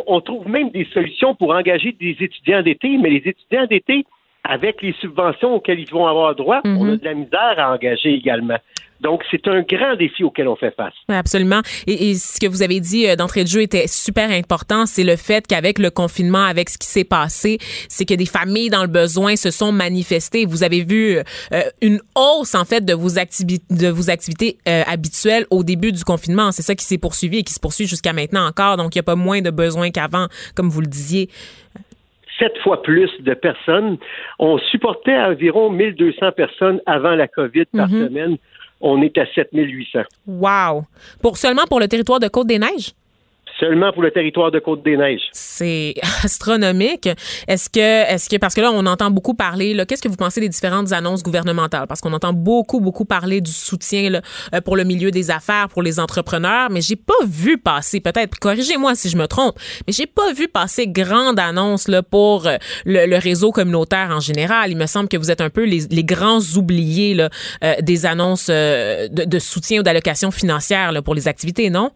on- 0.08 0.22
trouve 0.22 0.48
même 0.48 0.70
des 0.70 0.86
solutions 0.86 1.36
pour 1.36 1.54
engager 1.54 1.92
des 1.94 2.16
étudiants 2.20 2.62
d'été, 2.62 2.98
mais 2.98 3.10
les 3.10 3.24
étudiants 3.26 3.66
d'été, 3.66 4.06
avec 4.44 4.82
les 4.82 4.94
subventions 5.00 5.56
auxquelles 5.56 5.80
ils 5.80 5.90
vont 5.90 6.06
avoir 6.06 6.36
droit, 6.36 6.62
on 6.66 6.92
a 6.92 6.98
de 6.98 7.06
la 7.06 7.14
misère 7.14 7.56
à 7.58 7.74
engager 7.74 8.14
également. 8.14 8.58
Donc, 9.04 9.22
c'est 9.30 9.46
un 9.50 9.62
grand 9.62 9.98
défi 9.98 10.24
auquel 10.24 10.48
on 10.48 10.56
fait 10.56 10.74
face. 10.76 10.94
Absolument. 11.10 11.62
Et, 11.88 12.12
et 12.12 12.16
ce 12.16 12.40
que 12.40 12.48
vous 12.48 12.64
avez 12.64 12.80
dit 12.80 13.06
euh, 13.06 13.18
d'entrée 13.18 13.44
de 13.44 13.50
jeu 13.50 13.62
était 13.62 13.86
super 13.86 14.32
important, 14.32 14.86
c'est 14.86 15.04
le 15.04 15.18
fait 15.18 15.46
qu'avec 15.46 15.78
le 15.78 15.90
confinement, 15.90 16.46
avec 16.46 16.70
ce 16.70 16.78
qui 16.78 16.88
s'est 16.88 17.04
passé, 17.04 17.58
c'est 17.90 18.06
que 18.06 18.14
des 18.14 18.26
familles 18.26 18.70
dans 18.70 18.82
le 18.82 18.88
besoin 18.88 19.36
se 19.36 19.52
sont 19.52 19.74
manifestées. 19.74 20.46
Vous 20.46 20.64
avez 20.64 20.86
vu 20.86 21.18
euh, 21.18 21.62
une 21.82 22.00
hausse 22.16 22.56
en 22.56 22.64
fait 22.64 22.86
de 22.86 22.94
vos 22.94 23.20
activités, 23.20 23.66
de 23.70 23.90
vos 23.90 24.10
activités 24.10 24.58
euh, 24.70 24.84
habituelles 24.88 25.48
au 25.50 25.66
début 25.66 25.92
du 25.92 26.06
confinement. 26.06 26.54
C'est 26.54 26.64
ça 26.64 26.74
qui 26.74 26.86
s'est 26.86 26.98
poursuivi 26.98 27.40
et 27.40 27.44
qui 27.44 27.54
se 27.54 27.60
poursuit 27.60 27.88
jusqu'à 27.88 28.14
maintenant 28.14 28.48
encore. 28.48 28.78
Donc, 28.78 28.96
il 28.96 29.00
n'y 29.00 29.02
a 29.02 29.04
pas 29.04 29.18
moins 29.18 29.42
de 29.42 29.50
besoins 29.50 29.92
qu'avant, 29.92 30.28
comme 30.56 30.70
vous 30.70 30.82
le 30.82 30.88
disiez. 30.88 31.30
Sept 32.40 32.58
fois 32.64 32.82
plus 32.82 33.10
de 33.20 33.34
personnes. 33.34 33.98
On 34.40 34.58
supportait 34.58 35.18
environ 35.18 35.70
1200 35.70 36.32
personnes 36.32 36.82
avant 36.86 37.16
la 37.16 37.28
COVID 37.28 37.66
par 37.76 37.90
Mhm. 37.90 38.08
semaine. 38.08 38.38
on 38.86 39.02
est 39.02 39.18
à 39.18 39.26
7800. 39.34 40.02
Wow! 40.28 40.84
Pour, 41.22 41.38
seulement 41.38 41.64
pour 41.70 41.80
le 41.80 41.88
territoire 41.88 42.20
de 42.20 42.28
Côte-des-Neiges? 42.28 42.92
Seulement 43.64 43.94
pour 43.94 44.04
le 44.04 44.12
territoire 44.12 44.52
de 44.52 44.60
Côte-des-Neiges. 44.60 45.22
C'est 45.32 45.94
astronomique. 46.24 47.08
Est-ce 47.48 47.70
que, 47.70 47.80
est-ce 47.80 48.28
que, 48.28 48.36
parce 48.36 48.56
que 48.56 48.60
là, 48.60 48.72
on 48.74 48.86
entend 48.86 49.10
beaucoup 49.10 49.36
parler, 49.36 49.74
qu'est-ce 49.88 50.02
que 50.02 50.10
vous 50.10 50.18
pensez 50.18 50.42
des 50.42 50.50
différentes 50.50 50.92
annonces 50.92 51.24
gouvernementales? 51.24 51.88
Parce 51.88 52.02
qu'on 52.02 52.12
entend 52.12 52.34
beaucoup, 52.34 52.82
beaucoup 52.82 53.06
parler 53.06 53.40
du 53.40 53.52
soutien 53.52 54.10
là, 54.10 54.22
euh, 54.54 54.60
pour 54.60 54.76
le 54.76 54.84
milieu 54.84 55.12
des 55.12 55.32
affaires, 55.32 55.70
pour 55.70 55.82
les 55.82 56.02
entrepreneurs, 56.02 56.70
mais 56.72 56.82
j'ai 56.82 56.98
pas 56.98 57.14
vu 57.26 57.58
passer, 57.58 58.02
peut-être, 58.02 58.38
corrigez-moi 58.38 58.96
si 58.96 59.08
je 59.08 59.16
me 59.16 59.28
trompe, 59.28 59.58
mais 59.88 59.94
j'ai 59.94 60.08
pas 60.08 60.34
vu 60.34 60.50
passer 60.50 60.86
grande 60.86 61.40
annonce 61.40 61.88
là, 61.88 62.04
pour 62.04 62.48
euh, 62.48 62.58
le, 62.86 63.18
réseau 63.18 63.54
communautaire 63.54 64.10
en 64.12 64.20
général. 64.20 64.72
Il 64.72 64.78
me 64.78 64.88
semble 64.88 65.08
que 65.08 65.16
vous 65.16 65.32
êtes 65.32 65.40
un 65.40 65.50
peu 65.50 65.64
les, 65.64 65.88
les 65.90 66.04
grands 66.04 66.42
oubliés 66.58 67.14
là, 67.14 67.30
euh, 67.64 67.76
des 67.80 68.06
annonces 68.06 68.48
de, 68.50 69.08
de, 69.08 69.40
soutien 69.40 69.80
ou 69.80 69.84
d'allocation 69.84 70.32
financière 70.32 70.92
pour 71.02 71.16
les 71.16 71.30
activités, 71.30 71.70
non? 71.70 71.92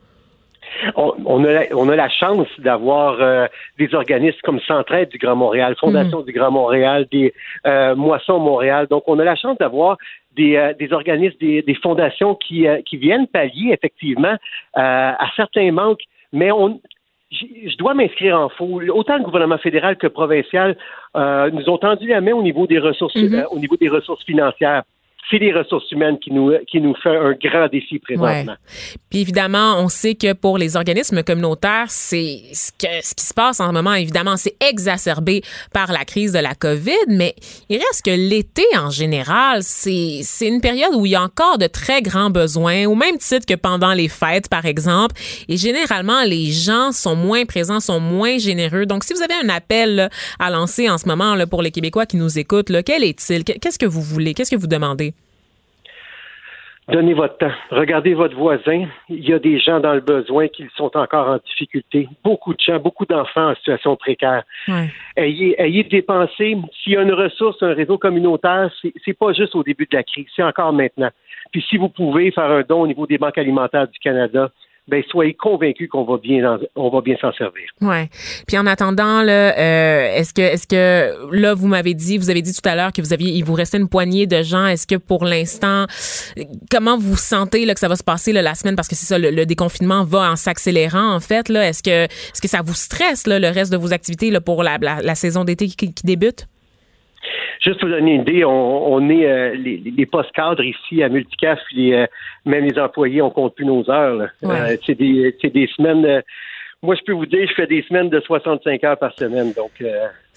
On, 0.95 1.43
a, 1.43 1.51
la, 1.51 1.63
on 1.75 1.89
a 1.89 1.95
la 1.95 2.09
chance 2.09 2.47
d'avoir 2.59 3.21
euh, 3.21 3.47
des 3.77 3.93
organismes 3.93 4.39
comme 4.43 4.59
Centraide 4.61 5.09
du 5.09 5.17
Grand 5.17 5.35
Montréal, 5.35 5.75
Fondation 5.79 6.19
mhm. 6.19 6.25
du 6.25 6.31
Grand 6.33 6.51
Montréal, 6.51 7.07
des 7.11 7.33
euh, 7.65 7.95
Moissons 7.95 8.39
Montréal. 8.39 8.87
Donc, 8.89 9.03
on 9.07 9.19
a 9.19 9.23
la 9.23 9.35
chance 9.35 9.57
d'avoir 9.57 9.97
des, 10.35 10.55
euh, 10.55 10.73
des 10.73 10.93
organismes, 10.93 11.37
des, 11.39 11.61
des 11.61 11.75
fondations 11.75 12.35
qui, 12.35 12.65
qui 12.85 12.97
viennent 12.97 13.27
pallier 13.27 13.71
effectivement 13.71 14.35
à 14.73 15.27
certains 15.35 15.71
manques. 15.71 16.03
Mais 16.33 16.51
on, 16.51 16.79
je 17.31 17.77
dois 17.77 17.93
m'inscrire 17.93 18.39
en 18.39 18.49
faux. 18.49 18.81
Autant 18.93 19.17
le 19.17 19.23
gouvernement 19.23 19.57
fédéral 19.57 19.97
que 19.97 20.07
provincial 20.07 20.77
nous 21.15 21.69
ont 21.69 21.77
tendu 21.77 22.07
la 22.07 22.21
main 22.21 22.33
au 22.33 22.43
niveau 22.43 22.67
des 22.67 22.79
ressources, 22.79 23.15
mhm. 23.15 23.45
au 23.51 23.59
niveau 23.59 23.77
des 23.77 23.89
ressources 23.89 24.23
financières 24.23 24.83
c'est 25.29 25.37
les 25.37 25.53
ressources 25.53 25.91
humaines 25.91 26.17
qui 26.19 26.31
nous, 26.31 26.53
qui 26.69 26.79
nous 26.79 26.95
fait 26.95 27.15
un 27.15 27.33
grand 27.33 27.67
défi 27.67 27.99
présentement. 27.99 28.55
Puis 29.09 29.21
évidemment, 29.21 29.75
on 29.79 29.89
sait 29.89 30.15
que 30.15 30.33
pour 30.33 30.57
les 30.57 30.75
organismes 30.75 31.23
communautaires, 31.23 31.87
c'est 31.89 32.41
ce, 32.53 32.71
que, 32.71 32.87
ce 33.01 33.13
qui 33.13 33.25
se 33.25 33.33
passe 33.33 33.59
en 33.59 33.67
ce 33.67 33.73
moment, 33.73 33.93
évidemment, 33.93 34.37
c'est 34.37 34.55
exacerbé 34.61 35.41
par 35.73 35.91
la 35.91 36.05
crise 36.05 36.31
de 36.31 36.39
la 36.39 36.55
COVID, 36.55 37.07
mais 37.09 37.35
il 37.69 37.77
reste 37.77 38.05
que 38.05 38.11
l'été 38.11 38.63
en 38.77 38.89
général, 38.89 39.63
c'est 39.63 40.21
une 40.41 40.61
période 40.61 40.93
où 40.95 41.05
il 41.05 41.11
y 41.11 41.15
a 41.15 41.21
encore 41.21 41.57
de 41.57 41.67
très 41.67 42.01
grands 42.01 42.29
besoins, 42.29 42.85
au 42.85 42.95
même 42.95 43.17
titre 43.17 43.45
que 43.45 43.55
pendant 43.55 43.93
les 43.93 44.07
fêtes, 44.07 44.49
par 44.49 44.65
exemple. 44.65 45.15
Et 45.47 45.57
généralement, 45.57 46.23
les 46.23 46.51
gens 46.51 46.91
sont 46.91 47.15
moins 47.15 47.45
présents, 47.45 47.79
sont 47.79 47.99
moins 47.99 48.37
généreux. 48.37 48.85
Donc, 48.85 49.03
si 49.03 49.13
vous 49.13 49.21
avez 49.21 49.35
un 49.43 49.49
appel 49.49 50.09
à 50.39 50.49
lancer 50.49 50.89
en 50.89 50.97
ce 50.97 51.07
moment 51.07 51.35
là, 51.35 51.47
pour 51.47 51.61
les 51.61 51.71
Québécois 51.71 52.05
qui 52.05 52.17
nous 52.17 52.39
écoutent, 52.39 52.69
là, 52.69 52.83
quel 52.83 53.03
est-il? 53.03 53.43
Qu'est-ce 53.43 53.79
que 53.79 53.85
vous 53.85 54.01
voulez? 54.01 54.33
Qu'est-ce 54.33 54.51
que 54.51 54.55
vous 54.55 54.67
demandez? 54.67 55.13
Donnez 56.89 57.13
votre 57.13 57.37
temps. 57.37 57.51
Regardez 57.69 58.13
votre 58.13 58.35
voisin. 58.35 58.85
Il 59.09 59.27
y 59.27 59.33
a 59.33 59.39
des 59.39 59.59
gens 59.59 59.81
dans 59.81 59.93
le 59.93 59.99
besoin 59.99 60.47
qui 60.47 60.65
sont 60.77 60.95
encore 60.95 61.27
en 61.27 61.37
difficulté. 61.37 62.07
Beaucoup 62.23 62.53
de 62.53 62.59
gens, 62.61 62.79
beaucoup 62.79 63.05
d'enfants 63.05 63.49
en 63.49 63.55
situation 63.55 63.97
précaire. 63.97 64.43
Ayez, 65.17 65.61
ayez 65.61 65.83
dépensé. 65.83 66.57
S'il 66.81 66.93
y 66.93 66.97
a 66.97 67.01
une 67.01 67.11
ressource, 67.11 67.61
un 67.61 67.73
réseau 67.73 67.97
communautaire, 67.97 68.71
c'est 69.03 69.17
pas 69.17 69.33
juste 69.33 69.53
au 69.55 69.63
début 69.63 69.85
de 69.91 69.97
la 69.97 70.03
crise, 70.03 70.27
c'est 70.33 70.43
encore 70.43 70.71
maintenant. 70.71 71.09
Puis 71.51 71.61
si 71.69 71.75
vous 71.77 71.89
pouvez 71.89 72.31
faire 72.31 72.51
un 72.51 72.61
don 72.61 72.81
au 72.81 72.87
niveau 72.87 73.05
des 73.05 73.17
banques 73.17 73.37
alimentaires 73.37 73.87
du 73.87 73.99
Canada, 73.99 74.49
ben 74.87 75.03
soyez 75.09 75.33
convaincus 75.33 75.89
qu'on 75.89 76.05
va 76.05 76.17
bien 76.17 76.59
on 76.75 76.89
va 76.89 77.01
bien 77.01 77.17
s'en 77.19 77.33
servir. 77.33 77.65
Ouais. 77.81 78.09
Puis 78.47 78.57
en 78.57 78.65
attendant 78.65 79.21
là, 79.21 79.57
euh, 79.57 80.15
est-ce 80.15 80.33
que 80.33 80.41
est-ce 80.41 80.67
que 80.67 81.35
là 81.35 81.53
vous 81.53 81.67
m'avez 81.67 81.93
dit, 81.93 82.17
vous 82.17 82.29
avez 82.29 82.41
dit 82.41 82.53
tout 82.53 82.67
à 82.67 82.75
l'heure 82.75 82.93
que 82.93 83.01
vous 83.01 83.13
aviez 83.13 83.31
il 83.31 83.43
vous 83.43 83.53
restait 83.53 83.77
une 83.77 83.89
poignée 83.89 84.27
de 84.27 84.41
gens. 84.43 84.65
Est-ce 84.65 84.87
que 84.87 84.95
pour 84.95 85.25
l'instant, 85.25 85.85
comment 86.71 86.97
vous 86.97 87.17
sentez 87.17 87.65
là 87.65 87.73
que 87.73 87.79
ça 87.79 87.87
va 87.87 87.95
se 87.95 88.03
passer 88.03 88.31
là, 88.31 88.41
la 88.41 88.55
semaine? 88.55 88.75
Parce 88.75 88.87
que 88.87 88.95
c'est 88.95 89.05
ça 89.05 89.19
le, 89.19 89.45
déconfinement 89.45 90.03
va 90.03 90.31
en 90.31 90.35
s'accélérant 90.35 91.13
en 91.13 91.19
fait 91.19 91.49
là. 91.49 91.67
Est-ce 91.67 91.83
que 91.83 92.05
est-ce 92.05 92.41
que 92.41 92.47
ça 92.47 92.61
vous 92.61 92.73
stresse 92.73 93.27
là, 93.27 93.39
le 93.39 93.49
reste 93.49 93.71
de 93.71 93.77
vos 93.77 93.93
activités 93.93 94.31
là, 94.31 94.41
pour 94.41 94.63
la, 94.63 94.77
la, 94.77 95.15
saison 95.15 95.43
d'été 95.43 95.67
qui, 95.67 95.93
qui 95.93 96.05
débute? 96.05 96.47
Juste 97.61 97.79
pour 97.79 97.89
donner 97.89 98.15
une 98.15 98.21
idée, 98.21 98.45
on, 98.45 99.09
est 99.09 99.25
euh, 99.25 99.55
les, 99.55 99.77
les 99.77 100.05
postes 100.05 100.31
cadres 100.31 100.63
ici 100.63 101.01
à 101.03 101.09
Multicaf, 101.09 101.59
les, 101.71 101.93
euh, 101.93 102.05
même 102.45 102.65
les 102.65 102.79
employés, 102.79 103.21
on 103.21 103.29
compte 103.29 103.55
plus 103.55 103.65
nos 103.65 103.89
heures. 103.89 104.29
Euh, 104.43 104.77
c'est 104.85 104.95
des, 104.95 105.35
des 105.43 105.67
semaines 105.75 106.23
moi, 106.83 106.93
je 106.93 107.01
peux 107.01 107.13
vous 107.13 107.25
dire, 107.25 107.47
je 107.49 107.55
fais 107.55 107.65
des 107.65 107.81
semaines 107.81 108.09
de 108.09 108.19
65 108.19 108.83
heures 108.83 108.99
par 108.99 109.11
semaine, 109.13 109.51
donc 109.53 109.71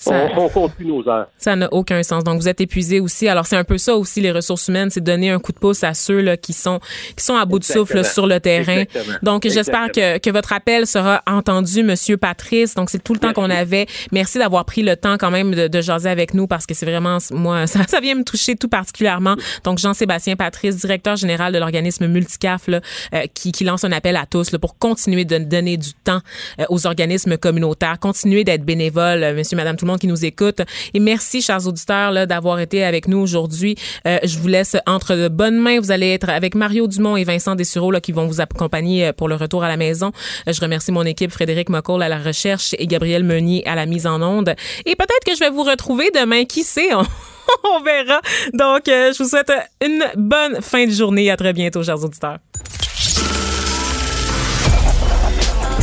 euh, 0.06 0.28
on, 0.36 0.48
compte 0.48 0.74
plus 0.74 0.86
nos 0.86 1.06
heures. 1.08 1.26
Ça 1.36 1.56
n'a 1.56 1.72
aucun 1.72 2.02
sens. 2.02 2.24
Donc, 2.24 2.40
vous 2.40 2.48
êtes 2.48 2.60
épuisé 2.60 3.00
aussi. 3.00 3.28
Alors, 3.28 3.46
c'est 3.46 3.56
un 3.56 3.64
peu 3.64 3.76
ça 3.76 3.96
aussi, 3.96 4.20
les 4.20 4.32
ressources 4.32 4.68
humaines, 4.68 4.90
c'est 4.90 5.02
donner 5.02 5.30
un 5.30 5.38
coup 5.38 5.52
de 5.52 5.58
pouce 5.58 5.84
à 5.84 5.92
ceux 5.94 6.20
là, 6.20 6.36
qui 6.36 6.52
sont 6.52 6.80
qui 7.16 7.24
sont 7.24 7.36
à 7.36 7.44
bout 7.44 7.58
de 7.58 7.64
souffle 7.64 8.04
sur 8.04 8.26
le 8.26 8.40
terrain. 8.40 8.84
Donc, 9.22 9.46
j'espère 9.46 9.92
que, 9.92 10.18
que 10.18 10.30
votre 10.30 10.52
appel 10.52 10.86
sera 10.86 11.22
entendu, 11.26 11.82
Monsieur 11.82 12.16
Patrice. 12.16 12.74
Donc, 12.74 12.90
c'est 12.90 13.02
tout 13.02 13.12
le 13.12 13.18
temps 13.18 13.32
qu'on 13.32 13.50
avait. 13.50 13.86
Merci 14.12 14.38
d'avoir 14.38 14.64
pris 14.64 14.82
le 14.82 14.96
temps 14.96 15.16
quand 15.18 15.30
même 15.30 15.54
de, 15.54 15.68
de 15.68 15.80
jaser 15.80 16.08
avec 16.08 16.34
nous 16.34 16.46
parce 16.46 16.66
que 16.66 16.74
c'est 16.74 16.86
vraiment, 16.86 17.18
moi, 17.32 17.66
ça, 17.66 17.80
ça, 17.86 18.00
vient 18.00 18.14
me 18.14 18.24
toucher 18.24 18.56
tout 18.56 18.68
particulièrement. 18.68 19.36
Donc, 19.64 19.78
Jean-Sébastien 19.78 20.36
Patrice, 20.36 20.76
directeur 20.76 21.16
général 21.16 21.52
de 21.52 21.58
l'organisme 21.58 22.06
Multicaf, 22.06 22.68
là, 22.68 22.80
euh, 23.14 23.24
qui, 23.34 23.52
qui 23.52 23.64
lance 23.64 23.84
un 23.84 23.92
appel 23.92 24.16
à 24.16 24.26
tous 24.26 24.50
pour 24.60 24.78
continuer 24.78 25.24
de 25.24 25.38
donner 25.38 25.76
du 25.76 25.92
temps 25.92 26.20
euh, 26.58 26.64
aux 26.70 26.86
organismes 26.86 27.36
communautaires. 27.36 27.98
Continuez 27.98 28.44
d'être 28.44 28.64
bénévoles, 28.64 29.22
euh, 29.22 29.34
monsieur, 29.34 29.56
madame, 29.56 29.76
tout 29.76 29.84
le 29.84 29.89
qui 29.98 30.06
nous 30.06 30.24
écoute. 30.24 30.60
Et 30.94 31.00
merci, 31.00 31.42
chers 31.42 31.66
auditeurs, 31.66 32.26
d'avoir 32.26 32.60
été 32.60 32.84
avec 32.84 33.08
nous 33.08 33.18
aujourd'hui. 33.18 33.76
Euh, 34.06 34.18
je 34.22 34.38
vous 34.38 34.48
laisse 34.48 34.76
entre 34.86 35.14
de 35.14 35.28
bonnes 35.28 35.58
mains. 35.58 35.80
Vous 35.80 35.90
allez 35.90 36.12
être 36.12 36.28
avec 36.28 36.54
Mario 36.54 36.86
Dumont 36.86 37.16
et 37.16 37.24
Vincent 37.24 37.54
Dessureau 37.54 37.90
là, 37.90 38.00
qui 38.00 38.12
vont 38.12 38.26
vous 38.26 38.40
accompagner 38.40 39.12
pour 39.12 39.28
le 39.28 39.34
retour 39.34 39.64
à 39.64 39.68
la 39.68 39.76
maison. 39.76 40.12
Je 40.46 40.60
remercie 40.60 40.92
mon 40.92 41.04
équipe, 41.04 41.30
Frédéric 41.30 41.68
McCall 41.68 42.02
à 42.02 42.08
la 42.08 42.18
recherche 42.18 42.74
et 42.78 42.86
Gabriel 42.86 43.24
Meunier 43.24 43.66
à 43.66 43.74
la 43.74 43.86
mise 43.86 44.06
en 44.06 44.22
onde. 44.22 44.54
Et 44.86 44.96
peut-être 44.96 45.24
que 45.26 45.34
je 45.34 45.40
vais 45.40 45.50
vous 45.50 45.64
retrouver 45.64 46.10
demain. 46.14 46.44
Qui 46.44 46.62
sait? 46.62 46.94
On, 46.94 47.80
verra. 47.84 48.20
Donc, 48.52 48.82
je 48.86 49.22
vous 49.22 49.28
souhaite 49.28 49.52
une 49.84 50.04
bonne 50.16 50.60
fin 50.62 50.86
de 50.86 50.90
journée. 50.90 51.30
À 51.30 51.36
très 51.36 51.52
bientôt, 51.52 51.82
chers 51.82 52.02
auditeurs. 52.02 52.38